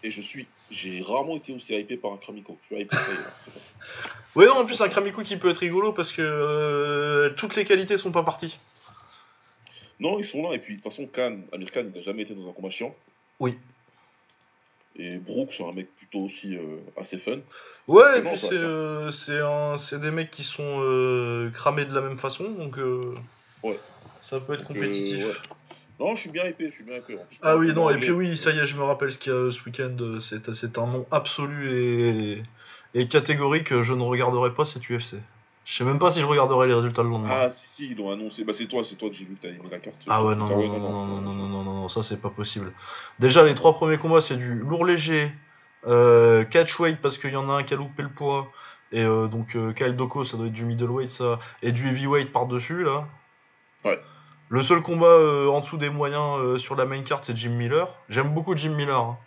Et 0.03 0.11
je 0.11 0.21
suis. 0.21 0.47
J'ai 0.69 1.01
rarement 1.01 1.35
été 1.37 1.53
aussi 1.53 1.73
hypé 1.75 1.97
par 1.97 2.13
un 2.13 2.17
Kramiko. 2.17 2.57
Je 2.61 2.67
suis 2.67 2.81
hypé. 2.83 2.95
bon. 2.95 4.39
Ouais, 4.39 4.45
non, 4.45 4.59
en 4.59 4.65
plus, 4.65 4.79
un 4.81 4.87
Kramikou 4.87 5.23
qui 5.23 5.35
peut 5.35 5.49
être 5.49 5.57
rigolo 5.57 5.91
parce 5.91 6.11
que 6.11 6.21
euh, 6.21 7.31
toutes 7.31 7.55
les 7.55 7.65
qualités 7.65 7.97
sont 7.97 8.11
pas 8.11 8.23
parties. 8.23 8.57
Non, 9.99 10.17
ils 10.19 10.25
sont 10.25 10.47
là. 10.49 10.55
Et 10.55 10.59
puis, 10.59 10.77
de 10.77 10.81
toute 10.81 10.91
façon, 10.91 11.07
Khan, 11.07 11.39
Amir 11.51 11.71
Khan, 11.71 11.83
il 11.85 11.91
n'a 11.93 12.01
jamais 12.01 12.23
été 12.23 12.33
dans 12.33 12.47
un 12.49 12.53
combat 12.53 12.69
chiant. 12.69 12.95
Oui. 13.39 13.57
Et 14.95 15.17
Brook, 15.17 15.49
c'est 15.55 15.63
un 15.63 15.71
mec 15.73 15.93
plutôt 15.95 16.19
aussi 16.19 16.55
euh, 16.55 16.77
assez 16.97 17.17
fun. 17.17 17.37
Ouais, 17.87 18.19
et 18.19 18.21
puis 18.21 18.37
c'est 18.37 18.49
euh, 18.53 19.09
des 19.99 20.11
mecs 20.11 20.31
qui 20.31 20.43
sont 20.43 20.79
euh, 20.81 21.49
cramés 21.51 21.85
de 21.85 21.93
la 21.93 22.01
même 22.01 22.17
façon, 22.17 22.49
donc 22.51 22.77
euh, 22.77 23.15
Ouais. 23.63 23.79
ça 24.19 24.39
peut 24.39 24.53
être 24.53 24.59
Donc, 24.67 24.67
compétitif. 24.73 25.25
ouais. 25.25 25.33
Non, 26.01 26.15
je 26.15 26.21
suis 26.21 26.31
bien 26.31 26.45
épais, 26.45 26.65
je 26.69 26.73
suis 26.73 26.83
bien 26.83 26.95
épais. 26.95 27.15
Ah 27.43 27.57
oui, 27.57 27.71
non, 27.73 27.91
et 27.91 27.97
puis 27.97 28.09
oui, 28.09 28.35
ça 28.35 28.49
y 28.49 28.57
est, 28.57 28.65
je 28.65 28.75
me 28.75 28.81
rappelle 28.81 29.11
ce 29.11 29.19
qu'il 29.19 29.31
y 29.31 29.35
a 29.35 29.51
ce 29.51 29.63
week-end. 29.63 29.95
Euh, 29.99 30.19
c'est 30.19 30.77
un 30.79 30.87
nom 30.87 31.05
absolu 31.11 31.69
et, 31.71 32.43
et 32.95 33.07
catégorique. 33.07 33.71
Euh, 33.71 33.83
je 33.83 33.93
ne 33.93 34.01
regarderai 34.01 34.51
pas 34.51 34.65
cette 34.65 34.89
UFC. 34.89 35.17
Je 35.63 35.73
sais 35.73 35.83
même 35.83 35.99
pas 35.99 36.09
si 36.09 36.19
je 36.19 36.25
regarderai 36.25 36.67
les 36.67 36.73
résultats 36.73 37.03
le 37.03 37.09
lendemain. 37.09 37.29
Ah 37.31 37.49
si 37.51 37.67
si, 37.67 37.91
ils 37.91 37.97
l'ont 37.97 38.11
annoncé. 38.11 38.43
Bah 38.43 38.53
c'est 38.57 38.65
toi, 38.65 38.83
c'est 38.83 38.95
toi 38.95 39.09
que 39.09 39.15
j'ai 39.15 39.25
vu 39.25 39.35
que 39.35 39.47
t'as 39.47 39.69
la 39.69 39.77
carte. 39.77 39.95
Ah 40.07 40.25
ouais 40.25 40.33
non 40.35 40.47
non 40.47 40.67
non, 40.67 40.79
non 40.79 41.21
non 41.21 41.21
non 41.21 41.33
non 41.33 41.63
non 41.63 41.73
non 41.75 41.87
ça 41.87 42.01
c'est 42.01 42.19
pas 42.19 42.31
possible. 42.31 42.73
Déjà 43.19 43.43
les 43.43 43.53
trois 43.53 43.75
premiers 43.75 43.97
combats 43.97 44.21
c'est 44.21 44.37
du 44.37 44.55
lourd 44.55 44.85
léger, 44.85 45.31
euh, 45.85 46.43
catchweight 46.45 46.99
parce 46.99 47.19
qu'il 47.19 47.31
y 47.31 47.35
en 47.35 47.47
a 47.47 47.53
un 47.53 47.63
qui 47.63 47.75
a 47.75 47.77
loupé 47.77 48.01
le 48.01 48.09
poids 48.09 48.51
et 48.91 49.03
euh, 49.03 49.27
donc 49.27 49.55
euh, 49.55 49.71
Kyle 49.71 49.95
Doko 49.95 50.25
ça 50.25 50.35
doit 50.35 50.47
être 50.47 50.53
du 50.53 50.65
middleweight 50.65 51.11
ça 51.11 51.37
et 51.61 51.71
du 51.71 51.87
heavyweight 51.87 52.33
par 52.33 52.47
dessus 52.47 52.83
là. 52.83 53.07
Ouais. 53.85 53.99
Le 54.53 54.63
seul 54.63 54.81
combat 54.81 55.05
euh, 55.07 55.47
en 55.47 55.61
dessous 55.61 55.77
des 55.77 55.89
moyens 55.89 56.39
euh, 56.39 56.57
sur 56.57 56.75
la 56.75 56.83
main 56.85 57.01
card, 57.03 57.23
c'est 57.23 57.35
Jim 57.37 57.51
Miller. 57.51 57.87
J'aime 58.09 58.33
beaucoup 58.33 58.55
Jim 58.57 58.71
Miller. 58.75 58.99
hein. 58.99 59.17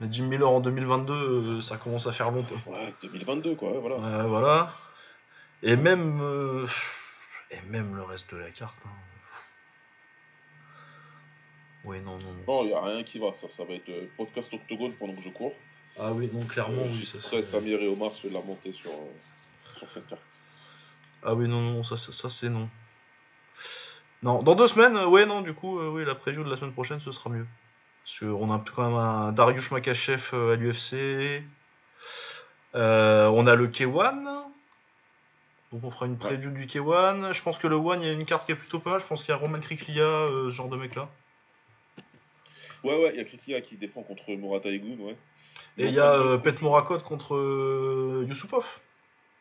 Mais 0.00 0.08
Jim 0.10 0.24
Miller 0.24 0.50
en 0.50 0.58
2022, 0.60 1.12
euh, 1.14 1.62
ça 1.62 1.76
commence 1.76 2.06
à 2.08 2.12
faire 2.12 2.32
longtemps. 2.32 2.56
Ouais, 2.66 2.92
2022, 3.00 3.54
quoi, 3.54 3.70
ouais, 3.70 3.78
voilà. 3.78 3.96
Euh, 3.96 4.22
voilà. 4.24 4.74
Et 5.62 5.76
même, 5.76 6.18
euh, 6.20 6.66
et 7.52 7.60
même 7.70 7.94
le 7.94 8.02
reste 8.02 8.28
de 8.34 8.38
la 8.38 8.50
carte. 8.50 8.74
hein. 8.84 8.90
Oui, 11.84 12.00
non, 12.00 12.18
non, 12.18 12.32
non. 12.32 12.44
Non, 12.48 12.64
il 12.64 12.68
n'y 12.68 12.74
a 12.74 12.82
rien 12.82 13.04
qui 13.04 13.20
va, 13.20 13.32
ça, 13.34 13.46
ça 13.48 13.62
va 13.64 13.74
être 13.74 13.88
euh, 13.88 14.06
podcast 14.16 14.52
octogone 14.52 14.94
pendant 14.94 15.14
que 15.14 15.22
je 15.22 15.28
cours. 15.28 15.54
Ah 15.98 16.10
oui, 16.12 16.28
non, 16.32 16.44
clairement, 16.44 16.82
Euh, 16.82 16.88
oui. 16.90 17.06
Ça, 17.06 17.18
c'est- 17.30 17.42
Samir 17.42 17.80
et 17.80 17.86
Omar 17.86 18.10
se 18.10 18.26
lamenter 18.26 18.72
sur, 18.72 18.90
euh, 18.90 19.78
sur 19.78 19.88
cette 19.92 20.08
carte. 20.08 20.20
Ah 21.22 21.34
oui, 21.34 21.46
non, 21.48 21.60
non, 21.62 21.84
ça, 21.84 21.96
ça, 21.96 22.12
ça, 22.12 22.28
c'est 22.28 22.48
non. 22.50 22.68
Non, 24.22 24.42
dans 24.42 24.54
deux 24.54 24.66
semaines, 24.66 24.96
euh, 24.96 25.06
ouais, 25.06 25.26
non, 25.26 25.42
du 25.42 25.52
coup, 25.52 25.78
euh, 25.78 25.88
oui, 25.88 26.04
la 26.04 26.14
preview 26.14 26.42
de 26.42 26.50
la 26.50 26.56
semaine 26.56 26.72
prochaine, 26.72 27.00
ce 27.00 27.12
sera 27.12 27.30
mieux. 27.30 27.46
Parce 28.02 28.20
qu'on 28.20 28.50
a 28.52 28.62
quand 28.74 28.84
même 28.84 28.96
un 28.96 29.32
Darius 29.32 29.70
Makachev 29.70 30.22
euh, 30.32 30.54
à 30.54 30.56
l'UFC. 30.56 31.42
On 32.74 33.46
a 33.46 33.54
le 33.54 33.68
K1. 33.68 34.44
Donc 35.72 35.82
on 35.82 35.90
fera 35.90 36.06
une 36.06 36.16
preview 36.16 36.50
du 36.50 36.66
K1. 36.66 37.32
Je 37.32 37.42
pense 37.42 37.58
que 37.58 37.66
le 37.66 37.76
One, 37.76 38.00
il 38.00 38.06
y 38.06 38.10
a 38.10 38.12
une 38.12 38.24
carte 38.24 38.46
qui 38.46 38.52
est 38.52 38.56
plutôt 38.56 38.78
pas 38.78 38.90
mal. 38.90 39.00
Je 39.00 39.06
pense 39.06 39.24
qu'il 39.24 39.30
y 39.30 39.32
a 39.32 39.36
Roman 39.36 39.58
Kriklia, 39.58 40.28
ce 40.28 40.50
genre 40.50 40.68
de 40.68 40.76
mec-là. 40.76 41.08
Ouais, 42.84 42.96
ouais, 43.02 43.10
il 43.14 43.16
y 43.16 43.20
a 43.20 43.24
Krikia 43.24 43.60
qui 43.60 43.76
défend 43.76 44.02
contre 44.02 44.30
Morata 44.34 44.68
Egun, 44.68 45.02
ouais. 45.02 45.16
Et 45.78 45.86
il 45.86 45.94
y 45.94 46.00
a 46.00 46.38
Pet 46.38 46.62
Morakot 46.62 47.00
contre 47.00 48.24
Yusupov. 48.28 48.64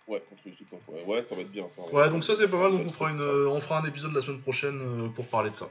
Ouais, 0.07 0.21
contre 0.29 0.41
ouais. 0.89 1.03
ouais, 1.03 1.23
ça 1.23 1.35
va 1.35 1.41
être 1.41 1.51
bien 1.51 1.65
ça. 1.75 1.81
Ouais, 1.91 2.09
donc 2.09 2.23
ça 2.23 2.35
c'est 2.35 2.47
pas 2.47 2.57
mal. 2.57 2.71
Donc 2.71 2.87
on 2.87 2.91
fera, 2.91 3.09
une, 3.09 3.21
euh, 3.21 3.49
on 3.49 3.59
fera 3.59 3.79
un 3.79 3.85
épisode 3.85 4.13
la 4.13 4.21
semaine 4.21 4.41
prochaine 4.41 4.79
euh, 4.81 5.07
pour 5.09 5.25
parler 5.27 5.49
de 5.49 5.55
ça. 5.55 5.67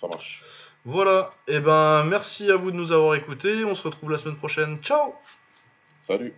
Ça 0.00 0.08
marche. 0.08 0.42
Voilà, 0.84 1.32
et 1.46 1.60
ben 1.60 2.04
merci 2.04 2.50
à 2.50 2.56
vous 2.56 2.70
de 2.70 2.76
nous 2.76 2.92
avoir 2.92 3.14
écoutés, 3.14 3.64
on 3.64 3.74
se 3.74 3.82
retrouve 3.82 4.10
la 4.10 4.18
semaine 4.18 4.36
prochaine, 4.36 4.78
ciao 4.82 5.14
Salut. 6.02 6.34